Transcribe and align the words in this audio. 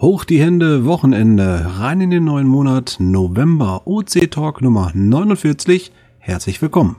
Hoch 0.00 0.24
die 0.24 0.40
Hände, 0.40 0.86
Wochenende, 0.86 1.70
rein 1.78 2.00
in 2.00 2.10
den 2.10 2.24
neuen 2.24 2.48
Monat 2.48 2.96
November, 2.98 3.82
OC 3.86 4.28
Talk 4.28 4.60
Nummer 4.60 4.90
49. 4.92 5.92
Herzlich 6.18 6.60
willkommen. 6.60 6.96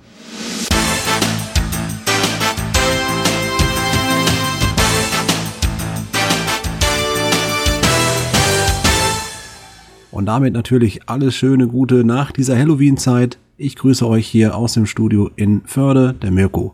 Und 10.12 10.28
damit 10.28 10.54
natürlich 10.54 11.10
alles 11.10 11.36
Schöne, 11.36 11.68
Gute 11.68 12.06
nach 12.06 12.32
dieser 12.32 12.58
Halloween-Zeit. 12.58 13.38
Ich 13.58 13.76
grüße 13.76 14.08
euch 14.08 14.26
hier 14.26 14.56
aus 14.56 14.74
dem 14.74 14.86
Studio 14.86 15.30
in 15.36 15.64
Förde, 15.66 16.14
der 16.14 16.32
Mirko. 16.32 16.74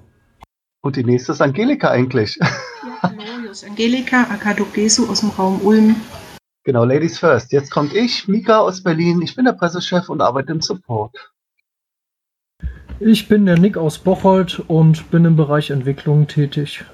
Und 0.81 0.97
die 0.97 1.03
nächste 1.03 1.31
ist 1.31 1.41
Angelika 1.41 1.89
eigentlich. 1.89 2.37
Ja, 3.03 3.09
hallo, 3.09 3.41
hier 3.41 3.51
ist 3.51 3.63
Angelika 3.63 4.27
Akadogesu 4.29 5.09
aus 5.09 5.21
dem 5.21 5.29
Raum 5.29 5.59
Ulm. 5.63 5.95
Genau, 6.63 6.85
Ladies 6.85 7.17
First. 7.17 7.51
Jetzt 7.51 7.71
kommt 7.71 7.95
ich, 7.95 8.27
Mika 8.27 8.59
aus 8.59 8.83
Berlin. 8.83 9.23
Ich 9.23 9.35
bin 9.35 9.45
der 9.45 9.53
Pressechef 9.53 10.07
und 10.07 10.21
arbeite 10.21 10.51
im 10.51 10.61
Support. 10.61 11.31
Ich 12.99 13.27
bin 13.27 13.47
der 13.47 13.57
Nick 13.57 13.75
aus 13.75 13.97
Bocholt 13.97 14.59
und 14.67 15.09
bin 15.09 15.25
im 15.25 15.35
Bereich 15.35 15.71
Entwicklung 15.71 16.27
tätig. 16.27 16.85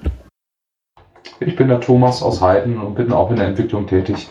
Ich 1.40 1.56
bin 1.56 1.68
der 1.68 1.80
Thomas 1.80 2.22
aus 2.22 2.40
Heiden 2.40 2.78
und 2.78 2.94
bin 2.94 3.12
auch 3.12 3.30
in 3.30 3.36
der 3.36 3.48
Entwicklung 3.48 3.86
tätig. 3.86 4.30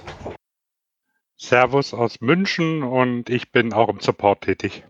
Servus 1.38 1.94
aus 1.94 2.22
München 2.22 2.82
und 2.82 3.30
ich 3.30 3.52
bin 3.52 3.72
auch 3.72 3.90
im 3.90 4.00
Support 4.00 4.42
tätig. 4.42 4.84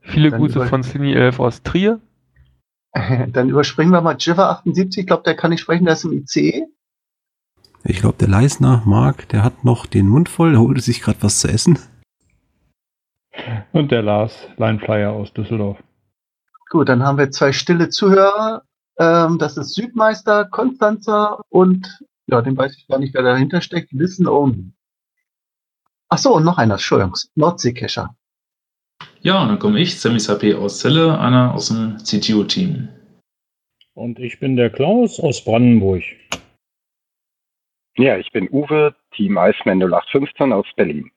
Viele 0.00 0.30
Dann 0.30 0.40
Grüße 0.40 0.66
von 0.66 0.82
Cine 0.82 1.14
11 1.14 1.38
aus 1.38 1.62
Trier. 1.62 2.00
Dann 3.32 3.48
überspringen 3.48 3.92
wir 3.92 4.00
mal 4.00 4.16
Jiva 4.18 4.50
78. 4.50 5.00
Ich 5.02 5.06
glaube, 5.06 5.22
der 5.24 5.34
kann 5.34 5.50
nicht 5.50 5.60
sprechen, 5.60 5.84
der 5.84 5.94
ist 5.94 6.04
im 6.04 6.12
ICE. 6.12 6.66
Ich 7.84 8.00
glaube, 8.00 8.18
der 8.18 8.28
Leisner, 8.28 8.82
Marc, 8.84 9.28
der 9.30 9.42
hat 9.42 9.64
noch 9.64 9.86
den 9.86 10.08
Mund 10.08 10.28
voll, 10.28 10.56
holte 10.56 10.80
sich 10.80 11.00
gerade 11.00 11.22
was 11.22 11.40
zu 11.40 11.48
essen. 11.48 11.78
Und 13.72 13.90
der 13.90 14.02
Lars, 14.02 14.46
Lineflyer 14.56 15.10
aus 15.10 15.32
Düsseldorf. 15.32 15.82
Gut, 16.70 16.88
dann 16.88 17.02
haben 17.02 17.18
wir 17.18 17.30
zwei 17.30 17.52
stille 17.52 17.88
Zuhörer. 17.88 18.62
Ähm, 18.98 19.38
das 19.38 19.56
ist 19.56 19.74
Südmeister, 19.74 20.44
Konstanzer 20.44 21.40
und, 21.48 22.04
ja, 22.26 22.42
den 22.42 22.56
weiß 22.56 22.76
ich 22.76 22.86
gar 22.86 22.98
nicht, 22.98 23.14
wer 23.14 23.22
dahinter 23.22 23.62
steckt, 23.62 23.90
Wissen 23.92 24.28
Only. 24.28 24.72
Ach 26.08 26.18
so, 26.18 26.36
und 26.36 26.44
noch 26.44 26.58
einer, 26.58 26.74
Entschuldigung, 26.74 27.16
Nordseekescher. 27.34 28.14
Ja, 29.24 29.40
und 29.40 29.48
dann 29.50 29.58
komme 29.60 29.78
ich, 29.78 30.00
Sammy 30.00 30.18
Sapé 30.18 30.56
aus 30.56 30.80
Celle, 30.80 31.16
einer 31.16 31.54
aus 31.54 31.68
dem 31.68 31.96
CTO-Team. 31.98 32.88
Und 33.94 34.18
ich 34.18 34.40
bin 34.40 34.56
der 34.56 34.68
Klaus 34.68 35.20
aus 35.20 35.44
Brandenburg. 35.44 36.02
Ja, 37.96 38.18
ich 38.18 38.32
bin 38.32 38.48
Uwe, 38.50 38.96
Team 39.14 39.38
Iceman 39.38 39.80
0815 39.80 40.52
aus 40.52 40.66
Berlin. 40.74 41.12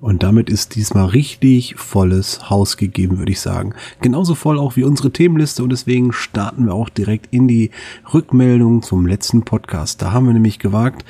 Und 0.00 0.22
damit 0.22 0.48
ist 0.48 0.74
diesmal 0.74 1.06
richtig 1.06 1.74
volles 1.74 2.48
Haus 2.48 2.78
gegeben, 2.78 3.18
würde 3.18 3.32
ich 3.32 3.40
sagen. 3.40 3.74
Genauso 4.00 4.34
voll 4.34 4.58
auch 4.58 4.76
wie 4.76 4.84
unsere 4.84 5.10
Themenliste 5.10 5.62
und 5.62 5.70
deswegen 5.70 6.12
starten 6.12 6.64
wir 6.64 6.74
auch 6.74 6.88
direkt 6.88 7.26
in 7.30 7.46
die 7.46 7.72
Rückmeldung 8.14 8.80
zum 8.80 9.06
letzten 9.06 9.42
Podcast. 9.44 10.00
Da 10.00 10.12
haben 10.12 10.26
wir 10.26 10.32
nämlich 10.32 10.60
gewagt, 10.60 11.04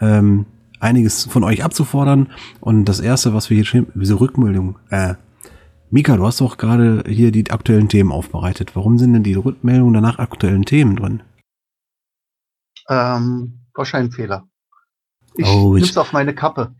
ähm, 0.00 0.46
einiges 0.78 1.24
von 1.24 1.42
euch 1.42 1.64
abzufordern 1.64 2.30
und 2.60 2.84
das 2.84 3.00
erste, 3.00 3.34
was 3.34 3.50
wir 3.50 3.56
hier 3.56 3.64
schreiben, 3.64 3.90
diese 3.94 4.20
Rückmeldung, 4.20 4.78
äh, 4.90 5.14
Mika, 5.94 6.16
du 6.16 6.26
hast 6.26 6.40
doch 6.40 6.58
gerade 6.58 7.04
hier 7.06 7.30
die 7.30 7.48
aktuellen 7.52 7.88
Themen 7.88 8.10
aufbereitet. 8.10 8.74
Warum 8.74 8.98
sind 8.98 9.12
denn 9.12 9.22
die 9.22 9.34
Rückmeldungen 9.34 9.94
danach 9.94 10.18
aktuellen 10.18 10.64
Themen 10.64 10.96
drin? 10.96 11.22
Ähm, 12.88 13.60
wahrscheinlich 13.74 14.10
ein 14.10 14.16
Fehler. 14.16 14.48
Ich 15.36 15.46
oh, 15.46 15.76
ich, 15.76 15.96
auf 15.96 16.12
meine 16.12 16.34
Kappe. 16.34 16.74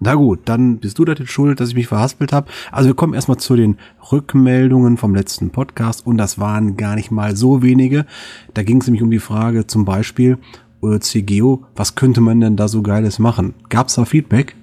Na 0.00 0.16
gut, 0.16 0.40
dann 0.44 0.80
bist 0.80 0.98
du 0.98 1.06
da 1.06 1.14
jetzt 1.14 1.30
schuld, 1.30 1.60
dass 1.60 1.70
ich 1.70 1.74
mich 1.74 1.86
verhaspelt 1.86 2.34
habe. 2.34 2.50
Also 2.70 2.90
wir 2.90 2.94
kommen 2.94 3.14
erstmal 3.14 3.38
zu 3.38 3.56
den 3.56 3.78
Rückmeldungen 4.12 4.98
vom 4.98 5.14
letzten 5.14 5.48
Podcast 5.48 6.06
und 6.06 6.18
das 6.18 6.38
waren 6.38 6.76
gar 6.76 6.94
nicht 6.94 7.10
mal 7.10 7.34
so 7.34 7.62
wenige. 7.62 8.04
Da 8.52 8.62
ging 8.64 8.82
es 8.82 8.86
nämlich 8.86 9.02
um 9.02 9.10
die 9.10 9.18
Frage 9.18 9.66
zum 9.66 9.86
Beispiel, 9.86 10.36
oder 10.82 11.00
CGO, 11.00 11.64
was 11.74 11.94
könnte 11.94 12.20
man 12.20 12.42
denn 12.42 12.58
da 12.58 12.68
so 12.68 12.82
Geiles 12.82 13.18
machen? 13.18 13.54
Gab 13.70 13.88
es 13.88 13.94
da 13.94 14.04
Feedback? 14.04 14.56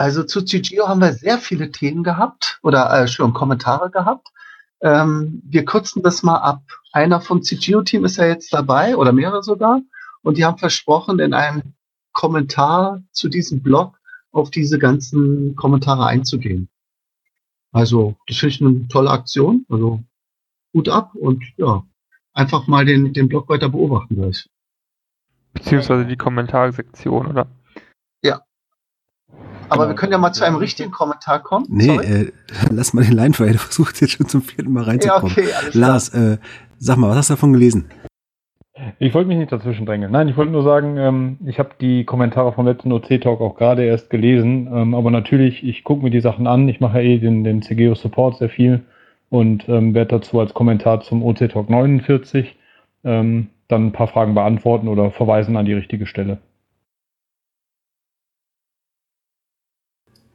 Also 0.00 0.24
zu 0.24 0.42
CGO 0.42 0.88
haben 0.88 1.02
wir 1.02 1.12
sehr 1.12 1.36
viele 1.36 1.72
Themen 1.72 2.02
gehabt 2.02 2.58
oder 2.62 2.90
äh, 2.90 3.06
schon 3.06 3.34
Kommentare 3.34 3.90
gehabt. 3.90 4.28
Ähm, 4.80 5.42
wir 5.44 5.66
kürzen 5.66 6.02
das 6.02 6.22
mal 6.22 6.38
ab. 6.38 6.62
Einer 6.90 7.20
vom 7.20 7.42
CGO-Team 7.42 8.06
ist 8.06 8.16
ja 8.16 8.24
jetzt 8.24 8.50
dabei 8.54 8.96
oder 8.96 9.12
mehrere 9.12 9.42
sogar. 9.42 9.82
Und 10.22 10.38
die 10.38 10.46
haben 10.46 10.56
versprochen, 10.56 11.18
in 11.18 11.34
einem 11.34 11.74
Kommentar 12.12 13.02
zu 13.12 13.28
diesem 13.28 13.62
Blog 13.62 14.00
auf 14.32 14.50
diese 14.50 14.78
ganzen 14.78 15.54
Kommentare 15.54 16.06
einzugehen. 16.06 16.70
Also, 17.70 18.16
das 18.26 18.38
finde 18.38 18.54
ich 18.54 18.60
eine 18.62 18.88
tolle 18.88 19.10
Aktion. 19.10 19.66
Also, 19.68 20.02
gut 20.72 20.88
ab 20.88 21.14
und 21.14 21.44
ja, 21.58 21.84
einfach 22.32 22.66
mal 22.68 22.86
den, 22.86 23.12
den 23.12 23.28
Blog 23.28 23.50
weiter 23.50 23.68
beobachten 23.68 24.14
gleich. 24.14 24.48
Beziehungsweise 25.52 26.06
die 26.06 26.16
Kommentarsektion, 26.16 27.26
oder? 27.26 27.48
Aber 29.70 29.84
genau. 29.84 29.88
wir 29.88 29.94
können 29.96 30.12
ja 30.12 30.18
mal 30.18 30.32
zu 30.32 30.44
einem 30.44 30.56
richtigen 30.56 30.90
Kommentar 30.90 31.42
kommen. 31.42 31.66
Nee, 31.68 31.96
äh, 31.96 32.32
lass 32.70 32.92
mal 32.92 33.04
den 33.04 33.14
Line 33.14 33.30
der 33.30 33.58
versucht 33.58 34.00
jetzt 34.00 34.12
schon 34.12 34.28
zum 34.28 34.42
vierten 34.42 34.72
Mal 34.72 34.84
reinzukommen. 34.84 35.34
Ja, 35.36 35.42
okay, 35.42 35.52
alles 35.52 35.74
Lars, 35.74 36.08
äh, 36.10 36.38
sag 36.78 36.96
mal, 36.96 37.08
was 37.08 37.16
hast 37.16 37.30
du 37.30 37.34
davon 37.34 37.52
gelesen? 37.52 37.86
Ich 38.98 39.14
wollte 39.14 39.28
mich 39.28 39.38
nicht 39.38 39.52
dazwischen 39.52 39.86
drängeln. 39.86 40.10
Nein, 40.12 40.28
ich 40.28 40.36
wollte 40.36 40.52
nur 40.52 40.62
sagen, 40.62 40.96
ähm, 40.96 41.38
ich 41.44 41.58
habe 41.58 41.70
die 41.80 42.04
Kommentare 42.04 42.52
vom 42.52 42.66
letzten 42.66 42.92
OC-Talk 42.92 43.40
auch 43.40 43.56
gerade 43.56 43.84
erst 43.84 44.10
gelesen. 44.10 44.68
Ähm, 44.72 44.94
aber 44.94 45.10
natürlich, 45.10 45.64
ich 45.64 45.84
gucke 45.84 46.02
mir 46.02 46.10
die 46.10 46.20
Sachen 46.20 46.46
an. 46.46 46.68
Ich 46.68 46.80
mache 46.80 47.00
ja 47.00 47.04
eh 47.04 47.18
den, 47.18 47.44
den 47.44 47.62
CGO 47.62 47.94
Support 47.94 48.38
sehr 48.38 48.48
viel 48.48 48.82
und 49.28 49.68
ähm, 49.68 49.94
werde 49.94 50.18
dazu 50.18 50.40
als 50.40 50.54
Kommentar 50.54 51.00
zum 51.02 51.22
OC-Talk 51.22 51.68
49 51.68 52.56
ähm, 53.04 53.48
dann 53.68 53.86
ein 53.86 53.92
paar 53.92 54.08
Fragen 54.08 54.34
beantworten 54.34 54.88
oder 54.88 55.10
verweisen 55.10 55.56
an 55.56 55.66
die 55.66 55.74
richtige 55.74 56.06
Stelle. 56.06 56.38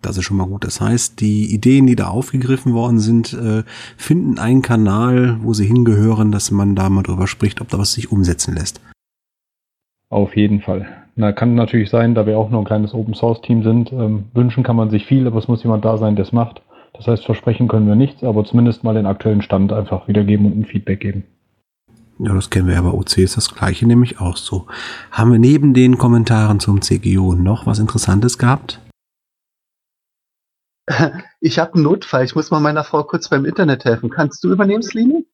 Das 0.06 0.18
ist 0.18 0.24
schon 0.24 0.38
mal 0.38 0.48
gut. 0.48 0.64
Das 0.64 0.80
heißt, 0.80 1.20
die 1.20 1.54
Ideen, 1.54 1.88
die 1.88 1.96
da 1.96 2.08
aufgegriffen 2.08 2.74
worden 2.74 3.00
sind, 3.00 3.34
äh, 3.34 3.64
finden 3.98 4.40
einen 4.40 4.62
Kanal, 4.62 5.38
wo 5.42 5.54
sie 5.54 5.66
hingehören, 5.66 6.32
dass 6.32 6.52
man 6.52 6.76
da 6.76 6.90
mal 6.90 7.04
drüber 7.04 7.28
spricht, 7.28 7.62
ob 7.62 7.70
da 7.70 7.80
was 7.80 7.94
sich 7.94 8.12
umsetzen 8.12 8.56
lässt. 8.56 8.82
Auf 10.10 10.36
jeden 10.36 10.62
Fall. 10.62 10.88
Na, 11.16 11.32
kann 11.32 11.56
natürlich 11.56 11.90
sein, 11.90 12.14
da 12.14 12.26
wir 12.26 12.38
auch 12.38 12.50
nur 12.50 12.62
ein 12.62 12.66
kleines 12.66 12.94
Open 12.94 13.14
Source 13.14 13.42
Team 13.42 13.64
sind. 13.64 13.92
Ähm, 13.92 14.26
wünschen 14.34 14.64
kann 14.64 14.76
man 14.76 14.90
sich 14.90 15.06
viel, 15.06 15.26
aber 15.28 15.40
es 15.40 15.48
muss 15.48 15.64
jemand 15.64 15.84
da 15.86 15.98
sein, 15.98 16.16
der 16.16 16.26
es 16.26 16.32
macht. 16.32 16.62
Das 16.94 17.08
heißt, 17.08 17.26
versprechen 17.26 17.68
können 17.68 17.88
wir 17.88 17.96
nichts, 17.96 18.24
aber 18.24 18.46
zumindest 18.46 18.84
mal 18.84 18.94
den 18.94 19.06
aktuellen 19.06 19.42
Stand 19.42 19.74
einfach 19.74 20.08
wiedergeben 20.08 20.46
und 20.46 20.60
ein 20.60 20.66
Feedback 20.66 21.00
geben. 21.00 21.24
Ja, 22.20 22.34
das 22.34 22.50
kennen 22.50 22.68
wir 22.68 22.76
ja 22.76 22.82
bei 22.82 22.92
OC, 22.92 23.18
ist 23.18 23.36
das 23.36 23.54
gleiche 23.54 23.86
nämlich 23.86 24.22
auch 24.22 24.38
so. 24.38 24.68
Haben 25.12 25.34
wir 25.34 25.40
neben 25.40 25.74
den 25.74 25.98
Kommentaren 25.98 26.62
zum 26.62 26.82
CGO 26.82 27.36
noch 27.36 27.66
was 27.66 27.80
Interessantes 27.80 28.38
gehabt? 28.38 28.80
Ich 31.40 31.60
habe 31.60 31.74
einen 31.74 31.84
Notfall. 31.84 32.24
Ich 32.24 32.36
muss 32.36 32.52
mal 32.52 32.60
meiner 32.60 32.84
Frau 32.84 33.04
kurz 33.04 33.30
beim 33.30 33.46
Internet 33.46 33.86
helfen. 33.86 34.10
Kannst 34.10 34.44
du 34.44 34.52
übernehmen, 34.52 34.84
Slini? 34.84 35.28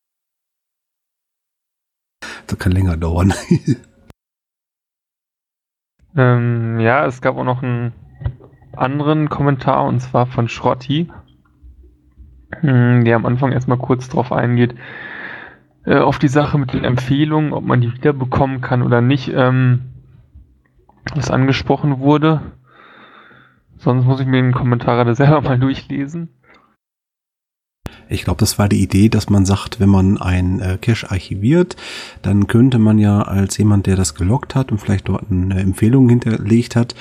Das 2.47 2.57
kann 2.57 2.71
länger 2.71 2.97
dauern. 2.97 3.33
ähm, 6.15 6.79
ja, 6.79 7.05
es 7.05 7.21
gab 7.21 7.37
auch 7.37 7.43
noch 7.43 7.63
einen 7.63 7.93
anderen 8.75 9.29
Kommentar 9.29 9.85
und 9.85 9.99
zwar 9.99 10.27
von 10.27 10.47
Schrotti, 10.47 11.11
hm, 12.59 13.05
der 13.05 13.15
am 13.15 13.25
Anfang 13.25 13.51
erstmal 13.51 13.77
kurz 13.77 14.09
drauf 14.09 14.31
eingeht, 14.31 14.75
äh, 15.85 15.97
auf 15.97 16.19
die 16.19 16.27
Sache 16.27 16.57
mit 16.57 16.73
den 16.73 16.83
Empfehlungen, 16.83 17.53
ob 17.53 17.63
man 17.63 17.81
die 17.81 17.93
wiederbekommen 17.93 18.61
kann 18.61 18.81
oder 18.81 19.01
nicht, 19.01 19.31
ähm, 19.33 19.91
was 21.15 21.31
angesprochen 21.31 21.99
wurde. 21.99 22.41
Sonst 23.81 24.05
muss 24.05 24.19
ich 24.19 24.27
mir 24.27 24.41
den 24.41 24.51
Kommentar 24.51 25.03
da 25.03 25.15
selber 25.15 25.41
mal 25.41 25.59
durchlesen. 25.59 26.29
Ich 28.09 28.25
glaube, 28.25 28.39
das 28.39 28.59
war 28.59 28.67
die 28.67 28.83
Idee, 28.83 29.09
dass 29.09 29.29
man 29.29 29.45
sagt, 29.45 29.79
wenn 29.79 29.89
man 29.89 30.17
ein 30.17 30.59
äh, 30.59 30.77
Cache 30.79 31.09
archiviert, 31.09 31.77
dann 32.21 32.45
könnte 32.45 32.77
man 32.77 32.99
ja 32.99 33.21
als 33.21 33.57
jemand, 33.57 33.87
der 33.87 33.95
das 33.95 34.15
gelockt 34.15 34.53
hat 34.53 34.71
und 34.71 34.79
vielleicht 34.79 35.07
dort 35.07 35.31
eine 35.31 35.59
Empfehlung 35.61 36.09
hinterlegt 36.09 36.75
hat, 36.75 36.93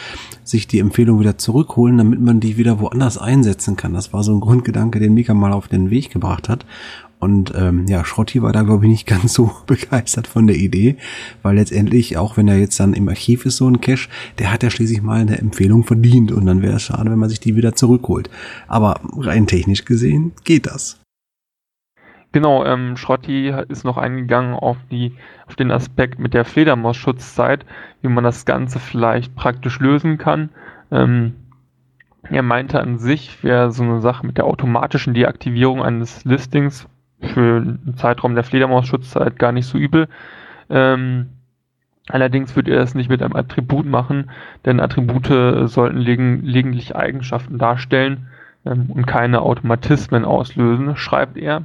sich 0.45 0.69
die 0.69 0.79
Empfehlung 0.79 1.21
wieder 1.21 1.37
zurückholen, 1.37 1.99
damit 1.99 2.21
man 2.21 2.39
die 2.41 2.57
wieder 2.57 2.79
woanders 2.79 3.19
einsetzen 3.19 3.77
kann. 3.77 3.93
Das 3.93 4.13
war 4.13 4.23
so 4.23 4.33
ein 4.33 4.41
Grundgedanke, 4.41 5.01
den 5.01 5.15
Mika 5.15 5.35
mal 5.35 5.53
auf 5.53 5.69
den 5.69 5.91
Weg 5.91 6.11
gebracht 6.11 6.49
hat. 6.49 6.65
Und 7.21 7.53
ähm, 7.55 7.87
ja, 7.87 8.05
Schrotti 8.05 8.43
war 8.43 8.53
da, 8.53 8.63
glaube 8.63 8.87
ich, 8.87 8.91
nicht 8.91 9.07
ganz 9.07 9.35
so 9.35 9.53
begeistert 9.67 10.27
von 10.27 10.47
der 10.47 10.57
Idee, 10.57 10.97
weil 11.43 11.57
letztendlich, 11.57 12.17
auch 12.17 12.37
wenn 12.37 12.49
er 12.49 12.59
jetzt 12.59 12.81
dann 12.81 12.95
im 12.95 13.09
Archiv 13.09 13.47
ist, 13.47 13.59
so 13.59 13.69
ein 13.69 13.81
Cache, 13.81 14.09
der 14.39 14.53
hat 14.53 14.63
ja 14.63 14.71
schließlich 14.71 15.03
mal 15.03 15.21
eine 15.21 15.39
Empfehlung 15.39 15.85
verdient 15.85 16.33
und 16.33 16.47
dann 16.47 16.63
wäre 16.63 16.77
es 16.77 16.83
schade, 16.83 17.11
wenn 17.11 17.19
man 17.19 17.29
sich 17.29 17.41
die 17.41 17.55
wieder 17.55 17.75
zurückholt. 17.75 18.31
Aber 18.67 19.01
rein 19.19 19.47
technisch 19.47 19.85
gesehen 19.85 20.33
geht 20.45 20.67
das. 20.67 21.01
Genau, 22.33 22.65
ähm, 22.65 22.97
Schrotti 22.97 23.53
ist 23.69 23.85
noch 23.85 23.97
eingegangen 23.97 24.55
auf, 24.55 24.77
die, 24.91 25.15
auf 25.47 25.57
den 25.57 25.73
Aspekt 25.73 26.21
mit 26.21 26.33
der 26.33 26.45
Fledermaus-Schutzzeit, 26.45 27.67
wie 28.03 28.09
man 28.09 28.23
das 28.23 28.47
Ganze 28.47 28.79
vielleicht 28.79 29.35
praktisch 29.35 29.81
lösen 29.81 30.17
kann. 30.17 30.51
Ähm, 30.93 31.35
er 32.23 32.43
meinte 32.43 32.81
an 32.81 32.99
sich, 32.99 33.43
wäre 33.43 33.73
so 33.73 33.83
eine 33.83 34.01
Sache 34.01 34.25
mit 34.25 34.39
der 34.39 34.45
automatischen 34.45 35.13
Deaktivierung 35.13 35.83
eines 35.83 36.25
Listings 36.25 36.87
für 37.21 37.57
einen 37.57 37.95
Zeitraum 37.97 38.35
der 38.35 38.45
Fledermaus-Schutzzeit 38.45 39.39
gar 39.39 39.53
nicht 39.53 39.67
so 39.67 39.79
übel. 39.79 40.09
Ähm, 40.69 41.31
allerdings 42.09 42.57
würde 42.57 42.75
er 42.75 42.83
es 42.83 42.95
nicht 42.95 43.11
mit 43.11 43.23
einem 43.23 43.37
Attribut 43.37 43.87
machen, 43.87 44.31
denn 44.65 44.81
Attribute 44.81 45.69
sollten 45.69 45.99
lediglich 45.99 46.97
Eigenschaften 46.97 47.59
darstellen 47.59 48.29
ähm, 48.65 48.87
und 48.89 49.07
keine 49.07 49.43
Automatismen 49.43 50.25
auslösen, 50.25 50.97
schreibt 50.97 51.37
er. 51.37 51.65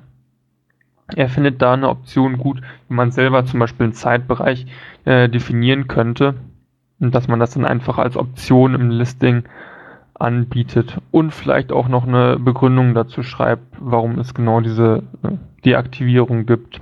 Er 1.16 1.30
findet 1.30 1.62
da 1.62 1.74
eine 1.74 1.90
Option 1.90 2.38
gut, 2.38 2.62
wie 2.88 2.96
man 2.96 3.12
selber 3.12 3.46
zum 3.46 3.60
Beispiel 3.60 3.86
einen 3.86 3.94
Zeitbereich 3.94 4.66
äh, 5.06 5.30
definieren 5.30 5.88
könnte 5.88 6.36
und 7.00 7.14
dass 7.14 7.28
man 7.28 7.40
das 7.40 7.52
dann 7.52 7.66
einfach 7.66 7.98
als 7.98 8.18
Option 8.18 8.74
im 8.74 8.90
Listing 8.90 9.44
anbietet 10.16 10.98
und 11.12 11.34
vielleicht 11.34 11.72
auch 11.72 11.88
noch 11.88 12.08
eine 12.08 12.38
Begründung 12.40 12.94
dazu 12.94 13.24
schreibt, 13.24 13.64
warum 13.80 14.20
es 14.20 14.34
genau 14.34 14.62
diese 14.62 15.04
äh, 15.24 15.32
Deaktivierung 15.66 16.46
gibt. 16.46 16.82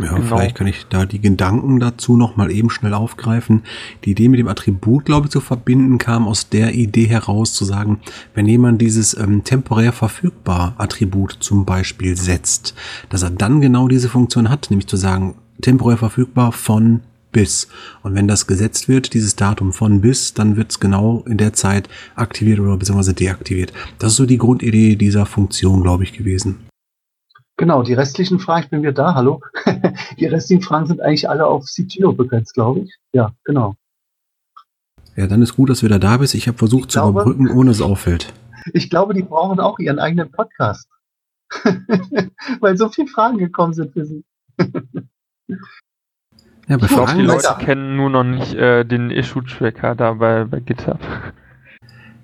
Ja, 0.00 0.12
genau. 0.14 0.36
vielleicht 0.36 0.56
kann 0.56 0.66
ich 0.66 0.86
da 0.88 1.06
die 1.06 1.20
Gedanken 1.20 1.80
dazu 1.80 2.16
noch 2.16 2.36
mal 2.36 2.50
eben 2.50 2.68
schnell 2.68 2.92
aufgreifen. 2.92 3.62
Die 4.04 4.10
Idee 4.10 4.28
mit 4.28 4.38
dem 4.38 4.48
Attribut, 4.48 5.06
glaube 5.06 5.26
ich, 5.26 5.32
zu 5.32 5.40
verbinden, 5.40 5.96
kam 5.96 6.28
aus 6.28 6.50
der 6.50 6.74
Idee 6.74 7.06
heraus 7.06 7.54
zu 7.54 7.64
sagen, 7.64 8.00
wenn 8.34 8.46
jemand 8.46 8.80
dieses 8.82 9.16
ähm, 9.18 9.42
temporär 9.44 9.92
verfügbar 9.92 10.74
Attribut 10.76 11.38
zum 11.40 11.64
Beispiel 11.64 12.16
setzt, 12.16 12.74
dass 13.08 13.22
er 13.22 13.30
dann 13.30 13.62
genau 13.62 13.88
diese 13.88 14.10
Funktion 14.10 14.50
hat, 14.50 14.70
nämlich 14.70 14.86
zu 14.86 14.96
sagen, 14.96 15.36
temporär 15.62 15.96
verfügbar 15.96 16.52
von 16.52 17.00
bis. 17.36 17.68
Und 18.02 18.14
wenn 18.14 18.26
das 18.26 18.46
gesetzt 18.46 18.88
wird, 18.88 19.12
dieses 19.12 19.36
Datum 19.36 19.74
von 19.74 20.00
bis, 20.00 20.32
dann 20.32 20.56
wird 20.56 20.70
es 20.70 20.80
genau 20.80 21.22
in 21.26 21.36
der 21.36 21.52
Zeit 21.52 21.86
aktiviert 22.14 22.60
oder 22.60 22.78
beziehungsweise 22.78 23.12
deaktiviert. 23.12 23.74
Das 23.98 24.12
ist 24.12 24.16
so 24.16 24.24
die 24.24 24.38
Grundidee 24.38 24.96
dieser 24.96 25.26
Funktion, 25.26 25.82
glaube 25.82 26.04
ich, 26.04 26.14
gewesen. 26.14 26.66
Genau, 27.58 27.82
die 27.82 27.92
restlichen 27.92 28.38
Fragen, 28.38 28.64
ich 28.64 28.70
bin 28.70 28.80
wieder 28.80 28.94
da, 28.94 29.14
hallo. 29.14 29.42
die 30.18 30.24
restlichen 30.24 30.62
Fragen 30.62 30.86
sind 30.86 31.02
eigentlich 31.02 31.28
alle 31.28 31.46
auf 31.46 31.66
CTO 31.66 32.14
begrenzt, 32.14 32.54
glaube 32.54 32.80
ich. 32.80 32.96
Ja, 33.12 33.34
genau. 33.44 33.74
Ja, 35.14 35.26
dann 35.26 35.42
ist 35.42 35.56
gut, 35.56 35.68
dass 35.68 35.80
du 35.80 35.86
wieder 35.86 35.98
da 35.98 36.16
bist. 36.16 36.34
Ich 36.34 36.48
habe 36.48 36.56
versucht 36.56 36.84
ich 36.84 36.92
zu 36.92 37.00
glaube, 37.00 37.20
überbrücken, 37.20 37.50
ohne 37.50 37.70
es 37.70 37.82
auffällt. 37.82 38.32
Ich 38.72 38.90
glaube, 38.90 39.14
die 39.14 39.22
brauchen 39.22 39.60
auch 39.60 39.78
ihren 39.78 40.00
eigenen 40.00 40.32
Podcast. 40.32 40.88
Weil 42.60 42.76
so 42.76 42.88
viele 42.88 43.06
Fragen 43.06 43.38
gekommen 43.38 43.74
sind 43.74 43.92
für 43.92 44.04
sie. 44.04 44.24
Ja, 46.68 46.76
bei 46.76 46.86
ich 46.86 46.92
glaube, 46.92 47.14
die 47.14 47.22
Leute 47.22 47.56
kennen 47.60 47.96
nur 47.96 48.10
noch 48.10 48.24
nicht 48.24 48.54
äh, 48.54 48.84
den 48.84 49.10
Issue-Tracker 49.10 49.94
da 49.94 50.14
bei, 50.14 50.44
bei 50.44 50.60
GitHub. 50.60 51.00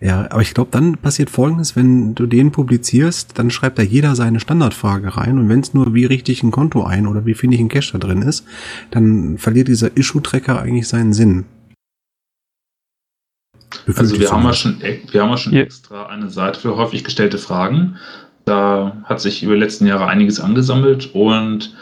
Ja, 0.02 0.26
aber 0.30 0.42
ich 0.42 0.52
glaube, 0.52 0.70
dann 0.72 0.96
passiert 0.96 1.30
Folgendes, 1.30 1.76
wenn 1.76 2.16
du 2.16 2.26
den 2.26 2.50
publizierst, 2.50 3.38
dann 3.38 3.52
schreibt 3.52 3.78
da 3.78 3.82
jeder 3.82 4.16
seine 4.16 4.40
Standardfrage 4.40 5.16
rein 5.16 5.38
und 5.38 5.48
wenn 5.48 5.60
es 5.60 5.74
nur 5.74 5.94
wie 5.94 6.06
richtig 6.06 6.42
ein 6.42 6.50
Konto 6.50 6.82
ein 6.82 7.06
oder 7.06 7.24
wie 7.24 7.34
finde 7.34 7.54
ich 7.54 7.62
ein 7.62 7.68
Cache 7.68 7.92
da 7.92 7.98
drin 7.98 8.22
ist, 8.22 8.44
dann 8.90 9.38
verliert 9.38 9.68
dieser 9.68 9.96
Issue-Tracker 9.96 10.60
eigentlich 10.60 10.88
seinen 10.88 11.12
Sinn. 11.12 11.44
also 13.94 14.18
wir 14.18 14.28
haben, 14.28 14.42
ja 14.42 14.52
schon, 14.52 14.80
wir 14.80 15.22
haben 15.22 15.30
ja 15.30 15.36
schon 15.36 15.54
extra 15.54 16.06
eine 16.06 16.30
Seite 16.30 16.58
für 16.58 16.76
häufig 16.76 17.04
gestellte 17.04 17.38
Fragen. 17.38 17.96
Da 18.44 18.96
hat 19.04 19.20
sich 19.20 19.44
über 19.44 19.54
die 19.54 19.60
letzten 19.60 19.86
Jahre 19.86 20.08
einiges 20.08 20.40
angesammelt 20.40 21.14
und 21.14 21.76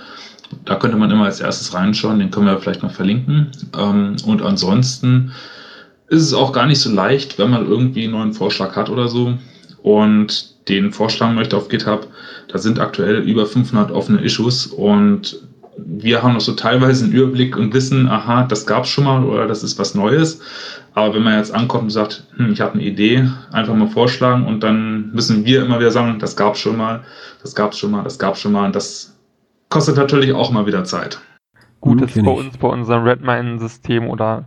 da 0.65 0.77
könnte 0.77 0.97
man 0.97 1.11
immer 1.11 1.27
als 1.27 1.41
erstes 1.41 1.75
reinschauen, 1.75 2.19
den 2.19 2.31
können 2.31 2.47
wir 2.47 2.59
vielleicht 2.59 2.83
noch 2.83 2.93
verlinken. 2.93 3.49
Ähm, 3.79 4.17
und 4.25 4.43
ansonsten 4.43 5.33
ist 6.09 6.23
es 6.23 6.35
auch 6.35 6.53
gar 6.53 6.67
nicht 6.67 6.81
so 6.81 6.91
leicht, 6.91 7.39
wenn 7.39 7.51
man 7.51 7.67
irgendwie 7.67 8.05
einen 8.05 8.13
neuen 8.13 8.33
Vorschlag 8.33 8.75
hat 8.77 8.91
oder 8.91 9.09
so 9.09 9.39
und 9.83 10.69
den 10.69 10.93
vorschlagen 10.93 11.35
möchte 11.35 11.57
auf 11.57 11.69
GitHub. 11.69 12.09
Da 12.49 12.59
sind 12.59 12.81
aktuell 12.81 13.19
über 13.19 13.47
500 13.47 13.91
offene 13.91 14.21
Issues 14.21 14.67
und 14.67 15.37
wir 15.77 16.23
haben 16.23 16.35
noch 16.35 16.41
so 16.41 16.53
teilweise 16.53 17.05
einen 17.05 17.15
Überblick 17.15 17.57
und 17.57 17.73
wissen, 17.73 18.09
aha, 18.09 18.45
das 18.45 18.67
gab 18.67 18.85
es 18.85 18.91
schon 18.91 19.05
mal 19.05 19.25
oder 19.25 19.47
das 19.47 19.63
ist 19.63 19.79
was 19.79 19.95
Neues. 19.95 20.41
Aber 20.95 21.15
wenn 21.15 21.23
man 21.23 21.39
jetzt 21.39 21.55
ankommt 21.55 21.85
und 21.85 21.91
sagt, 21.91 22.25
hm, 22.37 22.53
ich 22.53 22.61
habe 22.61 22.75
eine 22.75 22.83
Idee, 22.83 23.29
einfach 23.53 23.75
mal 23.75 23.89
vorschlagen 23.89 24.47
und 24.47 24.61
dann 24.61 25.11
müssen 25.13 25.45
wir 25.45 25.65
immer 25.65 25.79
wieder 25.79 25.93
sagen, 25.93 26.19
das 26.19 26.37
gab 26.37 26.55
es 26.55 26.61
schon 26.61 26.77
mal, 26.77 27.03
das 27.43 27.55
gab 27.55 27.73
es 27.73 27.79
schon 27.79 27.93
mal, 27.93 28.03
das 28.03 28.19
gab 28.19 28.35
es 28.35 28.41
schon 28.41 28.53
mal. 28.53 28.67
Und 28.67 28.75
das 28.75 29.10
kostet 29.71 29.97
natürlich 29.97 30.33
auch 30.35 30.51
mal 30.51 30.67
wieder 30.67 30.85
Zeit. 30.85 31.21
Gut, 31.81 32.03
das 32.03 32.15
ist 32.15 32.25
bei 32.25 32.31
uns, 32.31 32.59
bei 32.59 32.69
unserem 32.69 33.05
Redmine-System 33.05 34.09
oder 34.09 34.45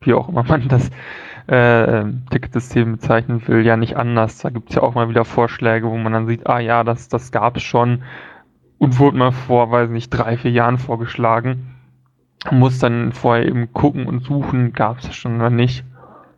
wie 0.00 0.14
auch 0.14 0.28
immer 0.28 0.44
man 0.44 0.68
das 0.68 0.90
äh, 1.48 2.04
Ticketsystem 2.30 2.92
bezeichnen 2.92 3.46
will, 3.48 3.66
ja 3.66 3.76
nicht 3.76 3.96
anders. 3.96 4.38
Da 4.38 4.50
gibt 4.50 4.70
es 4.70 4.76
ja 4.76 4.82
auch 4.82 4.94
mal 4.94 5.08
wieder 5.08 5.24
Vorschläge, 5.24 5.88
wo 5.88 5.96
man 5.96 6.12
dann 6.12 6.26
sieht, 6.26 6.46
ah 6.46 6.60
ja, 6.60 6.84
das, 6.84 7.08
das 7.08 7.32
gab 7.32 7.56
es 7.56 7.64
schon 7.64 8.02
und 8.78 8.98
wurde 8.98 9.16
mal 9.16 9.32
vor, 9.32 9.70
weiß 9.70 9.90
nicht, 9.90 10.10
drei, 10.10 10.36
vier 10.36 10.52
Jahren 10.52 10.78
vorgeschlagen. 10.78 11.74
Man 12.44 12.60
muss 12.60 12.78
dann 12.78 13.12
vorher 13.12 13.46
eben 13.46 13.72
gucken 13.72 14.06
und 14.06 14.24
suchen, 14.24 14.72
gab 14.72 14.98
es 14.98 15.14
schon 15.14 15.36
oder 15.36 15.50
nicht. 15.50 15.84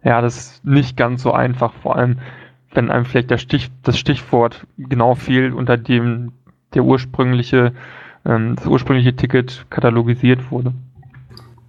Ja, 0.02 0.20
das 0.20 0.36
ist 0.36 0.64
nicht 0.64 0.96
ganz 0.96 1.22
so 1.22 1.32
einfach, 1.32 1.72
vor 1.82 1.96
allem 1.96 2.18
wenn 2.72 2.90
einem 2.90 3.04
vielleicht 3.04 3.30
der 3.30 3.38
Stich, 3.38 3.70
das 3.82 3.98
Stichwort 3.98 4.66
genau 4.76 5.14
fehlt, 5.14 5.54
unter 5.54 5.76
dem 5.76 6.32
der 6.74 6.84
ursprüngliche, 6.84 7.66
ähm, 7.68 7.74
das 8.24 8.66
ursprüngliche 8.66 9.14
Ticket 9.14 9.66
katalogisiert 9.70 10.50
wurde. 10.50 10.72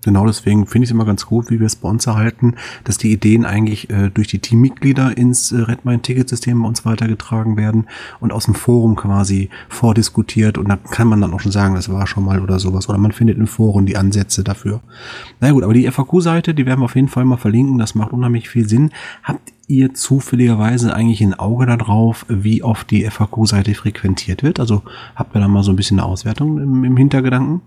Genau 0.05 0.27
deswegen 0.27 0.67
finde 0.67 0.83
ich 0.83 0.89
es 0.89 0.93
immer 0.93 1.03
ganz 1.03 1.25
gut, 1.25 1.49
wie 1.49 1.59
wir 1.59 1.67
uns 1.81 2.05
erhalten, 2.05 2.53
dass 2.83 2.99
die 2.99 3.11
Ideen 3.11 3.43
eigentlich 3.43 3.89
äh, 3.89 4.11
durch 4.13 4.27
die 4.27 4.37
Teammitglieder 4.37 5.17
ins 5.17 5.51
äh, 5.51 5.57
Redmine-Ticketsystem 5.57 6.61
bei 6.61 6.67
uns 6.67 6.85
weitergetragen 6.85 7.57
werden 7.57 7.87
und 8.19 8.31
aus 8.31 8.45
dem 8.45 8.53
Forum 8.53 8.95
quasi 8.95 9.49
vordiskutiert 9.67 10.59
und 10.59 10.69
da 10.69 10.75
kann 10.75 11.07
man 11.07 11.21
dann 11.21 11.33
auch 11.33 11.39
schon 11.39 11.51
sagen, 11.51 11.73
das 11.73 11.91
war 11.91 12.05
schon 12.05 12.23
mal 12.23 12.39
oder 12.39 12.59
sowas 12.59 12.87
oder 12.87 12.99
man 12.99 13.13
findet 13.13 13.39
im 13.39 13.47
Forum 13.47 13.87
die 13.87 13.97
Ansätze 13.97 14.43
dafür. 14.43 14.81
Na 15.39 15.51
gut, 15.51 15.63
aber 15.63 15.73
die 15.73 15.89
FAQ-Seite, 15.89 16.53
die 16.53 16.67
werden 16.67 16.81
wir 16.81 16.85
auf 16.85 16.95
jeden 16.95 17.07
Fall 17.07 17.25
mal 17.25 17.37
verlinken, 17.37 17.79
das 17.79 17.95
macht 17.95 18.13
unheimlich 18.13 18.47
viel 18.47 18.69
Sinn. 18.69 18.91
Habt 19.23 19.53
ihr 19.67 19.95
zufälligerweise 19.95 20.93
eigentlich 20.93 21.21
ein 21.23 21.33
Auge 21.33 21.65
darauf, 21.65 22.27
wie 22.29 22.61
oft 22.61 22.91
die 22.91 23.09
FAQ-Seite 23.09 23.73
frequentiert 23.73 24.43
wird? 24.43 24.59
Also 24.59 24.83
habt 25.15 25.35
ihr 25.35 25.39
da 25.39 25.47
mal 25.47 25.63
so 25.63 25.71
ein 25.71 25.75
bisschen 25.75 25.99
eine 25.99 26.07
Auswertung 26.07 26.59
im, 26.59 26.83
im 26.83 26.95
Hintergedanken? 26.95 27.61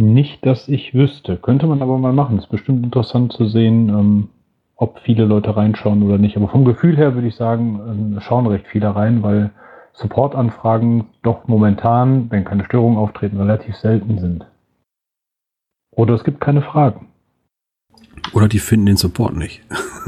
Nicht, 0.00 0.46
dass 0.46 0.68
ich 0.68 0.94
wüsste. 0.94 1.36
Könnte 1.36 1.66
man 1.66 1.82
aber 1.82 1.98
mal 1.98 2.12
machen. 2.12 2.38
Ist 2.38 2.50
bestimmt 2.50 2.84
interessant 2.84 3.32
zu 3.32 3.46
sehen, 3.46 3.88
ähm, 3.88 4.28
ob 4.76 5.00
viele 5.00 5.24
Leute 5.24 5.56
reinschauen 5.56 6.04
oder 6.04 6.18
nicht. 6.18 6.36
Aber 6.36 6.46
vom 6.46 6.64
Gefühl 6.64 6.96
her 6.96 7.14
würde 7.14 7.26
ich 7.26 7.34
sagen, 7.34 8.16
äh, 8.16 8.20
schauen 8.20 8.46
recht 8.46 8.68
viele 8.68 8.94
rein, 8.94 9.24
weil 9.24 9.50
Supportanfragen 9.94 11.06
doch 11.24 11.48
momentan, 11.48 12.30
wenn 12.30 12.44
keine 12.44 12.64
Störungen 12.64 12.96
auftreten, 12.96 13.38
relativ 13.38 13.74
selten 13.74 14.20
sind. 14.20 14.46
Oder 15.90 16.14
es 16.14 16.22
gibt 16.22 16.40
keine 16.40 16.62
Fragen. 16.62 17.08
Oder 18.32 18.46
die 18.46 18.60
finden 18.60 18.86
den 18.86 18.96
Support 18.96 19.34
nicht. 19.34 19.62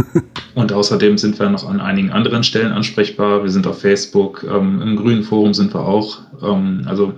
Und 0.55 0.73
außerdem 0.73 1.19
sind 1.19 1.37
wir 1.41 1.50
noch 1.50 1.69
an 1.69 1.81
einigen 1.81 2.12
anderen 2.12 2.45
Stellen 2.45 2.71
ansprechbar. 2.71 3.43
Wir 3.43 3.50
sind 3.50 3.67
auf 3.67 3.81
Facebook, 3.81 4.45
ähm, 4.45 4.81
im 4.83 4.95
Grünen 4.95 5.25
Forum 5.25 5.53
sind 5.53 5.75
wir 5.75 5.81
auch. 5.81 6.19
Ähm, 6.41 6.85
also 6.87 7.15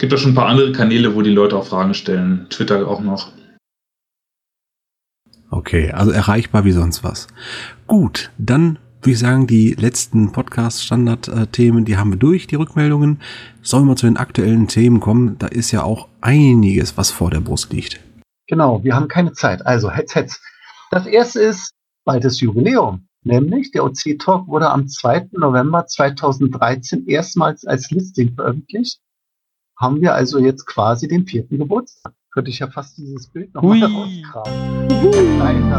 gibt 0.00 0.14
auch 0.14 0.18
schon 0.18 0.32
ein 0.32 0.34
paar 0.34 0.48
andere 0.48 0.72
Kanäle, 0.72 1.14
wo 1.14 1.22
die 1.22 1.30
Leute 1.30 1.56
auch 1.56 1.66
Fragen 1.66 1.94
stellen. 1.94 2.46
Twitter 2.48 2.88
auch 2.88 3.00
noch. 3.00 3.30
Okay, 5.50 5.92
also 5.92 6.10
erreichbar 6.10 6.64
wie 6.64 6.72
sonst 6.72 7.04
was. 7.04 7.28
Gut, 7.86 8.30
dann 8.38 8.78
würde 9.02 9.12
ich 9.12 9.18
sagen, 9.18 9.46
die 9.46 9.74
letzten 9.74 10.32
Podcast-Standard-Themen, 10.32 11.84
die 11.84 11.96
haben 11.96 12.10
wir 12.10 12.18
durch, 12.18 12.46
die 12.46 12.56
Rückmeldungen. 12.56 13.20
Sollen 13.62 13.86
wir 13.86 13.96
zu 13.96 14.06
den 14.06 14.16
aktuellen 14.16 14.68
Themen 14.68 15.00
kommen? 15.00 15.38
Da 15.38 15.48
ist 15.48 15.70
ja 15.70 15.82
auch 15.82 16.08
einiges, 16.20 16.96
was 16.96 17.10
vor 17.10 17.30
der 17.30 17.40
Brust 17.40 17.72
liegt. 17.72 18.00
Genau, 18.46 18.82
wir 18.82 18.94
haben 18.94 19.08
keine 19.08 19.32
Zeit. 19.32 19.66
Also, 19.66 19.90
hetz, 19.90 20.14
hetz. 20.14 20.40
Das 20.90 21.06
erste 21.06 21.40
ist 21.40 21.72
baldes 22.04 22.40
Jubiläum. 22.40 23.06
Nämlich 23.22 23.70
der 23.72 23.84
OC-Talk 23.84 24.48
wurde 24.48 24.70
am 24.70 24.88
2. 24.88 25.28
November 25.32 25.86
2013 25.86 27.06
erstmals 27.06 27.66
als 27.66 27.90
Listing 27.90 28.34
veröffentlicht 28.34 29.00
haben 29.80 30.02
wir 30.02 30.14
also 30.14 30.38
jetzt 30.38 30.66
quasi 30.66 31.08
den 31.08 31.26
vierten 31.26 31.58
Geburtstag. 31.58 32.12
Könnte 32.32 32.50
ich 32.50 32.58
ja 32.58 32.68
fast 32.68 32.98
dieses 32.98 33.28
Bild 33.28 33.54
nochmal 33.54 33.82
rauskramen. 33.82 34.86
Nein, 35.38 35.70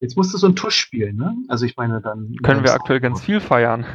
Jetzt 0.00 0.18
musst 0.18 0.34
du 0.34 0.38
so 0.38 0.46
einen 0.46 0.54
Tusch 0.54 0.76
spielen, 0.76 1.16
ne? 1.16 1.34
Also 1.48 1.64
ich 1.64 1.78
meine 1.78 2.02
dann. 2.02 2.36
Können 2.42 2.62
wir 2.62 2.74
aktuell 2.74 3.00
ganz 3.00 3.22
viel 3.22 3.40
feiern. 3.40 3.86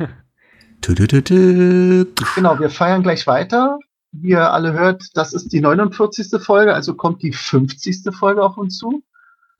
Genau, 2.33 2.59
wir 2.59 2.71
feiern 2.71 3.03
gleich 3.03 3.27
weiter. 3.27 3.77
Wie 4.11 4.29
ihr 4.29 4.51
alle 4.51 4.73
hört, 4.73 5.03
das 5.13 5.33
ist 5.33 5.53
die 5.53 5.61
49. 5.61 6.41
Folge, 6.41 6.73
also 6.73 6.95
kommt 6.95 7.21
die 7.21 7.31
50. 7.31 8.15
Folge 8.15 8.43
auf 8.43 8.57
uns 8.57 8.79
zu. 8.79 9.03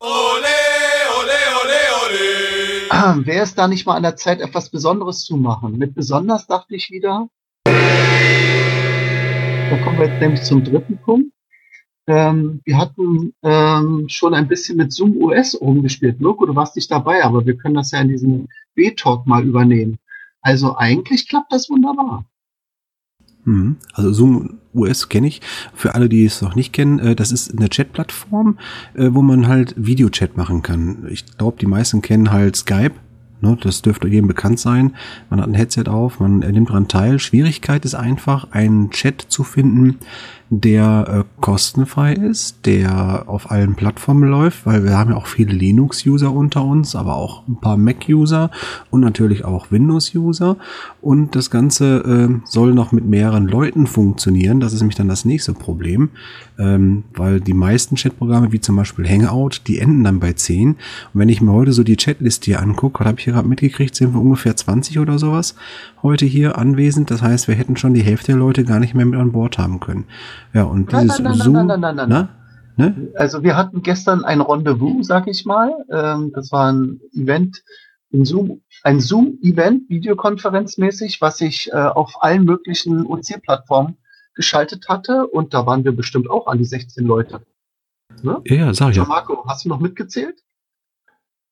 Ole, 0.00 0.10
ole, 1.20 1.38
ole, 1.62 1.78
ole. 3.16 3.26
Wäre 3.26 3.44
es 3.44 3.54
da 3.54 3.68
nicht 3.68 3.86
mal 3.86 3.94
an 3.94 4.02
der 4.02 4.16
Zeit, 4.16 4.40
etwas 4.40 4.70
Besonderes 4.70 5.24
zu 5.24 5.36
machen? 5.36 5.78
Mit 5.78 5.94
besonders 5.94 6.48
dachte 6.48 6.74
ich 6.74 6.90
wieder. 6.90 7.28
Da 7.64 7.72
kommen 9.84 9.98
wir 9.98 10.08
jetzt 10.08 10.20
nämlich 10.20 10.42
zum 10.42 10.64
dritten 10.64 10.98
Punkt. 10.98 11.32
Ähm, 12.08 12.60
wir 12.64 12.76
hatten 12.76 13.32
ähm, 13.44 14.08
schon 14.08 14.34
ein 14.34 14.48
bisschen 14.48 14.78
mit 14.78 14.92
Zoom 14.92 15.16
US 15.22 15.60
rumgespielt. 15.60 16.20
Mirko, 16.20 16.44
du 16.46 16.56
warst 16.56 16.74
nicht 16.74 16.90
dabei, 16.90 17.22
aber 17.22 17.46
wir 17.46 17.56
können 17.56 17.76
das 17.76 17.92
ja 17.92 18.00
in 18.00 18.08
diesem 18.08 18.48
B-Talk 18.74 19.28
mal 19.28 19.44
übernehmen. 19.44 20.00
Also 20.42 20.76
eigentlich 20.76 21.28
klappt 21.28 21.52
das 21.52 21.70
wunderbar. 21.70 22.24
Hm. 23.44 23.76
Also 23.94 24.12
Zoom 24.12 24.58
US 24.74 25.08
kenne 25.08 25.26
ich. 25.26 25.40
Für 25.74 25.94
alle, 25.94 26.08
die 26.08 26.24
es 26.24 26.42
noch 26.42 26.54
nicht 26.54 26.72
kennen, 26.72 26.98
äh, 26.98 27.16
das 27.16 27.32
ist 27.32 27.56
eine 27.56 27.68
Chat-Plattform, 27.68 28.58
äh, 28.94 29.08
wo 29.12 29.22
man 29.22 29.48
halt 29.48 29.74
Videochat 29.76 30.36
machen 30.36 30.62
kann. 30.62 31.06
Ich 31.10 31.24
glaube, 31.36 31.58
die 31.60 31.66
meisten 31.66 32.02
kennen 32.02 32.30
halt 32.30 32.56
Skype. 32.56 32.94
Ne, 33.42 33.56
das 33.58 33.80
dürfte 33.80 34.06
jedem 34.06 34.28
bekannt 34.28 34.60
sein. 34.60 34.94
Man 35.30 35.40
hat 35.40 35.48
ein 35.48 35.54
Headset 35.54 35.84
auf, 35.88 36.20
man 36.20 36.40
nimmt 36.40 36.68
daran 36.68 36.88
teil. 36.88 37.18
Schwierigkeit 37.18 37.86
ist 37.86 37.94
einfach, 37.94 38.48
einen 38.50 38.90
Chat 38.90 39.22
zu 39.22 39.44
finden, 39.44 39.96
der 40.52 41.06
äh, 41.08 41.40
kostenfrei 41.40 42.12
ist, 42.12 42.66
der 42.66 43.28
auf 43.28 43.52
allen 43.52 43.76
Plattformen 43.76 44.28
läuft, 44.28 44.66
weil 44.66 44.82
wir 44.82 44.98
haben 44.98 45.10
ja 45.10 45.16
auch 45.16 45.26
viele 45.26 45.52
Linux-User 45.52 46.32
unter 46.32 46.64
uns, 46.64 46.96
aber 46.96 47.14
auch 47.14 47.46
ein 47.46 47.60
paar 47.60 47.76
Mac-User 47.76 48.50
und 48.90 49.00
natürlich 49.00 49.44
auch 49.44 49.70
Windows-User. 49.70 50.56
Und 51.00 51.36
das 51.36 51.50
Ganze 51.50 51.98
äh, 51.98 52.40
soll 52.44 52.74
noch 52.74 52.90
mit 52.90 53.06
mehreren 53.06 53.46
Leuten 53.46 53.86
funktionieren. 53.86 54.58
Das 54.58 54.72
ist 54.72 54.80
nämlich 54.80 54.96
dann 54.96 55.06
das 55.08 55.24
nächste 55.24 55.52
Problem, 55.52 56.10
ähm, 56.58 57.04
weil 57.14 57.40
die 57.40 57.54
meisten 57.54 57.94
Chatprogramme, 57.94 58.50
wie 58.50 58.60
zum 58.60 58.74
Beispiel 58.74 59.08
Hangout, 59.08 59.60
die 59.68 59.78
enden 59.78 60.02
dann 60.02 60.18
bei 60.18 60.32
10. 60.32 60.70
Und 60.70 60.76
wenn 61.12 61.28
ich 61.28 61.40
mir 61.40 61.52
heute 61.52 61.72
so 61.72 61.84
die 61.84 61.96
Chatliste 61.96 62.46
hier 62.46 62.60
angucke, 62.60 63.04
habe 63.04 63.18
ich 63.18 63.24
hier 63.24 63.34
gerade 63.34 63.48
mitgekriegt, 63.48 63.94
sind 63.94 64.14
wir 64.14 64.20
ungefähr 64.20 64.56
20 64.56 64.98
oder 64.98 65.16
sowas 65.20 65.54
heute 66.02 66.26
hier 66.26 66.58
anwesend. 66.58 67.10
Das 67.10 67.22
heißt, 67.22 67.48
wir 67.48 67.54
hätten 67.54 67.76
schon 67.76 67.94
die 67.94 68.02
Hälfte 68.02 68.32
der 68.32 68.36
Leute 68.36 68.64
gar 68.64 68.80
nicht 68.80 68.94
mehr 68.94 69.06
mit 69.06 69.18
an 69.18 69.32
Bord 69.32 69.58
haben 69.58 69.80
können. 69.80 70.06
Ja, 70.52 70.64
und 70.64 70.92
dieses 70.92 71.18
nein, 71.18 71.32
nein, 71.32 71.40
Zoom. 71.40 71.52
Nein, 71.52 71.66
nein, 71.66 71.80
nein, 71.80 71.96
nein, 71.96 72.08
nein. 72.08 72.28
Ne? 72.76 73.12
Also 73.16 73.42
wir 73.42 73.56
hatten 73.56 73.82
gestern 73.82 74.24
ein 74.24 74.40
Rendezvous, 74.40 75.06
sag 75.06 75.26
ich 75.28 75.44
mal. 75.44 75.72
Ähm, 75.90 76.32
das 76.34 76.50
war 76.50 76.72
ein 76.72 77.00
Event, 77.12 77.62
ein 78.12 78.24
Zoom, 78.24 78.62
ein 78.82 79.00
Zoom-Event, 79.00 79.88
videokonferenzmäßig, 79.90 81.20
was 81.20 81.40
ich 81.40 81.70
äh, 81.72 81.76
auf 81.76 82.22
allen 82.22 82.44
möglichen 82.44 83.06
OC-Plattformen 83.06 83.96
geschaltet 84.34 84.88
hatte. 84.88 85.26
Und 85.26 85.52
da 85.52 85.66
waren 85.66 85.84
wir 85.84 85.92
bestimmt 85.92 86.30
auch 86.30 86.46
an 86.46 86.58
die 86.58 86.64
16 86.64 87.04
Leute. 87.04 87.42
Ne? 88.22 88.40
Ja, 88.46 88.56
ja, 88.56 88.74
sag 88.74 88.90
ich 88.90 88.96
ja. 88.96 89.04
Marco, 89.04 89.44
hast 89.46 89.64
du 89.64 89.68
noch 89.68 89.80
mitgezählt? 89.80 90.40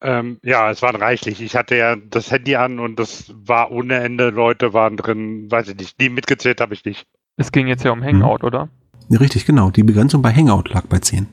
Ähm, 0.00 0.38
ja, 0.42 0.70
es 0.70 0.82
waren 0.82 0.96
reichlich. 0.96 1.40
Ich 1.42 1.56
hatte 1.56 1.76
ja 1.76 1.96
das 1.96 2.30
Handy 2.30 2.56
an 2.56 2.78
und 2.78 2.98
das 2.98 3.32
war 3.34 3.72
ohne 3.72 3.96
Ende. 3.96 4.30
Leute 4.30 4.72
waren 4.72 4.96
drin, 4.96 5.50
weiß 5.50 5.68
ich 5.68 5.76
nicht. 5.76 6.00
Die 6.00 6.08
mitgezählt 6.08 6.60
habe 6.60 6.74
ich 6.74 6.84
nicht. 6.84 7.06
Es 7.36 7.52
ging 7.52 7.66
jetzt 7.66 7.84
ja 7.84 7.90
um 7.90 8.02
Hangout, 8.02 8.40
hm. 8.40 8.46
oder? 8.46 8.68
Ja, 9.08 9.18
richtig, 9.18 9.46
genau. 9.46 9.70
Die 9.70 9.82
Begrenzung 9.82 10.22
bei 10.22 10.32
Hangout 10.32 10.68
lag 10.68 10.86
bei 10.86 10.98
10. 10.98 11.26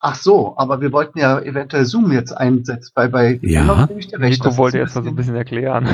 Ach 0.00 0.14
so, 0.14 0.54
aber 0.58 0.80
wir 0.82 0.92
wollten 0.92 1.18
ja 1.18 1.40
eventuell 1.40 1.86
Zoom 1.86 2.12
jetzt 2.12 2.32
einsetzen, 2.32 2.92
weil 2.94 3.08
bei 3.08 3.38
ja. 3.42 3.88
Nico 4.18 4.56
wollte 4.58 4.78
erst 4.78 4.96
mal 4.96 5.02
so 5.02 5.08
ein 5.08 5.16
bisschen 5.16 5.34
erklären. 5.34 5.88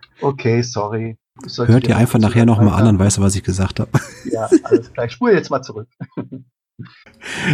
okay, 0.20 0.62
sorry. 0.62 1.16
Hört 1.56 1.88
ihr 1.88 1.96
einfach 1.96 2.20
nachher 2.20 2.46
nochmal 2.46 2.74
an, 2.74 2.84
dann 2.84 2.98
weißt 2.98 3.18
du, 3.18 3.22
was 3.22 3.34
ich 3.34 3.42
gesagt 3.42 3.80
habe. 3.80 3.90
Ja, 4.30 4.48
alles 4.62 4.92
klar. 4.92 5.06
Ich 5.06 5.12
spule 5.12 5.34
jetzt 5.34 5.50
mal 5.50 5.62
zurück. 5.62 5.88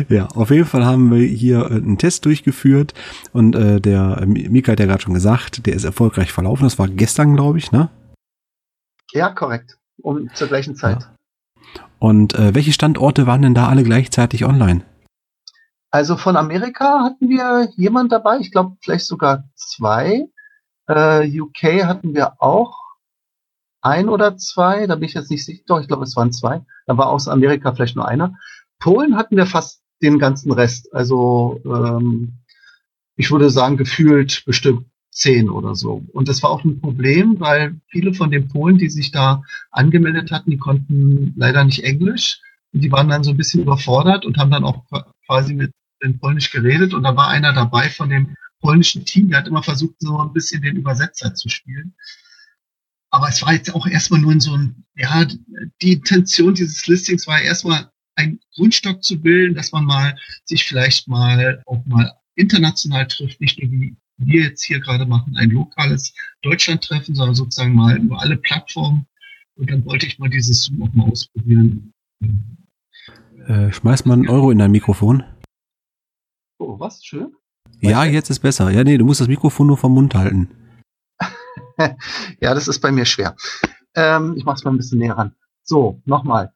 Ja, 0.09 0.27
auf 0.27 0.51
jeden 0.51 0.67
Fall 0.67 0.85
haben 0.85 1.11
wir 1.11 1.27
hier 1.27 1.71
äh, 1.71 1.77
einen 1.77 1.99
Test 1.99 2.25
durchgeführt 2.25 2.93
und 3.33 3.55
äh, 3.57 3.81
der 3.81 4.25
Mika 4.27 4.73
hat 4.73 4.81
ja 4.81 4.87
gerade 4.87 5.03
schon 5.03 5.15
gesagt, 5.15 5.67
der 5.67 5.75
ist 5.75 5.85
erfolgreich 5.85 6.33
verlaufen. 6.33 6.65
Das 6.65 6.79
war 6.79 6.89
gestern, 6.89 7.35
glaube 7.35 7.59
ich, 7.59 7.73
ne? 7.73 7.89
Ja, 9.13 9.31
korrekt. 9.31 9.79
Um 10.03 10.29
zur 10.35 10.49
gleichen 10.49 10.75
Zeit. 10.75 11.03
Ja. 11.03 11.17
Und 11.99 12.35
äh, 12.35 12.55
welche 12.55 12.73
Standorte 12.73 13.27
waren 13.27 13.43
denn 13.43 13.55
da 13.55 13.69
alle 13.69 13.83
gleichzeitig 13.83 14.45
online? 14.45 14.83
Also 15.91 16.17
von 16.17 16.37
Amerika 16.37 17.05
hatten 17.05 17.29
wir 17.29 17.71
jemand 17.77 18.11
dabei, 18.11 18.39
ich 18.41 18.51
glaube 18.51 18.77
vielleicht 18.83 19.07
sogar 19.07 19.45
zwei. 19.55 20.27
Äh, 20.89 21.41
UK 21.41 21.85
hatten 21.85 22.15
wir 22.15 22.43
auch 22.43 22.77
ein 23.81 24.09
oder 24.09 24.37
zwei, 24.37 24.87
da 24.87 24.97
bin 24.97 25.05
ich 25.05 25.15
jetzt 25.15 25.31
nicht 25.31 25.45
sicher, 25.45 25.63
doch, 25.67 25.81
ich 25.81 25.87
glaube 25.87 26.05
es 26.05 26.17
waren 26.17 26.33
zwei. 26.33 26.63
Da 26.87 26.97
war 26.99 27.09
aus 27.09 27.29
Amerika 27.29 27.73
vielleicht 27.73 27.97
nur 27.97 28.09
einer. 28.09 28.35
Polen 28.79 29.17
hatten 29.17 29.37
wir 29.37 29.47
fast 29.47 29.83
den 30.03 30.19
ganzen 30.19 30.53
Rest. 30.53 30.93
Also 30.93 31.61
ähm, 31.65 32.39
ich 33.17 33.31
würde 33.31 33.51
sagen, 33.51 33.77
gefühlt 33.77 34.45
bestimmt 34.45 34.87
zehn 35.11 35.49
oder 35.49 35.75
so. 35.75 36.05
Und 36.13 36.29
das 36.29 36.43
war 36.43 36.51
auch 36.51 36.65
ein 36.65 36.81
Problem, 36.81 37.39
weil 37.39 37.81
viele 37.89 38.13
von 38.15 38.31
den 38.31 38.49
Polen, 38.49 38.79
die 38.79 38.91
sich 38.91 39.13
da 39.13 39.43
angemeldet 39.71 40.33
hatten, 40.33 40.51
die 40.51 40.57
konnten 40.57 41.33
leider 41.37 41.65
nicht 41.65 41.85
Englisch. 41.85 42.41
Und 42.73 42.81
die 42.81 42.91
waren 42.91 43.09
dann 43.09 43.23
so 43.23 43.31
ein 43.31 43.37
bisschen 43.37 43.63
überfordert 43.63 44.27
und 44.27 44.37
haben 44.39 44.51
dann 44.51 44.65
auch 44.65 44.85
quasi 45.27 45.55
mit 45.55 45.73
den 46.03 46.19
Polnisch 46.19 46.51
geredet. 46.51 46.93
Und 46.93 47.05
da 47.05 47.17
war 47.17 47.29
einer 47.29 47.53
dabei 47.53 47.89
von 47.89 48.11
dem 48.11 48.37
polnischen 48.61 49.05
Team, 49.05 49.29
der 49.29 49.39
hat 49.39 49.49
immer 49.49 49.63
versucht, 49.63 49.95
so 49.99 50.19
ein 50.19 50.33
bisschen 50.33 50.63
den 50.63 50.77
Übersetzer 50.77 51.35
zu 51.35 51.49
spielen. 51.49 51.95
Aber 53.11 53.29
es 53.29 53.43
war 53.43 53.53
jetzt 53.53 53.73
auch 53.75 53.87
erstmal 53.87 54.21
nur 54.21 54.33
in 54.33 54.41
so 54.41 54.55
ein, 54.55 54.85
ja, 54.97 55.25
die 55.81 55.93
Intention 55.93 56.55
dieses 56.55 56.87
Listings 56.89 57.29
war 57.29 57.41
erstmal 57.41 57.91
ein 58.17 58.41
Grundstock 58.55 59.03
zu 59.03 59.21
bilden, 59.21 59.55
dass 59.55 59.73
man 59.73 59.85
mal 59.85 60.17
sich 60.45 60.65
vielleicht 60.65 61.09
mal 61.09 61.63
auch 61.67 61.85
mal 61.87 62.13
international 62.35 63.07
trifft, 63.07 63.41
nicht 63.41 63.61
nur 63.61 63.71
wie 63.71 63.97
wir 64.19 64.43
jetzt 64.43 64.63
hier 64.63 64.81
gerade 64.81 65.07
machen, 65.07 65.37
ein 65.37 65.51
lokales 65.51 66.15
Deutschland-Treffen, 66.43 67.15
sondern 67.15 67.35
sozusagen 67.35 67.75
mal 67.75 67.97
über 67.97 68.21
alle 68.21 68.37
Plattformen. 68.37 69.07
Und 69.57 69.71
dann 69.71 69.85
wollte 69.85 70.07
ich 70.07 70.19
mal 70.19 70.31
dieses 70.31 70.65
Zoom 70.65 70.83
auch 70.83 70.95
mal 70.95 71.11
ausprobieren. 71.11 71.93
Äh, 73.47 73.73
schmeiß 73.73 74.05
mal 74.05 74.15
einen 74.15 74.29
Euro 74.29 74.51
in 74.51 74.59
dein 74.59 74.71
Mikrofon. 74.71 75.25
Oh, 76.59 76.79
was? 76.79 77.05
Schön? 77.05 77.35
Ja, 77.81 78.05
jetzt 78.05 78.31
ist 78.31 78.41
besser. 78.41 78.71
Ja, 78.71 78.85
nee, 78.85 78.99
du 78.99 79.05
musst 79.05 79.21
das 79.21 79.29
Mikrofon 79.29 79.67
nur 79.67 79.77
vom 79.77 79.93
Mund 79.93 80.15
halten. 80.15 80.49
ja, 81.79 82.55
das 82.55 82.69
ist 82.69 82.81
bei 82.81 82.91
mir 82.91 83.05
schwer. 83.05 83.37
Ähm, 83.95 84.35
ich 84.37 84.45
mach's 84.45 84.65
mal 84.65 84.71
ein 84.71 84.77
bisschen 84.77 84.99
näher 84.99 85.17
ran. 85.17 85.35
So, 85.63 86.01
nochmal 86.05 86.53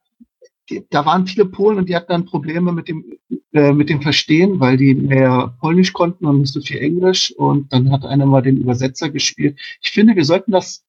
da 0.89 1.05
waren 1.05 1.27
viele 1.27 1.45
Polen 1.45 1.77
und 1.77 1.89
die 1.89 1.95
hatten 1.95 2.11
dann 2.11 2.25
Probleme 2.25 2.71
mit 2.71 2.87
dem, 2.87 3.05
äh, 3.53 3.73
mit 3.73 3.89
dem 3.89 4.01
Verstehen, 4.01 4.59
weil 4.59 4.77
die 4.77 4.95
mehr 4.95 5.55
Polnisch 5.59 5.93
konnten 5.93 6.25
und 6.25 6.41
nicht 6.41 6.53
so 6.53 6.61
viel 6.61 6.77
Englisch. 6.77 7.31
Und 7.31 7.71
dann 7.73 7.91
hat 7.91 8.05
einer 8.05 8.25
mal 8.25 8.41
den 8.41 8.57
Übersetzer 8.57 9.09
gespielt. 9.09 9.59
Ich 9.81 9.91
finde, 9.91 10.15
wir 10.15 10.25
sollten 10.25 10.51
das 10.51 10.83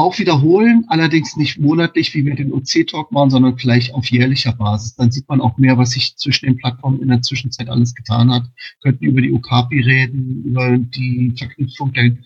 auch 0.00 0.18
wiederholen, 0.18 0.84
allerdings 0.88 1.36
nicht 1.36 1.58
monatlich, 1.58 2.14
wie 2.14 2.24
wir 2.24 2.34
den 2.34 2.52
OC-Talk 2.52 3.12
machen, 3.12 3.30
sondern 3.30 3.58
vielleicht 3.58 3.92
auf 3.92 4.06
jährlicher 4.06 4.52
Basis. 4.52 4.94
Dann 4.94 5.10
sieht 5.10 5.28
man 5.28 5.40
auch 5.40 5.58
mehr, 5.58 5.76
was 5.76 5.90
sich 5.90 6.16
zwischen 6.16 6.46
den 6.46 6.56
Plattformen 6.56 7.02
in 7.02 7.08
der 7.08 7.22
Zwischenzeit 7.22 7.68
alles 7.68 7.94
getan 7.94 8.32
hat. 8.32 8.44
Wir 8.44 8.92
könnten 8.92 9.04
über 9.04 9.20
die 9.20 9.32
Okapi 9.32 9.80
reden, 9.80 10.44
über 10.46 10.78
die 10.78 11.34
Verknüpfung 11.36 11.92
der, 11.92 12.16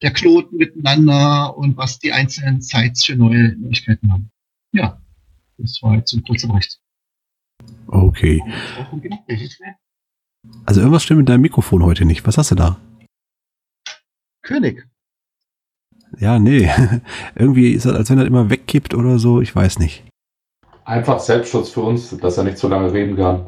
der 0.00 0.12
Knoten 0.12 0.56
miteinander 0.56 1.56
und 1.58 1.76
was 1.76 1.98
die 1.98 2.12
einzelnen 2.12 2.62
Sites 2.62 3.04
für 3.04 3.16
neue 3.16 3.54
Neuigkeiten 3.58 4.10
haben. 4.10 4.30
Ja. 4.72 5.00
Das 5.60 5.82
war 5.82 5.94
jetzt 5.94 6.12
ein 6.12 6.22
kurzer 6.22 6.48
Bericht. 6.48 6.80
Okay. 7.86 8.42
Also 10.64 10.80
irgendwas 10.80 11.02
stimmt 11.02 11.18
mit 11.18 11.28
deinem 11.28 11.42
Mikrofon 11.42 11.84
heute 11.84 12.04
nicht. 12.04 12.26
Was 12.26 12.38
hast 12.38 12.50
du 12.50 12.54
da? 12.54 12.78
König. 14.42 14.88
Ja, 16.18 16.38
nee. 16.38 16.70
Irgendwie 17.34 17.72
ist 17.72 17.86
das, 17.86 17.94
als 17.94 18.10
wenn 18.10 18.18
er 18.18 18.26
immer 18.26 18.50
wegkippt 18.50 18.94
oder 18.94 19.18
so. 19.18 19.40
Ich 19.40 19.54
weiß 19.54 19.78
nicht. 19.78 20.04
Einfach 20.84 21.20
Selbstschutz 21.20 21.70
für 21.70 21.82
uns, 21.82 22.16
dass 22.16 22.38
er 22.38 22.44
nicht 22.44 22.58
so 22.58 22.68
lange 22.68 22.92
reden 22.92 23.16
kann. 23.16 23.46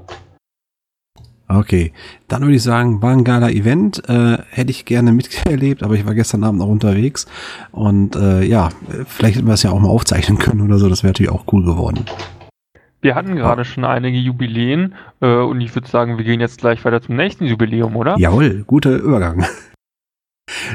Okay, 1.58 1.92
dann 2.28 2.42
würde 2.42 2.54
ich 2.54 2.62
sagen, 2.62 3.02
war 3.02 3.12
ein 3.12 3.24
geiler 3.24 3.50
Event. 3.50 4.08
Äh, 4.08 4.38
hätte 4.50 4.70
ich 4.70 4.84
gerne 4.84 5.12
miterlebt, 5.12 5.82
aber 5.82 5.94
ich 5.94 6.06
war 6.06 6.14
gestern 6.14 6.44
Abend 6.44 6.60
noch 6.60 6.68
unterwegs. 6.68 7.26
Und 7.70 8.16
äh, 8.16 8.42
ja, 8.42 8.70
vielleicht 9.06 9.36
hätten 9.36 9.46
wir 9.46 9.54
es 9.54 9.62
ja 9.62 9.70
auch 9.70 9.80
mal 9.80 9.88
aufzeichnen 9.88 10.38
können 10.38 10.60
oder 10.60 10.78
so. 10.78 10.88
Das 10.88 11.02
wäre 11.02 11.10
natürlich 11.10 11.32
auch 11.32 11.44
cool 11.52 11.64
geworden. 11.64 12.04
Wir 13.00 13.16
hatten 13.16 13.34
gerade 13.34 13.64
schon 13.64 13.84
einige 13.84 14.16
Jubiläen 14.16 14.94
äh, 15.20 15.34
und 15.34 15.60
ich 15.60 15.74
würde 15.74 15.88
sagen, 15.88 16.18
wir 16.18 16.24
gehen 16.24 16.40
jetzt 16.40 16.58
gleich 16.60 16.84
weiter 16.84 17.02
zum 17.02 17.16
nächsten 17.16 17.46
Jubiläum, 17.46 17.96
oder? 17.96 18.16
Jawohl, 18.16 18.62
guter 18.64 18.96
Übergang. 18.96 19.44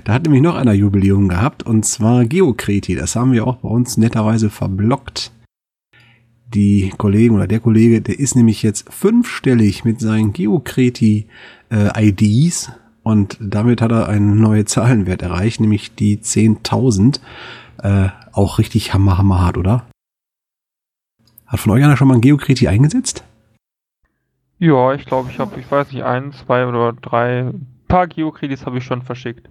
Da 0.03 0.13
hat 0.13 0.23
nämlich 0.23 0.41
noch 0.41 0.55
einer 0.55 0.73
Jubiläum 0.73 1.27
gehabt 1.27 1.63
und 1.63 1.85
zwar 1.85 2.25
Geokreti. 2.25 2.95
Das 2.95 3.15
haben 3.15 3.31
wir 3.31 3.45
auch 3.47 3.57
bei 3.57 3.69
uns 3.69 3.97
netterweise 3.97 4.49
verblockt 4.49 5.31
die 6.53 6.93
Kollegen 6.97 7.35
oder 7.35 7.47
der 7.47 7.59
Kollege, 7.59 8.01
der 8.01 8.19
ist 8.19 8.35
nämlich 8.35 8.63
jetzt 8.63 8.91
fünfstellig 8.91 9.83
mit 9.85 9.99
seinen 9.99 10.33
Geokreti-IDs 10.33 11.27
äh, 12.67 12.71
und 13.03 13.37
damit 13.39 13.81
hat 13.81 13.91
er 13.91 14.09
einen 14.09 14.39
neuen 14.39 14.65
Zahlenwert 14.65 15.21
erreicht, 15.21 15.61
nämlich 15.61 15.95
die 15.95 16.17
10.000. 16.17 17.19
äh, 17.83 18.09
auch 18.33 18.59
richtig 18.59 18.93
hammer, 18.93 19.17
hammer 19.17 19.41
hart, 19.41 19.57
oder? 19.57 19.85
Hat 21.45 21.59
von 21.59 21.71
euch 21.71 21.83
einer 21.83 21.95
schon 21.97 22.07
mal 22.09 22.15
ein 22.15 22.21
Geokreti 22.21 22.67
eingesetzt? 22.67 23.23
Ja, 24.59 24.93
ich 24.93 25.05
glaube, 25.05 25.29
ich 25.31 25.39
habe, 25.39 25.59
ich 25.59 25.69
weiß 25.69 25.91
nicht, 25.91 26.03
ein, 26.03 26.33
zwei 26.33 26.65
oder 26.67 26.93
drei, 26.93 27.51
paar 27.87 28.07
Geokredits 28.07 28.65
habe 28.65 28.79
ich 28.79 28.83
schon 28.83 29.03
verschickt. 29.03 29.49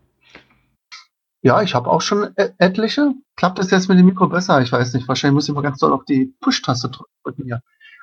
Ja, 1.47 1.63
ich 1.63 1.77
habe 1.77 1.89
auch 1.89 2.01
schon 2.01 2.37
etliche. 2.37 3.15
Klappt 3.37 3.61
das 3.61 3.71
jetzt 3.71 3.89
mit 3.89 3.97
dem 3.97 4.07
Mikro 4.07 4.27
besser? 4.27 4.61
Ich 4.63 4.73
weiß 4.73 4.95
nicht. 4.95 5.07
Wahrscheinlich 5.07 5.35
muss 5.35 5.49
ich 5.49 5.55
mal 5.55 5.61
ganz 5.61 5.79
doll 5.79 5.93
auf 5.93 6.05
die 6.05 6.35
Push-Taste 6.41 6.91
drücken 7.23 7.45
hier. 7.45 7.63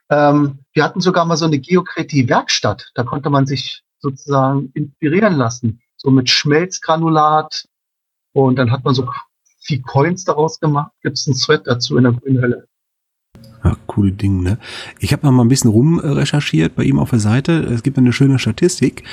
Ähm, 0.09 0.59
wir 0.71 0.85
hatten 0.85 1.01
sogar 1.01 1.25
mal 1.25 1.35
so 1.35 1.43
eine 1.43 1.59
Geokreti-Werkstatt. 1.59 2.91
Da 2.95 3.03
konnte 3.03 3.29
man 3.29 3.45
sich 3.45 3.83
sozusagen 3.99 4.71
inspirieren 4.73 5.35
lassen. 5.35 5.81
So 5.97 6.09
mit 6.09 6.29
Schmelzgranulat. 6.29 7.67
Und 8.31 8.55
dann 8.55 8.71
hat 8.71 8.85
man 8.85 8.93
so 8.93 9.11
viel 9.59 9.81
Coins 9.81 10.23
daraus 10.23 10.61
gemacht. 10.61 10.93
Gibt 11.01 11.17
es 11.17 11.27
einen 11.27 11.35
Thread 11.35 11.67
dazu 11.67 11.97
in 11.97 12.05
der 12.05 12.13
grünen 12.13 12.41
Hölle. 12.41 12.67
Coole 13.93 14.11
Ding, 14.11 14.41
ne? 14.41 14.57
Ich 14.99 15.13
habe 15.13 15.29
mal 15.29 15.43
ein 15.43 15.49
bisschen 15.49 15.69
rumrecherchiert 15.69 16.75
bei 16.75 16.83
ihm 16.83 16.97
auf 16.97 17.11
der 17.11 17.19
Seite. 17.19 17.51
Es 17.51 17.83
gibt 17.83 17.97
eine 17.97 18.13
schöne 18.13 18.39
Statistik 18.39 19.03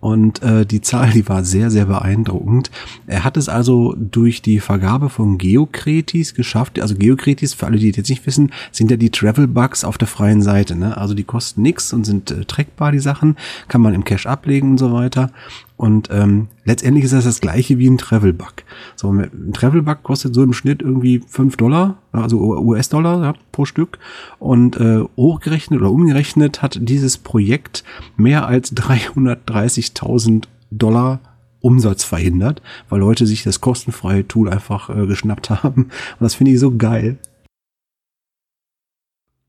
und 0.00 0.42
äh, 0.42 0.66
die 0.66 0.82
Zahl, 0.82 1.10
die 1.10 1.28
war 1.28 1.42
sehr, 1.42 1.70
sehr 1.70 1.86
beeindruckend. 1.86 2.70
Er 3.06 3.24
hat 3.24 3.36
es 3.36 3.48
also 3.48 3.94
durch 3.98 4.42
die 4.42 4.60
Vergabe 4.60 5.08
von 5.08 5.38
Geokretis 5.38 6.34
geschafft. 6.34 6.80
Also 6.80 6.94
Geokretis, 6.94 7.54
für 7.54 7.66
alle, 7.66 7.78
die 7.78 7.90
das 7.90 7.96
jetzt 7.96 8.10
nicht 8.10 8.26
wissen, 8.26 8.52
sind 8.72 8.90
ja 8.90 8.96
die 8.96 9.10
Travel-Bugs 9.10 9.84
auf 9.84 9.98
der 9.98 10.06
freien 10.06 10.42
Seite. 10.42 10.76
Ne? 10.76 10.96
Also 10.96 11.14
die 11.14 11.24
kosten 11.24 11.62
nix 11.62 11.92
und 11.92 12.04
sind 12.04 12.30
äh, 12.30 12.44
trackbar, 12.44 12.92
die 12.92 12.98
Sachen. 12.98 13.36
Kann 13.68 13.80
man 13.80 13.94
im 13.94 14.04
Cache 14.04 14.28
ablegen 14.28 14.72
und 14.72 14.78
so 14.78 14.92
weiter. 14.92 15.30
Und 15.76 16.08
ähm, 16.10 16.48
letztendlich 16.64 17.04
ist 17.04 17.12
das 17.12 17.24
das 17.24 17.40
gleiche 17.40 17.78
wie 17.78 17.88
ein 17.88 17.98
Travel-Bug. 17.98 18.62
So, 18.94 19.10
ein 19.10 19.52
Travel-Bug 19.52 20.02
kostet 20.02 20.34
so 20.34 20.42
im 20.42 20.52
Schnitt 20.52 20.80
irgendwie 20.80 21.22
fünf 21.26 21.56
Dollar, 21.56 21.98
also 22.12 22.38
US-Dollar 22.38 23.22
ja, 23.22 23.34
pro 23.52 23.66
Stück. 23.66 23.98
Und 24.38 24.76
äh, 24.76 25.04
hochgerechnet 25.16 25.80
oder 25.80 25.90
umgerechnet 25.90 26.62
hat 26.62 26.78
dieses 26.80 27.18
Projekt 27.18 27.84
mehr 28.16 28.46
als 28.46 28.74
330.000 28.74 30.44
Dollar 30.70 31.20
Umsatz 31.60 32.04
verhindert, 32.04 32.62
weil 32.88 33.00
Leute 33.00 33.26
sich 33.26 33.42
das 33.42 33.60
kostenfreie 33.60 34.26
Tool 34.28 34.48
einfach 34.48 34.88
äh, 34.90 35.06
geschnappt 35.06 35.50
haben. 35.62 35.84
Und 35.84 36.20
das 36.20 36.34
finde 36.34 36.52
ich 36.52 36.60
so 36.60 36.76
geil. 36.76 37.18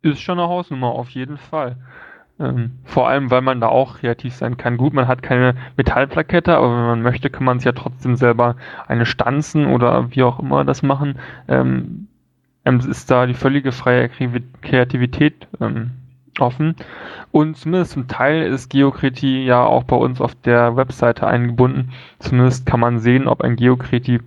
Ist 0.01 0.21
schon 0.21 0.39
eine 0.39 0.47
Hausnummer, 0.47 0.87
auf 0.87 1.09
jeden 1.09 1.37
Fall. 1.37 1.77
Ähm, 2.39 2.71
vor 2.85 3.07
allem, 3.07 3.31
weil 3.31 3.41
man 3.41 3.59
da 3.59 3.67
auch 3.67 3.97
kreativ 3.97 4.35
sein 4.35 4.57
kann. 4.57 4.77
Gut, 4.77 4.93
man 4.93 5.07
hat 5.07 5.23
keine 5.23 5.55
Metallplakette, 5.75 6.55
aber 6.55 6.69
wenn 6.69 6.85
man 6.85 7.01
möchte, 7.01 7.29
kann 7.29 7.45
man 7.45 7.57
es 7.57 7.63
ja 7.63 7.71
trotzdem 7.71 8.15
selber 8.15 8.55
eine 8.87 9.05
stanzen 9.07 9.65
oder 9.67 10.11
wie 10.11 10.23
auch 10.23 10.39
immer 10.39 10.63
das 10.63 10.83
machen. 10.83 11.17
Ähm, 11.47 12.07
ist 12.85 13.09
da 13.09 13.25
die 13.25 13.33
völlige 13.33 13.71
freie 13.71 14.09
Kreativität 14.61 15.47
ähm, 15.61 15.91
offen. 16.39 16.75
Und 17.31 17.57
zumindest 17.57 17.91
zum 17.93 18.07
Teil 18.07 18.43
ist 18.43 18.69
Geokriti 18.69 19.45
ja 19.45 19.63
auch 19.65 19.83
bei 19.83 19.95
uns 19.95 20.21
auf 20.21 20.35
der 20.35 20.75
Webseite 20.75 21.27
eingebunden. 21.27 21.91
Zumindest 22.19 22.65
kann 22.65 22.79
man 22.79 22.99
sehen, 22.99 23.27
ob 23.27 23.41
ein 23.41 23.55
Geokriti 23.55 24.19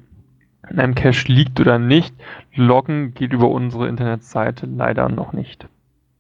in 0.69 0.79
einem 0.79 0.95
Cache 0.95 1.33
liegt 1.33 1.61
oder 1.61 1.79
nicht. 1.79 2.15
Loggen 2.55 3.15
geht 3.15 3.33
über 3.33 3.49
unsere 3.49 3.89
Internetseite 3.89 4.67
leider 4.67 5.09
noch 5.09 5.33
nicht. 5.33 5.67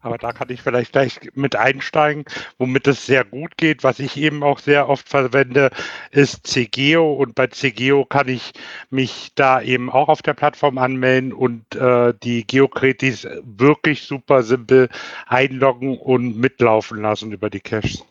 Aber 0.02 0.18
da 0.18 0.32
kann 0.32 0.50
ich 0.50 0.62
vielleicht 0.62 0.92
gleich 0.92 1.20
mit 1.34 1.56
einsteigen, 1.56 2.24
womit 2.58 2.86
es 2.86 3.06
sehr 3.06 3.24
gut 3.24 3.56
geht. 3.56 3.84
Was 3.84 3.98
ich 3.98 4.16
eben 4.16 4.42
auch 4.42 4.58
sehr 4.58 4.88
oft 4.88 5.08
verwende, 5.08 5.70
ist 6.10 6.46
CGO. 6.46 7.12
Und 7.12 7.34
bei 7.34 7.48
CGO 7.48 8.04
kann 8.04 8.28
ich 8.28 8.52
mich 8.90 9.32
da 9.34 9.60
eben 9.60 9.90
auch 9.90 10.08
auf 10.08 10.22
der 10.22 10.34
Plattform 10.34 10.78
anmelden 10.78 11.32
und 11.32 11.74
äh, 11.76 12.14
die 12.22 12.46
Geokretis 12.46 13.26
wirklich 13.42 14.02
super 14.02 14.42
simpel 14.42 14.88
einloggen 15.26 15.98
und 15.98 16.38
mitlaufen 16.38 17.02
lassen 17.02 17.32
über 17.32 17.50
die 17.50 17.60
Caches. 17.60 18.04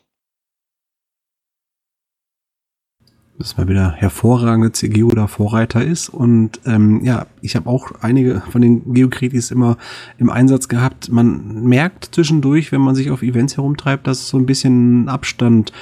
Dass 3.40 3.56
mal 3.56 3.68
wieder 3.68 3.92
hervorragende 3.92 4.70
CGO 4.70 5.08
oder 5.08 5.26
Vorreiter 5.26 5.82
ist. 5.82 6.10
Und 6.10 6.60
ähm, 6.66 7.02
ja, 7.02 7.26
ich 7.40 7.56
habe 7.56 7.70
auch 7.70 7.90
einige 8.02 8.42
von 8.50 8.60
den 8.60 8.92
Geokritis 8.92 9.50
immer 9.50 9.78
im 10.18 10.28
Einsatz 10.28 10.68
gehabt. 10.68 11.10
Man 11.10 11.64
merkt 11.64 12.10
zwischendurch, 12.14 12.70
wenn 12.70 12.82
man 12.82 12.94
sich 12.94 13.10
auf 13.10 13.22
Events 13.22 13.56
herumtreibt, 13.56 14.06
dass 14.06 14.28
so 14.28 14.36
ein 14.36 14.44
bisschen 14.44 15.08
Abstand 15.08 15.72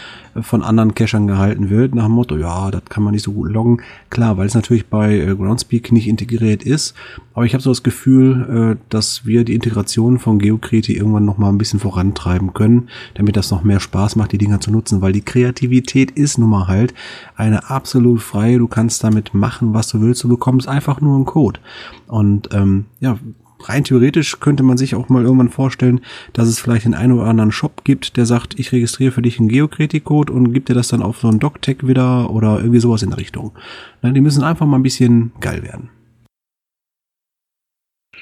von 0.42 0.62
anderen 0.62 0.94
Cachern 0.94 1.26
gehalten 1.26 1.70
wird, 1.70 1.94
nach 1.94 2.04
dem 2.04 2.12
Motto, 2.12 2.36
ja, 2.36 2.70
das 2.70 2.84
kann 2.88 3.02
man 3.02 3.12
nicht 3.12 3.24
so 3.24 3.32
gut 3.32 3.50
loggen. 3.50 3.82
Klar, 4.10 4.36
weil 4.36 4.46
es 4.46 4.54
natürlich 4.54 4.86
bei 4.86 5.18
äh, 5.18 5.34
Groundspeak 5.34 5.92
nicht 5.92 6.08
integriert 6.08 6.62
ist, 6.62 6.94
aber 7.34 7.44
ich 7.44 7.54
habe 7.54 7.62
so 7.62 7.70
das 7.70 7.82
Gefühl, 7.82 8.76
äh, 8.76 8.84
dass 8.88 9.26
wir 9.26 9.44
die 9.44 9.54
Integration 9.54 10.18
von 10.18 10.38
Geokreti 10.38 10.96
irgendwann 10.96 11.24
noch 11.24 11.38
mal 11.38 11.48
ein 11.48 11.58
bisschen 11.58 11.80
vorantreiben 11.80 12.54
können, 12.54 12.88
damit 13.14 13.36
das 13.36 13.50
noch 13.50 13.64
mehr 13.64 13.80
Spaß 13.80 14.16
macht, 14.16 14.32
die 14.32 14.38
Dinger 14.38 14.60
zu 14.60 14.70
nutzen, 14.70 15.00
weil 15.00 15.12
die 15.12 15.22
Kreativität 15.22 16.10
ist 16.12 16.38
nun 16.38 16.50
mal 16.50 16.68
halt 16.68 16.94
eine 17.48 17.70
absolut 17.70 18.22
freie, 18.22 18.58
du 18.58 18.68
kannst 18.68 19.02
damit 19.04 19.34
machen, 19.34 19.74
was 19.74 19.88
du 19.88 20.00
willst, 20.00 20.22
du 20.24 20.28
bekommst 20.28 20.68
einfach 20.68 21.00
nur 21.00 21.16
einen 21.16 21.24
Code. 21.24 21.60
Und 22.06 22.48
ähm, 22.52 22.86
ja, 23.00 23.18
rein 23.60 23.84
theoretisch 23.84 24.40
könnte 24.40 24.62
man 24.62 24.78
sich 24.78 24.94
auch 24.94 25.08
mal 25.08 25.24
irgendwann 25.24 25.50
vorstellen, 25.50 26.00
dass 26.32 26.48
es 26.48 26.60
vielleicht 26.60 26.84
den 26.84 26.94
einen 26.94 27.12
oder 27.12 27.26
anderen 27.26 27.52
Shop 27.52 27.84
gibt, 27.84 28.16
der 28.16 28.26
sagt, 28.26 28.58
ich 28.58 28.72
registriere 28.72 29.12
für 29.12 29.22
dich 29.22 29.38
einen 29.38 29.48
Geokritik-Code 29.48 30.32
und 30.32 30.52
gibt 30.52 30.68
dir 30.68 30.74
das 30.74 30.88
dann 30.88 31.02
auf 31.02 31.18
so 31.18 31.28
einen 31.28 31.40
DocTech 31.40 31.86
wieder 31.86 32.30
oder 32.30 32.58
irgendwie 32.58 32.80
sowas 32.80 33.02
in 33.02 33.10
der 33.10 33.18
Richtung. 33.18 33.52
Nein, 34.02 34.14
die 34.14 34.20
müssen 34.20 34.44
einfach 34.44 34.66
mal 34.66 34.78
ein 34.78 34.82
bisschen 34.82 35.32
geil 35.40 35.62
werden. 35.62 35.90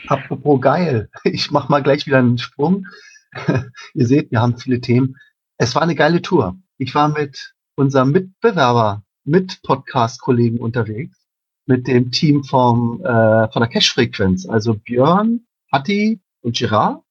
Apropos 0.09 0.61
geil, 0.61 1.09
ich 1.25 1.51
mach 1.51 1.69
mal 1.69 1.83
gleich 1.83 2.07
wieder 2.07 2.19
einen 2.19 2.39
Sprung. 2.39 2.87
Ihr 3.95 4.07
seht, 4.07 4.31
wir 4.31 4.41
haben 4.41 4.57
viele 4.57 4.81
Themen. 4.81 5.17
Es 5.59 5.75
war 5.75 5.83
eine 5.83 5.95
geile 5.95 6.23
Tour. 6.23 6.59
Ich 6.79 6.95
war 6.95 7.09
mit 7.09 7.55
unserem 7.77 8.11
Mitbewerber, 8.11 9.03
mit 9.27 9.61
Podcast-Kollegen 9.63 10.59
unterwegs 10.59 11.27
mit 11.67 11.89
dem 11.89 12.11
Team 12.13 12.45
vom, 12.45 13.05
äh, 13.05 13.51
von 13.51 13.61
der 13.61 13.69
Cache-Frequenz, 13.69 14.47
also 14.47 14.75
Björn, 14.75 15.47
Hatti 15.71 16.21
und 16.41 16.57
Girard. 16.57 17.03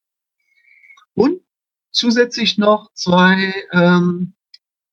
Und 1.14 1.42
zusätzlich 1.92 2.58
noch 2.58 2.92
zwei, 2.94 3.54
ähm, 3.74 4.34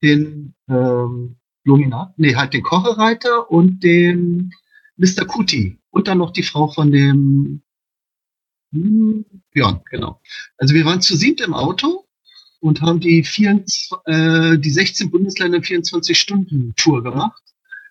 den 0.02 0.54
ähm, 0.68 1.36
Luminat, 1.64 2.18
nee, 2.18 2.34
halt 2.34 2.54
den 2.54 2.64
Kochereiter 2.64 3.50
und 3.50 3.84
den 3.84 4.52
Mr. 4.96 5.24
Kuti. 5.26 5.78
Und 5.90 6.08
dann 6.08 6.18
noch 6.18 6.32
die 6.32 6.42
Frau 6.42 6.68
von 6.68 6.90
dem 6.90 7.62
hm, 8.72 9.24
Björn, 9.52 9.80
genau. 9.88 10.20
Also 10.58 10.74
wir 10.74 10.84
waren 10.84 11.00
zu 11.00 11.14
siebt 11.14 11.40
im 11.40 11.54
Auto 11.54 12.01
und 12.62 12.80
haben 12.80 13.00
die, 13.00 13.24
24, 13.24 13.90
äh, 14.06 14.56
die 14.56 14.70
16 14.70 15.10
Bundesländer 15.10 15.58
24-Stunden-Tour 15.58 17.02
gemacht. 17.02 17.42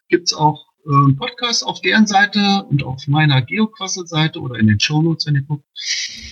Gibt's 0.07 0.33
auch 0.33 0.65
äh, 0.85 1.13
Podcast 1.13 1.65
auf 1.65 1.81
deren 1.81 2.07
Seite 2.07 2.65
und 2.69 2.81
auf 2.83 3.05
meiner 3.07 3.41
Geoquassel-Seite 3.41 4.39
oder 4.39 4.57
in 4.57 4.67
den 4.67 4.79
Shownotes, 4.79 5.25
wenn 5.27 5.35
ihr 5.35 5.41
guckt. 5.41 5.65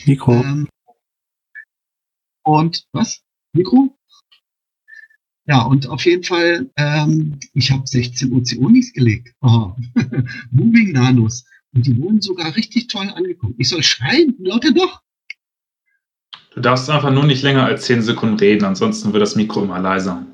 Mikro. 0.05 0.33
Ähm, 0.33 0.69
und 2.43 2.85
was? 2.93 3.21
Mikro? 3.51 3.93
Ja, 5.45 5.63
und 5.63 5.87
auf 5.87 6.05
jeden 6.05 6.23
Fall, 6.23 6.71
ähm, 6.77 7.39
ich 7.53 7.71
habe 7.71 7.85
16 7.85 8.31
Ozeonis 8.31 8.93
gelegt. 8.93 9.35
Oh. 9.41 9.73
Moving 10.51 10.93
Nanos. 10.93 11.43
Und 11.73 11.85
die 11.85 11.97
wurden 11.99 12.21
sogar 12.21 12.55
richtig 12.55 12.87
toll 12.87 13.09
angekommen. 13.09 13.55
Ich 13.57 13.67
soll 13.67 13.83
schreien, 13.83 14.35
Leute 14.39 14.73
doch. 14.73 15.01
Du 16.59 16.63
darfst 16.63 16.89
einfach 16.89 17.11
nur 17.11 17.25
nicht 17.25 17.41
länger 17.41 17.65
als 17.65 17.85
10 17.85 18.01
Sekunden 18.01 18.37
reden, 18.37 18.65
ansonsten 18.65 19.13
wird 19.13 19.21
das 19.21 19.35
Mikro 19.35 19.63
immer 19.63 19.79
leiser. 19.79 20.25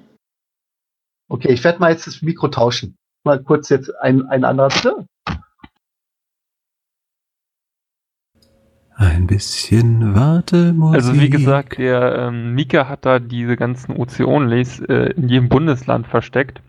Okay, 1.30 1.54
ich 1.54 1.64
werde 1.64 1.80
mal 1.80 1.92
jetzt 1.92 2.08
das 2.08 2.22
Mikro 2.22 2.48
tauschen 2.48 2.98
mal 3.26 3.44
kurz 3.44 3.70
jetzt 3.70 3.94
ein, 4.00 4.26
ein 4.30 4.46
anderer 4.46 4.70
bitte. 4.70 5.08
Ein 8.98 9.28
bisschen 9.28 10.16
Wartemusik. 10.16 10.96
Also 10.96 11.20
wie 11.20 11.30
gesagt, 11.30 11.78
der 11.78 12.16
ähm, 12.16 12.56
Mika 12.56 12.88
hat 12.88 13.06
da 13.06 13.20
diese 13.20 13.58
ganzen 13.58 13.98
Ozeonlays 13.98 14.80
äh, 14.80 15.12
in 15.18 15.28
jedem 15.28 15.50
Bundesland 15.50 16.08
versteckt. 16.08 16.62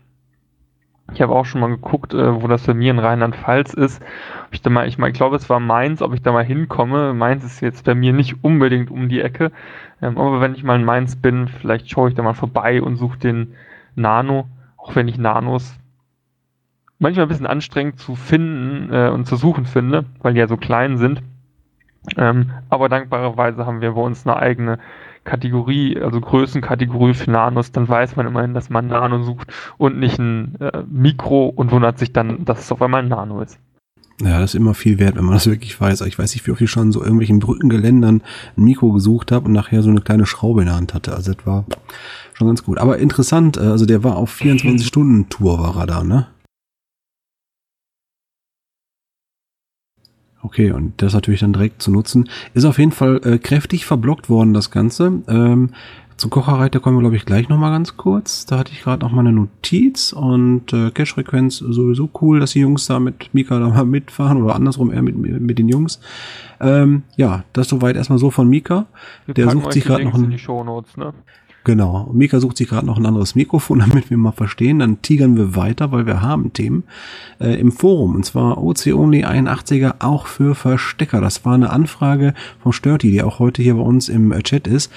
Ich 1.13 1.21
habe 1.21 1.33
auch 1.33 1.45
schon 1.45 1.61
mal 1.61 1.69
geguckt, 1.69 2.13
äh, 2.13 2.41
wo 2.41 2.47
das 2.47 2.63
bei 2.63 2.73
mir 2.73 2.91
in 2.91 2.99
Rheinland-Pfalz 2.99 3.73
ist. 3.73 4.01
Ob 4.47 4.53
ich 4.53 4.63
mal, 4.65 4.87
ich, 4.87 4.97
mal, 4.97 5.09
ich 5.09 5.15
glaube, 5.15 5.35
es 5.35 5.49
war 5.49 5.59
Mainz, 5.59 6.01
ob 6.01 6.13
ich 6.13 6.21
da 6.21 6.31
mal 6.31 6.43
hinkomme. 6.43 7.13
Mainz 7.13 7.43
ist 7.43 7.61
jetzt 7.61 7.85
bei 7.85 7.95
mir 7.95 8.13
nicht 8.13 8.43
unbedingt 8.43 8.91
um 8.91 9.07
die 9.07 9.21
Ecke. 9.21 9.51
Ähm, 10.01 10.17
aber 10.17 10.41
wenn 10.41 10.53
ich 10.53 10.63
mal 10.63 10.75
in 10.75 10.85
Mainz 10.85 11.15
bin, 11.15 11.47
vielleicht 11.47 11.89
schaue 11.89 12.09
ich 12.09 12.15
da 12.15 12.23
mal 12.23 12.33
vorbei 12.33 12.81
und 12.81 12.97
suche 12.97 13.17
den 13.17 13.55
Nano. 13.95 14.47
Auch 14.75 14.95
wenn 14.95 15.07
ich 15.07 15.17
Nanos 15.17 15.77
manchmal 16.99 17.25
ein 17.25 17.29
bisschen 17.29 17.47
anstrengend 17.47 17.99
zu 17.99 18.15
finden 18.15 18.91
äh, 18.93 19.09
und 19.09 19.25
zu 19.25 19.35
suchen 19.35 19.65
finde, 19.65 20.05
weil 20.21 20.33
die 20.33 20.39
ja 20.39 20.47
so 20.47 20.57
klein 20.57 20.97
sind. 20.97 21.21
Ähm, 22.15 22.51
aber 22.69 22.89
dankbarerweise 22.89 23.65
haben 23.65 23.81
wir 23.81 23.91
bei 23.91 24.01
uns 24.01 24.25
eine 24.25 24.37
eigene 24.37 24.79
Kategorie, 25.27 25.99
also 25.99 26.19
Größenkategorie 26.19 27.13
für 27.13 27.29
Nanos, 27.29 27.71
dann 27.71 27.87
weiß 27.87 28.15
man 28.15 28.25
immerhin, 28.25 28.53
dass 28.53 28.69
man 28.69 28.87
Nano 28.87 29.21
sucht 29.21 29.49
und 29.77 29.99
nicht 29.99 30.17
ein 30.17 30.55
äh, 30.59 30.83
Mikro 30.89 31.47
und 31.47 31.71
wundert 31.71 31.99
sich 31.99 32.13
dann, 32.13 32.45
dass 32.45 32.61
es 32.61 32.71
auf 32.71 32.81
einmal 32.81 33.03
ein 33.03 33.09
Nano 33.09 33.41
ist. 33.41 33.59
Ja, 34.21 34.39
das 34.39 34.51
ist 34.51 34.55
immer 34.55 34.73
viel 34.73 34.97
wert, 34.97 35.15
wenn 35.15 35.25
man 35.25 35.35
das 35.35 35.45
wirklich 35.45 35.79
weiß. 35.79 36.01
Ich 36.01 36.17
weiß 36.17 36.33
nicht, 36.33 36.47
wie 36.47 36.51
oft 36.51 36.61
ich 36.61 36.71
schon 36.71 36.91
so 36.91 37.01
irgendwelchen 37.01 37.39
Brückengeländern 37.39 38.23
ein 38.55 38.63
Mikro 38.63 38.91
gesucht 38.91 39.31
habe 39.31 39.45
und 39.45 39.51
nachher 39.51 39.83
so 39.83 39.91
eine 39.91 40.01
kleine 40.01 40.25
Schraube 40.25 40.61
in 40.61 40.67
der 40.67 40.75
Hand 40.75 40.95
hatte. 40.95 41.13
Also 41.13 41.33
das 41.33 41.45
war 41.45 41.65
schon 42.33 42.47
ganz 42.47 42.63
gut. 42.63 42.79
Aber 42.79 42.97
interessant, 42.97 43.57
äh, 43.57 43.61
also 43.61 43.85
der 43.85 44.03
war 44.03 44.15
auf 44.15 44.35
24-Stunden-Tour 44.41 45.59
war 45.59 45.77
er 45.77 45.85
da, 45.85 46.03
ne? 46.03 46.27
Okay, 50.47 50.71
und 50.71 51.01
das 51.01 51.13
natürlich 51.13 51.41
dann 51.41 51.51
direkt 51.51 51.81
zu 51.81 51.91
nutzen. 51.91 52.29
Ist 52.53 52.63
auf 52.63 52.79
jeden 52.79 52.93
Fall 52.93 53.19
äh, 53.25 53.37
kräftig 53.37 53.85
verblockt 53.85 54.29
worden, 54.29 54.53
das 54.53 54.71
Ganze. 54.71 55.21
Ähm, 55.27 55.71
zur 56.15 56.29
Kocherreiter 56.29 56.79
kommen 56.79 56.95
wir, 56.95 57.01
glaube 57.01 57.17
ich, 57.17 57.25
gleich 57.25 57.49
nochmal 57.49 57.71
ganz 57.71 57.97
kurz. 57.97 58.45
Da 58.45 58.57
hatte 58.57 58.71
ich 58.71 58.81
gerade 58.81 59.05
noch 59.05 59.11
mal 59.11 59.19
eine 59.19 59.33
Notiz 59.33 60.13
und 60.13 60.71
äh, 60.71 60.89
Cache-Frequenz 60.91 61.57
sowieso 61.57 62.09
cool, 62.21 62.39
dass 62.39 62.51
die 62.51 62.61
Jungs 62.61 62.85
da 62.85 63.01
mit 63.01 63.33
Mika 63.33 63.59
da 63.59 63.67
mal 63.67 63.83
mitfahren 63.83 64.41
oder 64.41 64.55
andersrum 64.55 64.93
eher 64.93 65.01
mit, 65.01 65.17
mit 65.17 65.59
den 65.59 65.67
Jungs. 65.67 65.99
Ähm, 66.61 67.03
ja, 67.17 67.43
das 67.51 67.67
soweit 67.67 67.97
erstmal 67.97 68.19
so 68.19 68.31
von 68.31 68.47
Mika. 68.47 68.85
Wir 69.25 69.33
Der 69.33 69.49
sucht 69.49 69.73
sich 69.73 69.83
gerade 69.83 70.05
noch 70.05 70.15
in 70.15 70.23
ein 70.23 70.31
die 70.31 70.39
Shownotes, 70.39 70.95
ne? 70.95 71.13
Genau. 71.67 72.09
Mika 72.13 72.39
sucht 72.39 72.55
sich 72.55 72.69
gerade 72.69 72.85
noch 72.85 72.97
ein 72.97 73.05
anderes 73.05 73.35
Mikrofon, 73.35 73.79
damit 73.85 74.09
wir 74.09 74.15
mal 74.15 74.31
verstehen. 74.31 74.79
Dann 74.79 75.01
tigern 75.01 75.35
wir 75.35 75.57
weiter, 75.57 75.91
weil 75.91 76.05
wir 76.05 76.21
haben 76.21 76.53
Themen 76.53 76.85
äh, 77.41 77.59
im 77.59 77.73
Forum. 77.73 78.15
Und 78.15 78.23
zwar 78.23 78.63
OC 78.63 78.87
Only 78.93 79.25
81er 79.25 79.95
auch 79.99 80.27
für 80.27 80.55
Verstecker. 80.55 81.19
Das 81.19 81.43
war 81.43 81.55
eine 81.55 81.69
Anfrage 81.69 82.33
von 82.63 82.71
Störti, 82.71 83.11
die 83.11 83.21
auch 83.21 83.39
heute 83.39 83.61
hier 83.61 83.73
bei 83.73 83.81
uns 83.81 84.07
im 84.07 84.31
äh, 84.31 84.41
Chat 84.43 84.65
ist. 84.65 84.93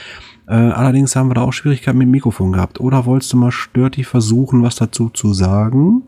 Äh, 0.46 0.52
allerdings 0.52 1.16
haben 1.16 1.28
wir 1.28 1.34
da 1.34 1.42
auch 1.42 1.52
Schwierigkeiten 1.52 1.98
mit 1.98 2.06
dem 2.06 2.12
Mikrofon 2.12 2.52
gehabt. 2.52 2.78
Oder 2.78 3.04
wolltest 3.04 3.32
du 3.32 3.36
mal 3.36 3.50
Störti 3.50 4.04
versuchen, 4.04 4.62
was 4.62 4.76
dazu 4.76 5.08
zu 5.08 5.32
sagen? 5.32 6.04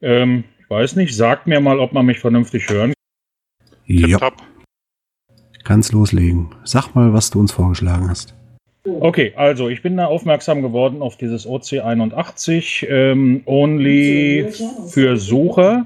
Ähm, 0.00 0.44
ich 0.60 0.70
weiß 0.70 0.96
nicht, 0.96 1.14
sagt 1.14 1.46
mir 1.46 1.60
mal, 1.60 1.78
ob 1.78 1.92
man 1.92 2.06
mich 2.06 2.20
vernünftig 2.20 2.70
hören 2.70 2.94
Ja. 3.84 4.18
Kannst 5.68 5.92
loslegen. 5.92 6.48
Sag 6.64 6.94
mal, 6.94 7.12
was 7.12 7.28
du 7.30 7.40
uns 7.40 7.52
vorgeschlagen 7.52 8.08
hast. 8.08 8.34
Okay, 8.84 9.34
also 9.36 9.68
ich 9.68 9.82
bin 9.82 9.98
da 9.98 10.06
aufmerksam 10.06 10.62
geworden 10.62 11.02
auf 11.02 11.18
dieses 11.18 11.46
OC81 11.46 12.88
ähm, 12.88 13.42
Only 13.44 14.48
für 14.90 15.18
Sucher. 15.18 15.84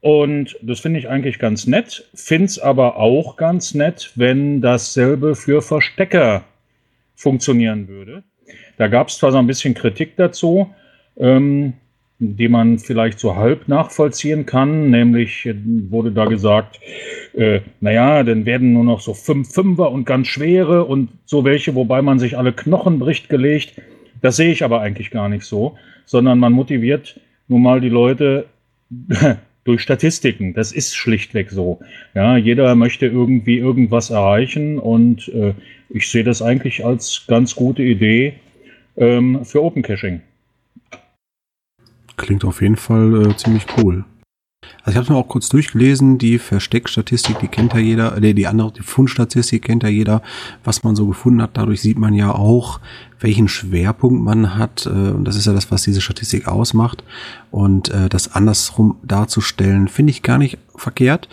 Und 0.00 0.56
das 0.62 0.80
finde 0.80 1.00
ich 1.00 1.10
eigentlich 1.10 1.38
ganz 1.38 1.66
nett. 1.66 2.08
Finde 2.14 2.46
es 2.46 2.58
aber 2.58 2.96
auch 2.96 3.36
ganz 3.36 3.74
nett, 3.74 4.10
wenn 4.14 4.62
dasselbe 4.62 5.34
für 5.34 5.60
Verstecker 5.60 6.42
funktionieren 7.14 7.88
würde. 7.88 8.22
Da 8.78 8.88
gab 8.88 9.08
es 9.08 9.18
zwar 9.18 9.32
so 9.32 9.38
ein 9.38 9.46
bisschen 9.46 9.74
Kritik 9.74 10.16
dazu, 10.16 10.70
ähm, 11.18 11.74
die 12.22 12.48
man 12.48 12.78
vielleicht 12.78 13.18
so 13.18 13.34
halb 13.36 13.66
nachvollziehen 13.66 14.46
kann. 14.46 14.90
Nämlich 14.90 15.46
äh, 15.46 15.54
wurde 15.90 16.12
da 16.12 16.26
gesagt, 16.26 16.80
äh, 17.34 17.60
naja, 17.80 18.22
dann 18.22 18.46
werden 18.46 18.72
nur 18.72 18.84
noch 18.84 19.00
so 19.00 19.12
fünf 19.12 19.52
Fünfer 19.52 19.90
und 19.90 20.04
ganz 20.04 20.28
schwere 20.28 20.84
und 20.84 21.10
so 21.24 21.44
welche, 21.44 21.74
wobei 21.74 22.00
man 22.00 22.18
sich 22.18 22.38
alle 22.38 22.52
Knochen 22.52 22.98
bricht 22.98 23.28
gelegt. 23.28 23.80
Das 24.20 24.36
sehe 24.36 24.52
ich 24.52 24.62
aber 24.62 24.80
eigentlich 24.80 25.10
gar 25.10 25.28
nicht 25.28 25.44
so, 25.44 25.76
sondern 26.04 26.38
man 26.38 26.52
motiviert 26.52 27.20
nun 27.48 27.62
mal 27.62 27.80
die 27.80 27.88
Leute 27.88 28.46
durch 29.64 29.82
Statistiken. 29.82 30.54
Das 30.54 30.70
ist 30.70 30.94
schlichtweg 30.94 31.50
so. 31.50 31.80
Ja, 32.14 32.36
jeder 32.36 32.74
möchte 32.76 33.06
irgendwie 33.06 33.58
irgendwas 33.58 34.10
erreichen 34.10 34.78
und 34.78 35.28
äh, 35.28 35.54
ich 35.88 36.08
sehe 36.08 36.24
das 36.24 36.40
eigentlich 36.40 36.84
als 36.84 37.24
ganz 37.26 37.56
gute 37.56 37.82
Idee 37.82 38.34
ähm, 38.96 39.44
für 39.44 39.62
Open 39.62 39.82
Caching. 39.82 40.22
Klingt 42.16 42.44
auf 42.44 42.62
jeden 42.62 42.76
Fall 42.76 43.30
äh, 43.30 43.36
ziemlich 43.36 43.66
cool. 43.78 44.04
Also 44.84 44.90
ich 44.90 44.96
habe 44.96 45.04
es 45.04 45.10
mir 45.10 45.16
auch 45.16 45.28
kurz 45.28 45.48
durchgelesen, 45.48 46.18
die 46.18 46.38
Versteckstatistik, 46.38 47.38
die 47.40 47.48
kennt 47.48 47.72
ja 47.72 47.78
jeder, 47.78 48.16
äh, 48.22 48.34
die 48.34 48.46
andere, 48.46 48.72
die 48.72 48.82
Fundstatistik 48.82 49.62
kennt 49.64 49.82
ja 49.82 49.88
jeder, 49.88 50.22
was 50.64 50.82
man 50.82 50.96
so 50.96 51.06
gefunden 51.06 51.42
hat. 51.42 51.50
Dadurch 51.54 51.80
sieht 51.80 51.98
man 51.98 52.14
ja 52.14 52.32
auch, 52.32 52.80
welchen 53.20 53.48
Schwerpunkt 53.48 54.22
man 54.22 54.56
hat. 54.56 54.86
Äh, 54.86 54.88
und 54.88 55.24
das 55.24 55.36
ist 55.36 55.46
ja 55.46 55.52
das, 55.52 55.70
was 55.70 55.82
diese 55.82 56.00
Statistik 56.00 56.48
ausmacht. 56.48 57.04
Und 57.50 57.90
äh, 57.90 58.08
das 58.08 58.34
andersrum 58.34 58.96
darzustellen, 59.02 59.88
finde 59.88 60.10
ich 60.10 60.22
gar 60.22 60.38
nicht 60.38 60.58
verkehrt, 60.74 61.28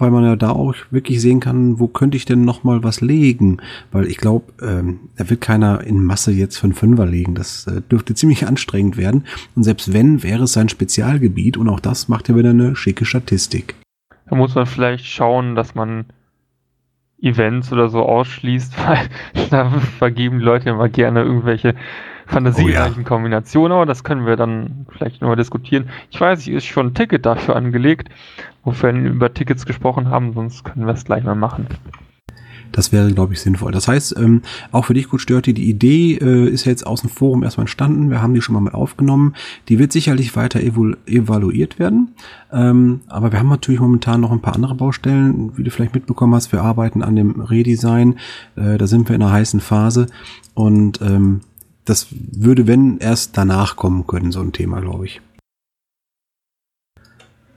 weil 0.00 0.10
man 0.10 0.24
ja 0.24 0.36
da 0.36 0.50
auch 0.50 0.74
wirklich 0.90 1.20
sehen 1.20 1.40
kann, 1.40 1.78
wo 1.78 1.88
könnte 1.88 2.16
ich 2.16 2.24
denn 2.24 2.44
noch 2.44 2.64
mal 2.64 2.82
was 2.82 3.00
legen? 3.00 3.58
Weil 3.92 4.06
ich 4.06 4.16
glaube, 4.16 4.52
ähm, 4.62 5.00
da 5.16 5.28
wird 5.28 5.40
keiner 5.40 5.82
in 5.82 6.04
Masse 6.04 6.32
jetzt 6.32 6.58
für 6.58 6.64
einen 6.64 6.74
Fünfer 6.74 7.06
legen. 7.06 7.34
Das 7.34 7.66
äh, 7.66 7.80
dürfte 7.82 8.14
ziemlich 8.14 8.46
anstrengend 8.46 8.96
werden. 8.96 9.24
Und 9.54 9.62
selbst 9.62 9.92
wenn, 9.92 10.22
wäre 10.22 10.44
es 10.44 10.52
sein 10.52 10.68
Spezialgebiet 10.68 11.56
und 11.56 11.68
auch 11.68 11.80
das 11.80 12.08
macht 12.08 12.28
ja 12.28 12.36
wieder 12.36 12.50
eine 12.50 12.76
schicke 12.76 13.04
Statistik. 13.04 13.74
Da 14.28 14.36
muss 14.36 14.54
man 14.54 14.66
vielleicht 14.66 15.06
schauen, 15.06 15.54
dass 15.54 15.74
man 15.74 16.06
Events 17.20 17.72
oder 17.72 17.88
so 17.88 18.02
ausschließt, 18.02 18.74
weil 18.86 19.08
da 19.50 19.70
vergeben 19.70 20.40
Leute 20.40 20.70
immer 20.70 20.88
gerne 20.88 21.22
irgendwelche 21.22 21.74
fantasiereichen 22.30 23.04
Kombinationen, 23.04 23.72
aber 23.72 23.86
das 23.86 24.04
können 24.04 24.26
wir 24.26 24.36
dann 24.36 24.86
vielleicht 24.90 25.20
nochmal 25.20 25.36
diskutieren. 25.36 25.90
Ich 26.10 26.20
weiß, 26.20 26.42
hier 26.42 26.56
ist 26.58 26.66
schon 26.66 26.88
ein 26.88 26.94
Ticket 26.94 27.26
dafür 27.26 27.56
angelegt, 27.56 28.08
wofür 28.64 28.94
wir 28.94 29.10
über 29.10 29.32
Tickets 29.32 29.66
gesprochen 29.66 30.08
haben, 30.08 30.32
sonst 30.32 30.64
können 30.64 30.86
wir 30.86 30.94
es 30.94 31.04
gleich 31.04 31.24
mal 31.24 31.34
machen. 31.34 31.66
Das 32.72 32.92
wäre, 32.92 33.12
glaube 33.12 33.32
ich, 33.32 33.40
sinnvoll. 33.40 33.72
Das 33.72 33.88
heißt, 33.88 34.16
ähm, 34.18 34.42
auch 34.70 34.84
für 34.84 34.94
dich 34.94 35.08
gut 35.08 35.20
Störti, 35.20 35.52
die 35.54 35.68
Idee 35.68 36.14
äh, 36.14 36.48
ist 36.48 36.66
ja 36.66 36.70
jetzt 36.70 36.86
aus 36.86 37.00
dem 37.00 37.10
Forum 37.10 37.42
erstmal 37.42 37.64
entstanden. 37.64 38.10
Wir 38.10 38.22
haben 38.22 38.34
die 38.34 38.42
schon 38.42 38.54
mal 38.54 38.60
mit 38.60 38.74
aufgenommen. 38.74 39.34
Die 39.68 39.78
wird 39.78 39.92
sicherlich 39.92 40.36
weiter 40.36 40.60
evalu 40.60 40.94
evaluiert 41.06 41.78
werden. 41.78 42.14
Ähm, 42.52 43.00
aber 43.08 43.32
wir 43.32 43.38
haben 43.38 43.48
natürlich 43.48 43.80
momentan 43.80 44.20
noch 44.20 44.30
ein 44.30 44.40
paar 44.40 44.54
andere 44.54 44.74
Baustellen. 44.74 45.56
Wie 45.56 45.64
du 45.64 45.70
vielleicht 45.70 45.94
mitbekommen 45.94 46.34
hast, 46.34 46.52
wir 46.52 46.62
arbeiten 46.62 47.02
an 47.02 47.16
dem 47.16 47.40
Redesign. 47.40 48.18
Äh, 48.56 48.78
da 48.78 48.86
sind 48.86 49.08
wir 49.08 49.16
in 49.16 49.22
einer 49.22 49.32
heißen 49.32 49.60
Phase. 49.60 50.06
Und 50.54 51.00
ähm, 51.02 51.40
das 51.90 52.06
würde, 52.10 52.66
wenn, 52.68 52.98
erst 52.98 53.36
danach 53.36 53.74
kommen 53.74 54.06
können, 54.06 54.30
so 54.30 54.40
ein 54.40 54.52
Thema, 54.52 54.80
glaube 54.80 55.06
ich. 55.06 55.20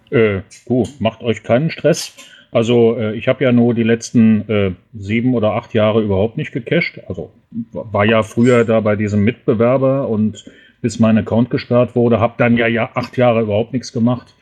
Äh, 0.10 0.41
gut, 0.65 1.00
macht 1.00 1.22
euch 1.22 1.43
keinen 1.43 1.69
Stress. 1.69 2.15
Also 2.52 2.98
äh, 2.98 3.15
ich 3.15 3.28
habe 3.28 3.43
ja 3.43 3.52
nur 3.52 3.74
die 3.74 3.84
letzten 3.84 4.50
äh, 4.50 4.72
sieben 4.93 5.34
oder 5.36 5.54
acht 5.54 5.74
Jahre 5.74 6.02
überhaupt 6.02 6.38
nicht 6.38 6.52
gecached. 6.52 7.00
Also 7.08 7.32
war 7.72 8.06
ja 8.06 8.24
früher 8.24 8.65
da 8.65 8.80
bei 8.80 8.96
diesem 8.96 9.24
Mitbewerber 9.24 10.08
und 10.08 10.46
bis 10.82 11.00
mein 11.00 11.17
Account 11.17 11.50
gesperrt 11.50 11.96
wurde, 11.96 12.19
habe 12.19 12.34
dann 12.38 12.58
ja, 12.58 12.67
ja 12.67 12.89
acht 12.93 13.17
Jahre 13.17 13.41
überhaupt 13.41 13.74
nichts 13.74 13.93
gemacht. 13.93 14.36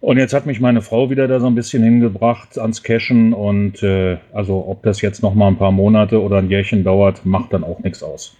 Und 0.00 0.18
jetzt 0.18 0.34
hat 0.34 0.46
mich 0.46 0.60
meine 0.60 0.82
Frau 0.82 1.10
wieder 1.10 1.28
da 1.28 1.38
so 1.38 1.46
ein 1.46 1.54
bisschen 1.54 1.84
hingebracht 1.84 2.58
ans 2.58 2.82
Cashen 2.82 3.32
und 3.32 3.82
äh, 3.84 4.18
also 4.32 4.64
ob 4.66 4.82
das 4.82 5.00
jetzt 5.00 5.22
noch 5.22 5.34
mal 5.34 5.46
ein 5.46 5.56
paar 5.56 5.70
Monate 5.70 6.20
oder 6.20 6.38
ein 6.38 6.50
Jährchen 6.50 6.82
dauert, 6.82 7.24
macht 7.24 7.52
dann 7.52 7.62
auch 7.62 7.78
nichts 7.80 8.02
aus. 8.02 8.36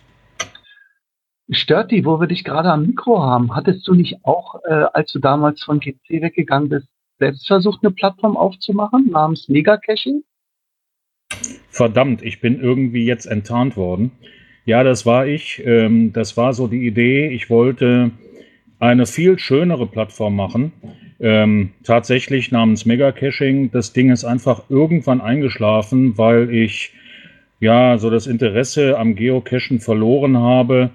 Stört 1.53 1.91
die, 1.91 2.05
wo 2.05 2.19
wir 2.19 2.27
dich 2.27 2.45
gerade 2.45 2.71
am 2.71 2.87
Mikro 2.87 3.23
haben? 3.23 3.55
Hattest 3.55 3.87
du 3.87 3.95
nicht 3.95 4.25
auch, 4.25 4.61
äh, 4.65 4.87
als 4.93 5.13
du 5.13 5.19
damals 5.19 5.63
von 5.63 5.81
GC 5.81 6.23
weggegangen 6.23 6.71
bist, 6.71 6.89
selbst 7.19 7.47
versucht, 7.47 7.85
eine 7.85 7.93
Plattform 7.93 8.37
aufzumachen 8.37 9.11
namens 9.11 9.49
Mega 9.49 9.77
Caching? 9.77 10.25
Verdammt, 11.69 12.23
ich 12.23 12.41
bin 12.41 12.61
irgendwie 12.61 13.05
jetzt 13.05 13.27
enttarnt 13.27 13.77
worden. 13.77 14.13
Ja, 14.65 14.83
das 14.83 15.05
war 15.05 15.27
ich. 15.27 15.63
Ähm, 15.65 16.13
das 16.13 16.37
war 16.37 16.55
so 16.55 16.69
die 16.69 16.87
Idee. 16.87 17.29
Ich 17.29 17.51
wollte 17.51 18.13
eine 18.79 19.07
viel 19.07 19.39
schönere 19.39 19.87
Plattform 19.87 20.35
machen. 20.35 20.73
Ähm, 21.21 21.73
tatsächlich 21.85 22.51
namens 22.51 22.87
Mega 22.87 23.13
Caching. 23.13 23.71
Das 23.71 23.93
Ding 23.93 24.11
ist 24.11 24.25
einfach 24.25 24.71
irgendwann 24.71 25.21
eingeschlafen, 25.21 26.17
weil 26.17 26.53
ich 26.53 26.93
ja 27.61 27.99
so 27.99 28.11
das 28.11 28.27
Interesse 28.27 28.99
am 28.99 29.15
Geocachen 29.15 29.81
verloren 29.81 30.39
habe. 30.39 30.91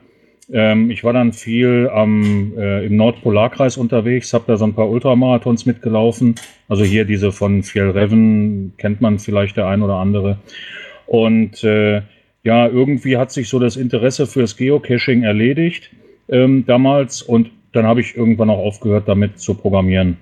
Ähm, 0.49 0.89
ich 0.89 1.03
war 1.03 1.13
dann 1.13 1.33
viel 1.33 1.89
am, 1.93 2.53
äh, 2.57 2.85
im 2.85 2.95
Nordpolarkreis 2.95 3.77
unterwegs, 3.77 4.33
habe 4.33 4.45
da 4.47 4.57
so 4.57 4.65
ein 4.65 4.73
paar 4.73 4.89
Ultramarathons 4.89 5.65
mitgelaufen. 5.65 6.35
Also 6.69 6.83
hier 6.83 7.05
diese 7.05 7.31
von 7.31 7.63
Fjellreven 7.63 8.73
kennt 8.77 9.01
man 9.01 9.19
vielleicht 9.19 9.57
der 9.57 9.67
ein 9.67 9.81
oder 9.81 9.95
andere. 9.95 10.37
Und 11.05 11.63
äh, 11.63 12.01
ja, 12.43 12.67
irgendwie 12.67 13.17
hat 13.17 13.31
sich 13.31 13.49
so 13.49 13.59
das 13.59 13.75
Interesse 13.75 14.25
fürs 14.25 14.55
Geocaching 14.55 15.23
erledigt 15.23 15.89
ähm, 16.29 16.65
damals 16.65 17.21
und 17.21 17.51
dann 17.73 17.85
habe 17.85 17.99
ich 17.99 18.15
irgendwann 18.15 18.49
auch 18.49 18.59
aufgehört, 18.59 19.07
damit 19.07 19.39
zu 19.39 19.53
programmieren. 19.53 20.17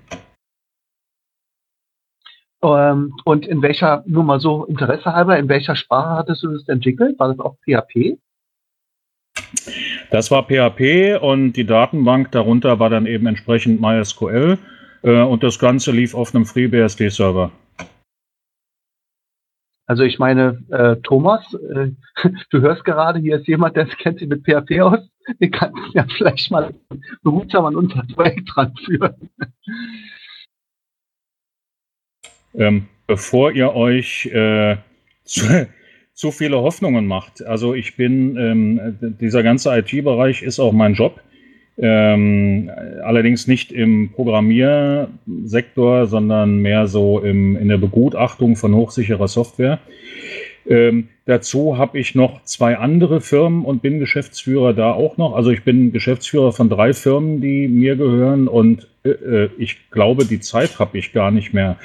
Ähm, 2.64 3.14
und 3.26 3.46
in 3.46 3.62
welcher, 3.62 4.04
nur 4.08 4.24
mal 4.24 4.40
so 4.40 4.66
Interesse 4.66 5.14
halber, 5.14 5.38
in 5.38 5.50
welcher 5.50 5.76
Sprache 5.76 6.18
hattest 6.18 6.42
du 6.44 6.52
das 6.52 6.68
entwickelt? 6.68 7.20
War 7.20 7.28
das 7.28 7.40
auch 7.40 7.58
PHP? 7.60 8.18
Das 10.12 10.32
war 10.32 10.44
PHP 10.44 11.22
und 11.22 11.54
die 11.54 11.66
Datenbank 11.66 12.32
darunter 12.32 12.80
war 12.80 12.90
dann 12.90 13.06
eben 13.06 13.28
entsprechend 13.28 13.82
MySQL 13.82 14.58
äh, 15.04 15.22
und 15.22 15.44
das 15.44 15.60
Ganze 15.60 15.92
lief 15.92 16.14
auf 16.14 16.34
einem 16.34 16.46
FreeBSD-Server. 16.46 17.52
Also 19.88 20.04
ich 20.04 20.18
meine, 20.18 20.64
äh, 20.72 20.96
Thomas, 21.04 21.42
äh, 21.54 21.92
du 22.50 22.62
hörst 22.62 22.86
gerade, 22.86 23.20
hier 23.20 23.38
ist 23.38 23.48
jemand, 23.48 23.76
der 23.76 23.86
kennt 23.86 24.20
sich 24.20 24.28
mit 24.28 24.44
PHP 24.44 24.82
aus. 24.82 25.00
Wir 25.40 25.52
können 25.52 25.76
ja 25.94 26.06
vielleicht 26.18 26.52
mal 26.52 26.74
behutsam 27.24 27.66
an 27.66 27.76
unser 27.76 28.04
Projekt 28.14 28.56
ranführen. 28.56 29.30
Ähm, 32.54 32.88
bevor 33.08 33.52
ihr 33.52 33.74
euch 33.74 34.28
äh, 34.28 34.78
zu, 35.24 35.68
zu, 36.16 36.32
viele 36.32 36.58
Hoffnungen 36.58 37.06
macht. 37.06 37.46
Also 37.46 37.74
ich 37.76 37.96
bin, 37.96 38.38
ähm, 38.38 38.98
dieser 39.20 39.44
ganze 39.44 39.78
IT-Bereich 39.78 40.42
ist 40.42 40.60
auch 40.60 40.72
mein 40.72 40.94
Job. 40.94 41.22
Ähm, 41.78 42.72
allerdings 43.04 43.48
nicht 43.48 43.74
im 43.74 44.12
Programmiersektor, 44.14 46.08
sondern 46.08 46.60
mehr 46.60 46.88
so 46.88 47.20
im, 47.20 47.58
in 47.58 47.68
der 47.68 47.78
Begutachtung 47.78 48.56
von 48.56 48.74
hochsicherer 48.74 49.28
Software. 49.28 49.80
Ähm, 50.68 51.10
dazu 51.26 51.78
habe 51.78 52.00
ich 52.00 52.16
noch 52.16 52.44
zwei 52.44 52.78
andere 52.78 53.20
Firmen 53.20 53.66
und 53.66 53.82
bin 53.82 54.00
Geschäftsführer 54.00 54.74
da 54.74 54.94
auch 54.94 55.18
noch. 55.18 55.36
Also 55.36 55.52
ich 55.52 55.64
bin 55.64 55.92
Geschäftsführer 55.92 56.54
von 56.54 56.70
drei 56.70 56.94
Firmen, 56.94 57.42
die 57.42 57.68
mir 57.68 57.98
gehören 57.98 58.48
und 58.48 58.88
äh, 59.04 59.10
äh 59.10 59.50
ich 59.58 59.92
glaube, 59.92 60.24
die 60.26 60.40
Zeit 60.40 60.80
habe 60.80 60.98
ich 60.98 61.12
gar 61.12 61.30
nicht 61.30 61.54
mehr. 61.54 61.78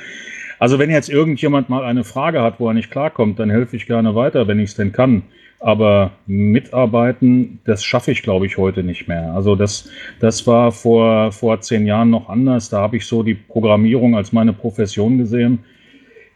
Also 0.61 0.79
wenn 0.79 0.90
jetzt 0.90 1.09
irgendjemand 1.09 1.70
mal 1.70 1.85
eine 1.85 2.05
Frage 2.05 2.42
hat, 2.42 2.61
wo 2.61 2.68
er 2.68 2.75
nicht 2.75 2.90
klarkommt, 2.90 3.38
dann 3.38 3.49
helfe 3.49 3.77
ich 3.77 3.87
gerne 3.87 4.14
weiter, 4.14 4.46
wenn 4.46 4.61
ich 4.61 4.70
es 4.70 4.77
denn 4.77 4.92
kann. 4.92 5.23
Aber 5.59 6.12
mitarbeiten, 6.27 7.61
das 7.64 7.83
schaffe 7.83 8.12
ich, 8.12 8.23
glaube 8.23 8.44
ich, 8.44 8.59
heute 8.59 8.83
nicht 8.83 9.09
mehr. 9.09 9.33
Also 9.33 9.57
das, 9.57 9.88
das 10.20 10.46
war 10.46 10.70
vor, 10.70 11.33
vor 11.33 11.61
zehn 11.62 11.87
Jahren 11.87 12.11
noch 12.11 12.29
anders. 12.29 12.68
Da 12.68 12.83
habe 12.83 12.99
ich 12.99 13.07
so 13.07 13.23
die 13.23 13.35
Programmierung 13.35 14.14
als 14.14 14.33
meine 14.33 14.53
Profession 14.53 15.16
gesehen. 15.16 15.61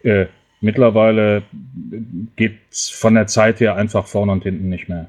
Äh, 0.02 0.26
mittlerweile 0.62 1.42
geht 2.36 2.56
es 2.70 2.88
von 2.88 3.14
der 3.14 3.26
Zeit 3.26 3.60
her 3.60 3.76
einfach 3.76 4.06
vorne 4.06 4.32
und 4.32 4.42
hinten 4.42 4.70
nicht 4.70 4.88
mehr. 4.88 5.06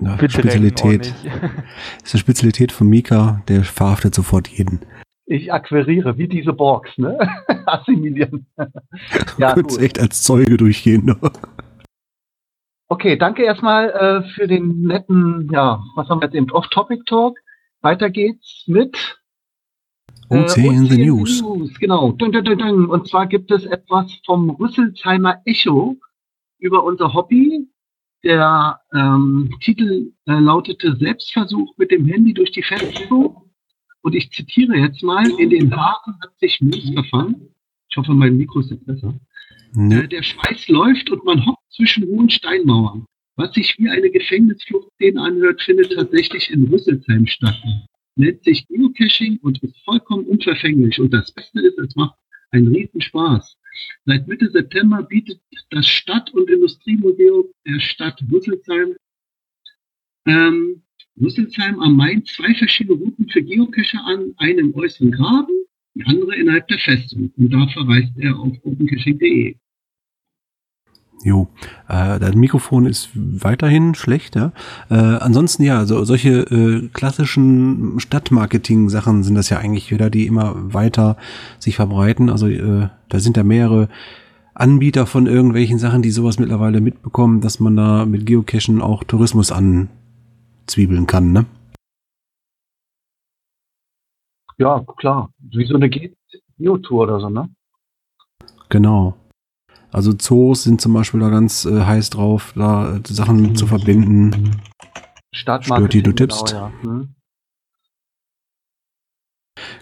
Ja, 0.00 0.18
Spezialität. 0.18 1.14
das 1.24 2.04
ist 2.04 2.14
eine 2.14 2.20
Spezialität 2.20 2.72
von 2.72 2.88
Mika, 2.88 3.42
der 3.48 3.64
verhaftet 3.64 4.14
sofort 4.14 4.48
jeden. 4.48 4.80
Ich 5.26 5.52
akquiriere, 5.52 6.18
wie 6.18 6.28
diese 6.28 6.52
Borgs, 6.52 6.96
ne? 6.98 7.18
Assimilieren. 7.66 8.46
ja, 9.38 9.54
du 9.54 9.78
echt 9.78 9.98
als 9.98 10.22
Zeuge 10.22 10.56
durchgehen. 10.56 11.06
Ne? 11.06 11.16
Okay, 12.88 13.16
danke 13.16 13.42
erstmal 13.42 13.90
äh, 13.90 14.28
für 14.34 14.46
den 14.46 14.82
netten, 14.82 15.48
ja, 15.50 15.82
was 15.96 16.08
haben 16.08 16.20
wir 16.20 16.26
jetzt 16.26 16.34
eben, 16.34 16.50
Off-Topic-Talk. 16.50 17.38
Weiter 17.80 18.10
geht's 18.10 18.64
mit 18.66 19.18
äh, 20.28 20.42
OC 20.42 20.56
in 20.58 20.86
the 20.86 21.04
News. 21.04 21.40
News. 21.40 21.74
Genau. 21.78 22.12
Dun, 22.12 22.32
dun, 22.32 22.44
dun, 22.44 22.86
Und 22.86 23.08
zwar 23.08 23.26
gibt 23.26 23.50
es 23.50 23.64
etwas 23.64 24.12
vom 24.26 24.50
Rüsselsheimer 24.50 25.40
Echo 25.44 25.96
über 26.58 26.84
unser 26.84 27.12
Hobby. 27.14 27.66
Der 28.22 28.80
ähm, 28.94 29.54
Titel 29.60 30.12
äh, 30.26 30.32
lautete 30.32 30.96
Selbstversuch 30.96 31.76
mit 31.76 31.90
dem 31.90 32.06
Handy 32.06 32.32
durch 32.32 32.52
die 32.52 32.62
Fernbedienung. 32.62 33.43
Und 34.04 34.14
ich 34.14 34.30
zitiere 34.30 34.76
jetzt 34.76 35.02
mal, 35.02 35.26
in 35.40 35.48
den 35.48 35.74
Haaren 35.74 36.20
hat 36.20 36.38
sich 36.38 36.60
Mus 36.60 36.92
verfangen. 36.92 37.48
Ich 37.88 37.96
hoffe, 37.96 38.12
mein 38.12 38.36
Mikro 38.36 38.60
ist 38.60 38.70
jetzt 38.70 38.84
besser. 38.84 39.18
Nee. 39.72 40.00
Äh, 40.00 40.08
der 40.08 40.22
Schweiß 40.22 40.68
läuft 40.68 41.10
und 41.10 41.24
man 41.24 41.44
hockt 41.46 41.72
zwischen 41.72 42.04
hohen 42.08 42.28
Steinmauern. 42.28 43.06
Was 43.36 43.54
sich 43.54 43.78
wie 43.78 43.88
eine 43.88 44.10
Gefängnisfluchtszene 44.10 45.20
anhört, 45.20 45.62
findet 45.62 45.94
tatsächlich 45.94 46.50
in 46.50 46.64
Rüsselsheim 46.64 47.26
statt. 47.26 47.56
Nennt 48.16 48.44
sich 48.44 48.68
Geocaching 48.68 49.38
und 49.40 49.62
ist 49.62 49.78
vollkommen 49.84 50.26
unverfänglich. 50.26 51.00
Und 51.00 51.10
das 51.10 51.32
Beste 51.32 51.60
ist, 51.62 51.78
es 51.78 51.96
macht 51.96 52.18
einen 52.50 52.74
riesen 52.74 53.00
Spaß. 53.00 53.56
Seit 54.04 54.28
Mitte 54.28 54.50
September 54.50 55.02
bietet 55.02 55.40
das 55.70 55.88
Stadt- 55.88 56.32
und 56.34 56.50
Industriemuseum 56.50 57.46
der 57.66 57.80
Stadt 57.80 58.22
Rüsselsheim 58.30 58.96
ähm, 60.26 60.83
Rüsselsheim 61.20 61.80
am 61.80 61.96
Main 61.96 62.24
zwei 62.24 62.54
verschiedene 62.54 62.98
Routen 62.98 63.28
für 63.28 63.42
Geocacher 63.42 64.04
an, 64.04 64.34
eine 64.38 64.60
im 64.60 64.74
äußeren 64.74 65.12
Graben, 65.12 65.52
die 65.94 66.04
andere 66.04 66.34
innerhalb 66.36 66.66
der 66.68 66.78
Festung. 66.78 67.32
Und 67.36 67.52
da 67.52 67.66
verweist 67.68 68.12
er 68.18 68.38
auf 68.38 68.52
opencaching.de. 68.64 69.56
Jo, 71.22 71.48
äh, 71.88 72.18
das 72.18 72.34
Mikrofon 72.34 72.84
ist 72.84 73.08
weiterhin 73.14 73.94
schlechter. 73.94 74.52
Äh, 74.90 74.94
ansonsten 74.94 75.62
ja, 75.62 75.86
so, 75.86 76.04
solche 76.04 76.40
äh, 76.40 76.88
klassischen 76.92 77.98
Stadtmarketing-Sachen 77.98 79.22
sind 79.22 79.34
das 79.34 79.48
ja 79.48 79.58
eigentlich 79.58 79.90
wieder, 79.90 80.10
die 80.10 80.26
immer 80.26 80.74
weiter 80.74 81.16
sich 81.58 81.76
verbreiten. 81.76 82.28
Also 82.28 82.48
äh, 82.48 82.88
da 83.08 83.20
sind 83.20 83.38
ja 83.38 83.42
mehrere 83.44 83.88
Anbieter 84.52 85.06
von 85.06 85.26
irgendwelchen 85.26 85.78
Sachen, 85.78 86.02
die 86.02 86.10
sowas 86.10 86.38
mittlerweile 86.38 86.80
mitbekommen, 86.80 87.40
dass 87.40 87.58
man 87.58 87.76
da 87.76 88.04
mit 88.04 88.26
Geocachen 88.26 88.82
auch 88.82 89.02
Tourismus 89.02 89.50
anzwiebeln 90.64 91.06
kann, 91.06 91.32
ne? 91.32 91.46
Ja, 94.56 94.84
klar. 94.96 95.30
Wie 95.38 95.64
so 95.66 95.74
eine 95.74 95.90
Geotour 95.90 97.02
oder 97.04 97.20
so, 97.20 97.28
ne? 97.28 97.48
Genau. 98.68 99.16
Also 99.90 100.12
Zoos 100.12 100.64
sind 100.64 100.80
zum 100.80 100.92
Beispiel 100.94 101.20
da 101.20 101.28
ganz 101.28 101.64
äh, 101.64 101.84
heiß 101.84 102.10
drauf, 102.10 102.52
da 102.56 102.96
äh, 102.96 103.00
Sachen 103.06 103.54
zu 103.56 103.66
verbinden. 103.66 104.62
Stadtmarketing. 105.32 106.02
du 106.04 106.12
tippst. 106.12 106.46
Genau, 106.46 106.66
ja. 106.66 106.72
hm. 106.82 107.14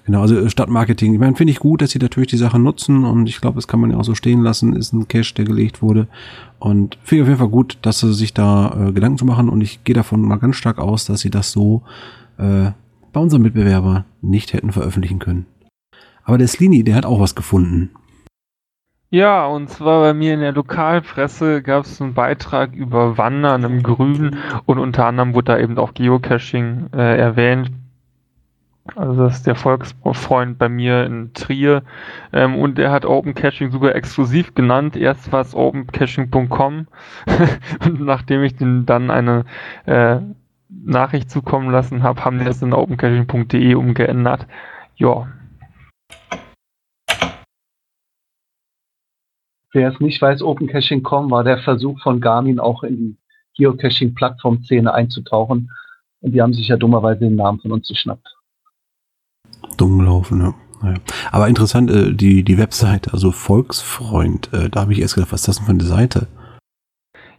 Genau, 0.05 0.23
also 0.23 0.37
äh, 0.37 0.51
Stadtmarketing. 0.51 1.15
Ich 1.15 1.21
meine, 1.21 1.37
finde 1.37 1.53
ich 1.53 1.59
gut, 1.59 1.83
dass 1.83 1.91
sie 1.91 1.99
natürlich 1.99 2.31
die 2.31 2.37
Sachen 2.37 2.63
nutzen 2.63 3.05
und 3.05 3.29
ich 3.29 3.41
glaube, 3.41 3.57
das 3.57 3.69
kann 3.69 3.81
man 3.81 3.91
ja 3.91 3.97
auch 3.97 4.05
so 4.05 4.15
stehen 4.15 4.43
lassen. 4.43 4.75
Ist 4.75 4.93
ein 4.93 5.09
Cache, 5.09 5.35
der 5.35 5.45
gelegt 5.45 5.83
wurde. 5.83 6.09
Und 6.59 6.99
finde 7.03 7.17
ich 7.17 7.23
auf 7.23 7.29
jeden 7.29 7.39
Fall 7.39 7.49
gut, 7.49 7.79
dass 7.83 8.01
sie 8.01 8.13
sich 8.13 8.35
da 8.35 8.89
äh, 8.89 8.93
Gedanken 8.93 9.19
zu 9.19 9.25
machen 9.25 9.49
und 9.49 9.61
ich 9.61 9.85
gehe 9.85 9.95
davon 9.95 10.23
mal 10.23 10.37
ganz 10.37 10.57
stark 10.57 10.79
aus, 10.79 11.05
dass 11.05 11.21
sie 11.21 11.31
das 11.31 11.53
so 11.53 11.83
äh, 12.39 12.71
bei 13.13 13.21
unserem 13.21 13.43
Mitbewerber 13.43 14.05
nicht 14.21 14.53
hätten 14.53 14.73
veröffentlichen 14.73 15.19
können. 15.19 15.47
Aber 16.25 16.39
der 16.39 16.49
Slini, 16.49 16.85
der 16.85 16.95
hat 16.95 17.07
auch 17.07 17.21
was 17.21 17.35
gefunden. 17.35 17.91
Ja, 19.15 19.45
und 19.45 19.69
zwar 19.69 20.01
bei 20.01 20.15
mir 20.15 20.33
in 20.33 20.41
der 20.41 20.53
Lokalpresse 20.53 21.61
gab 21.61 21.85
es 21.85 22.01
einen 22.01 22.15
Beitrag 22.15 22.75
über 22.75 23.19
Wandern 23.19 23.63
im 23.63 23.83
Grün 23.83 24.39
und 24.65 24.79
unter 24.79 25.05
anderem 25.05 25.35
wurde 25.35 25.53
da 25.53 25.59
eben 25.59 25.77
auch 25.77 25.93
Geocaching 25.93 26.87
äh, 26.95 27.19
erwähnt. 27.19 27.71
Also 28.97 29.23
das 29.23 29.37
ist 29.37 29.47
der 29.47 29.55
Volksfreund 29.55 30.59
bei 30.59 30.69
mir 30.69 31.05
in 31.05 31.33
Trier 31.35 31.83
ähm, 32.33 32.57
und 32.57 32.79
er 32.81 32.91
hat 32.91 33.05
Open 33.07 33.35
Caching 33.35 33.71
sogar 33.71 33.95
exklusiv 33.95 34.55
genannt. 34.55 34.97
Erst 34.97 35.31
war 35.31 35.41
es 35.41 35.55
opencaching.com 35.55 36.89
und 37.85 38.01
nachdem 38.01 38.43
ich 38.43 38.57
den 38.57 38.85
dann 38.85 39.11
eine 39.11 39.45
äh, 39.87 40.19
Nachricht 40.69 41.31
zukommen 41.31 41.71
lassen 41.71 42.03
habe, 42.03 42.25
haben 42.25 42.39
die 42.39 42.45
das 42.45 42.61
in 42.61 42.73
opencaching.de 42.73 43.75
umgeändert. 43.75 44.47
Ja, 44.97 45.29
Wer 49.73 49.91
es 49.91 50.01
nicht 50.01 50.21
weiß, 50.21 50.43
OpenCaching.com 50.43 51.31
war 51.31 51.45
der 51.45 51.59
Versuch 51.59 51.99
von 52.03 52.21
Garmin 52.21 52.61
auch 52.61 52.83
in 52.83 52.97
die 52.97 53.17
Geocaching-Plattform-Szene 53.57 54.93
einzutauchen. 54.93 55.71
Und 56.21 56.33
die 56.33 56.43
haben 56.43 56.53
sich 56.53 56.69
ja 56.69 56.77
dummerweise 56.77 57.21
den 57.21 57.37
Namen 57.37 57.59
von 57.59 57.73
uns 57.73 57.89
geschnappt. 57.89 58.32
Dumm 59.77 59.99
gelaufen, 59.99 60.41
ja. 60.41 60.55
Naja. 60.83 60.99
Aber 61.31 61.49
interessant, 61.49 61.91
äh, 61.91 62.13
die, 62.13 62.43
die 62.43 62.59
Webseite, 62.59 63.13
also 63.13 63.31
Volksfreund, 63.31 64.53
äh, 64.53 64.69
da 64.69 64.81
habe 64.81 64.93
ich 64.93 65.01
erst 65.01 65.15
gedacht, 65.15 65.33
was 65.33 65.43
ist 65.43 65.49
das 65.49 65.57
denn 65.57 65.67
für 65.67 65.73
eine 65.73 65.85
Seite? 65.85 66.27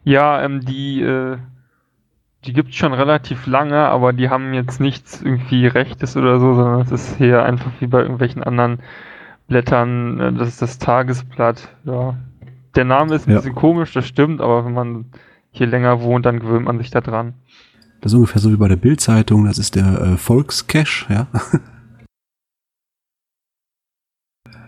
Ja, 0.04 0.41
ähm, 0.41 0.62
die, 0.65 1.02
äh, 1.02 1.38
die 2.46 2.54
gibt 2.54 2.69
es 2.69 2.76
schon 2.76 2.93
relativ 2.93 3.46
lange, 3.46 3.80
aber 3.89 4.13
die 4.13 4.30
haben 4.30 4.54
jetzt 4.54 4.80
nichts 4.80 5.22
irgendwie 5.22 5.67
Rechtes 5.67 6.15
oder 6.17 6.39
so, 6.39 6.54
sondern 6.54 6.82
es 6.82 6.91
ist 6.91 7.17
hier 7.17 7.43
einfach 7.43 7.72
wie 7.80 7.88
bei 7.88 8.02
irgendwelchen 8.02 8.43
anderen 8.43 8.80
Blättern, 9.48 10.19
äh, 10.19 10.34
das 10.34 10.50
ist 10.50 10.62
das 10.62 10.80
Tagesblatt, 10.80 11.69
ja. 11.84 12.15
Der 12.76 12.86
Name 12.86 13.13
ist 13.13 13.28
ein 13.28 13.32
ja. 13.32 13.38
bisschen 13.38 13.54
komisch, 13.56 13.93
das 13.93 14.08
stimmt, 14.08 14.41
aber 14.41 14.65
wenn 14.65 14.74
man 14.74 15.06
hier 15.52 15.67
länger 15.67 16.02
wohnt, 16.02 16.26
dann 16.26 16.39
gewöhnt 16.39 16.65
man 16.65 16.80
sich 16.80 16.89
da 16.89 17.02
dran. 17.02 17.36
Das 18.02 18.12
ist 18.12 18.15
ungefähr 18.15 18.41
so 18.41 18.52
wie 18.52 18.58
bei 18.58 18.67
der 18.67 18.78
Bildzeitung, 18.78 19.46
das 19.46 19.60
ist 19.60 19.76
der 19.76 20.02
äh, 20.02 20.17
Volkscash, 20.17 21.08
ja. 21.10 21.28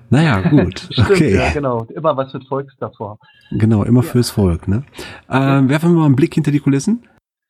naja, 0.10 0.42
gut. 0.42 0.80
Stimmt, 0.92 1.10
okay. 1.10 1.36
Ja, 1.36 1.52
genau. 1.52 1.84
Immer 1.96 2.16
was 2.18 2.34
mit 2.34 2.48
Volks 2.48 2.76
davor. 2.78 3.20
Genau, 3.52 3.84
immer 3.84 4.04
ja. 4.04 4.10
fürs 4.10 4.30
Volk, 4.30 4.68
ne? 4.68 4.84
Ähm, 5.30 5.70
werfen 5.70 5.92
wir 5.92 6.00
mal 6.00 6.06
einen 6.06 6.16
Blick 6.16 6.34
hinter 6.34 6.52
die 6.52 6.60
Kulissen. 6.60 7.08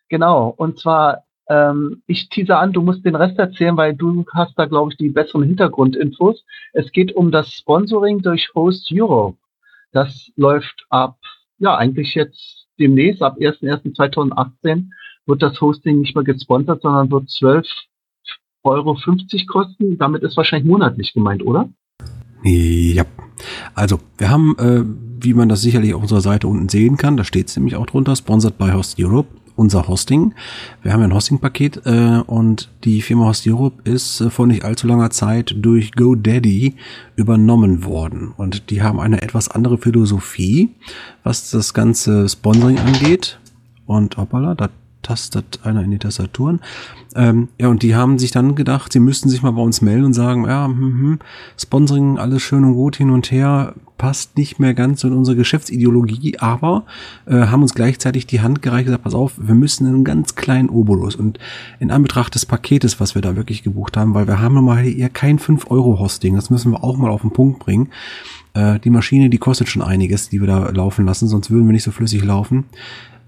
Genau, 0.09 0.53
und 0.55 0.79
zwar 0.79 1.25
ähm, 1.47 2.01
ich 2.07 2.29
teaser 2.29 2.59
an, 2.59 2.73
du 2.73 2.81
musst 2.81 3.05
den 3.05 3.15
Rest 3.15 3.37
erzählen, 3.37 3.77
weil 3.77 3.95
du 3.95 4.25
hast 4.33 4.57
da, 4.57 4.65
glaube 4.65 4.91
ich, 4.91 4.97
die 4.97 5.09
besseren 5.09 5.43
Hintergrundinfos. 5.43 6.43
Es 6.73 6.91
geht 6.91 7.15
um 7.15 7.31
das 7.31 7.51
Sponsoring 7.51 8.21
durch 8.21 8.49
Host 8.55 8.89
Europe. 8.91 9.37
Das 9.91 10.31
läuft 10.35 10.85
ab, 10.89 11.17
ja, 11.59 11.77
eigentlich 11.77 12.15
jetzt 12.15 12.67
demnächst, 12.79 13.21
ab 13.21 13.37
1.1.2018 13.37 14.89
wird 15.27 15.41
das 15.41 15.59
Hosting 15.61 16.01
nicht 16.01 16.15
mehr 16.15 16.23
gesponsert, 16.23 16.81
sondern 16.81 17.09
wird 17.11 17.29
12,50 17.29 17.73
Euro 18.63 18.97
kosten. 19.47 19.97
Damit 19.97 20.23
ist 20.23 20.37
wahrscheinlich 20.37 20.69
monatlich 20.69 21.13
gemeint, 21.13 21.43
oder? 21.43 21.69
Ja, 22.45 23.05
also 23.73 23.99
wir 24.17 24.29
haben, 24.29 24.55
äh, 24.59 24.83
wie 25.19 25.33
man 25.33 25.49
das 25.49 25.61
sicherlich 25.61 25.95
auf 25.95 26.03
unserer 26.03 26.21
Seite 26.21 26.47
unten 26.47 26.69
sehen 26.69 26.95
kann, 26.95 27.17
da 27.17 27.23
steht 27.23 27.49
es 27.49 27.55
nämlich 27.55 27.75
auch 27.75 27.87
drunter, 27.87 28.15
sponsored 28.15 28.57
by 28.57 28.71
Host 28.71 28.99
Europe 28.99 29.29
unser 29.55 29.87
Hosting. 29.87 30.33
Wir 30.83 30.93
haben 30.93 30.99
ja 30.99 31.07
ein 31.07 31.13
Hosting-Paket 31.13 31.81
äh, 31.85 32.21
und 32.27 32.69
die 32.83 33.01
Firma 33.01 33.25
Host 33.27 33.47
Europe 33.47 33.89
ist 33.89 34.21
äh, 34.21 34.29
vor 34.29 34.47
nicht 34.47 34.65
allzu 34.65 34.85
langer 34.85 35.09
Zeit 35.09 35.55
durch 35.57 35.93
GoDaddy 35.93 36.75
übernommen 37.15 37.85
worden. 37.85 38.33
Und 38.35 38.69
die 38.69 38.81
haben 38.81 38.99
eine 38.99 39.21
etwas 39.21 39.49
andere 39.49 39.77
Philosophie, 39.77 40.69
was 41.23 41.51
das 41.51 41.73
ganze 41.73 42.27
Sponsoring 42.27 42.77
angeht. 42.79 43.39
Und 43.85 44.17
hoppala, 44.17 44.55
da 44.55 44.69
tastet 45.05 45.59
einer 45.63 45.83
in 45.83 45.91
die 45.91 45.99
Tastaturen. 45.99 46.59
Ähm, 47.15 47.49
ja, 47.59 47.67
und 47.69 47.83
die 47.83 47.95
haben 47.95 48.19
sich 48.19 48.31
dann 48.31 48.55
gedacht, 48.55 48.91
sie 48.91 48.99
müssten 48.99 49.29
sich 49.29 49.41
mal 49.41 49.51
bei 49.51 49.61
uns 49.61 49.81
melden 49.81 50.05
und 50.05 50.13
sagen, 50.13 50.45
ja, 50.45 50.65
hm, 50.65 50.77
hm, 50.77 51.19
Sponsoring, 51.57 52.17
alles 52.17 52.41
schön 52.41 52.65
und 52.65 52.73
gut 52.73 52.97
hin 52.97 53.11
und 53.11 53.31
her, 53.31 53.73
passt 53.97 54.37
nicht 54.37 54.59
mehr 54.59 54.73
ganz 54.73 55.03
in 55.03 55.13
unsere 55.13 55.37
Geschäftsideologie, 55.37 56.37
aber 56.39 56.85
äh, 57.25 57.47
haben 57.47 57.61
uns 57.61 57.73
gleichzeitig 57.73 58.27
die 58.27 58.41
Hand 58.41 58.61
gereicht 58.61 58.81
und 58.81 58.85
gesagt, 58.87 59.03
pass 59.03 59.13
auf, 59.13 59.33
wir 59.37 59.55
müssen 59.55 59.87
einen 59.87 60.03
ganz 60.03 60.35
kleinen 60.35 60.69
Obolus. 60.69 61.15
Und 61.15 61.39
in 61.79 61.91
Anbetracht 61.91 62.35
des 62.35 62.45
Paketes, 62.45 62.99
was 62.99 63.15
wir 63.15 63.21
da 63.21 63.35
wirklich 63.35 63.63
gebucht 63.63 63.95
haben, 63.95 64.13
weil 64.13 64.27
wir 64.27 64.41
haben 64.41 64.55
mal 64.63 64.79
hier 64.79 65.09
kein 65.09 65.39
5-Euro-Hosting, 65.39 66.35
das 66.35 66.49
müssen 66.49 66.71
wir 66.71 66.83
auch 66.83 66.97
mal 66.97 67.09
auf 67.09 67.21
den 67.21 67.31
Punkt 67.31 67.59
bringen. 67.59 67.89
Äh, 68.53 68.79
die 68.79 68.89
Maschine, 68.89 69.29
die 69.29 69.37
kostet 69.37 69.69
schon 69.69 69.81
einiges, 69.81 70.29
die 70.29 70.41
wir 70.41 70.47
da 70.47 70.69
laufen 70.69 71.05
lassen, 71.05 71.27
sonst 71.27 71.49
würden 71.49 71.65
wir 71.67 71.73
nicht 71.73 71.83
so 71.83 71.91
flüssig 71.91 72.23
laufen. 72.23 72.65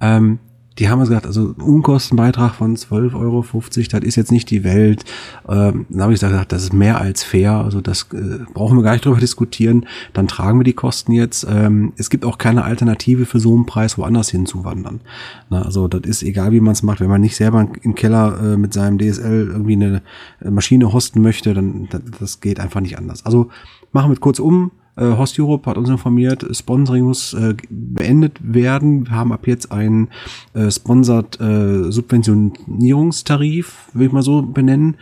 Ähm, 0.02 0.40
die 0.80 0.90
haben 0.90 1.00
gesagt, 1.00 1.26
also 1.26 1.54
Unkostenbeitrag 1.58 2.56
von 2.56 2.76
12,50 2.76 3.16
Euro, 3.16 3.46
das 3.64 4.04
ist 4.04 4.16
jetzt 4.16 4.32
nicht 4.32 4.50
die 4.50 4.64
Welt. 4.64 5.04
Ähm, 5.48 5.86
dann 5.90 6.02
habe 6.02 6.14
ich 6.14 6.20
gesagt, 6.20 6.52
das 6.52 6.64
ist 6.64 6.74
mehr 6.74 7.02
als 7.02 7.24
fair, 7.24 7.54
also 7.54 7.82
das 7.82 8.08
äh, 8.14 8.46
brauchen 8.54 8.78
wir 8.78 8.84
gar 8.84 8.92
nicht 8.92 9.06
drüber 9.06 9.20
diskutieren. 9.20 9.86
Dann 10.14 10.28
tragen 10.28 10.60
wir 10.60 10.64
die 10.64 10.74
Kosten 10.74 11.12
jetzt. 11.12 11.48
Ähm, 11.50 11.94
es 11.98 12.10
gibt 12.10 12.26
auch 12.26 12.38
keine 12.38 12.64
Alternative 12.64 13.26
für 13.26 13.40
so 13.40 13.56
einen 13.56 13.66
Preis 13.66 13.98
woanders 13.98 14.30
hinzuwandern. 14.30 15.02
Na, 15.50 15.64
also 15.64 15.88
das 15.88 16.02
ist 16.06 16.24
egal, 16.24 16.52
wie 16.52 16.60
man 16.60 16.74
es 16.74 16.84
macht. 16.84 17.00
Wenn 17.00 17.10
man 17.10 17.22
nicht 17.22 17.36
selber 17.36 17.68
im 17.82 17.96
Keller 17.96 18.40
äh, 18.42 18.58
mit 18.58 18.74
seinem 18.74 18.98
DSL 19.00 19.50
irgendwie 19.52 19.74
eine 19.74 20.02
Maschine 20.44 20.94
hosten 20.94 21.22
möchte, 21.22 21.54
dann 21.54 21.88
das 22.20 22.40
geht 22.40 22.60
einfach 22.60 22.82
nicht 22.82 22.98
anders. 22.98 23.26
Also 23.26 23.50
machen 23.92 24.12
wir 24.12 24.18
kurz 24.18 24.40
um 24.40 24.72
äh, 24.98 25.18
Host 25.18 25.40
Europe 25.40 25.70
hat 25.70 25.78
uns 25.78 25.90
informiert, 25.90 26.46
Sponsoring 26.52 27.04
muss 27.04 27.34
äh, 27.34 27.56
beendet 27.70 28.38
werden. 28.42 29.08
Wir 29.08 29.12
haben 29.12 29.32
ab 29.32 29.48
jetzt 29.48 29.72
einen 29.72 30.10
äh, 30.54 30.70
Sponsored 30.70 31.40
äh, 31.40 31.92
Subventionierungstarif, 31.92 33.90
will 33.94 34.08
ich 34.08 34.14
mal 34.14 34.24
so 34.24 34.42
benennen. 34.42 34.98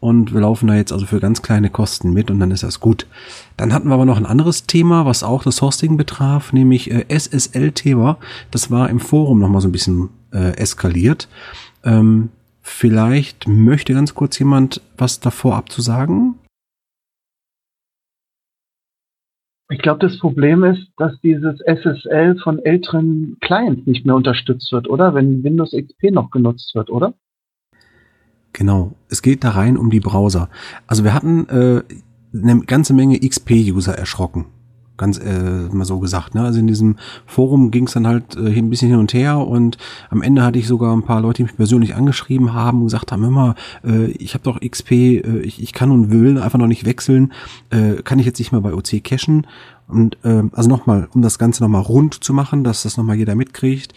Und 0.00 0.32
wir 0.32 0.42
laufen 0.42 0.68
da 0.68 0.76
jetzt 0.76 0.92
also 0.92 1.06
für 1.06 1.18
ganz 1.18 1.42
kleine 1.42 1.70
Kosten 1.70 2.12
mit 2.12 2.30
und 2.30 2.38
dann 2.38 2.52
ist 2.52 2.62
das 2.62 2.78
gut. 2.78 3.06
Dann 3.56 3.72
hatten 3.72 3.88
wir 3.88 3.94
aber 3.94 4.04
noch 4.04 4.16
ein 4.16 4.26
anderes 4.26 4.66
Thema, 4.66 5.06
was 5.06 5.24
auch 5.24 5.42
das 5.42 5.60
Hosting 5.60 5.96
betraf, 5.96 6.52
nämlich 6.52 6.90
äh, 6.90 7.04
SSL-Thema. 7.08 8.18
Das 8.52 8.70
war 8.70 8.90
im 8.90 9.00
Forum 9.00 9.40
nochmal 9.40 9.60
so 9.60 9.68
ein 9.68 9.72
bisschen 9.72 10.10
äh, 10.32 10.56
eskaliert. 10.56 11.28
Ähm, 11.82 12.28
vielleicht 12.62 13.48
möchte 13.48 13.92
ganz 13.94 14.14
kurz 14.14 14.38
jemand 14.38 14.82
was 14.96 15.18
davor 15.18 15.56
abzusagen. 15.56 16.36
Ich 19.70 19.80
glaube, 19.80 20.00
das 20.00 20.18
Problem 20.18 20.64
ist, 20.64 20.88
dass 20.96 21.20
dieses 21.20 21.60
SSL 21.60 22.38
von 22.42 22.58
älteren 22.58 23.36
Clients 23.40 23.86
nicht 23.86 24.06
mehr 24.06 24.14
unterstützt 24.14 24.72
wird, 24.72 24.88
oder? 24.88 25.14
Wenn 25.14 25.44
Windows 25.44 25.72
XP 25.72 26.10
noch 26.10 26.30
genutzt 26.30 26.74
wird, 26.74 26.88
oder? 26.88 27.14
Genau. 28.54 28.94
Es 29.10 29.20
geht 29.20 29.44
da 29.44 29.50
rein 29.50 29.76
um 29.76 29.90
die 29.90 30.00
Browser. 30.00 30.48
Also 30.86 31.04
wir 31.04 31.12
hatten 31.12 31.46
äh, 31.48 31.82
eine 32.34 32.60
ganze 32.60 32.94
Menge 32.94 33.20
XP-User 33.20 33.92
erschrocken 33.92 34.46
ganz 34.98 35.18
äh, 35.18 35.68
mal 35.72 35.84
so 35.84 35.98
gesagt. 35.98 36.34
Ne? 36.34 36.42
Also 36.42 36.60
in 36.60 36.66
diesem 36.66 36.96
Forum 37.24 37.70
ging 37.70 37.86
es 37.86 37.92
dann 37.92 38.06
halt 38.06 38.36
äh, 38.36 38.58
ein 38.58 38.68
bisschen 38.68 38.90
hin 38.90 38.98
und 38.98 39.14
her 39.14 39.38
und 39.38 39.78
am 40.10 40.20
Ende 40.20 40.42
hatte 40.42 40.58
ich 40.58 40.66
sogar 40.66 40.94
ein 40.94 41.04
paar 41.04 41.22
Leute, 41.22 41.38
die 41.38 41.44
mich 41.44 41.56
persönlich 41.56 41.94
angeschrieben 41.94 42.52
haben 42.52 42.80
und 42.80 42.84
gesagt 42.86 43.12
haben, 43.12 43.24
immer, 43.24 43.54
äh, 43.84 44.06
ich 44.10 44.34
habe 44.34 44.44
doch 44.44 44.60
XP, 44.60 44.90
äh, 44.90 45.38
ich, 45.40 45.62
ich 45.62 45.72
kann 45.72 45.90
und 45.90 46.10
will 46.10 46.38
einfach 46.38 46.58
noch 46.58 46.66
nicht 46.66 46.84
wechseln, 46.84 47.32
äh, 47.70 48.02
kann 48.02 48.18
ich 48.18 48.26
jetzt 48.26 48.38
nicht 48.38 48.52
mehr 48.52 48.60
bei 48.60 48.74
OC 48.74 49.02
cachen. 49.02 49.46
Und 49.86 50.18
äh, 50.24 50.42
also 50.52 50.68
nochmal, 50.68 51.08
um 51.14 51.22
das 51.22 51.38
Ganze 51.38 51.62
nochmal 51.62 51.82
rund 51.82 52.22
zu 52.22 52.34
machen, 52.34 52.62
dass 52.62 52.82
das 52.82 52.98
nochmal 52.98 53.16
jeder 53.16 53.34
mitkriegt, 53.34 53.94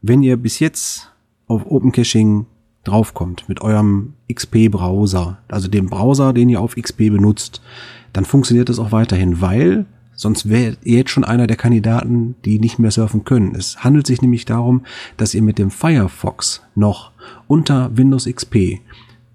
wenn 0.00 0.22
ihr 0.22 0.36
bis 0.36 0.58
jetzt 0.58 1.12
auf 1.48 1.66
Open 1.66 1.92
Caching 1.92 2.46
draufkommt 2.84 3.48
mit 3.48 3.60
eurem 3.60 4.14
XP-Browser, 4.32 5.38
also 5.48 5.68
dem 5.68 5.86
Browser, 5.86 6.32
den 6.32 6.48
ihr 6.48 6.60
auf 6.60 6.76
XP 6.76 7.10
benutzt, 7.10 7.60
dann 8.12 8.24
funktioniert 8.24 8.68
das 8.68 8.78
auch 8.78 8.92
weiterhin, 8.92 9.40
weil 9.40 9.86
Sonst 10.18 10.48
wäre 10.48 10.76
ihr 10.82 10.98
jetzt 10.98 11.12
schon 11.12 11.22
einer 11.22 11.46
der 11.46 11.56
Kandidaten, 11.56 12.34
die 12.44 12.58
nicht 12.58 12.80
mehr 12.80 12.90
surfen 12.90 13.22
können. 13.22 13.54
Es 13.54 13.84
handelt 13.84 14.04
sich 14.08 14.20
nämlich 14.20 14.44
darum, 14.44 14.82
dass 15.16 15.32
ihr 15.32 15.42
mit 15.42 15.58
dem 15.58 15.70
Firefox 15.70 16.60
noch 16.74 17.12
unter 17.46 17.96
Windows 17.96 18.24
XP 18.26 18.80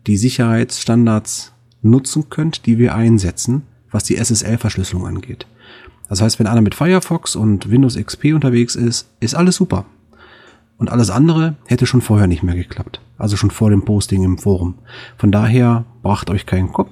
die 0.07 0.17
Sicherheitsstandards 0.17 1.53
nutzen 1.81 2.29
könnt, 2.29 2.65
die 2.65 2.77
wir 2.79 2.95
einsetzen, 2.95 3.61
was 3.91 4.03
die 4.03 4.17
SSL-Verschlüsselung 4.17 5.07
angeht. 5.07 5.47
Das 6.09 6.21
heißt, 6.21 6.37
wenn 6.39 6.47
einer 6.47 6.59
mit 6.59 6.75
Firefox 6.75 7.37
und 7.37 7.71
Windows 7.71 7.95
XP 7.95 8.33
unterwegs 8.33 8.75
ist, 8.75 9.09
ist 9.21 9.35
alles 9.35 9.55
super. 9.55 9.85
Und 10.77 10.91
alles 10.91 11.09
andere 11.09 11.55
hätte 11.65 11.85
schon 11.85 12.01
vorher 12.01 12.27
nicht 12.27 12.43
mehr 12.43 12.55
geklappt. 12.55 12.99
Also 13.17 13.37
schon 13.37 13.51
vor 13.51 13.69
dem 13.69 13.85
Posting 13.85 14.25
im 14.25 14.37
Forum. 14.37 14.75
Von 15.17 15.31
daher 15.31 15.85
bracht 16.01 16.29
euch 16.29 16.45
keinen 16.45 16.73
Kopf. 16.73 16.91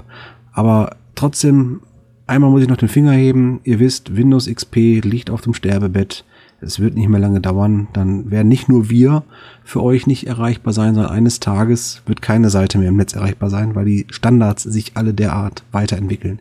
Aber 0.54 0.96
trotzdem 1.14 1.82
Einmal 2.32 2.50
muss 2.50 2.62
ich 2.62 2.70
noch 2.70 2.78
den 2.78 2.88
Finger 2.88 3.12
heben. 3.12 3.60
Ihr 3.66 3.80
wisst, 3.80 4.16
Windows 4.16 4.46
XP 4.48 5.04
liegt 5.04 5.30
auf 5.30 5.42
dem 5.42 5.54
Sterbebett. 5.54 6.24
Es 6.62 6.80
wird 6.80 6.96
nicht 6.96 7.10
mehr 7.10 7.20
lange 7.20 7.42
dauern. 7.42 7.90
Dann 7.92 8.32
werden 8.32 8.48
nicht 8.48 8.70
nur 8.70 8.90
wir 8.90 9.24
für 9.66 9.84
euch 9.84 10.08
nicht 10.08 10.28
erreichbar 10.28 10.72
sein, 10.72 10.96
sondern 10.96 11.12
eines 11.12 11.42
Tages 11.42 12.02
wird 12.06 12.22
keine 12.22 12.50
Seite 12.50 12.78
mehr 12.78 12.88
im 12.88 12.96
Netz 12.96 13.12
erreichbar 13.16 13.50
sein, 13.50 13.76
weil 13.76 13.84
die 13.84 14.08
Standards 14.12 14.64
sich 14.64 14.94
alle 14.96 15.14
derart 15.14 15.66
weiterentwickeln. 15.74 16.40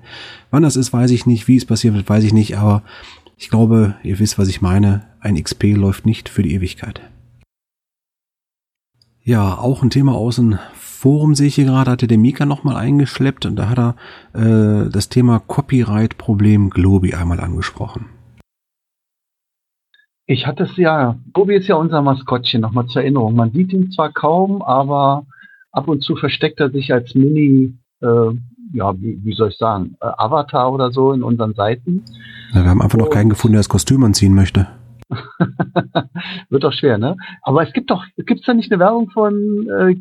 Wann 0.52 0.62
das 0.62 0.76
ist, 0.76 0.92
weiß 0.92 1.10
ich 1.10 1.26
nicht. 1.26 1.48
Wie 1.48 1.56
es 1.56 1.64
passieren 1.64 1.96
wird, 1.96 2.08
weiß 2.08 2.22
ich 2.22 2.32
nicht. 2.32 2.56
Aber 2.56 2.84
ich 3.36 3.50
glaube, 3.50 3.96
ihr 4.04 4.20
wisst, 4.20 4.38
was 4.38 4.46
ich 4.46 4.62
meine. 4.62 5.02
Ein 5.18 5.42
XP 5.42 5.74
läuft 5.74 6.06
nicht 6.06 6.28
für 6.28 6.44
die 6.44 6.54
Ewigkeit. 6.54 7.00
Ja, 9.24 9.58
auch 9.58 9.82
ein 9.82 9.90
Thema 9.90 10.14
aus 10.14 10.36
dem 10.36 10.56
Forum 11.00 11.34
sehe 11.34 11.46
ich 11.46 11.54
hier 11.54 11.64
gerade, 11.64 11.92
hatte 11.92 12.06
der 12.06 12.18
Mika 12.18 12.44
nochmal 12.44 12.76
eingeschleppt 12.76 13.46
und 13.46 13.56
da 13.56 13.70
hat 13.70 13.78
er 13.78 13.94
äh, 14.34 14.90
das 14.90 15.08
Thema 15.08 15.38
Copyright-Problem 15.38 16.68
Globi 16.68 17.14
einmal 17.14 17.40
angesprochen. 17.40 18.04
Ich 20.26 20.46
hatte 20.46 20.64
es 20.64 20.76
ja, 20.76 21.16
Globi 21.32 21.56
ist 21.56 21.68
ja 21.68 21.76
unser 21.76 22.02
Maskottchen, 22.02 22.60
nochmal 22.60 22.86
zur 22.88 23.00
Erinnerung. 23.00 23.34
Man 23.34 23.50
sieht 23.50 23.72
ihn 23.72 23.90
zwar 23.92 24.12
kaum, 24.12 24.60
aber 24.60 25.24
ab 25.72 25.88
und 25.88 26.04
zu 26.04 26.16
versteckt 26.16 26.60
er 26.60 26.68
sich 26.68 26.92
als 26.92 27.14
Mini, 27.14 27.78
äh, 28.02 28.34
ja, 28.74 28.94
wie, 29.00 29.24
wie, 29.24 29.32
soll 29.32 29.48
ich 29.48 29.56
sagen, 29.56 29.96
äh, 30.02 30.06
Avatar 30.18 30.70
oder 30.70 30.90
so 30.92 31.14
in 31.14 31.22
unseren 31.22 31.54
Seiten. 31.54 32.04
Ja, 32.52 32.62
wir 32.62 32.68
haben 32.68 32.82
einfach 32.82 32.98
und, 32.98 33.04
noch 33.04 33.10
keinen 33.10 33.30
gefunden, 33.30 33.54
der 33.54 33.60
das 33.60 33.70
Kostüm 33.70 34.04
anziehen 34.04 34.34
möchte. 34.34 34.66
Wird 36.50 36.62
doch 36.62 36.74
schwer, 36.74 36.98
ne? 36.98 37.16
Aber 37.40 37.66
es 37.66 37.72
gibt 37.72 37.90
doch, 37.90 38.04
gibt 38.18 38.40
es 38.40 38.46
da 38.46 38.52
nicht 38.52 38.70
eine 38.70 38.80
Werbung 38.80 39.08
von 39.08 39.66
äh, 39.66 39.96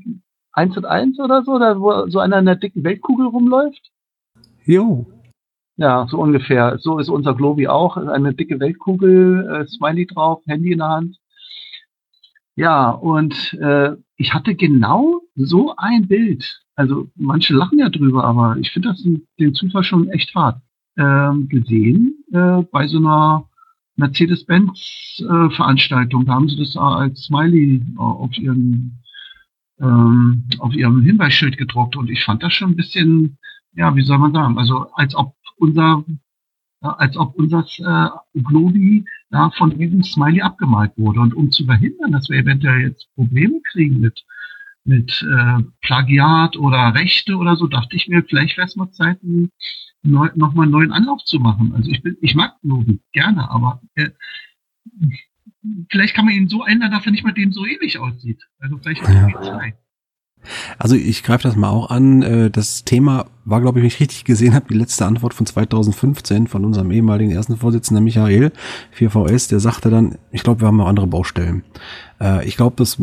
1 0.54 0.78
und 0.78 0.86
1 0.86 1.20
oder 1.20 1.44
so, 1.44 1.60
da 1.60 1.80
wo 1.80 2.08
so 2.08 2.20
einer 2.20 2.40
in 2.40 2.46
der 2.46 2.56
dicken 2.56 2.84
Weltkugel 2.84 3.28
rumläuft? 3.28 3.92
Jo. 4.66 5.06
Ja, 5.78 6.08
so 6.10 6.20
ungefähr. 6.20 6.80
So 6.80 6.98
ist 7.00 7.10
unser 7.10 7.36
Globi 7.36 7.68
auch. 7.68 7.96
Eine 7.96 8.34
dicke 8.34 8.60
Weltkugel, 8.60 9.48
äh, 9.50 9.66
Smiley 9.68 10.08
drauf, 10.08 10.42
Handy 10.46 10.74
in 10.74 10.80
der 10.80 10.90
Hand. 10.90 11.18
Ja, 12.56 12.90
und 12.90 13.54
äh, 13.54 13.96
ich 14.18 14.34
hatte 14.34 14.56
genau 14.56 15.22
so 15.36 15.74
ein 15.78 16.10
Bild. 16.10 16.62
Also 16.76 17.08
manche 17.16 17.54
lachen 17.54 17.80
ja 17.80 17.88
drüber, 17.90 18.26
aber 18.26 18.58
ich 18.58 18.72
finde 18.72 18.90
das 18.90 19.08
den 19.40 19.54
Zufall 19.54 19.84
schon 19.84 20.10
echt 20.10 20.36
hart. 20.36 20.62
Ähm, 20.98 21.48
gesehen 21.48 22.26
äh, 22.34 22.64
bei 22.72 22.88
so 22.88 22.98
einer 22.98 23.46
Mercedes-Benz-Veranstaltung. 23.96 26.24
Äh, 26.24 26.26
da 26.26 26.34
haben 26.34 26.50
sie 26.50 26.58
das 26.58 26.76
als 26.76 27.24
Smiley 27.24 27.82
äh, 27.96 28.00
auf 28.00 28.38
ihren 28.38 29.00
ähm, 29.82 30.46
auf 30.60 30.74
ihrem 30.74 31.02
Hinweisschild 31.02 31.58
gedruckt 31.58 31.96
und 31.96 32.10
ich 32.10 32.24
fand 32.24 32.44
das 32.44 32.54
schon 32.54 32.72
ein 32.72 32.76
bisschen, 32.76 33.38
ja, 33.74 33.96
wie 33.96 34.04
soll 34.04 34.18
man 34.18 34.34
sagen, 34.34 34.58
also 34.58 34.92
als 34.94 35.16
ob 35.16 35.36
unser 35.58 36.03
als 36.82 37.18
ob 37.18 37.36
unser 37.36 37.66
äh, 37.80 38.39
Globi 38.41 39.06
ja, 39.32 39.51
von 39.51 39.78
diesem 39.78 40.03
Smiley 40.03 40.41
abgemalt 40.41 40.93
wurde. 40.97 41.20
Und 41.20 41.34
um 41.34 41.51
zu 41.51 41.66
verhindern, 41.66 42.12
dass 42.12 42.30
wir 42.30 42.38
eventuell 42.39 42.82
jetzt 42.82 43.14
Probleme 43.16 43.60
kriegen 43.72 43.99
mit, 43.99 44.26
mit 44.86 45.26
äh, 45.30 45.64
Plagiat 45.82 46.58
oder 46.58 46.93
Rechte 46.95 47.36
oder 47.36 47.56
so, 47.56 47.68
dachte 47.68 47.95
ich 47.95 48.08
mir, 48.08 48.24
vielleicht 48.24 48.58
wäre 48.58 48.68
es 48.68 48.76
mal 48.76 48.91
Zeit, 48.91 49.20
nochmal 50.03 50.64
einen 50.64 50.72
neuen 50.72 50.93
Anlauf 50.93 51.24
zu 51.26 51.39
machen. 51.39 51.74
Also 51.76 51.91
ich 51.91 52.01
bin, 52.01 52.18
ich 52.22 52.36
mag 52.36 52.56
Globi 52.62 53.01
gerne, 53.12 53.49
aber 53.49 53.82
äh, 53.95 54.10
vielleicht 55.89 56.16
kann 56.16 56.26
man 56.26 56.34
ihn 56.34 56.47
so 56.47 56.66
ändern, 56.66 56.91
dass 56.91 57.05
er 57.05 57.12
nicht 57.12 57.24
mehr 57.24 57.34
dem 57.34 57.51
so 57.51 57.66
ähnlich 57.66 57.97
aussieht. 57.99 58.41
Also 58.60 58.78
vielleicht 58.78 59.01
ja. 59.01 59.41
zwei. 59.41 59.74
Also 60.78 60.95
ich 60.95 61.24
greife 61.24 61.43
das 61.43 61.55
mal 61.55 61.70
auch 61.70 61.89
an. 61.89 62.22
Äh, 62.22 62.49
das 62.49 62.86
Thema 62.86 63.26
war, 63.45 63.62
glaube 63.62 63.80
ich, 63.80 63.84
wenn 63.84 63.88
ich 63.88 63.99
richtig 63.99 64.24
gesehen 64.24 64.53
habe, 64.53 64.68
die 64.70 64.78
letzte 64.78 65.05
Antwort 65.05 65.34
von 65.34 65.45
2015 65.45 66.47
von 66.47 66.64
unserem 66.64 66.91
ehemaligen 66.91 67.32
ersten 67.32 67.57
Vorsitzenden 67.57 68.03
Michael 68.03 68.51
4VS, 68.97 69.49
der 69.49 69.60
sagte 69.60 69.89
dann, 69.89 70.18
ich 70.32 70.43
glaube, 70.43 70.62
wir 70.62 70.68
haben 70.68 70.78
noch 70.78 70.88
andere 70.88 71.07
Baustellen. 71.07 71.64
Äh, 72.22 72.47
ich 72.47 72.57
glaube, 72.57 72.76
das 72.78 72.97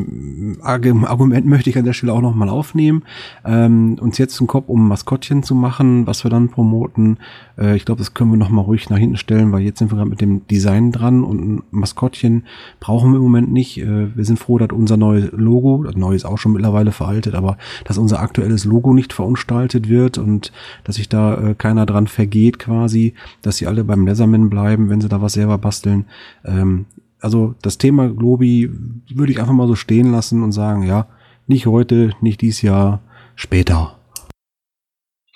Argument 0.63 1.47
möchte 1.47 1.71
ich 1.71 1.79
an 1.79 1.85
der 1.85 1.93
Stelle 1.93 2.13
auch 2.13 2.21
nochmal 2.21 2.49
aufnehmen. 2.49 3.05
Ähm, 3.45 3.97
uns 4.01 4.19
jetzt 4.19 4.41
einen 4.41 4.47
Kopf 4.47 4.69
um 4.69 4.89
Maskottchen 4.89 5.43
zu 5.43 5.55
machen, 5.55 6.07
was 6.07 6.25
wir 6.25 6.31
dann 6.31 6.49
promoten, 6.49 7.19
äh, 7.59 7.77
ich 7.77 7.85
glaube, 7.85 7.99
das 7.99 8.15
können 8.15 8.31
wir 8.31 8.37
nochmal 8.37 8.65
ruhig 8.65 8.89
nach 8.91 8.99
hinten 8.99 9.17
stellen, 9.17 9.53
weil 9.53 9.63
jetzt 9.63 9.79
sind 9.79 9.91
wir 9.91 9.97
gerade 9.97 10.11
mit 10.11 10.21
dem 10.21 10.47
Design 10.47 10.93
dran 10.93 11.25
und 11.25 11.41
ein 11.41 11.63
Maskottchen 11.71 12.45
brauchen 12.81 13.13
wir 13.13 13.17
im 13.17 13.23
Moment 13.23 13.53
nicht. 13.53 13.79
Äh, 13.79 14.17
wir 14.17 14.25
sind 14.25 14.39
froh, 14.39 14.59
dass 14.59 14.71
unser 14.73 14.97
neues 14.97 15.31
Logo, 15.33 15.83
das 15.85 15.97
neue 15.97 16.17
ist 16.17 16.25
auch 16.25 16.39
schon 16.39 16.53
mittlerweile 16.53 16.93
veraltet, 16.93 17.35
aber 17.35 17.57
dass 17.85 17.99
unser 17.99 18.21
aktuelles 18.21 18.65
Logo 18.65 18.93
nicht 18.93 19.13
verunstaltet 19.13 19.89
wird 19.89 20.19
und 20.19 20.53
dass 20.85 20.97
sich 20.97 21.09
da 21.09 21.37
äh, 21.37 21.55
keiner 21.55 21.87
dran 21.87 22.07
vergeht 22.07 22.59
quasi, 22.59 23.15
dass 23.43 23.57
sie 23.57 23.67
alle 23.67 23.85
beim 23.85 24.07
Leatherman 24.07 24.51
bleiben, 24.51 24.89
wenn 24.89 25.01
sie 25.01 25.09
da 25.09 25.23
was 25.23 25.35
selber 25.35 25.59
basteln. 25.59 26.07
Ähm, 26.45 26.87
also 27.27 27.57
das 27.61 27.77
Thema 27.77 28.09
Globi 28.09 28.71
würde 29.13 29.33
ich 29.33 29.41
einfach 29.41 29.53
mal 29.53 29.67
so 29.67 29.75
stehen 29.75 30.13
lassen 30.13 30.45
und 30.45 30.53
sagen, 30.53 30.85
ja, 30.85 31.09
nicht 31.49 31.67
heute, 31.67 32.13
nicht 32.21 32.41
dies 32.41 32.63
Jahr, 32.63 33.01
später. 33.35 33.99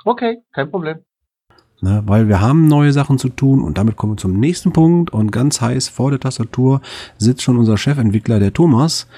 Okay, 0.05 0.38
kein 0.53 0.70
Problem. 0.70 0.99
Ne, 1.82 2.05
weil 2.07 2.28
wir 2.28 2.41
haben 2.41 2.68
neue 2.68 2.93
Sachen 2.93 3.18
zu 3.18 3.28
tun 3.28 3.61
und 3.61 3.76
damit 3.76 3.97
kommen 3.97 4.12
wir 4.12 4.18
zum 4.18 4.38
nächsten 4.38 4.72
Punkt 4.72 5.11
und 5.12 5.32
ganz 5.32 5.61
heiß 5.61 5.88
vor 5.88 6.11
der 6.11 6.20
Tastatur 6.20 6.80
sitzt 7.18 7.43
schon 7.43 7.57
unser 7.57 7.76
Chefentwickler, 7.76 8.38
der 8.38 8.53
Thomas 8.53 9.09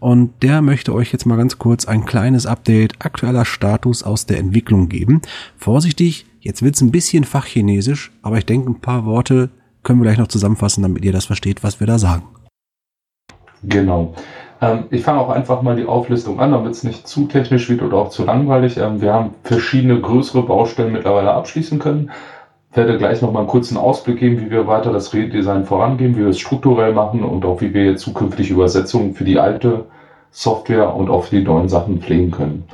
und 0.00 0.42
der 0.42 0.62
möchte 0.62 0.94
euch 0.94 1.12
jetzt 1.12 1.26
mal 1.26 1.36
ganz 1.36 1.58
kurz 1.58 1.84
ein 1.84 2.06
kleines 2.06 2.46
Update 2.46 3.04
aktueller 3.04 3.44
Status 3.44 4.04
aus 4.04 4.24
der 4.24 4.38
Entwicklung 4.38 4.88
geben. 4.88 5.20
Vorsichtig, 5.58 6.24
jetzt 6.40 6.62
wird's 6.62 6.80
ein 6.80 6.92
bisschen 6.92 7.24
fachchinesisch, 7.24 8.10
aber 8.22 8.38
ich 8.38 8.46
denke 8.46 8.70
ein 8.70 8.80
paar 8.80 9.04
Worte 9.04 9.50
können 9.82 10.00
wir 10.00 10.04
gleich 10.04 10.18
noch 10.18 10.28
zusammenfassen, 10.28 10.82
damit 10.82 11.04
ihr 11.04 11.12
das 11.12 11.26
versteht, 11.26 11.62
was 11.62 11.80
wir 11.80 11.86
da 11.86 11.98
sagen. 11.98 12.22
Genau. 13.62 14.14
Ähm, 14.60 14.84
ich 14.90 15.02
fange 15.02 15.20
auch 15.20 15.30
einfach 15.30 15.62
mal 15.62 15.76
die 15.76 15.86
Auflistung 15.86 16.40
an, 16.40 16.52
damit 16.52 16.72
es 16.72 16.84
nicht 16.84 17.06
zu 17.06 17.26
technisch 17.26 17.68
wird 17.68 17.82
oder 17.82 17.96
auch 17.96 18.10
zu 18.10 18.24
langweilig. 18.24 18.76
Ähm, 18.76 19.00
wir 19.00 19.12
haben 19.12 19.30
verschiedene 19.42 20.00
größere 20.00 20.42
Baustellen 20.42 20.92
mittlerweile 20.92 21.32
abschließen 21.32 21.78
können. 21.78 22.10
Ich 22.70 22.76
werde 22.76 22.96
gleich 22.96 23.20
noch 23.20 23.32
mal 23.32 23.40
einen 23.40 23.48
kurzen 23.48 23.76
Ausblick 23.76 24.18
geben, 24.18 24.40
wie 24.40 24.50
wir 24.50 24.66
weiter 24.66 24.92
das 24.92 25.12
Redesign 25.12 25.66
vorangehen, 25.66 26.16
wie 26.16 26.20
wir 26.20 26.28
es 26.28 26.38
strukturell 26.38 26.94
machen 26.94 27.22
und 27.22 27.44
auch 27.44 27.60
wie 27.60 27.74
wir 27.74 27.96
zukünftig 27.96 28.50
Übersetzungen 28.50 29.14
für 29.14 29.24
die 29.24 29.38
alte 29.38 29.84
Software 30.30 30.94
und 30.94 31.10
auch 31.10 31.24
für 31.24 31.36
die 31.36 31.44
neuen 31.44 31.68
Sachen 31.68 32.00
pflegen 32.00 32.30
können. 32.30 32.64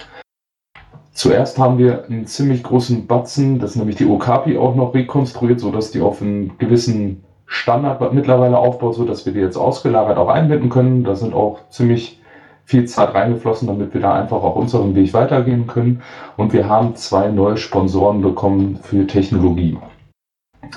Zuerst 1.19 1.59
haben 1.59 1.79
wir 1.79 2.05
einen 2.05 2.27
ziemlich 2.27 2.63
großen 2.63 3.09
Batzen, 3.09 3.59
das 3.59 3.73
ist 3.73 3.77
nämlich 3.77 3.97
die 3.97 4.07
Okapi 4.07 4.57
auch 4.57 4.77
noch 4.77 4.95
rekonstruiert, 4.95 5.59
sodass 5.59 5.91
die 5.91 6.01
auf 6.01 6.23
einen 6.23 6.57
gewissen 6.59 7.25
Standard 7.45 8.13
mittlerweile 8.13 8.57
aufbaut, 8.57 8.95
sodass 8.95 9.27
wir 9.27 9.33
die 9.33 9.41
jetzt 9.41 9.57
ausgelagert 9.57 10.17
auch 10.17 10.29
einbinden 10.29 10.69
können. 10.69 11.03
Da 11.03 11.17
sind 11.17 11.35
auch 11.35 11.69
ziemlich 11.71 12.21
viel 12.67 12.85
Zeit 12.85 13.15
reingeflossen, 13.15 13.67
damit 13.67 13.95
wir 13.95 14.01
da 14.01 14.15
einfach 14.15 14.45
auch 14.45 14.55
unseren 14.55 14.95
Weg 14.95 15.13
weitergehen 15.13 15.67
können. 15.67 16.03
Und 16.37 16.53
wir 16.53 16.69
haben 16.69 16.95
zwei 16.95 17.27
neue 17.31 17.57
Sponsoren 17.57 18.23
bekommen 18.23 18.79
für 18.81 19.05
Technologie. 19.09 19.77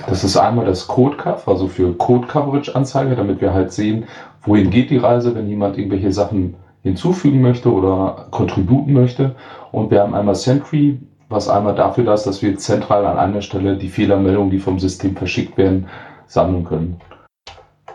Das 0.07 0.23
ist 0.23 0.37
einmal 0.37 0.65
das 0.65 0.87
Code 0.87 1.17
Cover, 1.17 1.51
also 1.51 1.67
für 1.67 1.93
Code 1.93 2.25
Coverage 2.25 2.75
Anzeige, 2.75 3.15
damit 3.15 3.41
wir 3.41 3.53
halt 3.53 3.71
sehen, 3.73 4.05
wohin 4.41 4.71
geht 4.71 4.89
die 4.89 4.97
Reise, 4.97 5.35
wenn 5.35 5.47
jemand 5.47 5.77
irgendwelche 5.77 6.11
Sachen 6.11 6.55
hinzufügen 6.83 7.41
möchte 7.41 7.71
oder 7.71 8.27
kontributen 8.31 8.93
möchte. 8.93 9.35
Und 9.71 9.91
wir 9.91 10.01
haben 10.01 10.15
einmal 10.15 10.35
Sentry, 10.35 10.99
was 11.29 11.47
einmal 11.47 11.75
dafür 11.75 12.03
da 12.03 12.13
ist, 12.13 12.25
dass 12.25 12.41
wir 12.41 12.57
zentral 12.57 13.05
an 13.05 13.17
einer 13.17 13.41
Stelle 13.41 13.77
die 13.77 13.89
Fehlermeldungen, 13.89 14.51
die 14.51 14.59
vom 14.59 14.79
System 14.79 15.15
verschickt 15.15 15.57
werden, 15.57 15.87
sammeln 16.27 16.65
können. 16.65 17.01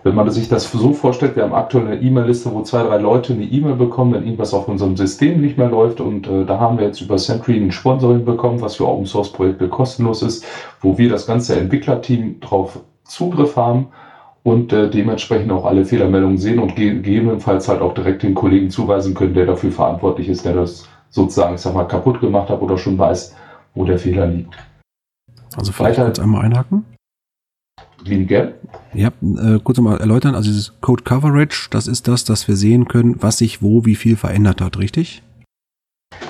Wenn 0.02 0.14
man 0.14 0.30
sich 0.30 0.48
das 0.48 0.70
so 0.70 0.92
vorstellt, 0.92 1.34
wir 1.34 1.42
haben 1.42 1.52
aktuell 1.52 1.88
eine 1.88 2.00
E-Mail-Liste, 2.00 2.52
wo 2.52 2.62
zwei, 2.62 2.84
drei 2.84 2.98
Leute 2.98 3.32
eine 3.32 3.42
E-Mail 3.42 3.74
bekommen, 3.74 4.14
wenn 4.14 4.22
irgendwas 4.22 4.54
auf 4.54 4.68
unserem 4.68 4.96
System 4.96 5.40
nicht 5.40 5.58
mehr 5.58 5.68
läuft. 5.68 6.00
Und 6.00 6.28
äh, 6.28 6.44
da 6.44 6.60
haben 6.60 6.78
wir 6.78 6.86
jetzt 6.86 7.00
über 7.00 7.18
Sentry 7.18 7.56
ein 7.56 7.72
Sponsoring 7.72 8.24
bekommen, 8.24 8.60
was 8.60 8.76
für 8.76 8.86
Open 8.86 9.06
Source 9.06 9.32
Projekte 9.32 9.68
kostenlos 9.68 10.22
ist, 10.22 10.44
wo 10.80 10.96
wir 10.96 11.08
das 11.08 11.26
ganze 11.26 11.58
Entwicklerteam 11.58 12.38
drauf 12.38 12.78
Zugriff 13.02 13.56
haben 13.56 13.88
und 14.46 14.72
äh, 14.72 14.88
dementsprechend 14.88 15.50
auch 15.50 15.64
alle 15.64 15.84
Fehlermeldungen 15.84 16.38
sehen 16.38 16.60
und 16.60 16.76
gegebenenfalls 16.76 17.68
halt 17.68 17.80
auch 17.80 17.94
direkt 17.94 18.22
den 18.22 18.32
Kollegen 18.32 18.70
zuweisen 18.70 19.12
können, 19.12 19.34
der 19.34 19.44
dafür 19.44 19.72
verantwortlich 19.72 20.28
ist, 20.28 20.44
der 20.44 20.54
das 20.54 20.88
sozusagen, 21.10 21.56
ich 21.56 21.60
sag 21.60 21.74
mal, 21.74 21.82
kaputt 21.82 22.20
gemacht 22.20 22.48
hat 22.48 22.62
oder 22.62 22.78
schon 22.78 22.96
weiß, 22.96 23.34
wo 23.74 23.84
der 23.84 23.98
Fehler 23.98 24.28
liegt. 24.28 24.54
Also 25.56 25.72
vielleicht 25.72 25.98
Weiter, 25.98 26.04
kurz 26.04 26.20
einmal 26.20 26.44
einhaken. 26.44 26.84
Lieben 28.04 28.28
gern. 28.28 28.52
Ja, 28.94 29.08
äh, 29.08 29.58
kurz 29.64 29.80
mal 29.80 29.98
erläutern, 29.98 30.36
also 30.36 30.48
dieses 30.48 30.80
Code 30.80 31.02
Coverage, 31.02 31.66
das 31.72 31.88
ist 31.88 32.06
das, 32.06 32.24
dass 32.24 32.46
wir 32.46 32.54
sehen 32.54 32.86
können, 32.86 33.16
was 33.20 33.38
sich 33.38 33.62
wo 33.62 33.84
wie 33.84 33.96
viel 33.96 34.14
verändert 34.14 34.60
hat, 34.60 34.78
richtig? 34.78 35.24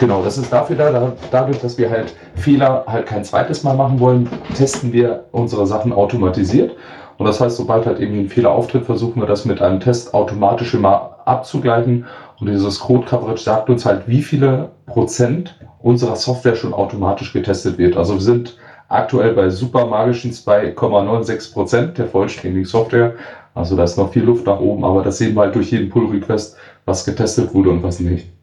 Genau, 0.01 0.25
das 0.25 0.39
ist 0.39 0.51
dafür 0.51 0.77
da, 0.77 1.13
dadurch, 1.31 1.59
dass 1.61 1.77
wir 1.77 1.91
halt 1.91 2.17
Fehler 2.35 2.85
halt 2.87 3.05
kein 3.05 3.25
zweites 3.25 3.63
Mal 3.63 3.77
machen 3.77 4.01
wollen, 4.01 4.27
testen 4.55 4.95
wir 4.95 5.27
unsere 5.33 5.67
Sachen 5.67 5.93
automatisiert 5.93 6.75
und 7.19 7.27
das 7.27 7.41
heißt, 7.41 7.57
sobald 7.57 7.87
halt 7.87 7.99
irgendwie 7.99 8.21
ein 8.21 8.29
Fehler 8.29 8.51
auftritt, 8.51 8.85
versuchen 8.85 9.21
wir 9.21 9.27
das 9.27 9.45
mit 9.45 9.63
einem 9.63 9.81
Test 9.81 10.13
automatisch 10.13 10.75
immer 10.75 11.17
abzugleichen. 11.25 12.05
Und 12.39 12.49
dieses 12.49 12.81
Code 12.81 13.07
Coverage 13.07 13.43
sagt 13.43 13.71
uns 13.71 13.87
halt, 13.87 14.07
wie 14.07 14.23
viele 14.23 14.71
Prozent 14.87 15.59
unserer 15.81 16.17
Software 16.17 16.57
schon 16.57 16.75
automatisch 16.75 17.33
getestet 17.33 17.79
wird. 17.79 17.97
Also 17.97 18.15
wir 18.15 18.21
sind 18.21 18.59
aktuell 18.89 19.33
bei 19.33 19.49
super 19.49 19.87
magischen 19.87 20.33
2,96 20.33 21.53
Prozent 21.53 21.99
der 21.99 22.07
vollständigen 22.07 22.67
Software. 22.67 23.15
Also 23.55 23.77
da 23.77 23.85
ist 23.85 23.97
noch 23.97 24.13
viel 24.13 24.25
Luft 24.25 24.47
nach 24.47 24.61
oben, 24.61 24.85
aber 24.85 25.03
das 25.03 25.17
sehen 25.17 25.35
wir 25.35 25.43
halt 25.43 25.55
durch 25.55 25.71
jeden 25.71 25.89
Pull 25.89 26.11
Request, 26.11 26.57
was 26.85 27.07
getestet 27.07 27.55
wurde 27.55 27.71
und 27.71 27.83
was 27.83 28.01
nicht. 28.01 28.36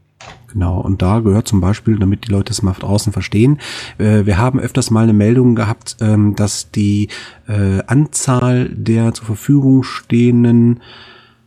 Genau, 0.54 0.80
und 0.80 1.02
da 1.02 1.20
gehört 1.20 1.48
zum 1.48 1.62
Beispiel, 1.62 1.98
damit 1.98 2.28
die 2.28 2.32
Leute 2.32 2.52
es 2.52 2.62
mal 2.62 2.74
draußen 2.74 3.12
verstehen, 3.12 3.60
äh, 3.98 4.28
wir 4.28 4.38
haben 4.38 4.60
öfters 4.60 4.92
mal 4.92 5.04
eine 5.04 5.14
Meldung 5.14 5.56
gehabt, 5.56 5.98
ähm, 6.00 6.36
dass 6.36 6.70
die 6.70 7.10
äh, 7.48 7.82
Anzahl 7.88 8.70
der 8.70 9.16
zur 9.16 9.26
Verfügung 9.26 9.82
stehenden, 9.82 10.82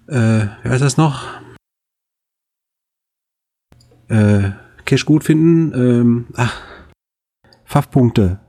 äh, 0.09 0.47
wer 0.63 0.73
ist 0.73 0.83
das 0.83 0.97
noch? 0.97 1.25
Äh, 4.09 4.51
Cash 4.85 5.07
gut 5.07 5.23
finden, 5.23 5.73
ähm, 5.75 6.27
ach, 6.35 6.61
Pfaffpunkte. 7.65 8.41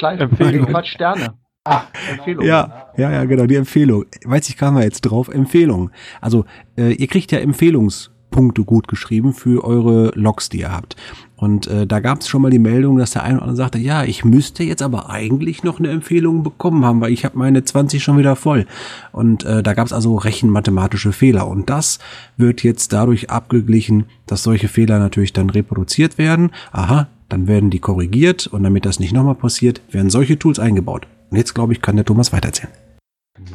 Empfehlung. 0.00 0.84
Sterne. 0.84 1.34
Ach, 1.64 1.86
Empfehlung. 2.10 2.44
Ja, 2.44 2.92
ja, 2.96 3.12
ja, 3.12 3.24
genau, 3.26 3.46
die 3.46 3.56
Empfehlung. 3.56 4.06
Weiß 4.24 4.48
ich, 4.48 4.56
kam 4.56 4.74
wir 4.74 4.82
jetzt 4.82 5.02
drauf. 5.02 5.28
Empfehlung. 5.28 5.90
Also, 6.20 6.46
äh, 6.76 6.92
ihr 6.94 7.06
kriegt 7.06 7.30
ja 7.30 7.38
Empfehlungs- 7.38 8.10
Punkte 8.30 8.64
gut 8.64 8.88
geschrieben 8.88 9.32
für 9.32 9.64
eure 9.64 10.12
Logs, 10.14 10.48
die 10.48 10.60
ihr 10.60 10.72
habt. 10.72 10.96
Und 11.36 11.68
äh, 11.68 11.86
da 11.86 12.00
gab 12.00 12.20
es 12.20 12.28
schon 12.28 12.42
mal 12.42 12.50
die 12.50 12.58
Meldung, 12.58 12.98
dass 12.98 13.12
der 13.12 13.22
eine 13.22 13.36
oder 13.36 13.42
andere 13.42 13.56
sagte, 13.56 13.78
ja, 13.78 14.02
ich 14.02 14.24
müsste 14.24 14.64
jetzt 14.64 14.82
aber 14.82 15.08
eigentlich 15.08 15.62
noch 15.62 15.78
eine 15.78 15.88
Empfehlung 15.90 16.42
bekommen 16.42 16.84
haben, 16.84 17.00
weil 17.00 17.12
ich 17.12 17.24
habe 17.24 17.38
meine 17.38 17.62
20 17.62 18.02
schon 18.02 18.18
wieder 18.18 18.34
voll. 18.34 18.66
Und 19.12 19.44
äh, 19.44 19.62
da 19.62 19.72
gab 19.74 19.86
es 19.86 19.92
also 19.92 20.16
rechenmathematische 20.16 21.12
Fehler. 21.12 21.46
Und 21.46 21.70
das 21.70 22.00
wird 22.36 22.64
jetzt 22.64 22.92
dadurch 22.92 23.30
abgeglichen, 23.30 24.06
dass 24.26 24.42
solche 24.42 24.66
Fehler 24.66 24.98
natürlich 24.98 25.32
dann 25.32 25.48
reproduziert 25.48 26.18
werden. 26.18 26.50
Aha, 26.72 27.06
dann 27.28 27.46
werden 27.46 27.70
die 27.70 27.78
korrigiert 27.78 28.48
und 28.48 28.64
damit 28.64 28.84
das 28.84 28.98
nicht 28.98 29.12
nochmal 29.12 29.36
passiert, 29.36 29.80
werden 29.90 30.10
solche 30.10 30.38
Tools 30.38 30.58
eingebaut. 30.58 31.06
Und 31.30 31.36
jetzt, 31.36 31.54
glaube 31.54 31.72
ich, 31.72 31.82
kann 31.82 31.94
der 31.94 32.04
Thomas 32.04 32.32
weitererzählen. 32.32 32.72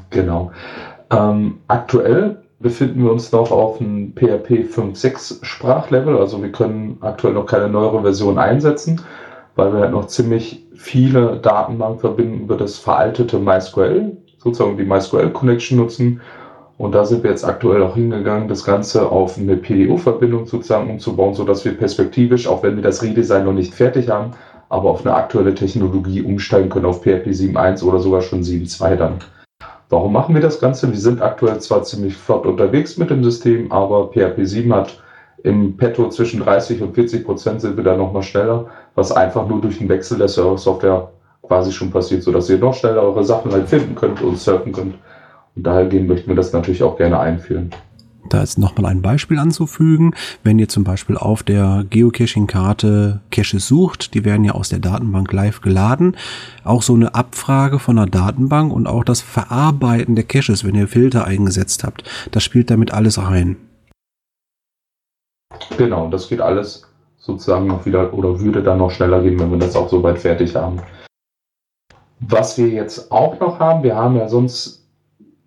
Genau. 0.09 0.51
Ähm, 1.09 1.59
aktuell 1.67 2.42
befinden 2.63 3.03
wir 3.03 3.11
uns 3.11 3.31
noch 3.31 3.51
auf 3.51 3.79
einem 3.79 4.13
PHP 4.15 4.65
5.6 4.73 5.43
Sprachlevel. 5.43 6.17
Also 6.17 6.41
wir 6.41 6.51
können 6.51 6.97
aktuell 7.01 7.33
noch 7.33 7.45
keine 7.45 7.69
neuere 7.69 8.01
Version 8.01 8.39
einsetzen, 8.39 9.01
weil 9.55 9.71
wir 9.73 9.81
halt 9.81 9.91
noch 9.91 10.07
ziemlich 10.07 10.65
viele 10.73 11.37
Datenbankverbindungen 11.37 12.45
über 12.45 12.57
das 12.57 12.77
veraltete 12.77 13.37
MySQL, 13.37 14.17
sozusagen 14.37 14.77
die 14.77 14.85
MySQL 14.85 15.29
Connection 15.29 15.77
nutzen. 15.77 16.21
Und 16.77 16.95
da 16.95 17.05
sind 17.05 17.23
wir 17.23 17.29
jetzt 17.29 17.45
aktuell 17.45 17.83
auch 17.83 17.95
hingegangen, 17.95 18.47
das 18.47 18.63
Ganze 18.63 19.11
auf 19.11 19.37
eine 19.37 19.57
PDU-Verbindung 19.57 20.47
sozusagen 20.47 20.89
umzubauen, 20.89 21.35
sodass 21.35 21.63
wir 21.65 21.77
perspektivisch, 21.77 22.47
auch 22.47 22.63
wenn 22.63 22.77
wir 22.77 22.83
das 22.83 23.03
Redesign 23.03 23.45
noch 23.45 23.53
nicht 23.53 23.75
fertig 23.75 24.09
haben, 24.09 24.31
aber 24.69 24.89
auf 24.89 25.05
eine 25.05 25.15
aktuelle 25.15 25.53
Technologie 25.53 26.23
umsteigen 26.23 26.69
können, 26.69 26.85
auf 26.85 27.01
PHP 27.01 27.27
7.1 27.27 27.83
oder 27.83 27.99
sogar 27.99 28.21
schon 28.21 28.41
7.2 28.41 28.95
dann. 28.95 29.19
Warum 29.93 30.11
machen 30.11 30.33
wir 30.33 30.41
das 30.41 30.59
Ganze? 30.59 30.91
Wir 30.91 30.97
sind 30.97 31.21
aktuell 31.21 31.59
zwar 31.59 31.83
ziemlich 31.83 32.17
flott 32.17 32.47
unterwegs 32.47 32.97
mit 32.97 33.11
dem 33.11 33.23
System, 33.23 33.71
aber 33.71 34.07
PHP 34.07 34.39
7 34.43 34.73
hat 34.73 34.99
im 35.43 35.77
Petto 35.77 36.09
zwischen 36.09 36.39
30 36.39 36.81
und 36.81 36.95
40 36.95 37.23
Prozent 37.23 37.61
sind 37.61 37.77
wir 37.77 37.83
da 37.83 37.95
nochmal 37.95 38.23
schneller, 38.23 38.65
was 38.95 39.11
einfach 39.11 39.47
nur 39.47 39.61
durch 39.61 39.77
den 39.77 39.89
Wechsel 39.89 40.17
der 40.17 40.29
Server-Software 40.29 41.09
quasi 41.43 41.71
schon 41.71 41.91
passiert, 41.91 42.23
sodass 42.23 42.49
ihr 42.49 42.57
noch 42.57 42.73
schneller 42.73 43.03
eure 43.03 43.23
Sachen 43.23 43.51
halt 43.51 43.69
finden 43.69 43.93
könnt 43.93 44.19
und 44.23 44.39
surfen 44.39 44.71
könnt. 44.71 44.95
Und 45.55 45.67
daher 45.67 45.85
möchten 46.01 46.27
wir 46.27 46.35
das 46.35 46.53
natürlich 46.53 46.81
auch 46.81 46.97
gerne 46.97 47.19
einführen. 47.19 47.69
Da 48.29 48.41
ist 48.41 48.57
nochmal 48.57 48.91
ein 48.91 49.01
Beispiel 49.01 49.37
anzufügen. 49.37 50.13
Wenn 50.43 50.59
ihr 50.59 50.69
zum 50.69 50.83
Beispiel 50.83 51.17
auf 51.17 51.43
der 51.43 51.85
Geocaching-Karte 51.89 53.21
Caches 53.31 53.67
sucht, 53.67 54.13
die 54.13 54.25
werden 54.25 54.45
ja 54.45 54.53
aus 54.53 54.69
der 54.69 54.79
Datenbank 54.79 55.31
live 55.31 55.61
geladen. 55.61 56.15
Auch 56.63 56.81
so 56.81 56.93
eine 56.93 57.15
Abfrage 57.15 57.79
von 57.79 57.97
der 57.97 58.05
Datenbank 58.05 58.71
und 58.73 58.87
auch 58.87 59.03
das 59.03 59.21
Verarbeiten 59.21 60.15
der 60.15 60.23
Caches, 60.23 60.63
wenn 60.63 60.75
ihr 60.75 60.87
Filter 60.87 61.25
eingesetzt 61.25 61.83
habt, 61.83 62.03
das 62.31 62.43
spielt 62.43 62.69
damit 62.69 62.93
alles 62.93 63.21
rein. 63.21 63.57
Genau, 65.77 66.09
das 66.09 66.29
geht 66.29 66.41
alles 66.41 66.87
sozusagen 67.17 67.67
noch 67.67 67.85
wieder 67.85 68.13
oder 68.13 68.39
würde 68.39 68.63
dann 68.63 68.79
noch 68.79 68.91
schneller 68.91 69.21
gehen, 69.21 69.39
wenn 69.39 69.51
wir 69.51 69.59
das 69.59 69.75
auch 69.75 69.89
soweit 69.89 70.19
fertig 70.19 70.55
haben. 70.55 70.81
Was 72.19 72.57
wir 72.57 72.67
jetzt 72.67 73.11
auch 73.11 73.39
noch 73.39 73.59
haben, 73.59 73.83
wir 73.83 73.95
haben 73.95 74.15
ja 74.15 74.27
sonst 74.27 74.82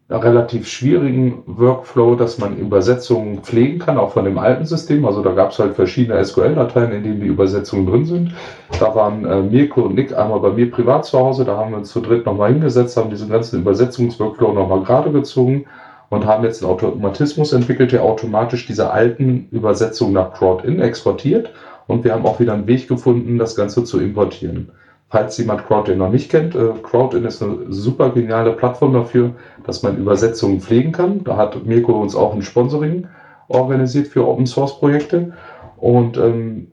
relativ 0.09 0.69
schwierigen 0.69 1.43
Workflow, 1.47 2.15
dass 2.15 2.39
man 2.39 2.57
Übersetzungen 2.57 3.43
pflegen 3.43 3.81
kann, 3.81 3.99
auch 3.99 4.13
von 4.13 4.25
dem 4.25 4.39
alten 4.39 4.65
System. 4.65 5.05
Also 5.05 5.21
da 5.23 5.33
gab 5.33 5.51
es 5.51 5.59
halt 5.59 5.75
verschiedene 5.75 6.25
SQL-Dateien, 6.25 6.93
in 6.93 7.03
denen 7.03 7.21
die 7.21 7.27
Übersetzungen 7.27 7.87
drin 7.87 8.05
sind. 8.05 8.33
Da 8.79 8.95
waren 8.95 9.25
äh, 9.25 9.43
Mirko 9.43 9.83
und 9.83 9.97
Nick 9.97 10.17
einmal 10.17 10.39
bei 10.39 10.51
mir 10.51 10.71
privat 10.71 11.07
zu 11.07 11.19
Hause, 11.19 11.45
da 11.45 11.57
haben 11.57 11.73
wir 11.73 11.79
uns 11.79 11.91
zu 11.91 12.01
dritt 12.01 12.25
nochmal 12.25 12.53
hingesetzt, 12.53 12.97
haben 12.97 13.11
diesen 13.11 13.29
ganzen 13.29 13.61
Übersetzungsworkflow 13.61 14.53
nochmal 14.53 14.83
gerade 14.83 15.11
gezogen 15.11 15.67
und 16.09 16.25
haben 16.25 16.45
jetzt 16.45 16.63
einen 16.63 16.71
Automatismus 16.71 17.53
entwickelt, 17.53 17.91
der 17.91 18.05
automatisch 18.05 18.67
diese 18.67 18.93
alten 18.93 19.49
Übersetzungen 19.51 20.13
nach 20.13 20.35
CrowdIn 20.35 20.81
exportiert. 20.81 21.51
Und 21.89 22.05
wir 22.05 22.13
haben 22.13 22.27
auch 22.27 22.39
wieder 22.39 22.53
einen 22.53 22.69
Weg 22.69 22.87
gefunden, 22.87 23.39
das 23.39 23.57
Ganze 23.57 23.83
zu 23.83 24.01
importieren. 24.01 24.71
Falls 25.17 25.39
jemand 25.39 25.67
CrowdIn 25.67 25.97
noch 25.97 26.11
nicht 26.11 26.31
kennt, 26.31 26.55
äh, 26.55 26.73
CrowdIn 26.83 27.25
ist 27.25 27.43
eine 27.43 27.73
super 27.73 28.11
geniale 28.11 28.53
Plattform 28.53 28.93
dafür, 28.93 29.31
dass 29.65 29.83
man 29.83 29.97
Übersetzungen 29.97 30.61
pflegen 30.61 30.93
kann. 30.93 31.25
Da 31.25 31.39
hat 31.39 31.65
Mirko 31.65 31.99
uns 31.99 32.15
auch 32.15 32.35
ein 32.35 32.43
Sponsoring 32.43 33.07
organisiert 33.49 34.09
für 34.09 34.29
Open 34.29 34.47
Source 34.47 34.79
Projekte. 34.79 35.33
Und 35.79 36.19
ähm, 36.19 36.71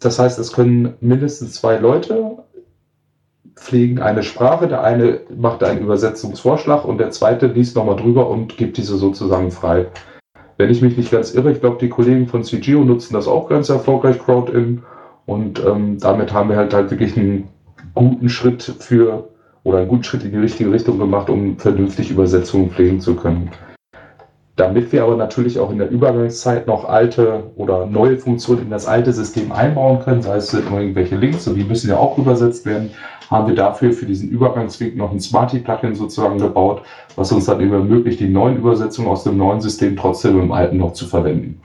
das 0.00 0.18
heißt, 0.18 0.38
es 0.38 0.54
können 0.54 0.94
mindestens 1.00 1.52
zwei 1.52 1.76
Leute 1.76 2.38
pflegen 3.56 4.00
eine 4.00 4.22
Sprache. 4.22 4.68
Der 4.68 4.82
eine 4.82 5.20
macht 5.36 5.62
einen 5.62 5.80
Übersetzungsvorschlag 5.82 6.86
und 6.86 6.96
der 6.96 7.10
zweite 7.10 7.48
liest 7.48 7.76
nochmal 7.76 7.96
drüber 7.96 8.30
und 8.30 8.56
gibt 8.56 8.78
diese 8.78 8.96
sozusagen 8.96 9.50
frei. 9.50 9.88
Wenn 10.56 10.70
ich 10.70 10.80
mich 10.80 10.96
nicht 10.96 11.10
ganz 11.10 11.34
irre, 11.34 11.52
ich 11.52 11.60
glaube, 11.60 11.76
die 11.78 11.90
Kollegen 11.90 12.26
von 12.26 12.42
CGO 12.42 12.84
nutzen 12.84 13.12
das 13.12 13.28
auch 13.28 13.50
ganz 13.50 13.68
erfolgreich, 13.68 14.18
CrowdIn. 14.18 14.82
Und 15.26 15.62
ähm, 15.62 15.98
damit 16.00 16.32
haben 16.32 16.48
wir 16.48 16.56
halt, 16.56 16.72
halt 16.72 16.90
wirklich 16.90 17.18
einen 17.18 17.51
guten 17.94 18.28
Schritt 18.28 18.62
für 18.62 19.28
oder 19.64 19.78
einen 19.78 19.88
guten 19.88 20.04
Schritt 20.04 20.24
in 20.24 20.32
die 20.32 20.38
richtige 20.38 20.72
Richtung 20.72 20.98
gemacht, 20.98 21.30
um 21.30 21.58
vernünftig 21.58 22.10
Übersetzungen 22.10 22.70
pflegen 22.70 23.00
zu 23.00 23.14
können. 23.14 23.50
Damit 24.56 24.92
wir 24.92 25.02
aber 25.04 25.16
natürlich 25.16 25.58
auch 25.58 25.70
in 25.70 25.78
der 25.78 25.90
Übergangszeit 25.90 26.66
noch 26.66 26.86
alte 26.86 27.50
oder 27.56 27.86
neue 27.86 28.18
Funktionen 28.18 28.62
in 28.62 28.70
das 28.70 28.86
alte 28.86 29.12
System 29.12 29.50
einbauen 29.50 30.00
können, 30.00 30.20
sei 30.20 30.36
es 30.36 30.52
irgendwelche 30.52 31.16
Links, 31.16 31.48
und 31.48 31.54
die 31.54 31.64
müssen 31.64 31.88
ja 31.88 31.96
auch 31.96 32.18
übersetzt 32.18 32.66
werden, 32.66 32.90
haben 33.30 33.48
wir 33.48 33.54
dafür 33.54 33.92
für 33.94 34.04
diesen 34.04 34.28
Übergangsweg 34.28 34.94
noch 34.94 35.10
ein 35.10 35.20
Smarty-Plugin 35.20 35.94
sozusagen 35.94 36.38
gebaut, 36.38 36.82
was 37.16 37.32
uns 37.32 37.46
dann 37.46 37.60
eben 37.62 37.72
ermöglicht, 37.72 38.20
die 38.20 38.28
neuen 38.28 38.58
Übersetzungen 38.58 39.08
aus 39.08 39.24
dem 39.24 39.38
neuen 39.38 39.62
System 39.62 39.96
trotzdem 39.96 40.38
im 40.38 40.52
alten 40.52 40.76
noch 40.76 40.92
zu 40.92 41.06
verwenden. 41.06 41.58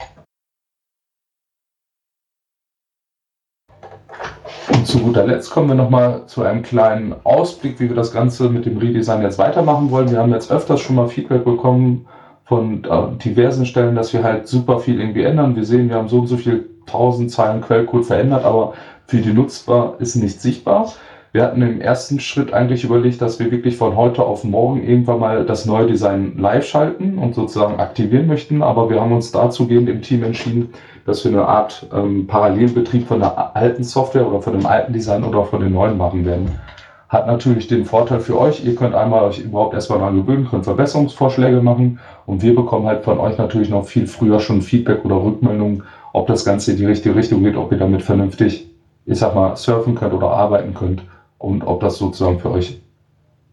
Zu 4.88 5.00
guter 5.00 5.28
Letzt 5.28 5.52
kommen 5.52 5.68
wir 5.68 5.76
nochmal 5.76 6.22
zu 6.28 6.44
einem 6.44 6.62
kleinen 6.62 7.14
Ausblick, 7.26 7.78
wie 7.82 7.90
wir 7.90 7.96
das 7.98 8.14
Ganze 8.14 8.48
mit 8.48 8.66
dem 8.66 8.78
Redesign 8.78 9.22
jetzt 9.22 9.38
weitermachen 9.38 9.92
wollen. 9.92 10.10
Wir 10.10 10.20
haben 10.20 10.32
jetzt 10.32 10.50
öfters 10.50 10.80
schon 10.80 10.96
mal 10.96 11.10
Feedback 11.10 11.44
bekommen 11.44 12.08
von 12.46 12.86
äh, 12.86 13.18
diversen 13.22 13.66
Stellen, 13.66 13.96
dass 13.96 14.14
wir 14.14 14.24
halt 14.24 14.48
super 14.48 14.80
viel 14.80 15.02
irgendwie 15.02 15.24
ändern. 15.24 15.58
Wir 15.58 15.66
sehen, 15.66 15.90
wir 15.90 15.98
haben 15.98 16.08
so 16.08 16.20
und 16.20 16.28
so 16.28 16.38
viel 16.38 16.70
tausend 16.86 17.32
Zeilen 17.32 17.60
Quellcode 17.60 18.06
verändert, 18.06 18.46
aber 18.46 18.76
für 19.08 19.18
die 19.18 19.34
Nutzbar 19.34 19.96
ist 20.00 20.16
nicht 20.16 20.40
sichtbar. 20.40 20.94
Wir 21.34 21.44
hatten 21.44 21.62
im 21.62 21.82
ersten 21.82 22.22
Schritt 22.22 22.54
eigentlich 22.54 22.86
überlegt, 22.86 23.22
dass 23.22 23.40
wir 23.40 23.52
wirklich 23.52 23.76
von 23.76 23.98
heute 23.98 24.24
auf 24.24 24.46
morgen 24.46 24.82
irgendwann 24.82 25.20
mal 25.20 25.46
das 25.46 25.66
neue 25.66 25.88
Design 25.88 26.38
live 26.38 26.66
schalten 26.66 27.18
und 27.18 27.36
sozusagen 27.36 27.82
aktivieren 27.82 28.28
möchten. 28.28 28.64
Aber 28.64 28.90
wir 28.90 29.02
haben 29.02 29.12
uns 29.12 29.34
dazu 29.34 29.68
gehend 29.68 29.90
im 29.90 30.02
Team 30.02 30.24
entschieden, 30.24 30.70
dass 31.08 31.24
wir 31.24 31.32
eine 31.32 31.48
Art 31.48 31.88
ähm, 31.94 32.28
Parallelbetrieb 32.28 33.08
von 33.08 33.22
der 33.22 33.56
alten 33.56 33.84
Software 33.86 34.28
oder 34.28 34.42
von 34.42 34.54
dem 34.54 34.66
alten 34.66 34.92
Design 34.92 35.24
oder 35.24 35.46
von 35.46 35.62
den 35.62 35.72
neuen 35.72 35.98
machen 35.98 36.26
werden. 36.26 36.60
Hat 37.08 37.28
natürlich 37.28 37.68
den 37.68 37.86
Vorteil 37.86 38.20
für 38.20 38.38
euch, 38.38 38.66
ihr 38.66 38.76
könnt 38.76 38.94
einmal 38.94 39.24
euch 39.24 39.40
überhaupt 39.40 39.74
erstmal 39.74 40.00
daran 40.00 40.18
gewöhnen, 40.18 40.50
könnt 40.50 40.66
Verbesserungsvorschläge 40.66 41.62
machen 41.62 42.00
und 42.26 42.42
wir 42.42 42.54
bekommen 42.54 42.86
halt 42.88 43.06
von 43.06 43.20
euch 43.20 43.38
natürlich 43.38 43.70
noch 43.70 43.86
viel 43.86 44.06
früher 44.06 44.42
schon 44.42 44.62
Feedback 44.62 45.06
oder 45.06 45.16
Rückmeldungen, 45.16 45.84
ob 46.12 46.28
das 46.28 46.44
Ganze 46.44 46.72
in 46.72 46.78
die 46.78 46.86
richtige 46.86 47.16
Richtung 47.16 47.42
geht, 47.42 47.56
ob 47.56 47.72
ihr 47.72 47.78
damit 47.78 48.04
vernünftig, 48.04 48.70
ich 49.06 49.18
sag 49.18 49.34
mal, 49.34 49.56
surfen 49.56 49.96
könnt 49.96 50.14
oder 50.14 50.30
arbeiten 50.32 50.74
könnt 50.74 51.04
und 51.38 51.66
ob 51.66 51.80
das 51.80 51.98
sozusagen 51.98 52.40
für 52.40 52.52
euch 52.52 52.82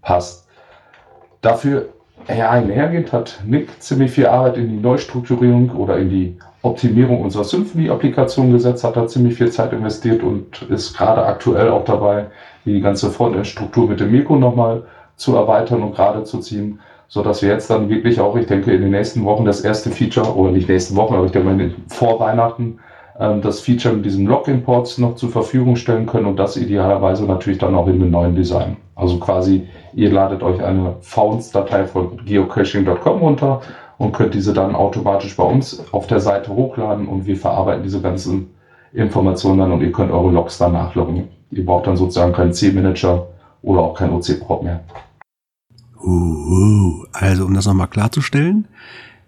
passt. 0.03 0.49
Dafür 1.41 1.91
ja, 2.29 2.51
einhergehend 2.51 3.13
hat 3.13 3.43
Nick 3.47 3.81
ziemlich 3.81 4.11
viel 4.11 4.27
Arbeit 4.27 4.57
in 4.57 4.69
die 4.71 4.81
Neustrukturierung 4.81 5.71
oder 5.71 5.99
in 5.99 6.11
die 6.11 6.37
Optimierung 6.65 7.21
unserer 7.21 7.45
Symphony-Applikation 7.45 8.51
gesetzt, 8.51 8.85
hat 8.85 8.97
da 8.97 9.07
ziemlich 9.07 9.35
viel 9.35 9.51
Zeit 9.51 9.73
investiert 9.73 10.23
und 10.23 10.63
ist 10.71 10.97
gerade 10.97 11.25
aktuell 11.25 11.69
auch 11.69 11.85
dabei, 11.85 12.27
die 12.65 12.81
ganze 12.81 13.11
Frontend-Struktur 13.11 13.87
mit 13.87 14.01
dem 14.01 14.11
Mikro 14.11 14.37
nochmal 14.37 14.85
zu 15.17 15.37
erweitern 15.37 15.83
und 15.83 15.95
gerade 15.95 16.25
zu 16.25 16.39
ziehen, 16.39 16.81
sodass 17.07 17.43
wir 17.43 17.51
jetzt 17.51 17.69
dann 17.69 17.91
wirklich 17.91 18.19
auch, 18.19 18.35
ich 18.37 18.47
denke, 18.47 18.73
in 18.73 18.81
den 18.81 18.93
nächsten 18.93 19.25
Wochen 19.25 19.45
das 19.45 19.61
erste 19.61 19.91
Feature, 19.91 20.35
oder 20.35 20.53
nicht 20.53 20.69
nächsten 20.69 20.97
Wochen, 20.97 21.15
aber 21.15 21.27
ich 21.27 21.33
denke 21.33 21.53
mal 21.53 21.71
vor 21.89 22.19
Weihnachten, 22.19 22.79
ähm, 23.21 23.43
das 23.43 23.61
Feature 23.61 23.95
mit 23.95 24.07
diesem 24.07 24.27
Log-Imports 24.27 24.97
noch 24.99 25.17
zur 25.17 25.29
Verfügung 25.29 25.77
stellen 25.77 26.07
können 26.07 26.27
und 26.27 26.39
das 26.39 26.57
idealerweise 26.57 27.27
natürlich 27.27 27.59
dann 27.59 27.75
auch 27.75 27.87
in 27.87 27.95
einem 27.95 28.11
neuen 28.11 28.35
Design. 28.35 28.79
Also 28.97 29.19
quasi, 29.19 29.69
ihr 29.93 30.11
ladet 30.11 30.43
euch 30.43 30.63
eine 30.63 30.97
Founds-Datei 31.01 31.85
von 31.85 32.25
geocaching.com 32.25 33.19
runter 33.19 33.61
und 33.99 34.13
könnt 34.13 34.35
diese 34.35 34.53
dann 34.53 34.75
automatisch 34.75 35.37
bei 35.37 35.45
uns 35.45 35.83
auf 35.93 36.07
der 36.07 36.21
Seite 36.21 36.53
hochladen 36.53 37.07
und 37.07 37.27
wir 37.27 37.37
verarbeiten 37.37 37.83
diese 37.83 38.01
ganzen 38.01 38.51
Informationen 38.93 39.59
dann 39.59 39.73
und 39.73 39.81
ihr 39.81 39.93
könnt 39.93 40.13
eure 40.13 40.31
Logs 40.31 40.59
dann 40.59 40.73
nachloggen. 40.73 41.29
Ihr 41.51 41.65
braucht 41.65 41.87
dann 41.87 41.97
sozusagen 41.97 42.33
keinen 42.33 42.53
C-Manager 42.53 43.27
oder 43.63 43.81
auch 43.81 43.95
kein 43.95 44.13
OC-Prop 44.13 44.63
mehr. 44.63 44.81
Uh, 46.03 47.05
also 47.13 47.47
um 47.47 47.55
das 47.55 47.67
nochmal 47.67 47.89
klarzustellen, 47.89 48.69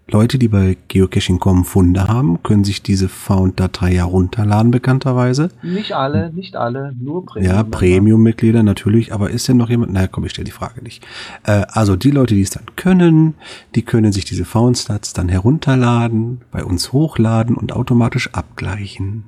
Leute, 0.09 0.39
die 0.39 0.47
bei 0.47 0.77
Geocaching.com 0.87 1.65
Funde 1.65 2.07
haben, 2.07 2.41
können 2.45 2.63
sich 2.63 2.81
diese 2.81 3.09
Found-Datei 3.09 3.95
ja 3.95 4.05
runterladen, 4.05 4.71
bekannterweise. 4.71 5.49
Nicht 5.65 5.95
alle, 5.95 6.33
nicht 6.33 6.55
alle, 6.55 6.93
nur 6.97 7.27
Premium. 7.27 7.53
Ja, 7.53 7.65
Premium-Mitglieder 7.65 8.63
natürlich, 8.63 9.13
aber 9.13 9.31
ist 9.31 9.49
denn 9.49 9.57
noch 9.57 9.69
jemand? 9.69 9.93
Na 9.93 10.07
komm, 10.07 10.25
ich 10.25 10.31
stelle 10.31 10.45
die 10.45 10.53
Frage 10.53 10.81
nicht. 10.81 11.05
Äh, 11.43 11.63
also 11.71 11.97
die 11.97 12.13
Leute, 12.13 12.37
die 12.37 12.43
es 12.43 12.51
dann 12.51 12.67
können, 12.77 13.35
die 13.75 13.83
können 13.83 14.13
sich 14.13 14.25
diese 14.25 14.45
Found-Stats 14.45 15.13
dann 15.13 15.29
herunterladen, 15.29 16.43
bei 16.53 16.63
uns 16.63 16.93
hochladen 16.93 17.57
und 17.57 17.73
automatisch 17.73 18.33
abgleichen. 18.33 19.25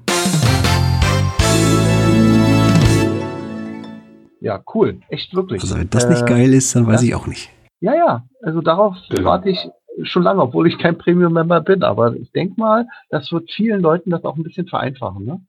Ja, 4.41 4.63
cool. 4.75 5.01
Echt 5.09 5.35
wirklich. 5.35 5.61
Also 5.61 5.77
wenn 5.77 5.91
das 5.91 6.05
äh, 6.05 6.11
nicht 6.11 6.25
geil 6.25 6.55
ist, 6.55 6.77
dann 6.77 6.87
weiß 6.87 7.03
ja. 7.03 7.09
ich 7.09 7.15
auch 7.17 7.27
nicht. 7.27 7.51
Ja, 7.81 7.97
ja. 7.97 8.25
Also 8.43 8.61
darauf 8.61 8.95
genau. 9.11 9.31
warte 9.31 9.51
ich 9.51 9.69
schon 10.03 10.23
lange, 10.23 10.43
obwohl 10.43 10.67
ich 10.67 10.79
kein 10.79 10.99
Premium-Member 10.99 11.61
bin. 11.61 11.83
Aber 11.83 12.15
ich 12.15 12.31
denke 12.33 12.61
mal, 12.61 12.87
das 13.11 13.31
wird 13.33 13.51
vielen 13.51 13.81
Leuten 13.81 14.11
das 14.11 14.25
auch 14.25 14.37
ein 14.37 14.43
bisschen 14.43 14.67
vereinfachen. 14.67 15.25
Ne? 15.25 15.41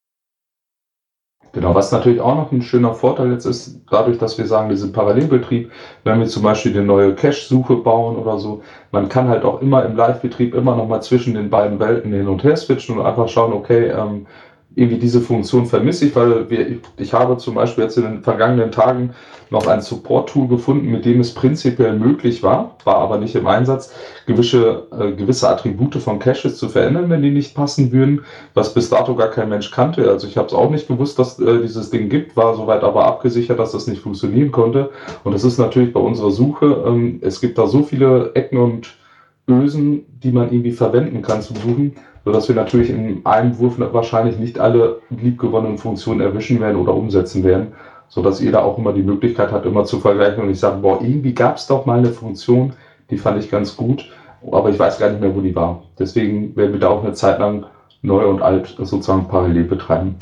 Genau, 1.52 1.74
was 1.74 1.92
natürlich 1.92 2.22
auch 2.22 2.36
noch 2.36 2.52
ein 2.52 2.62
schöner 2.62 2.94
Vorteil 2.94 3.32
jetzt 3.32 3.46
ist, 3.46 3.82
dadurch, 3.90 4.20
dass 4.20 4.38
wir 4.38 4.46
sagen, 4.46 4.70
diesen 4.70 4.92
Parallelbetrieb, 4.92 5.72
wenn 6.04 6.20
wir 6.20 6.28
zum 6.28 6.44
Beispiel 6.44 6.74
eine 6.74 6.86
neue 6.86 7.16
Cache-Suche 7.16 7.78
bauen 7.78 8.18
oder 8.18 8.38
so, 8.38 8.62
man 8.92 9.10
kann 9.10 9.28
halt 9.30 9.44
auch 9.44 9.62
immer 9.62 9.84
im 9.84 9.96
Live-Betrieb 9.96 10.54
immer 10.54 10.76
noch 10.76 10.88
mal 10.88 11.02
zwischen 11.02 11.34
den 11.34 11.50
beiden 11.50 11.80
Welten 11.80 12.14
hin 12.14 12.28
und 12.28 12.44
her 12.44 12.56
switchen 12.56 13.00
und 13.00 13.06
einfach 13.06 13.28
schauen, 13.30 13.54
okay, 13.54 13.88
ähm, 13.88 14.28
irgendwie 14.76 15.00
diese 15.00 15.20
Funktion 15.20 15.66
vermisse 15.66 16.06
ich, 16.06 16.16
weil 16.16 16.50
wir, 16.50 16.78
ich 16.98 17.14
habe 17.14 17.38
zum 17.38 17.56
Beispiel 17.56 17.84
jetzt 17.86 17.98
in 17.98 18.04
den 18.04 18.24
vergangenen 18.24 18.72
Tagen 18.72 19.16
noch 19.50 19.66
ein 19.66 19.82
Support-Tool 19.82 20.48
gefunden, 20.48 20.92
mit 20.92 21.06
dem 21.06 21.20
es 21.20 21.34
prinzipiell 21.34 21.98
möglich 21.98 22.44
war, 22.44 22.76
war 22.84 22.98
aber 22.98 23.18
nicht 23.18 23.36
im 23.36 23.48
Einsatz, 23.48 23.94
gewisse, 24.28 24.88
äh, 24.92 25.12
gewisse 25.14 25.50
Attribute 25.50 25.96
von 25.96 26.20
Caches 26.20 26.58
zu 26.58 26.70
verändern, 26.70 27.10
wenn 27.10 27.24
die 27.24 27.32
nicht 27.32 27.56
passen 27.56 27.92
würden, 27.92 28.22
was 28.54 28.74
bis 28.74 28.90
dato 28.90 29.16
gar 29.16 29.30
kein 29.30 29.50
Mensch 29.50 29.72
kannte. 29.72 30.08
Also 30.10 30.28
ich 30.28 30.38
habe 30.38 30.48
es 30.48 30.54
auch 30.54 30.70
nicht 30.70 30.88
gewusst, 30.88 31.18
dass 31.18 31.40
äh, 31.40 31.62
dieses 31.62 31.90
Ding 31.90 32.10
gibt, 32.10 32.38
war 32.38 32.56
soweit 32.56 32.84
aber 32.84 33.06
abgesichert, 33.06 33.58
dass 33.58 33.72
das 33.72 33.88
nicht 33.88 34.02
funktionieren 34.02 34.52
konnte. 34.52 34.92
Und 35.24 35.34
es 35.34 35.44
ist 35.44 35.58
natürlich 35.58 35.94
bei 35.94 36.00
unserer 36.00 36.32
Suche, 36.32 36.84
ähm, 36.86 37.20
es 37.22 37.42
gibt 37.42 37.58
da 37.58 37.66
so 37.66 37.82
viele 37.82 38.32
Ecken 38.36 38.60
und 38.60 39.00
Ösen, 39.48 40.06
die 40.24 40.32
man 40.32 40.52
irgendwie 40.52 40.72
verwenden 40.72 41.24
kann 41.24 41.42
zum 41.42 41.56
Suchen, 41.56 41.96
sodass 42.30 42.48
wir 42.48 42.56
natürlich 42.56 42.90
in 42.92 43.26
einem 43.26 43.58
Wurf 43.58 43.80
wahrscheinlich 43.80 44.38
nicht 44.38 44.60
alle 44.60 45.02
liebgewonnenen 45.10 45.80
Funktionen 45.80 46.22
erwischen 46.22 46.62
werden 46.62 46.78
oder 46.78 46.94
umsetzen 46.94 47.44
werden 47.44 47.74
so 48.10 48.24
dass 48.24 48.42
jeder 48.42 48.66
auch 48.66 48.78
immer 48.78 48.92
die 48.92 49.04
Möglichkeit 49.04 49.52
hat, 49.52 49.66
immer 49.66 49.86
zu 49.86 50.00
vergleichen 50.00 50.44
und 50.44 50.50
ich 50.50 50.60
sage, 50.60 50.78
boah, 50.82 51.00
irgendwie 51.02 51.34
gab 51.34 51.58
es 51.58 51.68
doch 51.68 51.86
mal 51.86 52.00
eine 52.00 52.10
Funktion, 52.10 52.74
die 53.10 53.18
fand 53.18 53.42
ich 53.42 53.50
ganz 53.50 53.78
gut. 53.78 54.10
aber 54.52 54.70
ich 54.70 54.80
weiß 54.80 55.00
gar 55.00 55.10
nicht 55.10 55.22
mehr, 55.22 55.36
wo 55.36 55.42
die 55.42 55.56
war. 55.56 55.84
Deswegen 55.98 56.56
werden 56.56 56.74
wir 56.74 56.80
da 56.80 56.90
auch 56.90 57.04
eine 57.04 57.14
Zeit 57.14 57.40
lang 57.40 57.66
neu 58.02 58.26
und 58.28 58.42
alt 58.42 58.76
sozusagen 58.78 59.28
parallel 59.28 59.66
betreiben. 59.66 60.16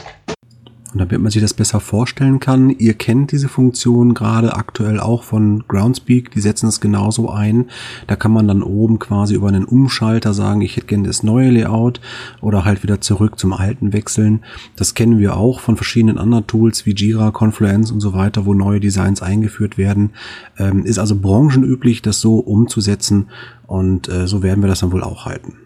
Und 0.93 0.99
damit 0.99 1.19
man 1.19 1.31
sich 1.31 1.41
das 1.41 1.53
besser 1.53 1.81
vorstellen 1.81 2.39
kann, 2.39 2.69
ihr 2.69 2.93
kennt 2.93 3.33
diese 3.33 3.49
Funktion 3.49 4.13
gerade 4.13 4.55
aktuell 4.55 5.01
auch 5.01 5.23
von 5.23 5.65
Groundspeak, 5.67 6.31
die 6.31 6.39
setzen 6.39 6.67
es 6.67 6.79
genauso 6.79 7.29
ein. 7.29 7.69
Da 8.07 8.15
kann 8.15 8.31
man 8.31 8.47
dann 8.47 8.63
oben 8.63 8.97
quasi 8.97 9.35
über 9.35 9.49
einen 9.49 9.65
Umschalter 9.65 10.33
sagen, 10.33 10.61
ich 10.61 10.77
hätte 10.77 10.87
gerne 10.87 11.07
das 11.07 11.23
neue 11.23 11.49
Layout 11.49 11.99
oder 12.41 12.63
halt 12.63 12.83
wieder 12.83 13.01
zurück 13.01 13.37
zum 13.37 13.51
alten 13.51 13.91
wechseln. 13.91 14.45
Das 14.77 14.93
kennen 14.93 15.19
wir 15.19 15.35
auch 15.35 15.59
von 15.59 15.75
verschiedenen 15.75 16.17
anderen 16.17 16.47
Tools 16.47 16.85
wie 16.85 16.95
Jira, 16.95 17.31
Confluence 17.31 17.91
und 17.91 17.99
so 17.99 18.13
weiter, 18.13 18.45
wo 18.45 18.53
neue 18.53 18.79
Designs 18.79 19.21
eingeführt 19.21 19.77
werden. 19.77 20.11
Ähm, 20.57 20.85
ist 20.85 20.99
also 20.99 21.19
branchenüblich, 21.19 22.01
das 22.01 22.21
so 22.21 22.37
umzusetzen 22.37 23.29
und 23.67 24.07
äh, 24.07 24.25
so 24.25 24.41
werden 24.41 24.63
wir 24.63 24.69
das 24.69 24.79
dann 24.79 24.93
wohl 24.93 25.03
auch 25.03 25.25
halten. 25.25 25.57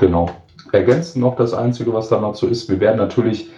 Genau. 0.00 0.30
Ergänzen 0.72 1.20
noch 1.20 1.36
das 1.36 1.54
Einzige, 1.54 1.94
was 1.94 2.08
da 2.08 2.20
noch 2.20 2.34
so 2.34 2.48
ist, 2.48 2.68
wir 2.68 2.80
werden 2.80 2.96
natürlich 2.96 3.48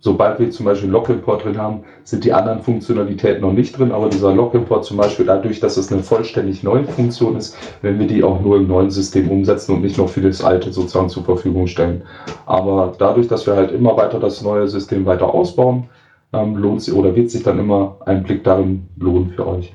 sobald 0.00 0.38
wir 0.38 0.50
zum 0.50 0.66
Beispiel 0.66 0.88
Log-Import 0.90 1.44
drin 1.44 1.58
haben, 1.58 1.80
sind 2.04 2.24
die 2.24 2.32
anderen 2.32 2.60
Funktionalitäten 2.60 3.42
noch 3.42 3.52
nicht 3.52 3.78
drin, 3.78 3.92
aber 3.92 4.08
dieser 4.08 4.34
Log-Import 4.34 4.84
zum 4.84 4.96
Beispiel 4.96 5.26
dadurch, 5.26 5.60
dass 5.60 5.76
es 5.76 5.92
eine 5.92 6.02
vollständig 6.02 6.62
neue 6.62 6.84
Funktion 6.84 7.36
ist, 7.36 7.56
wenn 7.82 7.98
wir 7.98 8.06
die 8.06 8.22
auch 8.22 8.40
nur 8.40 8.56
im 8.56 8.68
neuen 8.68 8.90
System 8.90 9.30
umsetzen 9.30 9.74
und 9.74 9.82
nicht 9.82 9.98
noch 9.98 10.08
für 10.08 10.22
das 10.22 10.42
alte 10.42 10.72
sozusagen 10.72 11.08
zur 11.08 11.24
Verfügung 11.24 11.66
stellen. 11.66 12.02
Aber 12.46 12.92
dadurch, 12.98 13.28
dass 13.28 13.46
wir 13.46 13.54
halt 13.54 13.72
immer 13.72 13.96
weiter 13.96 14.20
das 14.20 14.42
neue 14.42 14.68
System 14.68 15.04
weiter 15.04 15.32
ausbauen, 15.32 15.84
ähm, 16.32 16.56
lohnt 16.56 16.82
sich 16.82 16.94
oder 16.94 17.14
wird 17.14 17.30
sich 17.30 17.42
dann 17.42 17.58
immer 17.58 17.98
ein 18.06 18.22
Blick 18.22 18.44
darin 18.44 18.88
lohnen 18.98 19.30
für 19.30 19.46
euch. 19.46 19.74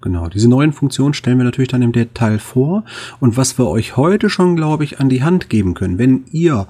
Genau, 0.00 0.28
diese 0.28 0.48
neuen 0.48 0.72
Funktionen 0.72 1.12
stellen 1.12 1.38
wir 1.38 1.44
natürlich 1.44 1.70
dann 1.70 1.82
im 1.82 1.92
Detail 1.92 2.38
vor. 2.38 2.84
Und 3.18 3.36
was 3.36 3.58
wir 3.58 3.66
euch 3.66 3.96
heute 3.96 4.30
schon, 4.30 4.54
glaube 4.54 4.84
ich, 4.84 5.00
an 5.00 5.08
die 5.08 5.24
Hand 5.24 5.50
geben 5.50 5.74
können, 5.74 5.98
wenn 5.98 6.24
ihr 6.30 6.68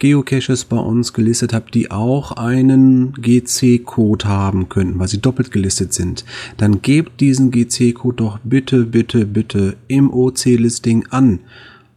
Geocaches 0.00 0.64
bei 0.64 0.78
uns 0.78 1.12
gelistet 1.12 1.52
habt, 1.52 1.74
die 1.74 1.90
auch 1.90 2.32
einen 2.32 3.12
GC-Code 3.12 4.26
haben 4.26 4.68
könnten, 4.68 4.98
weil 4.98 5.08
sie 5.08 5.20
doppelt 5.20 5.52
gelistet 5.52 5.92
sind, 5.92 6.24
dann 6.56 6.82
gebt 6.82 7.20
diesen 7.20 7.50
GC-Code 7.50 8.16
doch 8.16 8.38
bitte, 8.42 8.84
bitte, 8.86 9.26
bitte 9.26 9.76
im 9.88 10.12
OC-Listing 10.12 11.06
an. 11.10 11.40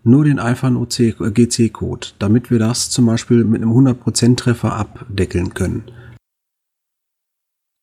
Nur 0.03 0.25
den 0.25 0.37
einfachen 0.37 0.75
GC-Code, 0.85 2.07
damit 2.19 2.51
wir 2.51 2.59
das 2.59 2.89
zum 2.89 3.05
Beispiel 3.05 3.45
mit 3.45 3.61
einem 3.61 3.71
100% 3.71 4.35
Treffer 4.35 4.73
abdeckeln 4.73 5.53
können. 5.53 5.83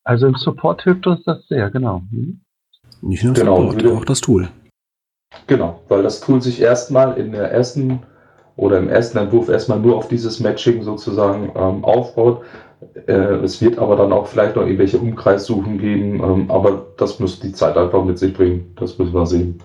Also 0.05 0.27
im 0.27 0.35
Support 0.35 0.83
hilft 0.83 1.07
uns 1.07 1.25
das 1.25 1.49
sehr, 1.49 1.71
genau. 1.71 2.03
Mhm. 2.11 2.41
Nicht 3.01 3.25
nur 3.25 3.35
im 3.35 3.41
genau, 3.41 3.71
Support, 3.73 3.87
auch 3.87 4.05
das 4.05 4.21
Tool. 4.21 4.49
Genau, 5.47 5.83
weil 5.89 6.03
das 6.03 6.21
Tool 6.21 6.43
sich 6.43 6.61
erstmal 6.61 7.17
in 7.17 7.33
der 7.33 7.51
ersten 7.51 8.01
oder 8.61 8.77
im 8.79 8.91
ersten 8.91 9.17
Entwurf 9.17 9.49
erstmal 9.49 9.81
nur 9.81 9.97
auf 9.97 10.09
dieses 10.09 10.39
Matching 10.39 10.83
sozusagen 10.83 11.51
ähm, 11.57 11.83
aufbaut. 11.83 12.43
Äh, 13.07 13.13
es 13.43 13.63
wird 13.63 13.79
aber 13.79 13.97
dann 13.97 14.13
auch 14.13 14.27
vielleicht 14.27 14.57
noch 14.57 14.65
irgendwelche 14.65 14.99
Umkreissuchen 14.99 15.79
geben, 15.79 16.23
ähm, 16.23 16.51
aber 16.51 16.89
das 16.99 17.19
muss 17.19 17.41
die 17.41 17.53
Zeit 17.53 17.79
einfach 17.79 18.05
mit 18.05 18.19
sich 18.19 18.35
bringen. 18.35 18.75
Das 18.79 18.99
müssen 18.99 19.15
wir 19.15 19.25
sehen. 19.25 19.63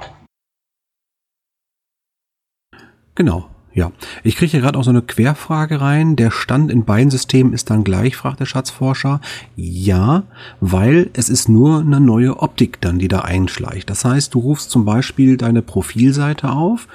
Genau. 3.16 3.50
Ja, 3.76 3.92
ich 4.24 4.38
kriege 4.38 4.52
hier 4.52 4.62
gerade 4.62 4.80
auch 4.80 4.86
so 4.86 4.90
eine 4.90 5.02
Querfrage 5.02 5.82
rein. 5.82 6.16
Der 6.16 6.32
Stand 6.32 6.72
in 6.72 6.86
beiden 6.86 7.12
Systemen 7.12 7.52
ist 7.52 7.70
dann 7.70 7.84
gleich, 7.84 8.16
fragt 8.16 8.40
der 8.40 8.46
Schatzforscher. 8.46 9.20
Ja, 9.58 10.24
weil 10.62 11.10
es 11.12 11.28
ist 11.28 11.50
nur 11.50 11.82
eine 11.82 12.00
neue 12.00 12.40
Optik 12.40 12.80
dann, 12.80 13.00
die 13.00 13.10
da 13.10 13.20
einschleicht. 13.20 13.90
Das 13.90 14.06
heißt, 14.06 14.34
du 14.34 14.40
rufst 14.40 14.72
zum 14.72 14.86
Beispiel 14.86 15.36
deine 15.36 15.62
Profilseite 15.62 16.52
auf, 16.52 16.88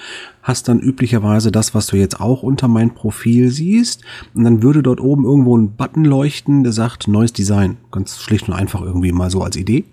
hast 0.43 0.69
dann 0.69 0.81
üblicherweise 0.81 1.53
das, 1.53 1.75
was 1.75 1.87
du 1.87 1.97
jetzt 1.97 2.19
auch 2.19 2.43
unter 2.43 2.67
mein 2.67 2.95
Profil 2.95 3.51
siehst, 3.51 4.03
und 4.33 4.45
dann 4.45 4.63
würde 4.63 4.83
dort 4.83 5.03
oben 5.03 5.25
irgendwo 5.25 5.59
ein 5.59 5.73
Button 5.77 6.07
leuchten, 6.07 6.63
der 6.63 6.73
sagt 6.73 7.09
neues 7.09 7.35
Design. 7.35 7.77
Ganz 7.91 8.23
schlicht 8.23 8.49
und 8.49 8.55
einfach 8.55 8.81
irgendwie 8.81 9.13
mal 9.13 9.31
so 9.31 9.43
als 9.43 9.57
Idee. 9.57 9.85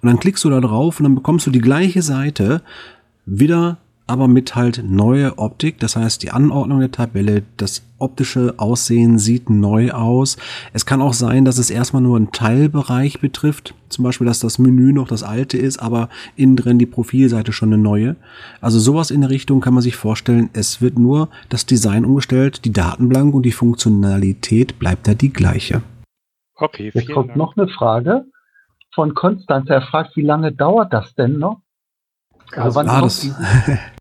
Und 0.00 0.06
dann 0.06 0.18
klickst 0.18 0.42
du 0.44 0.48
da 0.48 0.62
drauf 0.62 1.00
und 1.00 1.04
dann 1.04 1.14
bekommst 1.16 1.46
du 1.46 1.50
die 1.50 1.60
gleiche 1.60 2.00
Seite 2.00 2.62
wieder 3.26 3.76
aber 4.10 4.26
mit 4.26 4.56
halt 4.56 4.82
neue 4.84 5.38
Optik. 5.38 5.78
Das 5.78 5.94
heißt, 5.94 6.22
die 6.22 6.32
Anordnung 6.32 6.80
der 6.80 6.90
Tabelle, 6.90 7.44
das 7.56 7.86
optische 7.98 8.54
Aussehen 8.56 9.18
sieht 9.18 9.48
neu 9.48 9.92
aus. 9.92 10.36
Es 10.72 10.84
kann 10.84 11.00
auch 11.00 11.12
sein, 11.12 11.44
dass 11.44 11.58
es 11.58 11.70
erstmal 11.70 12.02
nur 12.02 12.16
einen 12.16 12.32
Teilbereich 12.32 13.20
betrifft. 13.20 13.74
Zum 13.88 14.04
Beispiel, 14.04 14.26
dass 14.26 14.40
das 14.40 14.58
Menü 14.58 14.92
noch 14.92 15.06
das 15.06 15.22
alte 15.22 15.58
ist, 15.58 15.78
aber 15.78 16.08
innen 16.34 16.56
drin 16.56 16.78
die 16.78 16.86
Profilseite 16.86 17.52
schon 17.52 17.72
eine 17.72 17.80
neue. 17.80 18.16
Also 18.60 18.80
sowas 18.80 19.10
in 19.10 19.20
der 19.20 19.30
Richtung 19.30 19.60
kann 19.60 19.74
man 19.74 19.82
sich 19.82 19.96
vorstellen. 19.96 20.50
Es 20.54 20.82
wird 20.82 20.98
nur 20.98 21.28
das 21.48 21.66
Design 21.66 22.04
umgestellt, 22.04 22.64
die 22.64 22.72
Daten 22.72 23.08
blank 23.08 23.32
und 23.34 23.44
die 23.44 23.52
Funktionalität 23.52 24.78
bleibt 24.78 25.06
da 25.06 25.14
die 25.14 25.32
gleiche. 25.32 25.82
Okay, 26.56 26.90
Jetzt 26.92 27.10
kommt 27.10 27.30
Dank. 27.30 27.38
noch 27.38 27.56
eine 27.56 27.68
Frage 27.68 28.24
von 28.94 29.14
Konstanz. 29.14 29.70
Er 29.70 29.82
fragt, 29.82 30.16
wie 30.16 30.22
lange 30.22 30.52
dauert 30.52 30.92
das 30.92 31.14
denn 31.14 31.38
noch? 31.38 31.60
Also, 32.52 32.80
also 32.80 32.90
ah, 32.90 33.00
das, 33.02 33.28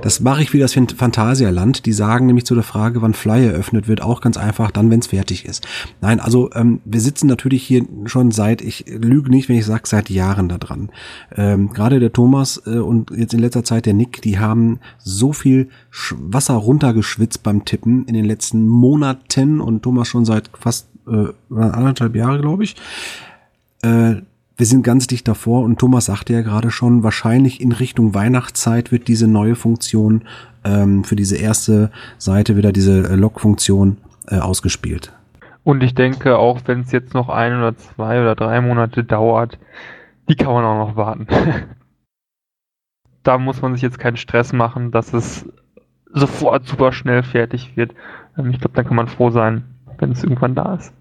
Das 0.00 0.20
mache 0.20 0.42
ich 0.42 0.52
wie 0.52 0.58
das 0.58 0.74
Phantasialand. 0.74 1.86
Die 1.86 1.92
sagen 1.92 2.26
nämlich 2.26 2.44
zu 2.44 2.54
der 2.54 2.64
Frage, 2.64 3.02
wann 3.02 3.14
Fly 3.14 3.46
eröffnet 3.46 3.88
wird, 3.88 4.02
auch 4.02 4.20
ganz 4.20 4.36
einfach, 4.36 4.70
dann, 4.70 4.90
wenn 4.90 5.00
es 5.00 5.08
fertig 5.08 5.44
ist. 5.44 5.66
Nein, 6.00 6.20
also 6.20 6.50
ähm, 6.54 6.80
wir 6.84 7.00
sitzen 7.00 7.26
natürlich 7.26 7.62
hier 7.62 7.84
schon 8.04 8.30
seit, 8.30 8.62
ich 8.62 8.84
lüge 8.88 9.30
nicht, 9.30 9.48
wenn 9.48 9.56
ich 9.56 9.66
sage, 9.66 9.82
seit 9.86 10.10
Jahren 10.10 10.48
da 10.48 10.58
dran. 10.58 10.90
Ähm, 11.34 11.72
Gerade 11.72 12.00
der 12.00 12.12
Thomas 12.12 12.62
äh, 12.66 12.78
und 12.78 13.10
jetzt 13.10 13.34
in 13.34 13.40
letzter 13.40 13.64
Zeit 13.64 13.86
der 13.86 13.94
Nick, 13.94 14.22
die 14.22 14.38
haben 14.38 14.80
so 14.98 15.32
viel 15.32 15.68
Wasser 15.90 16.54
runtergeschwitzt 16.54 17.42
beim 17.42 17.64
Tippen 17.64 18.04
in 18.06 18.14
den 18.14 18.24
letzten 18.24 18.66
Monaten 18.66 19.60
und 19.60 19.82
Thomas 19.82 20.08
schon 20.08 20.24
seit 20.24 20.50
fast 20.58 20.88
äh, 21.06 21.28
anderthalb 21.54 22.14
Jahre, 22.14 22.40
glaube 22.40 22.64
ich. 22.64 22.76
Äh, 23.82 24.16
wir 24.56 24.66
sind 24.66 24.82
ganz 24.82 25.06
dicht 25.06 25.28
davor 25.28 25.62
und 25.62 25.78
Thomas 25.78 26.06
sagte 26.06 26.32
ja 26.32 26.40
gerade 26.40 26.70
schon, 26.70 27.02
wahrscheinlich 27.02 27.60
in 27.60 27.72
Richtung 27.72 28.14
Weihnachtszeit 28.14 28.90
wird 28.90 29.06
diese 29.08 29.28
neue 29.28 29.54
Funktion 29.54 30.22
ähm, 30.64 31.04
für 31.04 31.16
diese 31.16 31.36
erste 31.36 31.90
Seite 32.18 32.56
wieder 32.56 32.72
diese 32.72 33.08
äh, 33.08 33.14
Log-Funktion 33.14 33.98
äh, 34.28 34.38
ausgespielt. 34.38 35.12
Und 35.62 35.82
ich 35.82 35.94
denke, 35.94 36.38
auch 36.38 36.60
wenn 36.66 36.80
es 36.80 36.92
jetzt 36.92 37.12
noch 37.12 37.28
ein 37.28 37.56
oder 37.58 37.76
zwei 37.76 38.20
oder 38.20 38.34
drei 38.34 38.60
Monate 38.60 39.04
dauert, 39.04 39.58
die 40.28 40.36
kann 40.36 40.52
man 40.52 40.64
auch 40.64 40.88
noch 40.88 40.96
warten. 40.96 41.26
da 43.22 43.38
muss 43.38 43.60
man 43.60 43.74
sich 43.74 43.82
jetzt 43.82 43.98
keinen 43.98 44.16
Stress 44.16 44.52
machen, 44.52 44.90
dass 44.90 45.12
es 45.12 45.44
sofort 46.12 46.66
super 46.66 46.92
schnell 46.92 47.22
fertig 47.22 47.76
wird. 47.76 47.94
Ähm, 48.38 48.50
ich 48.50 48.60
glaube, 48.60 48.74
dann 48.74 48.86
kann 48.86 48.96
man 48.96 49.08
froh 49.08 49.30
sein, 49.30 49.64
wenn 49.98 50.12
es 50.12 50.22
irgendwann 50.22 50.54
da 50.54 50.76
ist. 50.76 50.94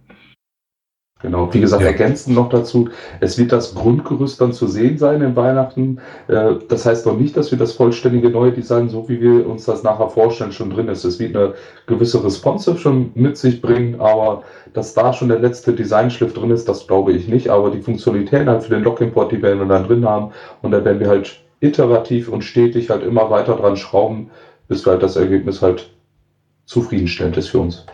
Genau, 1.22 1.51
wie 1.53 1.61
gesagt, 1.61 1.82
ja. 1.82 1.88
ergänzend 1.88 2.36
noch 2.36 2.49
dazu, 2.49 2.89
es 3.22 3.38
wird 3.38 3.51
das 3.51 3.74
Grundgerüst 3.74 4.39
dann 4.41 4.53
zu 4.53 4.68
sehen 4.68 4.97
sein 4.97 5.22
in 5.22 5.36
Weihnachten. 5.36 5.99
Äh, 6.28 6.55
das 6.68 6.86
heißt 6.86 7.05
noch 7.05 7.18
nicht, 7.18 7.36
dass 7.36 7.49
wir 7.49 7.57
das 7.57 7.72
vollständige 7.72 8.30
neue 8.30 8.51
Design, 8.51 8.89
so 8.89 9.09
wie 9.09 9.20
wir 9.22 9.47
uns 9.47 9.66
das 9.66 9.82
nachher 9.82 10.09
vorstellen, 10.09 10.51
schon 10.51 10.70
drin 10.70 10.88
ist. 10.88 11.03
Es 11.03 11.18
wird 11.18 11.36
eine 11.36 11.53
gewisse 11.88 12.24
Responsive 12.24 12.78
schon 12.78 13.11
mit 13.16 13.38
sich 13.38 13.59
bringen, 13.61 13.99
aber 13.99 14.43
dass 14.74 14.93
da 14.93 15.13
schon 15.13 15.30
der 15.30 15.39
letzte 15.39 15.74
Designschliff 15.74 16.34
drin 16.34 16.51
ist, 16.51 16.70
das 16.70 16.86
glaube 16.86 17.13
ich 17.13 17.28
nicht. 17.28 17.49
Aber 17.49 17.72
die 17.72 17.82
Funktionalitäten 17.82 18.49
halt 18.49 18.63
für 18.63 18.76
den 18.76 18.84
Log-Import, 18.84 19.32
die 19.32 19.41
werden 19.41 19.59
wir 19.59 19.68
dann 19.68 19.88
drin 19.88 20.05
haben 20.05 20.32
und 20.61 20.72
da 20.72 20.86
werden 20.86 20.99
wir 20.99 21.07
halt 21.07 21.39
iterativ 21.59 22.30
und 22.30 22.43
stetig 22.43 22.89
halt 22.89 23.03
immer 23.03 23.32
weiter 23.32 23.55
dran 23.55 23.78
schrauben, 23.78 24.30
bis 24.68 24.86
halt 24.86 25.01
das 25.01 25.16
Ergebnis 25.16 25.61
halt 25.61 25.89
zufriedenstellend 26.66 27.38
ist 27.38 27.47
für 27.47 27.59
uns. 27.59 27.86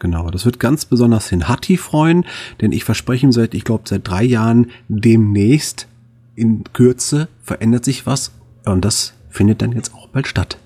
Genau, 0.00 0.30
das 0.30 0.46
wird 0.46 0.58
ganz 0.58 0.86
besonders 0.86 1.28
den 1.28 1.46
Hatti 1.46 1.76
freuen, 1.76 2.24
denn 2.60 2.72
ich 2.72 2.84
verspreche 2.84 3.26
ihm 3.26 3.32
seit, 3.32 3.54
ich 3.54 3.64
glaube, 3.64 3.84
seit 3.86 4.08
drei 4.08 4.24
Jahren 4.24 4.70
demnächst 4.88 5.88
in 6.34 6.64
Kürze 6.72 7.28
verändert 7.42 7.84
sich 7.84 8.06
was 8.06 8.34
und 8.64 8.82
das 8.82 9.14
findet 9.28 9.60
dann 9.60 9.72
jetzt 9.72 9.94
auch 9.94 10.08
bald 10.08 10.26
statt. 10.26 10.58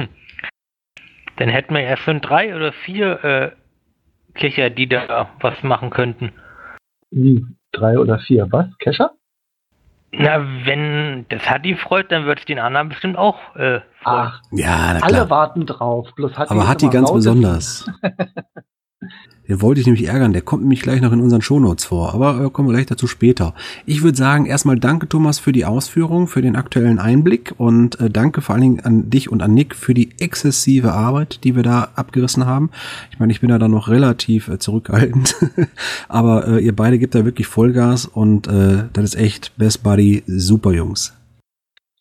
Hm. 0.00 0.08
Dann 1.36 1.50
hätten 1.50 1.74
wir 1.74 1.82
ja 1.82 1.98
schon 1.98 2.22
drei 2.22 2.56
oder 2.56 2.72
vier 2.72 3.24
äh, 3.24 3.50
Kescher, 4.32 4.70
die 4.70 4.88
da 4.88 5.30
was 5.40 5.62
machen 5.62 5.90
könnten. 5.90 6.32
Wie? 7.10 7.44
Drei 7.72 7.98
oder 7.98 8.18
vier 8.20 8.50
was? 8.50 8.66
Kescher? 8.78 9.12
Na, 10.18 10.40
wenn 10.64 11.26
das 11.28 11.48
Hatti 11.48 11.76
freut, 11.76 12.10
dann 12.10 12.26
wird 12.26 12.40
es 12.40 12.44
den 12.46 12.58
anderen 12.58 12.88
bestimmt 12.88 13.18
auch 13.18 13.36
äh, 13.56 13.80
freuen. 14.02 14.32
Ach, 14.32 14.40
ja, 14.52 14.94
na 14.94 14.98
klar. 14.98 15.02
Alle 15.02 15.30
warten 15.30 15.66
drauf. 15.66 16.08
Bloß 16.14 16.38
Hatti 16.38 16.50
Aber 16.50 16.68
Hatti 16.68 16.88
ganz 16.88 17.12
besonders. 17.12 17.90
Den 19.48 19.62
wollte 19.62 19.80
ich 19.80 19.86
nämlich 19.86 20.08
ärgern, 20.08 20.32
der 20.32 20.42
kommt 20.42 20.62
nämlich 20.62 20.82
gleich 20.82 21.00
noch 21.00 21.12
in 21.12 21.20
unseren 21.20 21.42
Shownotes 21.42 21.84
vor, 21.84 22.14
aber 22.14 22.44
äh, 22.44 22.50
kommen 22.50 22.68
wir 22.68 22.74
gleich 22.74 22.86
dazu 22.86 23.06
später. 23.06 23.54
Ich 23.84 24.02
würde 24.02 24.16
sagen, 24.16 24.46
erstmal 24.46 24.78
danke 24.78 25.08
Thomas 25.08 25.38
für 25.38 25.52
die 25.52 25.64
Ausführung, 25.64 26.26
für 26.26 26.42
den 26.42 26.56
aktuellen 26.56 26.98
Einblick 26.98 27.54
und 27.56 28.00
äh, 28.00 28.10
danke 28.10 28.40
vor 28.40 28.54
allen 28.54 28.62
Dingen 28.62 28.80
an 28.80 29.08
dich 29.10 29.30
und 29.30 29.42
an 29.42 29.54
Nick 29.54 29.74
für 29.74 29.94
die 29.94 30.10
exzessive 30.18 30.92
Arbeit, 30.92 31.44
die 31.44 31.54
wir 31.54 31.62
da 31.62 31.88
abgerissen 31.94 32.46
haben. 32.46 32.70
Ich 33.10 33.18
meine, 33.18 33.32
ich 33.32 33.40
bin 33.40 33.50
da 33.50 33.58
dann 33.58 33.70
noch 33.70 33.88
relativ 33.88 34.48
äh, 34.48 34.58
zurückhaltend, 34.58 35.36
aber 36.08 36.48
äh, 36.48 36.64
ihr 36.64 36.74
beide 36.74 36.98
gebt 36.98 37.14
da 37.14 37.24
wirklich 37.24 37.46
Vollgas 37.46 38.06
und 38.06 38.48
äh, 38.48 38.84
das 38.92 39.04
ist 39.04 39.16
echt 39.16 39.56
Best 39.56 39.82
Buddy, 39.82 40.24
super 40.26 40.72
Jungs. 40.72 41.14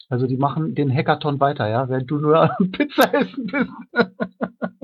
Also 0.10 0.28
die 0.28 0.38
machen 0.38 0.76
den 0.76 0.94
Hackathon 0.94 1.40
weiter, 1.40 1.68
ja, 1.68 1.90
während 1.90 2.10
du 2.10 2.18
nur 2.20 2.50
Pizza 2.72 3.14
essen 3.14 3.48
bist. 3.48 3.72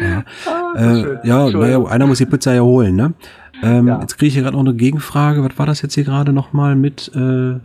Ja, 0.00 0.24
ah, 0.46 0.74
äh, 0.76 1.26
ja 1.26 1.50
naja, 1.50 1.84
einer 1.84 2.06
muss 2.06 2.18
die 2.18 2.26
Pizza 2.26 2.54
ja 2.54 2.62
holen, 2.62 2.96
ne? 2.96 3.14
Ähm, 3.62 3.86
ja. 3.86 4.00
Jetzt 4.00 4.18
kriege 4.18 4.28
ich 4.28 4.34
hier 4.34 4.42
gerade 4.42 4.56
noch 4.56 4.64
eine 4.64 4.74
Gegenfrage. 4.74 5.44
Was 5.44 5.58
war 5.58 5.66
das 5.66 5.82
jetzt 5.82 5.94
hier 5.94 6.04
gerade 6.04 6.32
nochmal 6.32 6.76
mit 6.76 7.10
äh, 7.14 7.60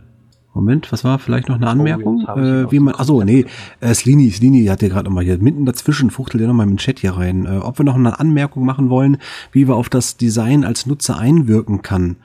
Moment, 0.52 0.90
was 0.90 1.04
war 1.04 1.18
vielleicht 1.18 1.48
noch 1.48 1.56
eine 1.56 1.66
oh, 1.66 1.70
Anmerkung? 1.70 2.26
Oh, 2.26 2.38
äh, 2.38 2.70
wie 2.72 2.80
man, 2.80 2.94
achso, 2.94 3.22
nee, 3.22 3.46
äh, 3.80 3.94
Slini, 3.94 4.30
Slini 4.30 4.66
hat 4.66 4.82
ja 4.82 4.88
gerade 4.88 5.04
nochmal 5.04 5.24
hier 5.24 5.38
mitten 5.38 5.64
dazwischen, 5.64 6.10
fuchtelt 6.10 6.40
er 6.40 6.48
nochmal 6.48 6.68
im 6.68 6.76
Chat 6.76 6.98
hier 6.98 7.12
rein. 7.12 7.46
Äh, 7.46 7.58
ob 7.58 7.78
wir 7.78 7.84
noch 7.84 7.94
eine 7.94 8.18
Anmerkung 8.18 8.64
machen 8.64 8.90
wollen, 8.90 9.18
wie 9.52 9.68
wir 9.68 9.76
auf 9.76 9.88
das 9.88 10.16
Design 10.16 10.64
als 10.64 10.86
Nutzer 10.86 11.18
einwirken 11.18 11.82
kann. 11.82 12.16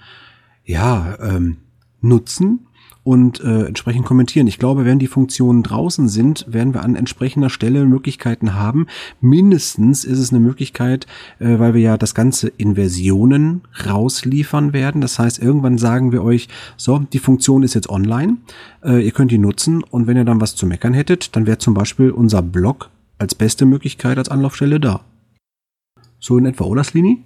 Ja, 0.64 1.18
ähm, 1.22 1.58
nutzen 2.02 2.68
und 3.06 3.40
äh, 3.40 3.68
entsprechend 3.68 4.04
kommentieren. 4.04 4.48
Ich 4.48 4.58
glaube, 4.58 4.84
wenn 4.84 4.98
die 4.98 5.06
Funktionen 5.06 5.62
draußen 5.62 6.10
sind, 6.10 6.44
werden 6.50 6.74
wir 6.74 6.84
an 6.84 6.96
entsprechender 6.96 7.52
Stelle 7.52 7.86
Möglichkeiten 7.86 8.56
haben. 8.56 8.88
Mindestens 9.22 10.04
ist 10.04 10.18
es 10.18 10.32
eine 10.32 10.40
Möglichkeit, 10.40 11.06
äh, 11.40 11.60
weil 11.60 11.76
wir 11.76 11.82
ja 11.82 11.98
das 11.98 12.16
Ganze 12.16 12.52
in 12.58 12.74
Versionen 12.74 13.62
rausliefern 13.86 14.74
werden. 14.74 15.02
Das 15.02 15.20
heißt, 15.20 15.40
irgendwann 15.40 15.78
sagen 15.78 16.12
wir 16.12 16.24
euch, 16.24 16.50
so, 16.78 16.98
die 16.98 17.20
Funktion 17.20 17.62
ist 17.62 17.76
jetzt 17.76 17.90
online, 17.90 18.38
äh, 18.84 19.06
ihr 19.06 19.12
könnt 19.12 19.32
die 19.32 19.38
nutzen 19.38 19.84
und 19.84 20.08
wenn 20.08 20.18
ihr 20.18 20.26
dann 20.26 20.42
was 20.42 20.56
zu 20.56 20.66
meckern 20.66 20.96
hättet, 20.96 21.36
dann 21.36 21.46
wäre 21.46 21.60
zum 21.60 21.76
Beispiel 21.76 22.10
unser 22.10 22.42
Blog 22.42 22.90
als 23.20 23.36
beste 23.36 23.66
Möglichkeit 23.68 24.18
als 24.18 24.30
Anlaufstelle 24.30 24.80
da. 24.80 25.02
So 26.20 26.40
in 26.40 26.48
etwa, 26.48 26.64
oder 26.64 26.84
Slini? 26.84 27.24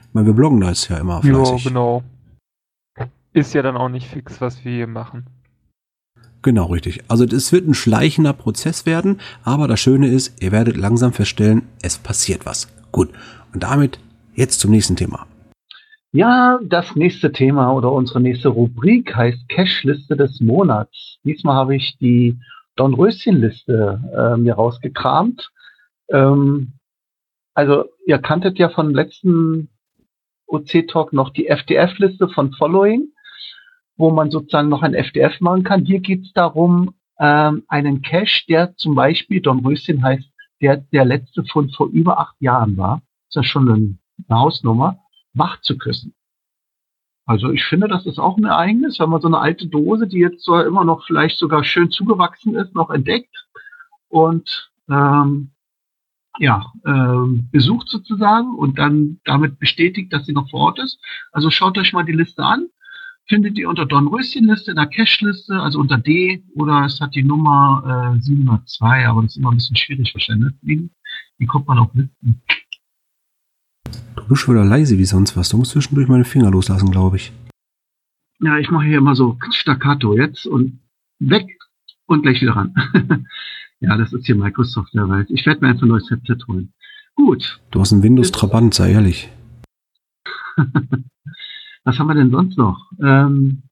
Ich 0.00 0.14
meine, 0.14 0.26
wir 0.26 0.34
bloggen 0.34 0.60
da 0.60 0.70
jetzt 0.70 0.88
ja 0.88 0.98
immer 0.98 1.22
fleißig. 1.22 1.64
Ja, 1.64 1.70
genau. 1.70 2.02
Ist 3.32 3.54
ja 3.54 3.62
dann 3.62 3.76
auch 3.76 3.88
nicht 3.88 4.06
fix, 4.06 4.40
was 4.40 4.64
wir 4.64 4.72
hier 4.72 4.86
machen. 4.86 5.26
Genau, 6.42 6.66
richtig. 6.66 7.04
Also 7.08 7.24
es 7.24 7.52
wird 7.52 7.68
ein 7.68 7.74
schleichender 7.74 8.32
Prozess 8.32 8.84
werden, 8.84 9.20
aber 9.44 9.68
das 9.68 9.80
Schöne 9.80 10.08
ist, 10.08 10.42
ihr 10.42 10.50
werdet 10.50 10.76
langsam 10.76 11.12
feststellen, 11.12 11.62
es 11.82 11.98
passiert 11.98 12.44
was. 12.44 12.68
Gut. 12.90 13.10
Und 13.54 13.62
damit 13.62 14.00
jetzt 14.34 14.60
zum 14.60 14.72
nächsten 14.72 14.96
Thema. 14.96 15.26
Ja, 16.10 16.58
das 16.62 16.94
nächste 16.94 17.32
Thema 17.32 17.72
oder 17.72 17.92
unsere 17.92 18.20
nächste 18.20 18.48
Rubrik 18.48 19.14
heißt 19.14 19.48
Cache-Liste 19.48 20.16
des 20.16 20.40
Monats. 20.40 21.16
Diesmal 21.24 21.54
habe 21.54 21.76
ich 21.76 21.96
die 21.98 22.38
Dornröschen-Liste 22.76 24.00
äh, 24.14 24.36
mir 24.36 24.54
rausgekramt. 24.54 25.50
Ähm, 26.10 26.72
also 27.54 27.84
ihr 28.06 28.18
kanntet 28.18 28.58
ja 28.58 28.68
von 28.68 28.92
letzten 28.92 29.68
OC-Talk 30.48 31.12
noch 31.12 31.30
die 31.30 31.46
FDF-Liste 31.46 32.28
von 32.28 32.52
Following 32.52 33.11
wo 33.96 34.10
man 34.10 34.30
sozusagen 34.30 34.68
noch 34.68 34.82
ein 34.82 34.94
FDF 34.94 35.40
machen 35.40 35.64
kann. 35.64 35.84
Hier 35.84 36.00
geht 36.00 36.24
es 36.24 36.32
darum, 36.32 36.94
ähm, 37.18 37.64
einen 37.68 38.02
Cache, 38.02 38.44
der 38.48 38.76
zum 38.76 38.94
Beispiel, 38.94 39.40
Dornröschen 39.40 40.02
heißt, 40.02 40.28
der 40.60 40.78
der 40.78 41.04
letzte 41.04 41.44
Fund 41.44 41.74
vor 41.74 41.88
über 41.88 42.18
acht 42.18 42.36
Jahren 42.40 42.76
war, 42.76 43.02
ist 43.28 43.36
ja 43.36 43.42
schon 43.42 43.68
eine, 43.70 43.98
Hausnummer, 44.30 44.98
wach 45.34 45.60
zu 45.60 45.76
küssen. 45.76 46.14
Also 47.26 47.50
ich 47.50 47.64
finde, 47.64 47.88
das 47.88 48.06
ist 48.06 48.18
auch 48.18 48.36
ein 48.36 48.44
Ereignis, 48.44 48.98
wenn 48.98 49.10
man 49.10 49.20
so 49.20 49.28
eine 49.28 49.38
alte 49.38 49.66
Dose, 49.66 50.06
die 50.06 50.18
jetzt 50.18 50.44
so 50.44 50.60
immer 50.60 50.84
noch 50.84 51.04
vielleicht 51.06 51.38
sogar 51.38 51.64
schön 51.64 51.90
zugewachsen 51.90 52.54
ist, 52.56 52.74
noch 52.74 52.90
entdeckt 52.90 53.46
und 54.08 54.70
ähm, 54.88 55.52
ja, 56.38 56.72
ähm, 56.86 57.48
besucht 57.50 57.88
sozusagen 57.88 58.54
und 58.54 58.78
dann 58.78 59.20
damit 59.24 59.58
bestätigt, 59.58 60.12
dass 60.12 60.26
sie 60.26 60.32
noch 60.32 60.50
vor 60.50 60.60
Ort 60.60 60.78
ist. 60.78 60.98
Also 61.30 61.50
schaut 61.50 61.78
euch 61.78 61.92
mal 61.92 62.04
die 62.04 62.12
Liste 62.12 62.42
an 62.42 62.68
findet 63.28 63.58
ihr 63.58 63.68
unter 63.68 63.86
Dornröschenliste 63.86 64.72
in 64.72 64.76
der 64.76 64.86
Cache-Liste, 64.86 65.60
also 65.60 65.78
unter 65.78 65.98
D, 65.98 66.42
oder 66.54 66.84
es 66.84 67.00
hat 67.00 67.14
die 67.14 67.22
Nummer 67.22 68.14
äh, 68.16 68.20
702, 68.20 69.06
aber 69.06 69.22
das 69.22 69.32
ist 69.32 69.36
immer 69.36 69.50
ein 69.50 69.56
bisschen 69.56 69.76
schwierig 69.76 70.14
wahrscheinlich. 70.14 70.52
Die, 70.62 71.46
kommt 71.46 71.66
man 71.66 71.78
auch 71.78 71.92
mit. 71.94 72.08
Du 74.16 74.28
bist 74.28 74.42
schon 74.42 74.54
wieder 74.54 74.64
leise 74.64 74.98
wie 74.98 75.04
sonst 75.04 75.36
was. 75.36 75.48
Du 75.48 75.56
musst 75.56 75.72
zwischendurch 75.72 76.08
meine 76.08 76.24
Finger 76.24 76.50
loslassen, 76.50 76.90
glaube 76.90 77.16
ich. 77.16 77.32
Ja, 78.40 78.58
ich 78.58 78.70
mache 78.70 78.86
hier 78.86 78.98
immer 78.98 79.14
so 79.14 79.38
staccato 79.50 80.16
jetzt 80.16 80.46
und 80.46 80.80
weg 81.18 81.46
und 82.06 82.22
gleich 82.22 82.40
wieder 82.40 82.56
ran. 82.56 82.74
ja, 83.80 83.96
das 83.96 84.12
ist 84.12 84.26
hier 84.26 84.34
Microsoft 84.34 84.94
der 84.94 85.08
Welt. 85.08 85.30
Ich 85.30 85.46
werde 85.46 85.60
mir 85.60 85.68
einfach 85.68 85.82
ein 85.82 85.88
neues 85.88 86.10
Headset 86.10 86.38
holen. 86.48 86.72
Gut. 87.14 87.60
Du 87.70 87.80
hast 87.80 87.92
einen 87.92 88.02
Windows 88.02 88.32
Trabant, 88.32 88.74
sei 88.74 88.92
ehrlich. 88.92 89.30
Was 91.84 91.98
haben 91.98 92.06
wir 92.08 92.14
denn 92.14 92.30
sonst 92.30 92.56
noch? 92.56 92.90
Ähm, 93.00 93.64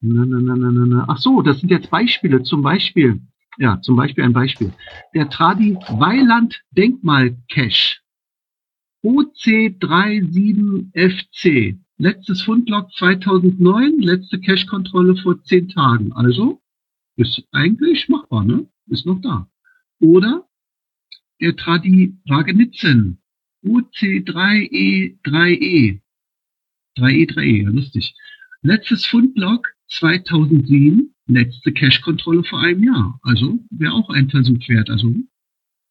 na, 0.00 0.24
na, 0.26 0.40
na, 0.40 0.54
na, 0.56 0.70
na. 0.70 1.04
Ach 1.08 1.18
so, 1.18 1.42
das 1.42 1.58
sind 1.60 1.70
jetzt 1.70 1.90
Beispiele. 1.90 2.44
Zum 2.44 2.62
Beispiel, 2.62 3.20
ja, 3.58 3.80
zum 3.80 3.96
Beispiel 3.96 4.22
ein 4.24 4.32
Beispiel. 4.32 4.72
Der 5.14 5.28
Tradi 5.28 5.76
Weiland 5.88 6.62
Denkmal 6.70 7.36
Cache. 7.50 7.96
OC37FC. 9.04 11.76
Letztes 12.00 12.42
Fundlog 12.42 12.92
2009, 12.92 13.98
letzte 13.98 14.38
Cache-Kontrolle 14.40 15.16
vor 15.16 15.42
zehn 15.42 15.68
Tagen. 15.68 16.12
Also 16.12 16.62
ist 17.16 17.42
eigentlich 17.50 18.08
machbar, 18.08 18.44
ne? 18.44 18.68
Ist 18.86 19.06
noch 19.06 19.20
da. 19.20 19.48
Oder 19.98 20.46
der 21.40 21.56
Tradi 21.56 22.16
Wagenitzen. 22.26 23.18
OC3E3E. 23.64 26.00
3E, 26.98 27.30
3E, 27.30 27.62
ja, 27.62 27.70
lustig. 27.70 28.14
Letztes 28.62 29.06
Fundlog 29.06 29.68
2007, 29.88 31.14
letzte 31.28 31.72
Cache-Kontrolle 31.72 32.44
vor 32.44 32.60
einem 32.60 32.84
Jahr. 32.84 33.18
Also 33.22 33.58
wäre 33.70 33.92
auch 33.92 34.10
ein 34.10 34.28
Versuch 34.28 34.68
wert. 34.68 34.90
Also 34.90 35.14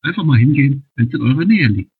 einfach 0.02 0.24
mal 0.24 0.38
hingehen, 0.38 0.86
wenn 0.96 1.08
es 1.08 1.14
in 1.14 1.22
eurer 1.22 1.46
Nähe 1.46 1.68
liegt. 1.68 1.92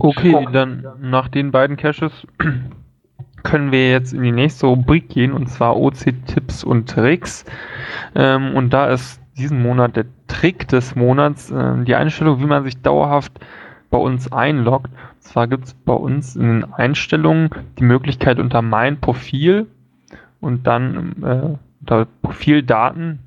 Okay, 0.00 0.46
dann 0.52 0.84
nach 1.00 1.28
den 1.28 1.52
beiden 1.52 1.76
Caches 1.76 2.26
können 3.44 3.70
wir 3.70 3.90
jetzt 3.90 4.12
in 4.12 4.22
die 4.22 4.32
nächste 4.32 4.66
Rubrik 4.66 5.08
gehen 5.08 5.32
und 5.32 5.48
zwar 5.48 5.76
OC-Tipps 5.76 6.64
und 6.64 6.88
Tricks. 6.88 7.44
Ähm, 8.14 8.54
und 8.54 8.70
da 8.70 8.90
ist 8.90 9.20
diesen 9.36 9.62
Monat 9.62 9.94
der 9.96 10.06
Trick 10.26 10.66
des 10.68 10.96
Monats 10.96 11.50
äh, 11.50 11.84
die 11.84 11.94
Einstellung, 11.94 12.40
wie 12.40 12.46
man 12.46 12.64
sich 12.64 12.82
dauerhaft 12.82 13.32
bei 13.90 13.98
uns 13.98 14.30
einloggt. 14.32 14.90
Zwar 15.28 15.46
gibt 15.46 15.66
es 15.66 15.74
bei 15.74 15.92
uns 15.92 16.36
in 16.36 16.42
den 16.42 16.72
Einstellungen 16.72 17.50
die 17.78 17.84
Möglichkeit 17.84 18.38
unter 18.38 18.62
Mein 18.62 18.98
Profil 18.98 19.66
und 20.40 20.66
dann 20.66 21.22
äh, 21.22 21.58
unter 21.82 22.06
Profildaten 22.22 23.18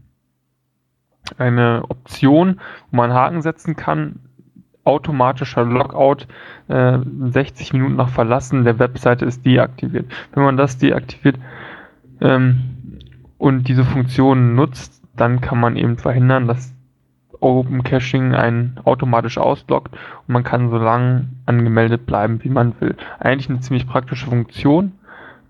eine 1.38 1.84
Option, 1.90 2.60
wo 2.90 2.98
man 2.98 3.14
Haken 3.14 3.44
setzen 3.44 3.76
kann, 3.76 4.16
automatischer 4.84 5.64
Logout 5.64 6.26
äh, 6.70 6.98
60 7.06 7.74
Minuten 7.74 7.98
nach 7.98 8.10
Verlassen 8.10 8.64
der 8.64 8.80
Webseite 8.80 9.26
ist 9.26 9.46
deaktiviert. 9.46 10.12
Wenn 10.34 10.44
man 10.44 10.58
das 10.58 10.80
deaktiviert 10.80 11.38
ähm, 12.20 12.98
und 13.38 13.68
diese 13.68 13.84
Funktion 13.84 14.56
nutzt, 14.56 15.04
dann 15.16 15.40
kann 15.40 15.60
man 15.60 15.76
eben 15.76 16.00
verhindern, 16.00 16.48
dass 16.48 16.74
Open 17.42 17.84
Caching 17.84 18.34
einen 18.34 18.80
automatisch 18.86 19.38
ausloggt 19.38 19.94
und 20.28 20.34
man 20.34 20.44
kann 20.44 20.70
so 20.70 20.78
lange 20.78 21.28
angemeldet 21.46 22.06
bleiben, 22.06 22.44
wie 22.44 22.50
man 22.50 22.74
will. 22.80 22.96
Eigentlich 23.20 23.50
eine 23.50 23.60
ziemlich 23.60 23.88
praktische 23.88 24.28
Funktion, 24.28 24.94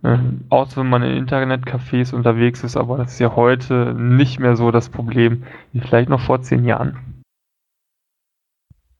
äh, 0.04 0.18
außer 0.50 0.82
wenn 0.82 0.90
man 0.90 1.04
in 1.04 1.28
Internetcafés 1.28 2.14
unterwegs 2.14 2.64
ist, 2.64 2.78
aber 2.78 2.98
das 2.98 3.14
ist 3.14 3.20
ja 3.20 3.36
heute 3.36 3.94
nicht 3.94 4.40
mehr 4.40 4.56
so 4.56 4.72
das 4.72 4.90
Problem 4.90 5.44
wie 5.74 5.82
vielleicht 5.82 6.10
noch 6.10 6.22
vor 6.22 6.42
zehn 6.42 6.66
Jahren. 6.66 6.98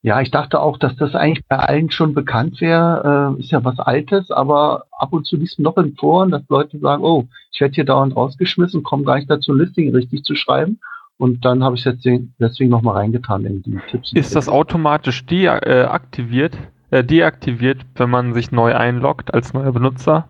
Ja, 0.04 0.20
ich 0.20 0.32
dachte 0.32 0.60
auch, 0.60 0.80
dass 0.80 0.96
das 0.96 1.14
eigentlich 1.14 1.46
bei 1.48 1.58
allen 1.58 1.92
schon 1.92 2.16
bekannt 2.16 2.60
wäre. 2.60 3.36
Äh, 3.38 3.40
ist 3.42 3.52
ja 3.52 3.64
was 3.64 3.78
Altes, 3.80 4.32
aber 4.32 4.86
ab 4.92 5.14
und 5.14 5.28
zu 5.28 5.38
liest 5.38 5.60
man 5.60 5.64
noch 5.66 5.78
in 5.78 5.96
Foren, 5.96 6.32
dass 6.32 6.42
Leute 6.50 6.80
sagen, 6.80 7.04
oh, 7.04 7.28
ich 7.52 7.62
werde 7.62 7.76
hier 7.76 7.86
dauernd 7.86 8.16
rausgeschmissen, 8.16 8.82
komme 8.82 9.04
gar 9.04 9.18
nicht 9.18 9.30
dazu, 9.30 9.54
ein 9.54 9.60
Listing 9.60 9.94
richtig 9.94 10.24
zu 10.24 10.36
schreiben. 10.36 10.80
Und 11.22 11.46
dann 11.46 11.64
habe 11.64 11.76
ich 11.76 11.86
es 11.86 12.04
jetzt 12.04 12.24
deswegen 12.40 12.72
nochmal 12.72 12.96
reingetan 12.96 13.46
in 13.46 13.62
die 13.62 13.80
Tipps. 13.92 14.12
Ist 14.12 14.36
das 14.36 14.50
automatisch 14.50 15.24
deaktiviert, 15.28 16.58
äh, 16.90 17.04
deaktiviert, 17.04 17.86
wenn 17.94 18.10
man 18.10 18.34
sich 18.34 18.52
neu 18.52 18.74
einloggt 18.76 19.32
als 19.32 19.54
neuer 19.54 19.72
Benutzer? 19.72 20.28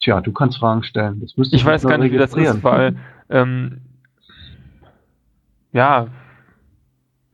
Tja, 0.00 0.20
du 0.20 0.32
kannst 0.32 0.58
Fragen 0.58 0.82
stellen. 0.82 1.22
ich 1.22 1.64
weiß 1.64 1.86
gar 1.86 1.98
nicht, 1.98 2.10
wie 2.10 2.18
das 2.18 2.34
ist, 2.34 2.64
weil 2.64 2.96
ähm, 3.30 3.82
ja, 5.72 6.08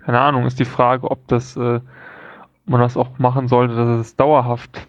keine 0.01 0.21
Ahnung, 0.21 0.45
ist 0.45 0.61
die 0.61 0.67
Frage, 0.67 1.11
ob 1.11 1.27
das 1.29 1.57
äh, 1.57 1.81
man 2.67 2.81
das 2.83 2.99
auch 2.99 3.19
machen 3.19 3.49
sollte, 3.49 3.75
dass 3.75 4.01
es 4.01 4.15
dauerhaft 4.15 4.87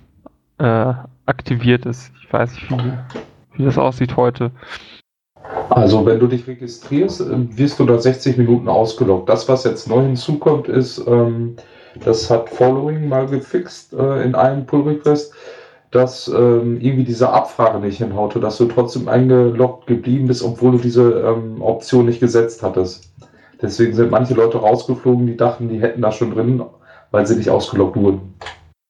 äh, 0.57 0.93
aktiviert 1.25 1.85
ist. 1.85 2.11
Ich 2.21 2.33
weiß 2.33 2.55
nicht, 2.55 2.71
wie, 2.71 2.93
wie 3.53 3.63
das 3.63 3.77
aussieht 3.77 4.17
heute. 4.17 4.51
Also 5.69 6.05
wenn 6.05 6.19
du 6.19 6.27
dich 6.27 6.47
registrierst, 6.47 7.21
äh, 7.21 7.57
wirst 7.57 7.79
du 7.79 7.85
da 7.85 7.99
60 7.99 8.37
Minuten 8.37 8.67
ausgeloggt. 8.67 9.29
Das, 9.29 9.47
was 9.47 9.63
jetzt 9.63 9.87
neu 9.87 10.01
hinzukommt, 10.01 10.67
ist, 10.67 11.03
ähm, 11.07 11.55
das 12.03 12.29
hat 12.29 12.49
Following 12.49 13.07
mal 13.07 13.27
gefixt 13.27 13.93
äh, 13.93 14.23
in 14.23 14.35
einem 14.35 14.65
Pull-Request. 14.65 15.33
dass 15.91 16.27
ähm, 16.27 16.79
irgendwie 16.79 17.03
diese 17.03 17.31
Abfrage 17.31 17.79
nicht 17.79 17.97
hinhaute, 17.97 18.39
dass 18.39 18.57
du 18.57 18.65
trotzdem 18.65 19.07
eingeloggt 19.07 19.87
geblieben 19.87 20.27
bist, 20.27 20.43
obwohl 20.43 20.73
du 20.73 20.77
diese 20.77 21.21
ähm, 21.21 21.63
Option 21.63 22.05
nicht 22.05 22.19
gesetzt 22.19 22.61
hattest. 22.61 23.11
Deswegen 23.59 23.95
sind 23.95 24.11
manche 24.11 24.35
Leute 24.35 24.59
rausgeflogen, 24.59 25.25
die 25.25 25.35
dachten, 25.35 25.67
die 25.67 25.81
hätten 25.81 26.03
da 26.03 26.11
schon 26.11 26.31
drin, 26.31 26.61
weil 27.09 27.25
sie 27.25 27.35
nicht 27.35 27.49
ausgeloggt 27.49 27.95
wurden. 27.95 28.35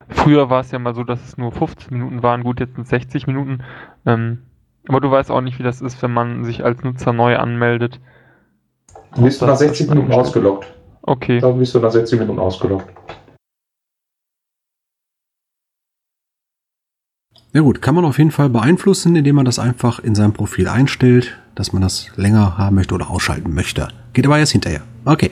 Früher 0.10 0.49
war 0.49 0.60
es 0.60 0.72
ja 0.72 0.80
mal 0.80 0.93
so, 0.93 1.05
dass 1.05 1.24
es 1.24 1.38
nur 1.38 1.53
15 1.53 1.97
Minuten 1.97 2.22
waren, 2.22 2.43
gut, 2.43 2.60
jetzt 2.60 2.76
sind 2.76 2.84
es 2.84 2.89
60 2.89 3.28
Minuten. 3.28 3.60
Ähm, 4.05 4.39
aber 4.89 5.01
du 5.01 5.11
weißt 5.11 5.29
auch 5.29 5.41
nicht, 5.41 5.59
wie 5.59 5.63
das 5.63 5.81
ist, 5.81 6.01
wenn 6.01 6.11
man 6.11 6.43
sich 6.43 6.65
als 6.65 6.81
Nutzer 6.83 7.13
neu 7.13 7.37
anmeldet. 7.37 7.99
Du 9.15 9.21
bist 9.21 9.39
nach 9.39 9.55
60 9.55 9.87
Minuten 9.87 10.11
ausgeloggt. 10.11 10.73
Okay. 11.03 11.39
Dann 11.39 11.59
bist 11.59 11.75
du 11.75 11.79
nach 11.79 11.91
60 11.91 12.19
Minuten 12.19 12.39
ausgeloggt. 12.39 12.87
Ja 17.53 17.61
gut, 17.61 17.83
kann 17.83 17.93
man 17.93 18.05
auf 18.05 18.17
jeden 18.17 18.31
Fall 18.31 18.49
beeinflussen, 18.49 19.15
indem 19.15 19.35
man 19.35 19.45
das 19.45 19.59
einfach 19.59 19.99
in 19.99 20.15
seinem 20.15 20.33
Profil 20.33 20.67
einstellt, 20.67 21.39
dass 21.53 21.71
man 21.71 21.83
das 21.83 22.09
länger 22.15 22.57
haben 22.57 22.75
möchte 22.75 22.95
oder 22.95 23.11
ausschalten 23.11 23.53
möchte. 23.53 23.89
Geht 24.13 24.25
aber 24.25 24.39
erst 24.39 24.53
hinterher. 24.53 24.81
Okay. 25.05 25.29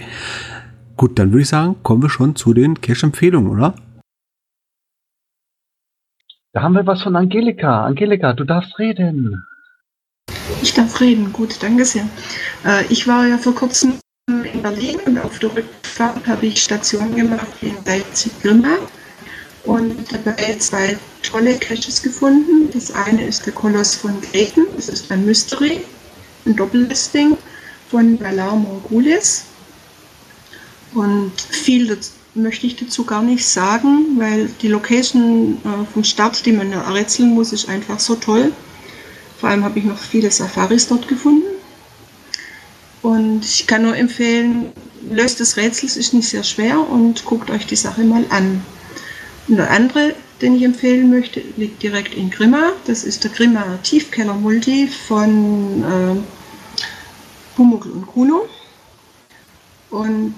Gut, 0.97 1.17
dann 1.17 1.31
würde 1.31 1.41
ich 1.41 1.49
sagen, 1.49 1.77
kommen 1.81 2.03
wir 2.03 2.09
schon 2.09 2.35
zu 2.35 2.53
den 2.53 2.79
Cache-Empfehlungen, 2.79 3.49
oder? 3.49 3.73
Da 6.57 6.63
haben 6.63 6.73
wir 6.73 6.87
was 6.87 7.03
von 7.03 7.15
Angelika. 7.15 7.85
Angelika, 7.85 8.33
du 8.33 8.43
darfst 8.43 8.79
reden. 8.79 9.45
Ich 10.63 10.73
darf 10.73 10.99
reden, 10.99 11.31
gut, 11.31 11.61
danke 11.61 11.85
sehr. 11.85 12.09
Äh, 12.65 12.83
ich 12.89 13.07
war 13.07 13.27
ja 13.27 13.37
vor 13.37 13.53
kurzem 13.53 13.99
in 14.27 14.63
Berlin 14.63 14.97
und 15.05 15.19
auf 15.19 15.37
der 15.37 15.55
Rückfahrt 15.55 16.25
habe 16.25 16.47
ich 16.47 16.63
Station 16.63 17.15
gemacht 17.15 17.45
in 17.61 17.75
Leipzig-Grimma 17.85 18.75
und 19.65 20.11
dabei 20.11 20.55
zwei 20.57 20.97
tolle 21.21 21.59
Caches 21.59 22.01
gefunden. 22.01 22.71
Das 22.73 22.89
eine 22.89 23.27
ist 23.27 23.45
der 23.45 23.53
Koloss 23.53 23.93
von 23.93 24.19
Greten, 24.19 24.65
das 24.75 24.89
ist 24.89 25.11
ein 25.11 25.27
Mystery, 25.27 25.81
ein 26.47 26.55
Doppellisting 26.55 27.37
von 27.91 28.19
Valar 28.19 28.55
Morgulis. 28.55 29.45
Und 30.95 31.39
viel 31.39 31.85
möchte 32.37 32.67
ich 32.67 32.75
dazu 32.75 33.03
gar 33.03 33.21
nicht 33.21 33.45
sagen, 33.45 34.17
weil 34.17 34.49
die 34.61 34.67
Location 34.67 35.57
äh, 35.63 35.85
vom 35.91 36.03
Start, 36.03 36.45
die 36.45 36.51
man 36.51 36.71
errätseln 36.71 37.33
muss, 37.33 37.53
ist 37.53 37.67
einfach 37.67 37.99
so 37.99 38.15
toll. 38.15 38.51
Vor 39.39 39.49
allem 39.49 39.63
habe 39.63 39.79
ich 39.79 39.85
noch 39.85 39.97
viele 39.97 40.31
Safaris 40.31 40.87
dort 40.87 41.07
gefunden. 41.07 41.47
Und 43.01 43.45
ich 43.45 43.67
kann 43.67 43.83
nur 43.83 43.95
empfehlen, 43.95 44.71
löst 45.09 45.39
das 45.39 45.57
Rätsel, 45.57 45.87
ist 45.87 46.13
nicht 46.13 46.29
sehr 46.29 46.43
schwer 46.43 46.79
und 46.89 47.25
guckt 47.25 47.49
euch 47.49 47.65
die 47.65 47.75
Sache 47.75 48.03
mal 48.03 48.25
an. 48.29 48.63
Und 49.47 49.57
der 49.57 49.69
andere, 49.71 50.15
den 50.41 50.55
ich 50.55 50.63
empfehlen 50.63 51.09
möchte, 51.09 51.41
liegt 51.55 51.81
direkt 51.83 52.15
in 52.15 52.29
Grimma. 52.29 52.71
Das 52.85 53.03
ist 53.03 53.23
der 53.23 53.31
Grimma 53.31 53.79
Tiefkeller 53.83 54.33
Multi 54.33 54.87
von 54.87 55.83
äh, 55.83 56.15
Pumuckl 57.55 57.91
und 57.91 58.07
Kuno. 58.07 58.47
Und 59.89 60.35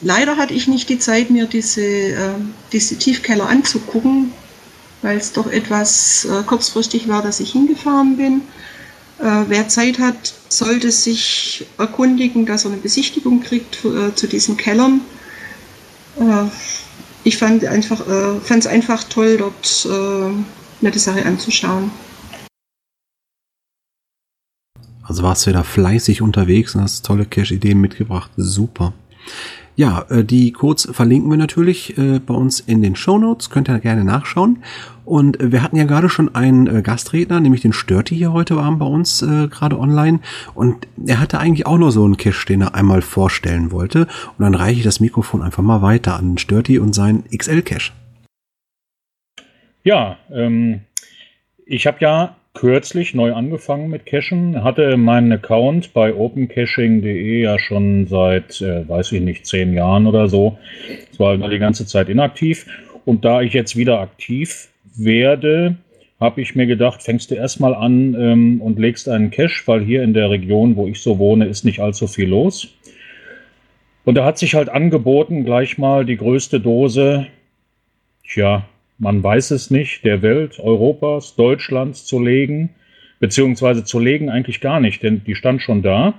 leider 0.00 0.36
hatte 0.36 0.54
ich 0.54 0.68
nicht 0.68 0.88
die 0.88 0.98
Zeit, 0.98 1.30
mir 1.30 1.46
diese, 1.46 1.82
äh, 1.82 2.34
diese 2.72 2.96
Tiefkeller 2.96 3.48
anzugucken, 3.48 4.32
weil 5.02 5.16
es 5.16 5.32
doch 5.32 5.48
etwas 5.50 6.24
äh, 6.24 6.42
kurzfristig 6.44 7.08
war, 7.08 7.22
dass 7.22 7.40
ich 7.40 7.52
hingefahren 7.52 8.16
bin. 8.16 8.42
Äh, 9.18 9.44
wer 9.48 9.68
Zeit 9.68 9.98
hat, 9.98 10.34
sollte 10.48 10.92
sich 10.92 11.66
erkundigen, 11.78 12.46
dass 12.46 12.64
er 12.64 12.72
eine 12.72 12.80
Besichtigung 12.80 13.42
kriegt 13.42 13.84
äh, 13.84 14.14
zu 14.14 14.28
diesen 14.28 14.56
Kellern. 14.56 15.00
Äh, 16.18 16.44
ich 17.24 17.38
fand 17.38 17.64
einfach, 17.64 18.06
äh, 18.06 18.54
es 18.56 18.66
einfach 18.66 19.04
toll, 19.04 19.36
dort 19.36 19.86
mir 20.80 20.90
die 20.90 20.98
Sache 20.98 21.24
anzuschauen. 21.24 21.90
Also 25.12 25.24
warst 25.24 25.44
du 25.44 25.50
wieder 25.50 25.62
fleißig 25.62 26.22
unterwegs 26.22 26.74
und 26.74 26.80
hast 26.80 27.04
tolle 27.04 27.26
Cache-Ideen 27.26 27.78
mitgebracht. 27.78 28.30
Super. 28.38 28.94
Ja, 29.76 30.06
äh, 30.08 30.24
die 30.24 30.52
Codes 30.52 30.88
verlinken 30.90 31.28
wir 31.28 31.36
natürlich 31.36 31.98
äh, 31.98 32.18
bei 32.18 32.32
uns 32.32 32.60
in 32.60 32.80
den 32.80 32.96
Show 32.96 33.18
Notes. 33.18 33.50
Könnt 33.50 33.68
ihr 33.68 33.78
gerne 33.80 34.04
nachschauen. 34.04 34.62
Und 35.04 35.38
äh, 35.38 35.52
wir 35.52 35.62
hatten 35.62 35.76
ja 35.76 35.84
gerade 35.84 36.08
schon 36.08 36.34
einen 36.34 36.82
Gastredner, 36.82 37.40
nämlich 37.40 37.60
den 37.60 37.74
Störti 37.74 38.16
hier 38.16 38.32
heute 38.32 38.56
Abend 38.56 38.78
bei 38.78 38.86
uns 38.86 39.20
gerade 39.20 39.78
online. 39.78 40.20
Und 40.54 40.88
er 41.06 41.20
hatte 41.20 41.38
eigentlich 41.38 41.66
auch 41.66 41.76
nur 41.76 41.92
so 41.92 42.06
einen 42.06 42.16
Cache, 42.16 42.46
den 42.46 42.62
er 42.62 42.74
einmal 42.74 43.02
vorstellen 43.02 43.70
wollte. 43.70 44.06
Und 44.38 44.44
dann 44.44 44.54
reiche 44.54 44.78
ich 44.78 44.84
das 44.84 45.00
Mikrofon 45.00 45.42
einfach 45.42 45.62
mal 45.62 45.82
weiter 45.82 46.16
an 46.16 46.38
Störti 46.38 46.78
und 46.78 46.94
sein 46.94 47.24
XL-Cache. 47.36 47.92
Ja, 49.84 50.16
ähm, 50.32 50.80
ich 51.66 51.86
habe 51.86 51.98
ja 52.00 52.36
kürzlich 52.54 53.14
neu 53.14 53.32
angefangen 53.32 53.88
mit 53.88 54.06
Cachen, 54.06 54.62
hatte 54.62 54.96
meinen 54.96 55.32
Account 55.32 55.92
bei 55.92 56.14
opencaching.de 56.14 57.42
ja 57.42 57.58
schon 57.58 58.06
seit, 58.06 58.60
äh, 58.60 58.86
weiß 58.88 59.12
ich 59.12 59.20
nicht, 59.22 59.46
zehn 59.46 59.72
Jahren 59.72 60.06
oder 60.06 60.28
so. 60.28 60.58
Es 61.10 61.18
war 61.18 61.36
die 61.36 61.58
ganze 61.58 61.86
Zeit 61.86 62.08
inaktiv. 62.08 62.66
Und 63.04 63.24
da 63.24 63.40
ich 63.40 63.52
jetzt 63.52 63.76
wieder 63.76 64.00
aktiv 64.00 64.68
werde, 64.94 65.76
habe 66.20 66.40
ich 66.40 66.54
mir 66.54 66.66
gedacht, 66.66 67.02
fängst 67.02 67.30
du 67.30 67.34
erstmal 67.34 67.74
an 67.74 68.14
ähm, 68.14 68.60
und 68.60 68.78
legst 68.78 69.08
einen 69.08 69.30
Cache, 69.30 69.62
weil 69.66 69.82
hier 69.82 70.02
in 70.02 70.14
der 70.14 70.30
Region, 70.30 70.76
wo 70.76 70.86
ich 70.86 71.00
so 71.00 71.18
wohne, 71.18 71.46
ist 71.46 71.64
nicht 71.64 71.80
allzu 71.80 72.06
viel 72.06 72.28
los. 72.28 72.68
Und 74.04 74.14
da 74.14 74.24
hat 74.24 74.38
sich 74.38 74.54
halt 74.54 74.68
angeboten, 74.68 75.44
gleich 75.44 75.78
mal 75.78 76.04
die 76.04 76.16
größte 76.16 76.60
Dose, 76.60 77.26
tja, 78.24 78.64
man 79.02 79.22
weiß 79.22 79.50
es 79.50 79.70
nicht, 79.72 80.04
der 80.04 80.22
Welt, 80.22 80.60
Europas, 80.60 81.34
Deutschlands 81.34 82.06
zu 82.06 82.22
legen, 82.22 82.70
beziehungsweise 83.18 83.82
zu 83.82 83.98
legen 83.98 84.30
eigentlich 84.30 84.60
gar 84.60 84.78
nicht, 84.78 85.02
denn 85.02 85.24
die 85.24 85.34
stand 85.34 85.60
schon 85.60 85.82
da. 85.82 86.14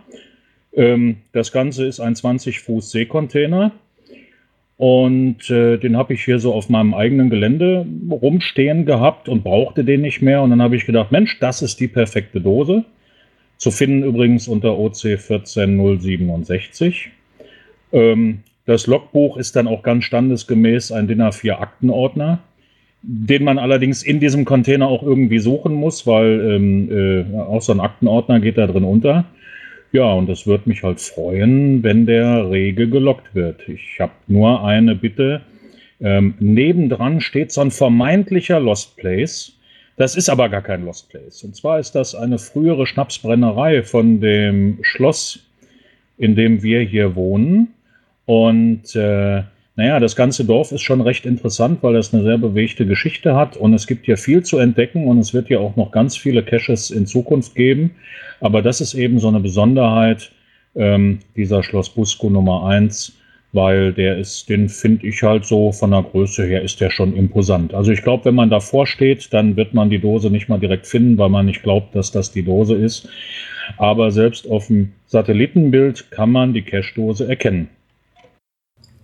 Ähm, 0.73 1.15
das 1.31 1.53
Ganze 1.53 1.85
ist 1.85 2.01
ein 2.01 2.13
20 2.13 2.59
Fuß 2.59 2.91
Seekontainer 2.91 3.71
und 4.75 5.49
äh, 5.49 5.77
den 5.77 5.95
habe 5.95 6.13
ich 6.13 6.25
hier 6.25 6.39
so 6.39 6.53
auf 6.53 6.67
meinem 6.67 6.93
eigenen 6.93 7.29
Gelände 7.29 7.85
rumstehen 8.11 8.85
gehabt 8.85 9.29
und 9.29 9.45
brauchte 9.45 9.85
den 9.85 10.01
nicht 10.01 10.21
mehr. 10.21 10.41
Und 10.41 10.49
dann 10.49 10.61
habe 10.61 10.75
ich 10.75 10.85
gedacht, 10.85 11.09
Mensch, 11.09 11.39
das 11.39 11.61
ist 11.61 11.79
die 11.79 11.87
perfekte 11.87 12.41
Dose. 12.41 12.83
Zu 13.55 13.71
finden 13.71 14.03
übrigens 14.03 14.49
unter 14.49 14.77
OC 14.77 15.17
14067. 15.19 17.11
Ähm, 17.93 18.39
das 18.65 18.87
Logbuch 18.87 19.37
ist 19.37 19.55
dann 19.55 19.67
auch 19.67 19.83
ganz 19.83 20.03
standesgemäß 20.03 20.91
ein 20.91 21.07
DIN 21.07 21.21
A4 21.21 21.53
Aktenordner 21.53 22.39
den 23.03 23.43
man 23.43 23.59
allerdings 23.59 24.01
in 24.01 24.21
diesem 24.21 24.45
Container 24.45 24.87
auch 24.87 25.03
irgendwie 25.03 25.39
suchen 25.39 25.73
muss, 25.73 26.07
weil 26.07 26.39
ähm, 26.39 26.89
äh, 26.89 27.37
auch 27.37 27.61
so 27.61 27.73
ein 27.73 27.81
Aktenordner 27.81 28.39
geht 28.39 28.57
da 28.57 28.65
drin 28.65 28.85
unter. 28.85 29.25
Ja, 29.91 30.11
und 30.13 30.29
es 30.29 30.47
wird 30.47 30.65
mich 30.65 30.81
halt 30.83 31.01
freuen, 31.01 31.83
wenn 31.83 32.05
der 32.05 32.49
rege 32.49 32.87
gelockt 32.87 33.35
wird. 33.35 33.67
Ich 33.67 33.99
habe 33.99 34.13
nur 34.27 34.63
eine 34.63 34.95
Bitte. 34.95 35.41
Ähm, 36.01 36.33
nebendran 36.39 37.21
steht 37.21 37.51
so 37.51 37.61
ein 37.61 37.71
vermeintlicher 37.71 38.59
Lost 38.59 38.95
Place. 38.97 39.53
Das 39.97 40.15
ist 40.15 40.29
aber 40.29 40.49
gar 40.49 40.61
kein 40.61 40.85
Lost 40.85 41.09
Place. 41.09 41.43
Und 41.43 41.55
zwar 41.55 41.79
ist 41.79 41.91
das 41.91 42.15
eine 42.15 42.39
frühere 42.39 42.87
Schnapsbrennerei 42.87 43.83
von 43.83 44.19
dem 44.21 44.79
Schloss, 44.81 45.45
in 46.17 46.35
dem 46.35 46.63
wir 46.63 46.81
hier 46.81 47.15
wohnen. 47.15 47.73
Und 48.25 48.95
äh, 48.95 49.43
naja, 49.75 49.99
das 49.99 50.15
ganze 50.15 50.45
Dorf 50.45 50.71
ist 50.71 50.81
schon 50.81 51.01
recht 51.01 51.25
interessant, 51.25 51.79
weil 51.81 51.95
es 51.95 52.13
eine 52.13 52.23
sehr 52.23 52.37
bewegte 52.37 52.85
Geschichte 52.85 53.35
hat 53.35 53.57
und 53.57 53.73
es 53.73 53.87
gibt 53.87 54.05
hier 54.05 54.17
viel 54.17 54.43
zu 54.43 54.59
entdecken 54.59 55.07
und 55.07 55.17
es 55.17 55.33
wird 55.33 55.49
ja 55.49 55.59
auch 55.59 55.75
noch 55.75 55.91
ganz 55.91 56.15
viele 56.15 56.43
Caches 56.43 56.91
in 56.91 57.07
Zukunft 57.07 57.55
geben. 57.55 57.91
Aber 58.39 58.61
das 58.61 58.81
ist 58.81 58.93
eben 58.93 59.17
so 59.19 59.29
eine 59.29 59.39
Besonderheit 59.39 60.31
ähm, 60.75 61.19
dieser 61.35 61.63
Schloss 61.63 61.89
Busco 61.89 62.29
Nummer 62.29 62.67
1, 62.67 63.13
weil 63.51 63.93
der 63.93 64.17
ist, 64.19 64.47
den 64.47 64.69
finde 64.69 65.07
ich 65.07 65.23
halt 65.23 65.45
so 65.45 65.71
von 65.71 65.89
der 65.89 66.03
Größe 66.03 66.45
her 66.45 66.61
ist 66.61 66.79
der 66.79 66.91
schon 66.91 67.15
imposant. 67.15 67.73
Also 67.73 67.91
ich 67.91 68.03
glaube, 68.03 68.25
wenn 68.25 68.35
man 68.35 68.51
davor 68.51 68.85
steht, 68.85 69.33
dann 69.33 69.55
wird 69.55 69.73
man 69.73 69.89
die 69.89 69.99
Dose 69.99 70.29
nicht 70.29 70.49
mal 70.49 70.59
direkt 70.59 70.85
finden, 70.85 71.17
weil 71.17 71.29
man 71.29 71.47
nicht 71.47 71.63
glaubt, 71.63 71.95
dass 71.95 72.11
das 72.11 72.31
die 72.31 72.43
Dose 72.43 72.75
ist. 72.75 73.09
Aber 73.77 74.11
selbst 74.11 74.47
auf 74.47 74.67
dem 74.67 74.91
Satellitenbild 75.07 76.11
kann 76.11 76.31
man 76.31 76.53
die 76.53 76.61
Cache-Dose 76.61 77.27
erkennen. 77.27 77.69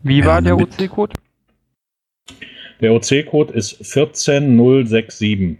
Wie 0.04 0.24
war 0.26 0.42
der 0.42 0.58
OC-Code? 0.58 1.14
Der 2.82 2.94
OC-Code 2.94 3.54
ist 3.54 3.78
14067. 3.82 5.58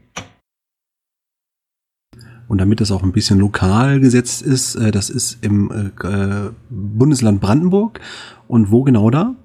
Und 2.48 2.60
damit 2.60 2.82
das 2.82 2.92
auch 2.92 3.04
ein 3.04 3.12
bisschen 3.12 3.40
lokal 3.40 4.00
gesetzt 4.00 4.42
ist, 4.42 4.76
äh, 4.76 4.92
das 4.92 5.10
ist 5.10 5.44
im 5.44 5.94
äh, 6.02 6.08
äh, 6.08 6.52
Bundesland 6.70 7.42
Brandenburg. 7.42 8.00
Und 8.48 8.72
wo 8.72 8.84
genau 8.84 9.10
da? 9.10 9.36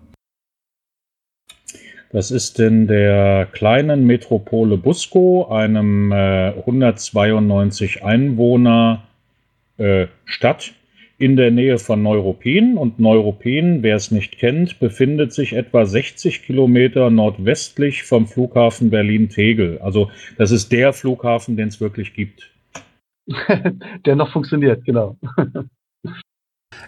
Das 2.11 2.31
ist 2.31 2.61
in 2.61 2.87
der 2.87 3.47
kleinen 3.47 4.07
Metropole 4.07 4.77
Busco, 4.79 5.49
einem 5.49 6.13
192 6.13 8.05
Einwohner 8.05 9.03
Stadt 10.25 10.75
in 11.19 11.37
der 11.37 11.51
Nähe 11.51 11.79
von 11.79 12.03
Neuruppin. 12.03 12.77
Und 12.77 12.99
Neuruppin, 12.99 13.83
wer 13.83 13.97
es 13.97 14.11
nicht 14.11 14.39
kennt, 14.39 14.81
befindet 14.81 15.33
sich 15.33 15.53
etwa 15.53 15.87
60 15.87 16.43
Kilometer 16.43 17.11
nordwestlich 17.11 18.03
vom 18.03 18.27
Flughafen 18.27 18.91
Berlin-Tegel. 18.91 19.79
Also 19.79 20.11
das 20.39 20.51
ist 20.51 20.73
der 20.73 20.93
Flughafen, 20.93 21.57
den 21.57 21.69
es 21.69 21.81
wirklich 21.81 22.15
gibt. 22.15 22.51
der 24.05 24.17
noch 24.17 24.33
funktioniert, 24.33 24.85
genau. 24.85 25.17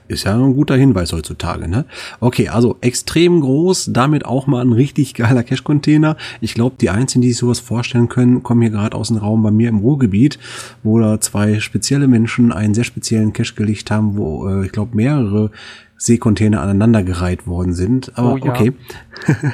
Ist 0.09 0.25
ja 0.25 0.37
ein 0.37 0.55
guter 0.55 0.77
Hinweis 0.77 1.13
heutzutage, 1.13 1.69
ne? 1.69 1.85
Okay, 2.21 2.49
also 2.49 2.77
extrem 2.81 3.41
groß, 3.41 3.91
damit 3.93 4.25
auch 4.25 4.47
mal 4.47 4.61
ein 4.61 4.73
richtig 4.73 5.15
geiler 5.15 5.43
Cache-Container. 5.43 6.17
Ich 6.41 6.55
glaube, 6.55 6.77
die 6.81 6.91
einzigen, 6.91 7.23
die 7.23 7.29
sich 7.29 7.39
sowas 7.39 7.61
vorstellen 7.61 8.09
können, 8.09 8.43
kommen 8.43 8.63
hier 8.63 8.71
gerade 8.71 8.97
aus 8.97 9.09
dem 9.09 9.17
Raum 9.17 9.43
bei 9.43 9.51
mir 9.51 9.69
im 9.69 9.79
Ruhrgebiet, 9.79 10.39
wo 10.83 11.01
da 11.01 11.21
zwei 11.21 11.61
spezielle 11.61 12.07
Menschen 12.07 12.53
einen 12.53 12.75
sehr 12.75 12.85
speziellen 12.85 13.33
Cache 13.33 13.55
gelegt 13.55 13.91
haben, 13.91 14.17
wo 14.17 14.49
äh, 14.49 14.67
ich 14.67 14.73
glaube 14.73 14.97
mehrere 14.97 15.51
Seekontainer 15.99 16.61
aneinandergereiht 16.61 17.47
worden 17.47 17.73
sind. 17.73 18.13
Aber 18.17 18.35
oh, 18.35 18.37
ja. 18.37 18.51
okay. 18.51 18.73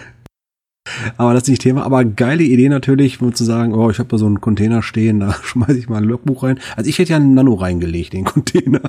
Aber 1.17 1.33
das 1.33 1.45
ist 1.45 1.49
nicht 1.49 1.63
Thema. 1.63 1.85
Aber 1.85 2.05
geile 2.05 2.43
Idee 2.43 2.69
natürlich, 2.69 3.21
um 3.21 3.35
zu 3.35 3.45
sagen, 3.45 3.75
oh, 3.75 3.91
ich 3.91 3.99
habe 3.99 4.09
da 4.09 4.19
so 4.19 4.27
einen 4.27 4.41
Container 4.41 4.83
stehen, 4.83 5.21
da 5.21 5.33
schmeiße 5.43 5.79
ich 5.79 5.89
mal 5.89 5.99
ein 5.99 6.05
Logbuch 6.05 6.43
rein. 6.43 6.59
Also 6.77 6.89
ich 6.91 6.99
hätte 6.99 7.11
ja 7.11 7.17
einen 7.17 7.35
Nano 7.35 7.55
reingelegt, 7.55 8.13
den 8.13 8.25
Container. 8.25 8.81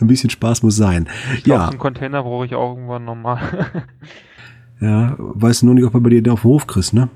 Ein 0.00 0.06
bisschen 0.06 0.30
Spaß 0.30 0.62
muss 0.62 0.76
sein. 0.76 1.08
Ich 1.34 1.44
glaub, 1.44 1.58
ja. 1.58 1.68
einen 1.68 1.78
Container 1.78 2.22
brauche 2.22 2.46
ich 2.46 2.54
auch 2.54 2.74
irgendwann 2.74 3.04
nochmal. 3.04 3.40
ja, 4.80 5.14
weißt 5.18 5.62
du 5.62 5.66
nur 5.66 5.74
nicht, 5.74 5.84
ob 5.84 5.94
er 5.94 6.00
bei 6.00 6.10
dir 6.10 6.32
auf 6.32 6.42
dem 6.42 6.50
Hof 6.50 6.66
kriegst, 6.66 6.94
ne? 6.94 7.08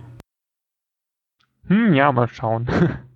Hm, 1.69 1.95
ja, 1.95 2.12
mal 2.12 2.29
schauen. 2.29 2.69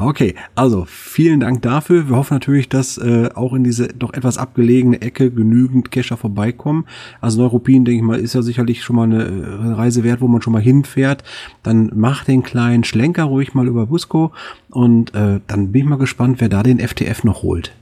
Okay, 0.00 0.36
also 0.54 0.84
vielen 0.86 1.40
Dank 1.40 1.62
dafür. 1.62 2.08
Wir 2.08 2.14
hoffen 2.14 2.34
natürlich, 2.34 2.68
dass 2.68 2.98
äh, 2.98 3.30
auch 3.34 3.52
in 3.52 3.64
diese 3.64 3.88
doch 3.88 4.14
etwas 4.14 4.38
abgelegene 4.38 5.02
Ecke 5.02 5.32
genügend 5.32 5.90
Cacher 5.90 6.16
vorbeikommen. 6.16 6.84
Also 7.20 7.40
Neuruppin, 7.42 7.84
denke 7.84 7.98
ich 7.98 8.06
mal, 8.06 8.20
ist 8.20 8.34
ja 8.34 8.42
sicherlich 8.42 8.84
schon 8.84 8.94
mal 8.94 9.10
eine 9.10 9.24
äh, 9.24 9.72
Reise 9.72 10.04
wert, 10.04 10.20
wo 10.20 10.28
man 10.28 10.40
schon 10.40 10.52
mal 10.52 10.62
hinfährt. 10.62 11.24
Dann 11.64 11.90
mach 11.96 12.22
den 12.22 12.44
kleinen 12.44 12.84
Schlenker 12.84 13.24
ruhig 13.24 13.54
mal 13.54 13.66
über 13.66 13.86
Busco 13.86 14.30
und 14.70 15.16
äh, 15.16 15.40
dann 15.48 15.72
bin 15.72 15.82
ich 15.82 15.88
mal 15.88 15.98
gespannt, 15.98 16.40
wer 16.40 16.48
da 16.48 16.62
den 16.62 16.78
FTF 16.78 17.24
noch 17.24 17.42
holt. 17.42 17.74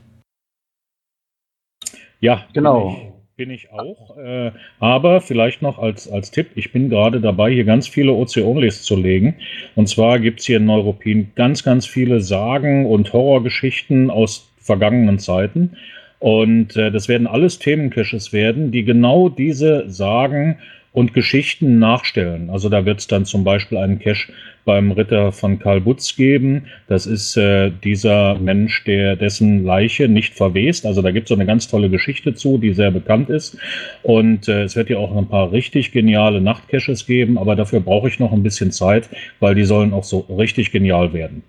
Ja, 2.20 2.44
genau. 2.52 2.88
Bin 3.36 3.50
ich, 3.50 3.68
bin 3.68 3.72
ich 3.72 3.72
auch. 3.72 4.16
Äh, 4.18 4.52
aber 4.78 5.20
vielleicht 5.20 5.62
noch 5.62 5.78
als, 5.78 6.10
als 6.10 6.30
Tipp, 6.30 6.48
ich 6.54 6.72
bin 6.72 6.88
gerade 6.88 7.20
dabei, 7.20 7.52
hier 7.52 7.64
ganz 7.64 7.86
viele 7.88 8.12
OC-Onlys 8.12 8.82
zu 8.82 8.96
legen. 8.96 9.36
Und 9.74 9.88
zwar 9.88 10.18
gibt 10.18 10.40
es 10.40 10.46
hier 10.46 10.56
in 10.56 10.64
Neuruppin 10.64 11.32
ganz, 11.34 11.62
ganz 11.62 11.86
viele 11.86 12.20
Sagen 12.20 12.86
und 12.86 13.12
Horrorgeschichten 13.12 14.10
aus 14.10 14.50
vergangenen 14.58 15.18
Zeiten. 15.18 15.76
Und 16.18 16.76
äh, 16.76 16.90
das 16.90 17.08
werden 17.08 17.26
alles 17.26 17.58
Themencaches 17.58 18.32
werden, 18.32 18.72
die 18.72 18.84
genau 18.84 19.28
diese 19.28 19.88
Sagen 19.90 20.58
und 20.96 21.12
Geschichten 21.12 21.78
nachstellen. 21.78 22.48
Also 22.48 22.70
da 22.70 22.86
wird 22.86 23.00
es 23.00 23.06
dann 23.06 23.26
zum 23.26 23.44
Beispiel 23.44 23.76
einen 23.76 23.98
Cache 23.98 24.32
beim 24.64 24.92
Ritter 24.92 25.30
von 25.30 25.58
Karl 25.58 25.82
Butz 25.82 26.16
geben. 26.16 26.68
Das 26.88 27.04
ist 27.04 27.36
äh, 27.36 27.70
dieser 27.84 28.36
Mensch, 28.38 28.82
der 28.84 29.14
dessen 29.14 29.62
Leiche 29.62 30.08
nicht 30.08 30.32
verwest. 30.32 30.86
Also 30.86 31.02
da 31.02 31.10
gibt 31.10 31.26
es 31.26 31.28
so 31.28 31.34
eine 31.34 31.44
ganz 31.44 31.68
tolle 31.68 31.90
Geschichte 31.90 32.34
zu, 32.34 32.56
die 32.56 32.72
sehr 32.72 32.90
bekannt 32.90 33.28
ist. 33.28 33.58
Und 34.04 34.48
äh, 34.48 34.62
es 34.62 34.74
wird 34.74 34.88
ja 34.88 34.96
auch 34.96 35.14
ein 35.14 35.28
paar 35.28 35.52
richtig 35.52 35.92
geniale 35.92 36.40
Nachtcaches 36.40 37.04
geben, 37.04 37.36
aber 37.36 37.56
dafür 37.56 37.80
brauche 37.80 38.08
ich 38.08 38.18
noch 38.18 38.32
ein 38.32 38.42
bisschen 38.42 38.72
Zeit, 38.72 39.10
weil 39.38 39.54
die 39.54 39.64
sollen 39.64 39.92
auch 39.92 40.04
so 40.04 40.20
richtig 40.20 40.72
genial 40.72 41.12
werden. 41.12 41.42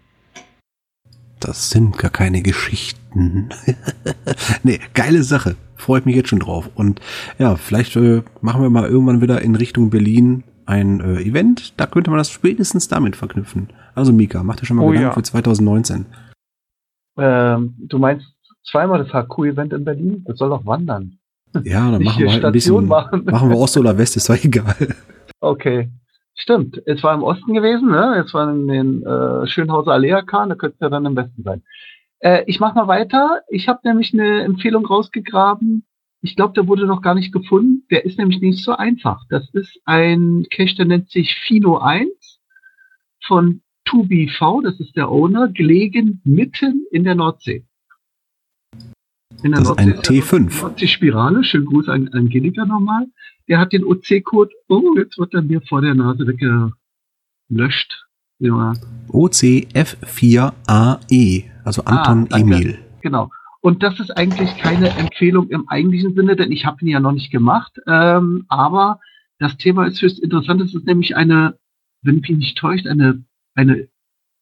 Das 1.39 1.69
sind 1.69 1.97
gar 1.97 2.11
keine 2.11 2.41
Geschichten. 2.41 3.49
nee, 4.63 4.79
geile 4.93 5.23
Sache 5.23 5.55
freue 5.77 5.99
ich 5.99 6.05
mich 6.05 6.15
jetzt 6.15 6.29
schon 6.29 6.39
drauf. 6.39 6.69
Und 6.75 6.99
ja, 7.39 7.55
vielleicht 7.55 7.95
äh, 7.95 8.23
machen 8.41 8.61
wir 8.61 8.69
mal 8.69 8.89
irgendwann 8.89 9.21
wieder 9.21 9.41
in 9.41 9.55
Richtung 9.55 9.89
Berlin 9.89 10.43
ein 10.65 10.99
äh, 10.99 11.21
Event. 11.21 11.79
Da 11.79 11.85
könnte 11.85 12.09
man 12.09 12.17
das 12.17 12.29
spätestens 12.29 12.87
damit 12.87 13.15
verknüpfen. 13.15 13.69
Also 13.95 14.11
Mika, 14.11 14.43
mach 14.43 14.57
dir 14.57 14.65
schon 14.65 14.77
mal 14.77 14.83
oh, 14.83 14.89
Gedanken 14.89 15.09
ja. 15.09 15.13
für 15.13 15.23
2019. 15.23 16.05
Ähm, 17.17 17.75
du 17.77 17.97
meinst 17.97 18.27
zweimal 18.69 19.03
das 19.03 19.13
HQ-Event 19.13 19.73
in 19.73 19.85
Berlin? 19.85 20.23
Das 20.27 20.37
soll 20.37 20.49
doch 20.49 20.65
wandern. 20.65 21.17
Ja, 21.63 21.89
dann 21.89 22.03
machen 22.03 22.23
wir 22.23 22.31
halt 22.31 22.43
ein 22.43 22.51
bisschen, 22.51 22.85
machen. 22.85 23.23
machen 23.25 23.49
wir 23.49 23.57
Ost 23.57 23.77
oder 23.77 23.97
West, 23.97 24.17
ist 24.17 24.29
doch 24.29 24.43
egal. 24.43 24.75
Okay. 25.39 25.89
Stimmt, 26.39 26.81
es 26.85 27.01
war 27.03 27.15
im 27.15 27.23
Osten 27.23 27.53
gewesen, 27.53 27.89
ne? 27.89 28.23
Es 28.23 28.33
war 28.33 28.49
in 28.49 28.67
den 28.67 29.03
äh, 29.03 29.47
Schönhauser 29.47 29.93
Alea 29.93 30.21
da 30.21 30.55
könnte 30.55 30.75
es 30.75 30.79
ja 30.79 30.89
dann 30.89 31.05
im 31.05 31.15
Westen 31.15 31.41
sein. 31.43 31.63
Äh, 32.19 32.43
ich 32.45 32.59
mache 32.59 32.75
mal 32.75 32.87
weiter. 32.87 33.41
Ich 33.49 33.67
habe 33.67 33.79
nämlich 33.83 34.13
eine 34.13 34.43
Empfehlung 34.43 34.85
rausgegraben. 34.85 35.85
Ich 36.21 36.35
glaube, 36.35 36.53
der 36.53 36.67
wurde 36.67 36.85
noch 36.85 37.01
gar 37.01 37.15
nicht 37.15 37.33
gefunden. 37.33 37.87
Der 37.89 38.05
ist 38.05 38.19
nämlich 38.19 38.39
nicht 38.39 38.63
so 38.63 38.73
einfach. 38.73 39.23
Das 39.29 39.49
ist 39.53 39.79
ein 39.85 40.45
Cache, 40.51 40.75
der 40.75 40.85
nennt 40.85 41.09
sich 41.09 41.35
Fino 41.35 41.79
1 41.79 42.39
von 43.25 43.61
2BV, 43.87 44.63
das 44.63 44.79
ist 44.79 44.95
der 44.95 45.09
Owner, 45.09 45.47
gelegen 45.47 46.21
mitten 46.23 46.85
in 46.91 47.03
der 47.03 47.15
Nordsee. 47.15 47.65
In 49.43 49.51
der 49.51 49.59
das 49.61 49.71
ist 49.71 49.77
ein 49.77 49.93
T5. 49.93 50.61
Nordsee-Spirale. 50.61 51.43
Schönen 51.43 51.65
Gruß 51.65 51.89
an 51.89 52.07
Angelika 52.09 52.65
nochmal. 52.65 53.07
Der 53.47 53.57
hat 53.59 53.73
den 53.73 53.83
OC-Code, 53.83 54.51
oh, 54.67 54.95
jetzt 54.97 55.17
wird 55.17 55.33
er 55.33 55.41
mir 55.41 55.61
vor 55.61 55.81
der 55.81 55.95
Nase 55.95 56.27
weggelöscht. 56.27 58.05
Ja. 58.39 58.73
OCF4AE, 59.09 61.45
also 61.63 61.83
Anton 61.85 62.27
ah, 62.31 62.37
Emil. 62.37 62.77
Genau. 63.01 63.31
Und 63.61 63.81
das 63.83 63.99
ist 63.99 64.11
eigentlich 64.11 64.55
keine 64.57 64.89
Empfehlung 64.89 65.49
im 65.49 65.67
eigentlichen 65.67 66.13
Sinne, 66.13 66.35
denn 66.35 66.51
ich 66.51 66.65
habe 66.65 66.77
ihn 66.81 66.89
ja 66.89 66.99
noch 66.99 67.13
nicht 67.13 67.31
gemacht. 67.31 67.75
Ähm, 67.87 68.45
aber 68.47 68.99
das 69.39 69.57
Thema 69.57 69.87
ist 69.87 69.99
höchst 70.01 70.19
interessant. 70.19 70.61
Es 70.61 70.75
ist 70.75 70.85
nämlich 70.85 71.15
eine, 71.15 71.57
wenn 72.01 72.19
mich 72.19 72.29
nicht 72.29 72.57
täuscht, 72.57 72.87
eine, 72.87 73.23
eine 73.55 73.87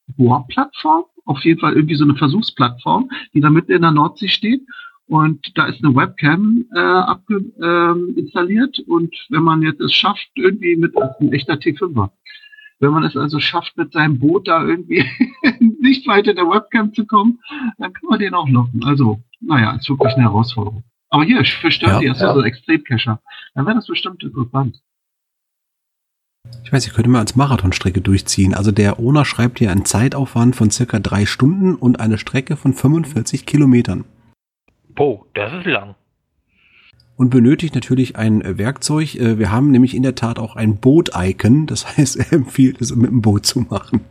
Bohrplattform. 0.08 1.06
Auf 1.26 1.44
jeden 1.44 1.60
Fall 1.60 1.74
irgendwie 1.74 1.96
so 1.96 2.04
eine 2.04 2.16
Versuchsplattform, 2.16 3.10
die 3.34 3.42
da 3.42 3.50
mitten 3.50 3.72
in 3.72 3.82
der 3.82 3.92
Nordsee 3.92 4.28
steht. 4.28 4.62
Und 5.08 5.52
da 5.56 5.68
ist 5.68 5.84
eine 5.84 5.96
Webcam 5.96 6.66
äh, 6.74 6.80
abge, 6.80 7.44
äh, 7.62 8.20
installiert. 8.20 8.80
Und 8.88 9.16
wenn 9.30 9.44
man 9.44 9.62
jetzt 9.62 9.82
es 9.82 9.94
schafft, 9.94 10.30
irgendwie 10.36 10.76
mit 10.76 10.96
einem 10.98 11.34
echter 11.34 11.56
T5er, 11.56 12.10
wenn 12.80 12.92
man 12.92 13.04
es 13.04 13.16
also 13.16 13.40
schafft, 13.40 13.78
mit 13.78 13.92
seinem 13.94 14.20
Boot 14.20 14.48
da 14.48 14.66
irgendwie 14.66 15.06
nicht 15.80 16.08
weiter 16.08 16.34
der 16.34 16.46
Webcam 16.46 16.94
zu 16.94 17.06
kommen, 17.06 17.40
dann 17.78 17.94
kann 17.94 18.10
man 18.10 18.20
den 18.20 18.34
auch 18.34 18.50
locken. 18.50 18.84
Also, 18.84 19.22
naja, 19.42 19.76
ist 19.76 19.90
wirklich 19.90 20.14
eine 20.14 20.24
Herausforderung. 20.24 20.84
Aber 21.10 21.24
hier, 21.24 21.44
für 21.46 21.72
Sturdy 21.72 22.06
ja, 22.06 22.12
ist 22.12 22.22
ja. 22.22 22.34
so 22.34 22.44
Extremcacher. 22.44 23.22
Dann 23.54 23.66
wäre 23.66 23.76
das 23.76 23.88
bestimmt 23.88 24.24
interessant. 24.24 24.82
Ich 26.64 26.74
weiß, 26.74 26.88
ich 26.88 26.94
könnte 26.94 27.10
mal 27.10 27.20
als 27.20 27.36
Marathonstrecke 27.36 28.02
durchziehen. 28.02 28.54
Also 28.54 28.72
der 28.72 29.00
Owner 29.00 29.26
schreibt 29.26 29.60
hier 29.60 29.72
einen 29.72 29.86
Zeitaufwand 29.86 30.56
von 30.56 30.72
circa 30.72 31.00
drei 31.00 31.26
Stunden 31.26 31.76
und 31.76 32.00
eine 32.00 32.18
Strecke 32.18 32.58
von 32.58 32.74
45 32.74 33.46
Kilometern. 33.46 34.06
Oh, 34.98 35.26
das 35.34 35.54
ist 35.54 35.66
lang 35.66 35.96
und 37.18 37.30
benötigt 37.30 37.76
natürlich 37.76 38.16
ein 38.16 38.42
äh, 38.42 38.58
Werkzeug. 38.58 39.16
Äh, 39.16 39.40
wir 39.40 39.52
haben 39.52 39.72
nämlich 39.72 39.96
in 39.96 40.04
der 40.04 40.16
Tat 40.16 40.40
auch 40.40 40.56
ein 40.56 40.78
Boot-Icon. 40.78 41.68
Das 41.68 41.86
heißt, 41.98 42.18
er 42.18 42.34
empfiehlt 42.34 42.82
es, 42.82 42.96
mit 42.96 43.10
dem 43.10 43.22
Boot 43.22 43.46
zu 43.46 43.62
machen. 43.62 44.02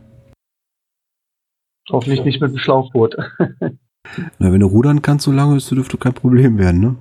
Hoffentlich 1.89 2.23
nicht 2.23 2.41
mit 2.41 2.51
dem 2.51 2.57
Schlauchboot. 2.57 3.15
Na, 4.39 4.51
wenn 4.51 4.59
du 4.59 4.67
rudern 4.67 5.01
kannst, 5.01 5.25
so 5.25 5.31
lange, 5.31 5.57
dürfte 5.57 5.97
kein 5.97 6.13
Problem 6.13 6.57
werden, 6.57 6.79
ne? 6.79 6.95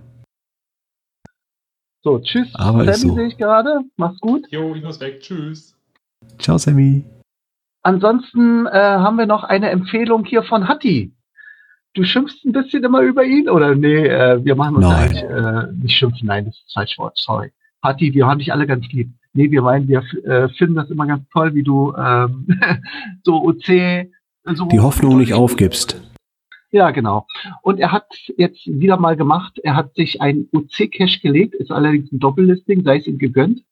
So, 2.05 2.21
tschüss. 2.21 2.55
Aber 2.55 2.85
Sammy 2.85 2.97
so. 2.97 3.15
sehe 3.17 3.27
ich 3.27 3.37
gerade. 3.37 3.81
Mach's 3.97 4.21
gut. 4.21 4.47
Jo, 4.51 4.75
ich 4.77 4.85
muss 4.85 5.01
weg. 5.01 5.21
Tschüss. 5.21 5.75
Ciao, 6.39 6.59
Sammy. 6.59 7.05
Ansonsten 7.83 8.67
äh, 8.67 8.71
haben 8.71 9.19
wir 9.19 9.27
noch 9.27 9.43
eine 9.43 9.71
Empfehlung 9.71 10.25
hier 10.25 10.45
von 10.45 10.69
Hatti 10.69 11.13
du 11.95 12.05
schimpfst 12.05 12.45
ein 12.45 12.53
bisschen 12.53 12.85
immer 12.85 13.01
über 13.01 13.25
ihn? 13.25 13.49
Oder 13.49 13.75
nee, 13.75 14.07
äh, 14.07 14.45
wir 14.45 14.55
machen 14.55 14.77
uns 14.77 14.87
nein. 14.87 15.01
eigentlich 15.01 15.23
äh, 15.23 15.73
nicht 15.83 15.97
schimpfen. 15.97 16.27
Nein, 16.27 16.45
das 16.45 16.57
ist 16.57 16.73
falsch 16.75 16.99
Wort, 16.99 17.17
sorry. 17.17 17.51
Hatti, 17.83 18.13
wir 18.15 18.27
haben 18.27 18.39
dich 18.39 18.53
alle 18.53 18.67
ganz 18.67 18.87
lieb. 18.93 19.11
Nee, 19.33 19.51
wir 19.51 19.63
meinen, 19.63 19.89
wir 19.89 20.03
äh, 20.25 20.49
finden 20.51 20.75
das 20.75 20.91
immer 20.91 21.07
ganz 21.07 21.29
toll, 21.33 21.55
wie 21.55 21.63
du 21.63 21.95
ähm, 21.97 22.47
so 23.25 23.43
OC 23.43 24.09
so 24.55 24.67
die 24.67 24.81
Hoffnung 24.81 25.19
nicht 25.19 25.33
aufgibst. 25.33 26.01
Ja, 26.75 26.91
genau. 26.91 27.27
Und 27.63 27.79
er 27.79 27.93
hat 27.93 28.09
jetzt 28.37 28.67
wieder 28.67 28.97
mal 28.97 29.17
gemacht, 29.17 29.61
er 29.63 29.77
hat 29.77 29.95
sich 29.95 30.21
ein 30.21 30.49
OC-Cache 30.51 31.21
gelegt, 31.21 31.55
ist 31.55 31.71
allerdings 31.71 32.11
ein 32.11 32.19
Doppellisting, 32.19 32.83
sei 32.83 32.97
es 32.97 33.07
ihm 33.07 33.19
gegönnt, 33.19 33.63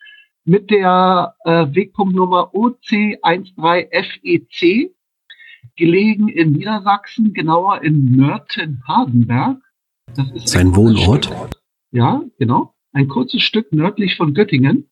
mit 0.45 0.71
der 0.71 1.35
äh, 1.45 1.67
Wegpunktnummer 1.75 2.53
OC13FEC 2.55 4.93
gelegen 5.75 6.29
in 6.29 6.53
Niedersachsen, 6.53 7.33
genauer 7.33 7.83
in 7.83 8.15
Mörten-Hardenberg. 8.15 9.59
Das 10.15 10.31
ist 10.31 10.51
sein 10.51 10.77
Wohnort. 10.77 11.29
Ja, 11.91 12.23
genau. 12.39 12.73
Ein 12.93 13.09
kurzes 13.09 13.43
Stück 13.43 13.73
nördlich 13.73 14.15
von 14.15 14.33
Göttingen. 14.33 14.89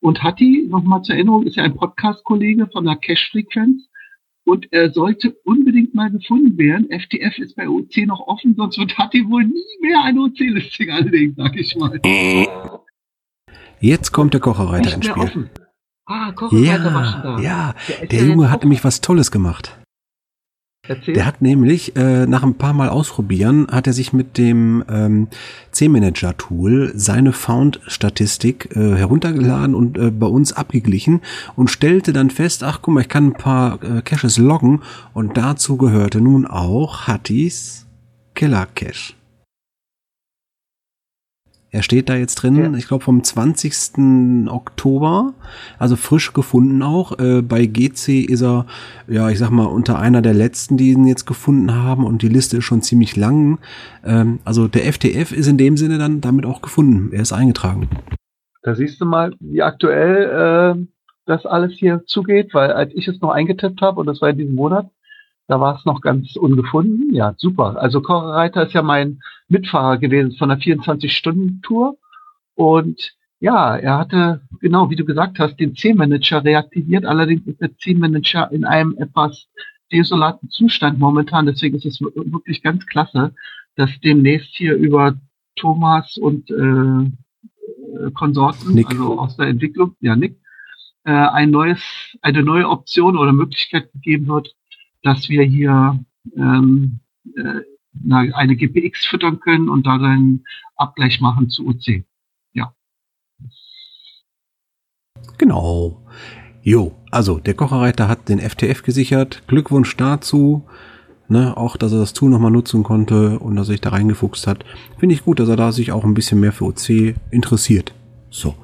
Und 0.00 0.24
Hatti, 0.24 0.66
nochmal 0.68 1.02
zur 1.02 1.14
Erinnerung, 1.14 1.44
ist 1.44 1.54
ja 1.54 1.62
ein 1.62 1.76
Podcast-Kollege 1.76 2.66
von 2.72 2.84
der 2.84 2.96
Cash-Frequenz. 2.96 3.88
Und 4.48 4.72
er 4.72 4.90
sollte 4.92 5.36
unbedingt 5.44 5.94
mal 5.94 6.10
gefunden 6.10 6.56
werden. 6.56 6.88
FTF 6.90 7.38
ist 7.38 7.56
bei 7.56 7.68
OC 7.68 8.06
noch 8.06 8.20
offen, 8.20 8.54
sonst 8.56 8.78
wird 8.78 8.96
Hatti 8.96 9.28
wohl 9.28 9.44
nie 9.44 9.78
mehr 9.80 10.02
ein 10.04 10.18
OC-Listing 10.18 10.90
anlegen, 10.90 11.34
sag 11.36 11.54
ich 11.56 11.76
mal. 11.76 12.00
Jetzt 13.80 14.12
kommt 14.12 14.34
der 14.34 14.40
Kocherreiter 14.40 14.94
ins 14.94 15.06
Spiel. 15.06 15.22
Offen. 15.22 15.50
Ah, 16.06 16.32
Kocherreiter 16.32 16.84
ja, 16.84 16.94
war 16.94 17.04
schon 17.04 17.22
da. 17.22 17.38
Ja, 17.40 17.74
der, 17.88 18.06
der 18.06 18.24
Junge 18.24 18.50
hat 18.50 18.62
nämlich 18.62 18.82
was 18.82 19.00
Tolles 19.00 19.30
gemacht. 19.30 19.78
Erzähl. 20.88 21.14
Der 21.14 21.26
hat 21.26 21.42
nämlich 21.42 21.96
äh, 21.96 22.26
nach 22.26 22.42
ein 22.42 22.54
paar 22.54 22.72
Mal 22.72 22.88
ausprobieren, 22.88 23.66
hat 23.70 23.86
er 23.86 23.92
sich 23.92 24.12
mit 24.12 24.38
dem 24.38 24.82
ähm, 24.90 25.28
C-Manager-Tool 25.72 26.92
seine 26.94 27.32
Found-Statistik 27.32 28.74
äh, 28.74 28.96
heruntergeladen 28.96 29.74
und 29.74 29.98
äh, 29.98 30.10
bei 30.10 30.26
uns 30.26 30.54
abgeglichen 30.54 31.20
und 31.56 31.70
stellte 31.70 32.12
dann 32.12 32.30
fest, 32.30 32.64
ach 32.64 32.80
guck 32.80 32.94
mal, 32.94 33.00
ich 33.02 33.08
kann 33.08 33.28
ein 33.28 33.32
paar 33.34 33.82
äh, 33.82 34.00
Caches 34.02 34.38
loggen 34.38 34.80
und 35.12 35.36
dazu 35.36 35.76
gehörte 35.76 36.20
nun 36.20 36.46
auch 36.46 37.06
Hattis 37.06 37.86
Killer-Cache. 38.34 39.17
Er 41.78 41.82
steht 41.84 42.08
da 42.08 42.16
jetzt 42.16 42.34
drin, 42.34 42.56
ja. 42.56 42.74
ich 42.76 42.88
glaube 42.88 43.04
vom 43.04 43.22
20. 43.22 44.48
Oktober, 44.48 45.34
also 45.78 45.94
frisch 45.94 46.32
gefunden 46.32 46.82
auch. 46.82 47.16
Äh, 47.20 47.40
bei 47.40 47.66
GC 47.66 48.28
ist 48.28 48.42
er, 48.42 48.66
ja, 49.06 49.30
ich 49.30 49.38
sag 49.38 49.50
mal, 49.50 49.66
unter 49.66 49.96
einer 49.96 50.20
der 50.20 50.34
letzten, 50.34 50.76
die 50.76 50.90
ihn 50.90 51.06
jetzt 51.06 51.24
gefunden 51.24 51.72
haben 51.72 52.04
und 52.04 52.22
die 52.22 52.28
Liste 52.28 52.56
ist 52.56 52.64
schon 52.64 52.82
ziemlich 52.82 53.14
lang. 53.14 53.60
Ähm, 54.04 54.40
also 54.44 54.66
der 54.66 54.92
FTF 54.92 55.30
ist 55.30 55.46
in 55.46 55.56
dem 55.56 55.76
Sinne 55.76 55.98
dann 55.98 56.20
damit 56.20 56.46
auch 56.46 56.62
gefunden. 56.62 57.12
Er 57.12 57.22
ist 57.22 57.32
eingetragen. 57.32 57.88
Da 58.62 58.74
siehst 58.74 59.00
du 59.00 59.04
mal, 59.04 59.32
wie 59.38 59.62
aktuell 59.62 60.76
äh, 60.76 60.84
das 61.26 61.46
alles 61.46 61.74
hier 61.74 62.02
zugeht, 62.06 62.54
weil 62.54 62.72
als 62.72 62.92
ich 62.92 63.06
es 63.06 63.20
noch 63.20 63.30
eingetippt 63.30 63.82
habe, 63.82 64.00
und 64.00 64.06
das 64.06 64.20
war 64.20 64.30
in 64.30 64.38
diesem 64.38 64.56
Monat, 64.56 64.90
da 65.48 65.58
war 65.60 65.76
es 65.76 65.84
noch 65.86 66.02
ganz 66.02 66.36
ungefunden. 66.36 67.14
Ja, 67.14 67.34
super. 67.38 67.80
Also 67.80 68.02
Kocherreiter 68.02 68.66
ist 68.66 68.74
ja 68.74 68.82
mein 68.82 69.20
Mitfahrer 69.48 69.96
gewesen 69.96 70.32
von 70.32 70.50
der 70.50 70.58
24-Stunden-Tour. 70.58 71.96
Und 72.54 73.14
ja, 73.40 73.76
er 73.76 73.98
hatte, 73.98 74.42
genau 74.60 74.90
wie 74.90 74.96
du 74.96 75.06
gesagt 75.06 75.38
hast, 75.38 75.58
den 75.58 75.74
C-Manager 75.74 76.44
reaktiviert. 76.44 77.06
Allerdings 77.06 77.46
ist 77.46 77.62
der 77.62 77.76
C-Manager 77.78 78.52
in 78.52 78.66
einem 78.66 78.94
etwas 78.98 79.48
desolaten 79.90 80.50
Zustand 80.50 80.98
momentan. 80.98 81.46
Deswegen 81.46 81.76
ist 81.76 81.86
es 81.86 82.00
wirklich 82.00 82.62
ganz 82.62 82.84
klasse, 82.84 83.34
dass 83.74 83.90
demnächst 84.04 84.54
hier 84.54 84.74
über 84.74 85.14
Thomas 85.56 86.18
und 86.18 86.50
äh, 86.50 88.10
Konsorten, 88.10 88.74
Nick. 88.74 88.90
also 88.90 89.18
aus 89.18 89.36
der 89.38 89.46
Entwicklung, 89.46 89.96
ja, 90.00 90.14
Nick, 90.14 90.38
äh, 91.04 91.10
ein 91.10 91.50
neues, 91.50 91.80
eine 92.20 92.42
neue 92.42 92.68
Option 92.68 93.16
oder 93.16 93.32
Möglichkeit 93.32 93.90
gegeben 93.92 94.28
wird, 94.28 94.54
dass 95.02 95.28
wir 95.28 95.44
hier 95.44 95.98
ähm, 96.36 97.00
äh, 97.36 97.60
eine 98.10 98.56
GPX 98.56 99.06
füttern 99.06 99.40
können 99.40 99.68
und 99.68 99.86
dann 99.86 100.04
einen 100.04 100.44
Abgleich 100.76 101.20
machen 101.20 101.50
zu 101.50 101.66
OC. 101.66 102.04
Ja. 102.52 102.72
Genau. 105.36 106.04
Jo, 106.62 106.94
also 107.10 107.38
der 107.38 107.54
Kocherreiter 107.54 108.08
hat 108.08 108.28
den 108.28 108.40
FTF 108.40 108.82
gesichert. 108.82 109.42
Glückwunsch 109.46 109.96
dazu. 109.96 110.64
Ne, 111.30 111.54
auch, 111.58 111.76
dass 111.76 111.92
er 111.92 111.98
das 111.98 112.14
Tool 112.14 112.30
nochmal 112.30 112.50
nutzen 112.50 112.82
konnte 112.82 113.38
und 113.38 113.56
dass 113.56 113.68
er 113.68 113.72
sich 113.72 113.80
da 113.82 113.90
reingefuchst 113.90 114.46
hat. 114.46 114.64
Finde 114.96 115.14
ich 115.14 115.24
gut, 115.24 115.40
dass 115.40 115.48
er 115.50 115.56
da 115.56 115.72
sich 115.72 115.92
auch 115.92 116.04
ein 116.04 116.14
bisschen 116.14 116.40
mehr 116.40 116.52
für 116.52 116.64
OC 116.64 117.16
interessiert. 117.30 117.92
So. 118.30 118.54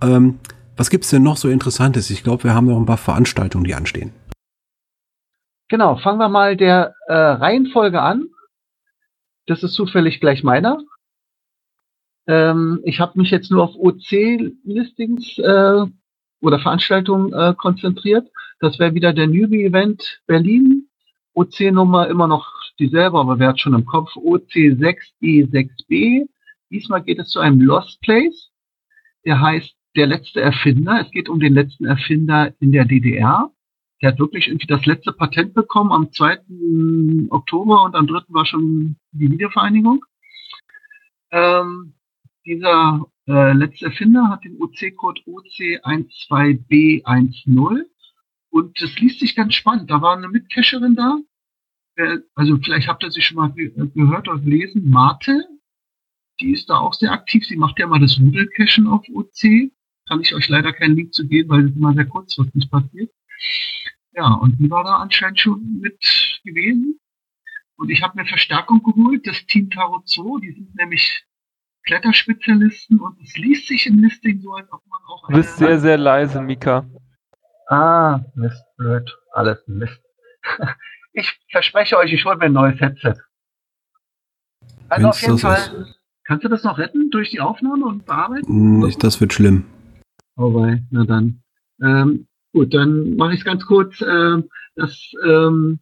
Ähm, 0.00 0.38
was 0.76 0.88
gibt's 0.88 1.10
denn 1.10 1.24
noch 1.24 1.36
so 1.36 1.48
Interessantes? 1.48 2.10
Ich 2.10 2.22
glaube, 2.22 2.44
wir 2.44 2.54
haben 2.54 2.66
noch 2.66 2.78
ein 2.78 2.86
paar 2.86 2.96
Veranstaltungen, 2.96 3.64
die 3.64 3.74
anstehen. 3.74 4.12
Genau, 5.72 5.96
fangen 5.96 6.18
wir 6.18 6.28
mal 6.28 6.54
der 6.54 6.94
äh, 7.06 7.14
Reihenfolge 7.14 8.02
an. 8.02 8.28
Das 9.46 9.62
ist 9.62 9.72
zufällig 9.72 10.20
gleich 10.20 10.42
meiner. 10.42 10.82
Ähm, 12.26 12.80
ich 12.84 13.00
habe 13.00 13.18
mich 13.18 13.30
jetzt 13.30 13.50
nur 13.50 13.64
auf 13.64 13.74
OC-Listings 13.76 15.38
äh, 15.38 15.86
oder 16.42 16.58
Veranstaltungen 16.58 17.32
äh, 17.32 17.54
konzentriert. 17.56 18.28
Das 18.60 18.78
wäre 18.78 18.92
wieder 18.92 19.14
der 19.14 19.28
Newbie-Event 19.28 20.20
Berlin. 20.26 20.90
OC-Nummer 21.32 22.06
immer 22.08 22.28
noch 22.28 22.52
dieselbe, 22.78 23.18
aber 23.18 23.38
wer 23.38 23.48
hat 23.48 23.60
schon 23.60 23.72
im 23.72 23.86
Kopf? 23.86 24.14
OC6E6B. 24.14 26.26
Diesmal 26.68 27.02
geht 27.02 27.18
es 27.18 27.28
zu 27.28 27.40
einem 27.40 27.62
Lost 27.62 27.98
Place. 28.02 28.50
Der 29.24 29.40
heißt 29.40 29.74
Der 29.96 30.06
letzte 30.06 30.42
Erfinder. 30.42 31.00
Es 31.00 31.10
geht 31.10 31.30
um 31.30 31.40
den 31.40 31.54
letzten 31.54 31.86
Erfinder 31.86 32.52
in 32.60 32.72
der 32.72 32.84
DDR. 32.84 33.50
Der 34.02 34.12
hat 34.12 34.18
wirklich 34.18 34.48
irgendwie 34.48 34.66
das 34.66 34.84
letzte 34.84 35.12
Patent 35.12 35.54
bekommen 35.54 35.92
am 35.92 36.10
2. 36.10 36.40
Oktober 37.30 37.84
und 37.84 37.94
am 37.94 38.06
3. 38.06 38.22
war 38.28 38.44
schon 38.44 38.96
die 39.12 39.30
Wiedervereinigung. 39.30 40.04
Ähm, 41.30 41.94
dieser 42.44 43.06
äh, 43.28 43.52
letzte 43.52 43.86
Erfinder 43.86 44.28
hat 44.28 44.44
den 44.44 44.60
OC-Code 44.60 45.22
OC12B10 45.22 47.84
und 48.50 48.82
das 48.82 48.98
liest 48.98 49.20
sich 49.20 49.36
ganz 49.36 49.54
spannend. 49.54 49.90
Da 49.90 50.02
war 50.02 50.16
eine 50.16 50.28
Mitcacherin 50.28 50.96
da, 50.96 51.18
äh, 51.96 52.18
also 52.34 52.56
vielleicht 52.58 52.88
habt 52.88 53.02
ihr 53.04 53.10
sie 53.10 53.22
schon 53.22 53.36
mal 53.36 53.52
äh, 53.56 53.70
gehört 53.94 54.28
oder 54.28 54.40
gelesen, 54.40 54.90
Marte, 54.90 55.44
die 56.40 56.52
ist 56.52 56.70
da 56.70 56.78
auch 56.78 56.94
sehr 56.94 57.12
aktiv. 57.12 57.44
Sie 57.44 57.56
macht 57.56 57.78
ja 57.78 57.86
mal 57.86 58.00
das 58.00 58.18
Rudelcachen 58.18 58.86
auf 58.86 59.04
OC. 59.12 59.70
Kann 60.08 60.20
ich 60.20 60.34
euch 60.34 60.48
leider 60.48 60.72
keinen 60.72 60.96
Link 60.96 61.14
zu 61.14 61.26
geben, 61.26 61.50
weil 61.50 61.68
das 61.68 61.76
immer 61.76 61.94
sehr 61.94 62.06
kurzfristig 62.06 62.70
passiert. 62.70 63.10
Ja, 64.12 64.34
und 64.34 64.58
die 64.58 64.70
war 64.70 64.84
da 64.84 64.96
anscheinend 64.96 65.40
schon 65.40 65.80
mit 65.80 66.40
gewesen. 66.44 67.00
Und 67.76 67.90
ich 67.90 68.02
habe 68.02 68.20
mir 68.20 68.26
Verstärkung 68.26 68.82
geholt, 68.82 69.26
das 69.26 69.44
Team 69.46 69.70
Tarot 69.70 70.08
2, 70.08 70.40
die 70.40 70.52
sind 70.52 70.74
nämlich 70.76 71.24
Kletterspezialisten 71.84 73.00
und 73.00 73.20
es 73.22 73.36
liest 73.36 73.66
sich 73.66 73.86
im 73.86 73.98
Listing 73.98 74.40
so, 74.40 74.52
als 74.52 74.70
ob 74.72 74.82
man 74.86 75.00
auch. 75.08 75.26
Du 75.28 75.34
bist 75.34 75.56
sehr, 75.56 75.78
sehr 75.78 75.98
leise, 75.98 76.40
Mika. 76.40 76.86
Ah, 77.68 78.20
Mist, 78.34 78.64
blöd. 78.76 79.10
Alles 79.32 79.58
Mist. 79.66 80.00
ich 81.12 81.40
verspreche 81.50 81.96
euch, 81.96 82.12
ich 82.12 82.24
hole 82.24 82.36
mir 82.36 82.44
ein 82.44 82.52
neues 82.52 82.78
Headset. 82.80 83.14
Also 84.88 85.06
Wenn's 85.06 85.16
auf 85.16 85.22
jeden 85.22 85.38
Fall. 85.38 85.58
Ist. 85.58 86.00
Kannst 86.24 86.44
du 86.44 86.48
das 86.48 86.62
noch 86.62 86.78
retten 86.78 87.10
durch 87.10 87.30
die 87.30 87.40
Aufnahme 87.40 87.86
und 87.86 88.06
bearbeiten? 88.06 88.78
Nicht, 88.78 89.02
das 89.02 89.20
wird 89.20 89.32
schlimm. 89.32 89.64
Oh 90.36 90.54
wei, 90.54 90.84
na 90.90 91.04
dann. 91.04 91.42
Ähm, 91.82 92.28
Gut, 92.52 92.74
dann 92.74 93.16
mache 93.16 93.34
ich 93.34 93.40
es 93.40 93.44
ganz 93.44 93.64
kurz. 93.64 94.00
Äh, 94.00 94.42
das, 94.74 95.12
ähm, 95.26 95.78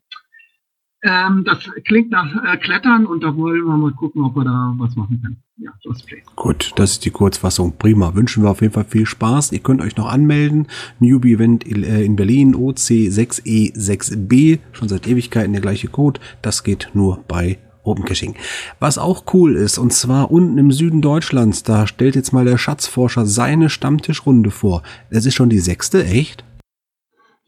ähm, 1.02 1.44
das 1.44 1.58
klingt 1.84 2.10
nach 2.10 2.26
äh, 2.44 2.56
Klettern 2.58 3.06
und 3.06 3.22
da 3.22 3.36
wollen 3.36 3.64
wir 3.64 3.76
mal 3.76 3.92
gucken, 3.92 4.22
ob 4.22 4.36
wir 4.36 4.44
da 4.44 4.74
was 4.78 4.96
machen 4.96 5.20
können. 5.22 5.42
Ja, 5.56 5.72
Place. 5.82 6.24
Gut, 6.36 6.72
das 6.76 6.92
ist 6.92 7.04
die 7.04 7.10
Kurzfassung. 7.10 7.76
Prima. 7.76 8.14
Wünschen 8.14 8.42
wir 8.42 8.50
auf 8.50 8.62
jeden 8.62 8.72
Fall 8.72 8.84
viel 8.84 9.04
Spaß. 9.04 9.52
Ihr 9.52 9.58
könnt 9.58 9.82
euch 9.82 9.96
noch 9.96 10.10
anmelden. 10.10 10.68
Newbie 11.00 11.34
Event 11.34 11.66
äh, 11.66 12.02
in 12.02 12.16
Berlin, 12.16 12.54
OC6E6B. 12.54 14.60
Schon 14.72 14.88
seit 14.88 15.06
Ewigkeiten 15.06 15.52
der 15.52 15.60
gleiche 15.60 15.88
Code. 15.88 16.20
Das 16.40 16.64
geht 16.64 16.90
nur 16.94 17.22
bei 17.28 17.58
Open 17.82 18.04
Caching. 18.04 18.36
Was 18.78 18.96
auch 18.96 19.24
cool 19.34 19.56
ist, 19.56 19.78
und 19.78 19.92
zwar 19.92 20.30
unten 20.30 20.56
im 20.58 20.72
Süden 20.72 21.02
Deutschlands, 21.02 21.62
da 21.62 21.86
stellt 21.86 22.14
jetzt 22.14 22.32
mal 22.32 22.44
der 22.44 22.58
Schatzforscher 22.58 23.26
seine 23.26 23.70
Stammtischrunde 23.70 24.50
vor. 24.50 24.82
Das 25.10 25.26
ist 25.26 25.34
schon 25.34 25.50
die 25.50 25.60
sechste, 25.60 26.04
echt? 26.04 26.44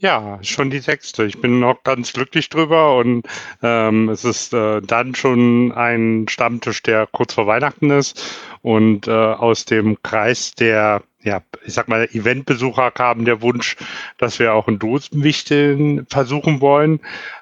Ja, 0.03 0.41
schon 0.43 0.71
die 0.71 0.81
sechste. 0.81 1.25
Ich 1.27 1.41
bin 1.41 1.61
noch 1.61 1.85
ganz 1.85 2.13
glücklich 2.13 2.49
drüber 2.49 2.97
und 2.97 3.25
ähm, 3.63 4.09
es 4.09 4.25
ist 4.25 4.53
äh, 4.53 4.83
dann 4.83 5.15
schon 5.15 5.71
ein 5.71 6.27
Stammtisch, 6.29 6.83
der 6.83 7.07
kurz 7.07 7.35
vor 7.35 7.47
Weihnachten 7.47 7.89
ist 7.91 8.21
und 8.63 9.07
äh, 9.07 9.13
aus 9.13 9.65
dem 9.65 10.03
Kreis 10.03 10.51
der 10.57 11.05
ja, 11.23 11.41
ich 11.65 11.75
sag 11.75 11.89
mal, 11.89 12.09
Eventbesucher 12.13 12.91
kam 12.91 13.25
der 13.25 13.43
Wunsch, 13.43 13.77
dass 14.19 14.39
wir 14.39 14.55
auch 14.55 14.69
in 14.69 14.79
Dosenwichteln 14.79 16.07
versuchen 16.09 16.61
wollen. 16.61 17.01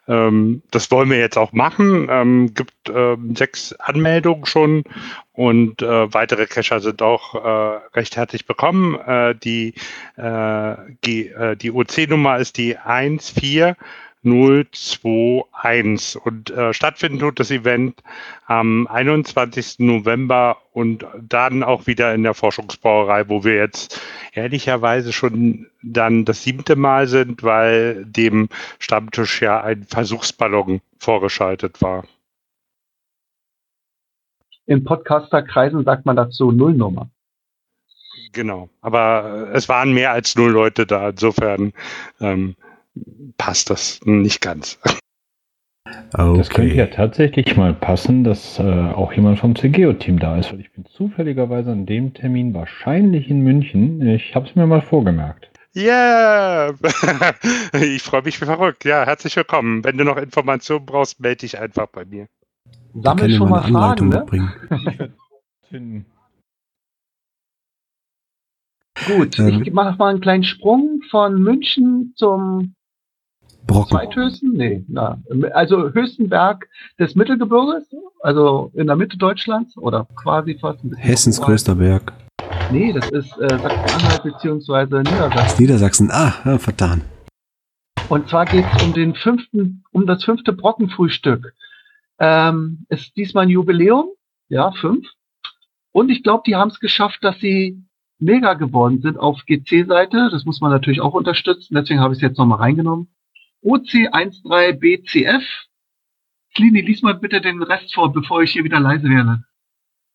Ähm, 0.08 0.62
das 0.70 0.90
wollen 0.90 1.10
wir 1.10 1.18
jetzt 1.18 1.38
auch 1.38 1.52
machen. 1.52 2.08
Ähm, 2.10 2.54
gibt 2.54 2.72
ähm, 2.92 3.34
sechs 3.36 3.72
Anmeldungen 3.74 4.46
schon 4.46 4.84
und 5.32 5.82
äh, 5.82 6.12
weitere 6.12 6.46
Cacher 6.46 6.80
sind 6.80 7.02
auch 7.02 7.34
äh, 7.34 7.80
recht 7.94 8.16
herzlich 8.16 8.46
bekommen. 8.46 8.98
Äh, 8.98 9.34
die 9.34 9.74
äh, 10.16 10.76
die, 11.04 11.28
äh, 11.28 11.56
die 11.56 11.72
OC-Nummer 11.72 12.38
ist 12.38 12.58
die 12.58 12.76
14 12.76 13.74
021. 14.22 16.20
Und 16.24 16.50
äh, 16.50 16.74
stattfinden 16.74 17.18
tut 17.18 17.40
das 17.40 17.50
Event 17.50 18.02
am 18.46 18.86
21. 18.86 19.78
November 19.78 20.58
und 20.72 21.06
dann 21.20 21.62
auch 21.62 21.86
wieder 21.86 22.14
in 22.14 22.22
der 22.22 22.34
Forschungsbrauerei, 22.34 23.28
wo 23.28 23.44
wir 23.44 23.54
jetzt 23.54 24.00
ehrlicherweise 24.32 25.12
schon 25.12 25.66
dann 25.82 26.24
das 26.24 26.42
siebte 26.42 26.76
Mal 26.76 27.06
sind, 27.06 27.42
weil 27.42 28.04
dem 28.04 28.48
Stammtisch 28.78 29.40
ja 29.42 29.60
ein 29.62 29.84
Versuchsballon 29.84 30.80
vorgeschaltet 30.98 31.80
war. 31.80 32.04
In 34.66 34.84
Podcasterkreisen 34.84 35.84
sagt 35.84 36.06
man 36.06 36.16
dazu 36.16 36.52
Nullnummer. 36.52 37.10
Genau, 38.32 38.68
aber 38.80 39.50
es 39.52 39.68
waren 39.68 39.92
mehr 39.92 40.12
als 40.12 40.36
null 40.36 40.52
Leute 40.52 40.86
da. 40.86 41.08
Insofern 41.08 41.72
ähm, 42.20 42.54
passt 43.36 43.70
das 43.70 44.00
nicht 44.04 44.40
ganz. 44.40 44.78
Okay. 46.12 46.38
Das 46.38 46.50
könnte 46.50 46.74
ja 46.74 46.86
tatsächlich 46.86 47.56
mal 47.56 47.72
passen, 47.74 48.24
dass 48.24 48.58
äh, 48.58 48.62
auch 48.62 49.12
jemand 49.12 49.38
vom 49.38 49.54
CGO-Team 49.56 50.18
da 50.18 50.38
ist, 50.38 50.52
weil 50.52 50.60
ich 50.60 50.72
bin 50.72 50.84
zufälligerweise 50.86 51.72
an 51.72 51.86
dem 51.86 52.14
Termin 52.14 52.52
wahrscheinlich 52.54 53.28
in 53.28 53.40
München. 53.40 54.06
Ich 54.06 54.34
habe 54.34 54.48
es 54.48 54.54
mir 54.56 54.66
mal 54.66 54.82
vorgemerkt. 54.82 55.50
Yeah! 55.74 56.72
ich 57.72 58.02
freue 58.02 58.22
mich 58.22 58.40
wie 58.40 58.44
verrückt. 58.44 58.84
Ja, 58.84 59.06
herzlich 59.06 59.36
willkommen. 59.36 59.84
Wenn 59.84 59.96
du 59.96 60.04
noch 60.04 60.16
Informationen 60.16 60.84
brauchst, 60.84 61.20
melde 61.20 61.38
dich 61.38 61.58
einfach 61.58 61.86
bei 61.86 62.04
mir. 62.04 62.26
Sammel 62.94 63.32
schon 63.32 63.48
mal 63.48 63.62
Fragen, 63.62 64.08
ne? 64.08 64.26
Gut, 69.06 69.38
ähm, 69.38 69.62
ich 69.62 69.72
mache 69.72 69.96
mal 69.96 70.08
einen 70.08 70.20
kleinen 70.20 70.42
Sprung 70.44 71.00
von 71.08 71.40
München 71.40 72.12
zum 72.16 72.74
Brocken. 73.66 73.90
Zweithöchsten? 73.90 74.52
Nee, 74.52 74.84
na, 74.88 75.18
also 75.52 75.92
höchsten 75.92 76.28
Berg 76.28 76.68
des 76.98 77.14
Mittelgebirges, 77.14 77.94
also 78.20 78.70
in 78.74 78.86
der 78.86 78.96
Mitte 78.96 79.16
Deutschlands 79.16 79.76
oder 79.76 80.06
quasi 80.16 80.58
fast. 80.58 80.80
Hessens 80.96 81.40
größter 81.40 81.74
Berg. 81.76 82.12
Nee, 82.72 82.92
das 82.92 83.10
ist 83.10 83.36
äh, 83.38 83.58
Sachsen-Anhalt 83.58 84.22
bzw. 84.22 84.98
Niedersachsen. 84.98 85.60
Niedersachsen, 85.60 86.10
ah, 86.10 86.34
ja, 86.44 86.58
vertan. 86.58 87.02
Und 88.08 88.28
zwar 88.28 88.44
geht 88.44 88.64
es 88.74 88.82
um 88.82 88.92
den 88.92 89.14
fünften, 89.14 89.84
um 89.92 90.06
das 90.06 90.24
fünfte 90.24 90.52
Brockenfrühstück. 90.52 91.54
Ähm, 92.18 92.86
ist 92.88 93.16
diesmal 93.16 93.44
ein 93.44 93.50
Jubiläum, 93.50 94.08
ja, 94.48 94.72
fünf. 94.72 95.06
Und 95.92 96.10
ich 96.10 96.22
glaube, 96.22 96.42
die 96.46 96.56
haben 96.56 96.70
es 96.70 96.80
geschafft, 96.80 97.18
dass 97.22 97.38
sie 97.38 97.82
mega 98.18 98.54
geworden 98.54 99.00
sind 99.00 99.18
auf 99.18 99.44
GC-Seite. 99.46 100.28
Das 100.30 100.44
muss 100.44 100.60
man 100.60 100.70
natürlich 100.70 101.00
auch 101.00 101.14
unterstützen. 101.14 101.74
Deswegen 101.74 102.00
habe 102.00 102.12
ich 102.12 102.18
es 102.18 102.22
jetzt 102.22 102.38
nochmal 102.38 102.58
reingenommen. 102.58 103.08
OC13BCF. 103.64 105.42
Slini, 106.56 106.80
lies 106.80 107.02
mal 107.02 107.14
bitte 107.14 107.40
den 107.40 107.62
Rest 107.62 107.94
vor, 107.94 108.12
bevor 108.12 108.42
ich 108.42 108.50
hier 108.52 108.64
wieder 108.64 108.80
leise 108.80 109.08
werde. 109.08 109.44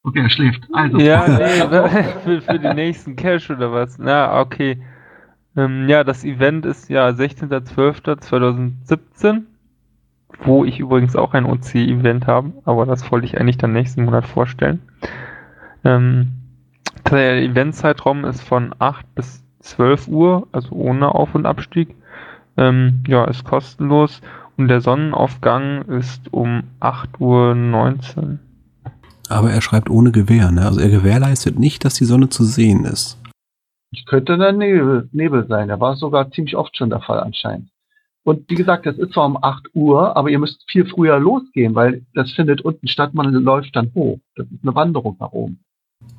Okay, 0.03 0.19
er 0.19 0.29
schläft. 0.29 0.67
Also. 0.73 0.99
Ja, 0.99 1.25
nee, 1.39 2.03
für, 2.23 2.41
für 2.41 2.59
den 2.59 2.75
nächsten 2.75 3.15
Cash 3.15 3.49
oder 3.49 3.71
was? 3.71 3.97
Na, 3.97 4.39
okay. 4.39 4.83
Ähm, 5.57 5.89
ja, 5.89 6.03
das 6.03 6.23
Event 6.23 6.63
ist 6.65 6.89
ja 6.89 7.07
16.12.2017, 7.07 9.41
wo 10.43 10.63
ich 10.65 10.79
übrigens 10.79 11.15
auch 11.15 11.33
ein 11.33 11.45
OC-Event 11.45 12.27
habe, 12.27 12.53
aber 12.65 12.85
das 12.85 13.11
wollte 13.11 13.25
ich 13.25 13.39
eigentlich 13.39 13.57
dann 13.57 13.73
nächsten 13.73 14.05
Monat 14.05 14.27
vorstellen. 14.27 14.83
Ähm, 15.83 16.33
der 17.09 17.41
Eventzeitraum 17.41 18.25
ist 18.25 18.41
von 18.41 18.75
8 18.77 19.15
bis 19.15 19.43
12 19.61 20.07
Uhr, 20.07 20.47
also 20.51 20.75
ohne 20.75 21.15
Auf- 21.15 21.33
und 21.35 21.45
Abstieg. 21.45 21.95
Ähm, 22.57 23.03
ja, 23.07 23.25
ist 23.25 23.43
kostenlos 23.43 24.21
und 24.57 24.67
der 24.67 24.81
Sonnenaufgang 24.81 25.83
ist 25.83 26.31
um 26.31 26.63
8.19 26.79 28.17
Uhr. 28.17 28.39
Aber 29.27 29.51
er 29.51 29.61
schreibt 29.61 29.89
ohne 29.89 30.11
Gewehr, 30.11 30.51
ne? 30.51 30.65
Also 30.65 30.79
er 30.79 30.89
gewährleistet 30.89 31.57
nicht, 31.59 31.83
dass 31.83 31.95
die 31.95 32.05
Sonne 32.05 32.29
zu 32.29 32.43
sehen 32.43 32.85
ist. 32.85 33.19
Ich 33.91 34.05
könnte 34.05 34.37
dann 34.37 34.57
Nebel, 34.57 35.09
Nebel 35.11 35.47
sein. 35.47 35.69
Da 35.69 35.79
war 35.79 35.95
sogar 35.95 36.29
ziemlich 36.31 36.55
oft 36.55 36.77
schon 36.77 36.89
der 36.89 37.01
Fall 37.01 37.19
anscheinend. 37.19 37.69
Und 38.23 38.49
wie 38.49 38.55
gesagt, 38.55 38.85
das 38.85 38.97
ist 38.97 39.13
zwar 39.13 39.27
um 39.27 39.37
8 39.41 39.75
Uhr, 39.75 40.15
aber 40.17 40.29
ihr 40.29 40.39
müsst 40.39 40.63
viel 40.69 40.85
früher 40.85 41.19
losgehen, 41.19 41.75
weil 41.75 42.01
das 42.13 42.31
findet 42.31 42.61
unten 42.61 42.87
statt, 42.87 43.13
man 43.13 43.31
läuft 43.31 43.75
dann 43.75 43.91
hoch. 43.93 44.19
Das 44.35 44.47
ist 44.47 44.63
eine 44.63 44.73
Wanderung 44.73 45.15
nach 45.19 45.31
oben. 45.31 45.59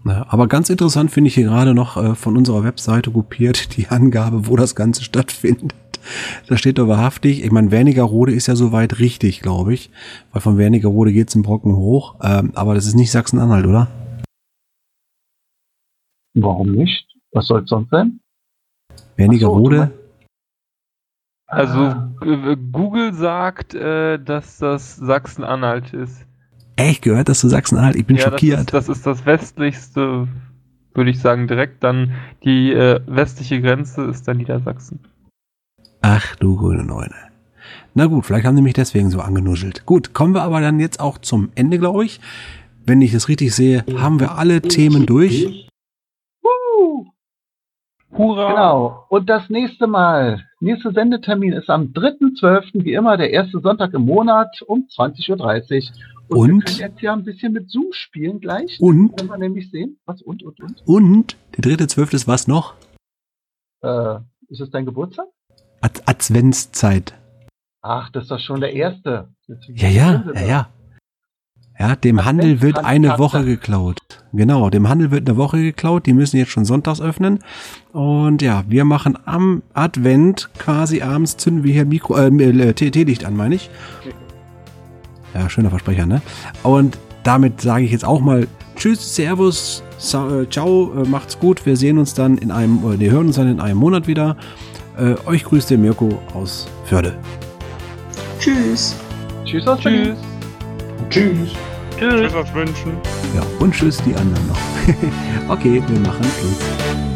Ja, 0.05 0.25
aber 0.29 0.47
ganz 0.47 0.71
interessant 0.71 1.11
finde 1.11 1.29
ich 1.29 1.35
hier 1.35 1.45
gerade 1.45 1.75
noch 1.75 1.97
äh, 1.97 2.15
von 2.15 2.37
unserer 2.37 2.63
Webseite 2.65 3.11
kopiert 3.11 3.77
die 3.77 3.87
Angabe, 3.91 4.47
wo 4.47 4.57
das 4.57 4.75
Ganze 4.77 5.03
stattfindet. 5.03 5.75
Da 6.49 6.57
steht 6.57 6.79
doch 6.79 6.89
wahrhaftig, 6.89 7.45
ich 7.45 7.51
meine, 7.51 7.71
Wernigerode 7.71 8.33
ist 8.33 8.47
ja 8.47 8.57
soweit 8.57 8.99
richtig, 8.99 9.41
glaube 9.41 9.75
ich. 9.75 9.91
Weil 10.33 10.43
von 10.43 10.59
Wernigerode 10.59 11.13
geht's 11.13 11.35
im 11.35 11.43
Brocken 11.43 11.77
hoch. 11.77 12.17
Ähm, 12.23 12.53
aber 12.55 12.75
das 12.75 12.87
ist 12.87 12.95
nicht 12.95 13.11
Sachsen-Anhalt, 13.11 13.67
oder? 13.67 13.89
Warum 16.35 16.73
nicht? 16.73 17.07
Was 17.33 17.47
soll 17.47 17.63
es 17.63 17.69
sonst 17.69 17.91
sein? 17.91 18.21
Wernigerode? 19.17 19.93
Also 21.47 21.79
ah. 21.81 22.13
Google 22.21 23.15
sagt, 23.15 23.75
äh, 23.75 24.19
dass 24.19 24.59
das 24.59 24.97
Sachsen-Anhalt 24.97 25.95
ist. 25.95 26.27
Echt 26.77 27.03
gehört 27.03 27.29
das 27.29 27.41
zu 27.41 27.49
Sachsen-Anhalt? 27.49 27.97
Ich 27.97 28.07
bin 28.07 28.17
ja, 28.17 28.23
schockiert. 28.23 28.73
Das 28.73 28.89
ist, 28.89 28.89
das 28.89 28.89
ist, 28.89 29.07
das 29.07 29.27
westlichste, 29.27 30.29
würde 30.95 31.11
ich 31.11 31.21
sagen, 31.21 31.47
direkt. 31.47 31.83
Dann 31.83 32.13
die 32.45 32.73
äh, 32.73 33.01
westliche 33.07 33.61
Grenze 33.63 34.03
ist 34.05 34.29
dann 34.29 34.37
Niedersachsen. 34.37 35.01
Ach 36.03 36.37
du 36.37 36.57
grüne 36.57 36.85
Neune. 36.85 37.15
Na 37.95 38.07
gut, 38.07 38.27
vielleicht 38.27 38.47
haben 38.47 38.57
die 38.57 38.63
mich 38.63 38.75
deswegen 38.75 39.11
so 39.11 39.21
angenuschelt. 39.21 39.87
Gut, 39.87 40.13
kommen 40.13 40.35
wir 40.35 40.43
aber 40.43 40.61
dann 40.61 40.81
jetzt 40.81 41.01
auch 41.01 41.19
zum 41.19 41.51
Ende, 41.55 41.79
glaube 41.79 42.05
ich. 42.05 42.21
Wenn 42.85 43.03
ich 43.03 43.13
das 43.13 43.29
richtig 43.29 43.55
sehe, 43.55 43.85
haben 43.97 44.21
wir 44.21 44.39
alle 44.39 44.61
Themen 44.61 45.07
durch. 45.07 45.69
Uh. 46.45 47.07
Hurra! 48.13 48.51
Genau. 48.51 49.07
Und 49.09 49.29
das 49.29 49.49
nächste 49.49 49.87
Mal, 49.87 50.45
nächster 50.61 50.93
Sendetermin 50.93 51.53
ist 51.53 51.69
am 51.69 51.93
3.12., 51.95 52.85
wie 52.85 52.93
immer, 52.93 53.17
der 53.17 53.31
erste 53.31 53.61
Sonntag 53.61 53.95
im 53.95 54.03
Monat 54.03 54.63
um 54.67 54.87
20.30 54.95 55.91
Uhr. 55.91 55.97
Und, 56.29 56.39
und 56.39 56.49
wir 56.49 56.65
können 56.65 56.93
jetzt 56.93 57.03
ja 57.03 57.13
ein 57.13 57.25
bisschen 57.25 57.53
mit 57.53 57.71
Zoom 57.71 57.93
spielen 57.93 58.41
gleich. 58.41 58.79
Und? 58.81 59.19
Wenn 59.19 59.29
wir 59.29 59.39
nämlich 59.39 59.71
sehen. 59.71 59.99
Was? 60.07 60.23
Und, 60.23 60.43
und, 60.43 60.61
und? 60.61 60.83
Und? 60.87 61.37
Der 61.57 61.63
dritte, 61.63 61.87
zwölfte 61.87 62.17
ist 62.17 62.29
was 62.29 62.47
noch? 62.47 62.75
Äh, 63.83 64.17
ist 64.49 64.61
es 64.61 64.71
dein 64.71 64.85
Geburtstag? 64.85 65.27
Ad 65.81 66.01
Adventszeit. 66.07 67.15
Ach, 67.83 68.11
das 68.11 68.25
ist 68.25 68.31
doch 68.31 68.41
schon 68.41 68.61
der 68.61 68.73
erste. 68.73 69.29
Ja, 69.69 69.89
ja, 69.89 70.25
ja, 70.35 70.47
ja. 70.47 70.69
Ja, 71.79 71.95
dem 71.95 72.25
Handel 72.25 72.63
wird 72.63 72.79
eine 72.79 73.19
Woche 73.19 73.45
geklaut. 73.45 73.99
Genau, 74.33 74.71
dem 74.71 74.89
Handel 74.89 75.11
wird 75.11 75.29
eine 75.29 75.37
Woche 75.37 75.59
geklaut. 75.59 76.07
Die 76.07 76.15
müssen 76.15 76.39
jetzt 76.39 76.51
schon 76.51 76.65
sonntags 76.65 77.03
öffnen. 77.03 77.41
Und 77.93 78.41
ja, 78.41 78.65
wir 78.67 78.85
machen 78.85 79.19
am 79.27 79.63
Advent 79.75 80.49
quasi 80.59 81.03
abends 81.03 81.37
zünden 81.37 81.65
wir 81.65 81.73
hier 81.75 81.85
Mikro, 81.85 82.17
äh, 82.17 82.29
äh 82.29 82.73
Teelicht 82.73 83.27
an, 83.27 83.37
meine 83.37 83.57
ich. 83.57 83.69
Ja, 85.35 85.51
schöner 85.51 85.69
Versprecher, 85.69 86.07
ne? 86.07 86.23
Und 86.63 86.99
damit 87.25 87.61
sage 87.61 87.85
ich 87.85 87.93
jetzt 87.93 88.07
auch 88.07 88.21
mal 88.21 88.49
Tschüss, 88.77 89.15
Servus, 89.15 89.83
äh, 89.99 90.49
ciao, 90.49 90.93
äh, 90.95 91.07
macht's 91.07 91.39
gut. 91.39 91.67
Wir 91.67 91.77
sehen 91.77 91.99
uns 91.99 92.15
dann 92.15 92.39
in 92.39 92.51
einem, 92.51 92.99
wir 92.99 93.11
hören 93.11 93.27
uns 93.27 93.37
dann 93.37 93.49
in 93.49 93.61
einem 93.61 93.79
Monat 93.79 94.07
wieder. 94.07 94.37
Äh, 94.99 95.15
euch 95.27 95.45
grüßt 95.45 95.69
der 95.71 95.77
Mirko 95.77 96.23
aus 96.33 96.67
Förde. 96.87 97.15
Tschüss. 98.39 98.97
Tschüss 99.45 99.67
aus 99.67 99.81
Tschüss. 99.81 100.17
Tschüss. 101.11 101.51
Tschüss. 101.99 102.11
Tschüss 102.19 102.35
aus 102.35 102.55
München. 102.55 102.93
Ja, 103.35 103.43
und 103.59 103.75
tschüss 103.75 103.99
die 103.99 104.15
anderen 104.15 104.47
noch. 104.49 105.49
okay, 105.49 105.83
wir 105.87 106.01
machen 106.01 106.25
Schluss. 106.25 107.16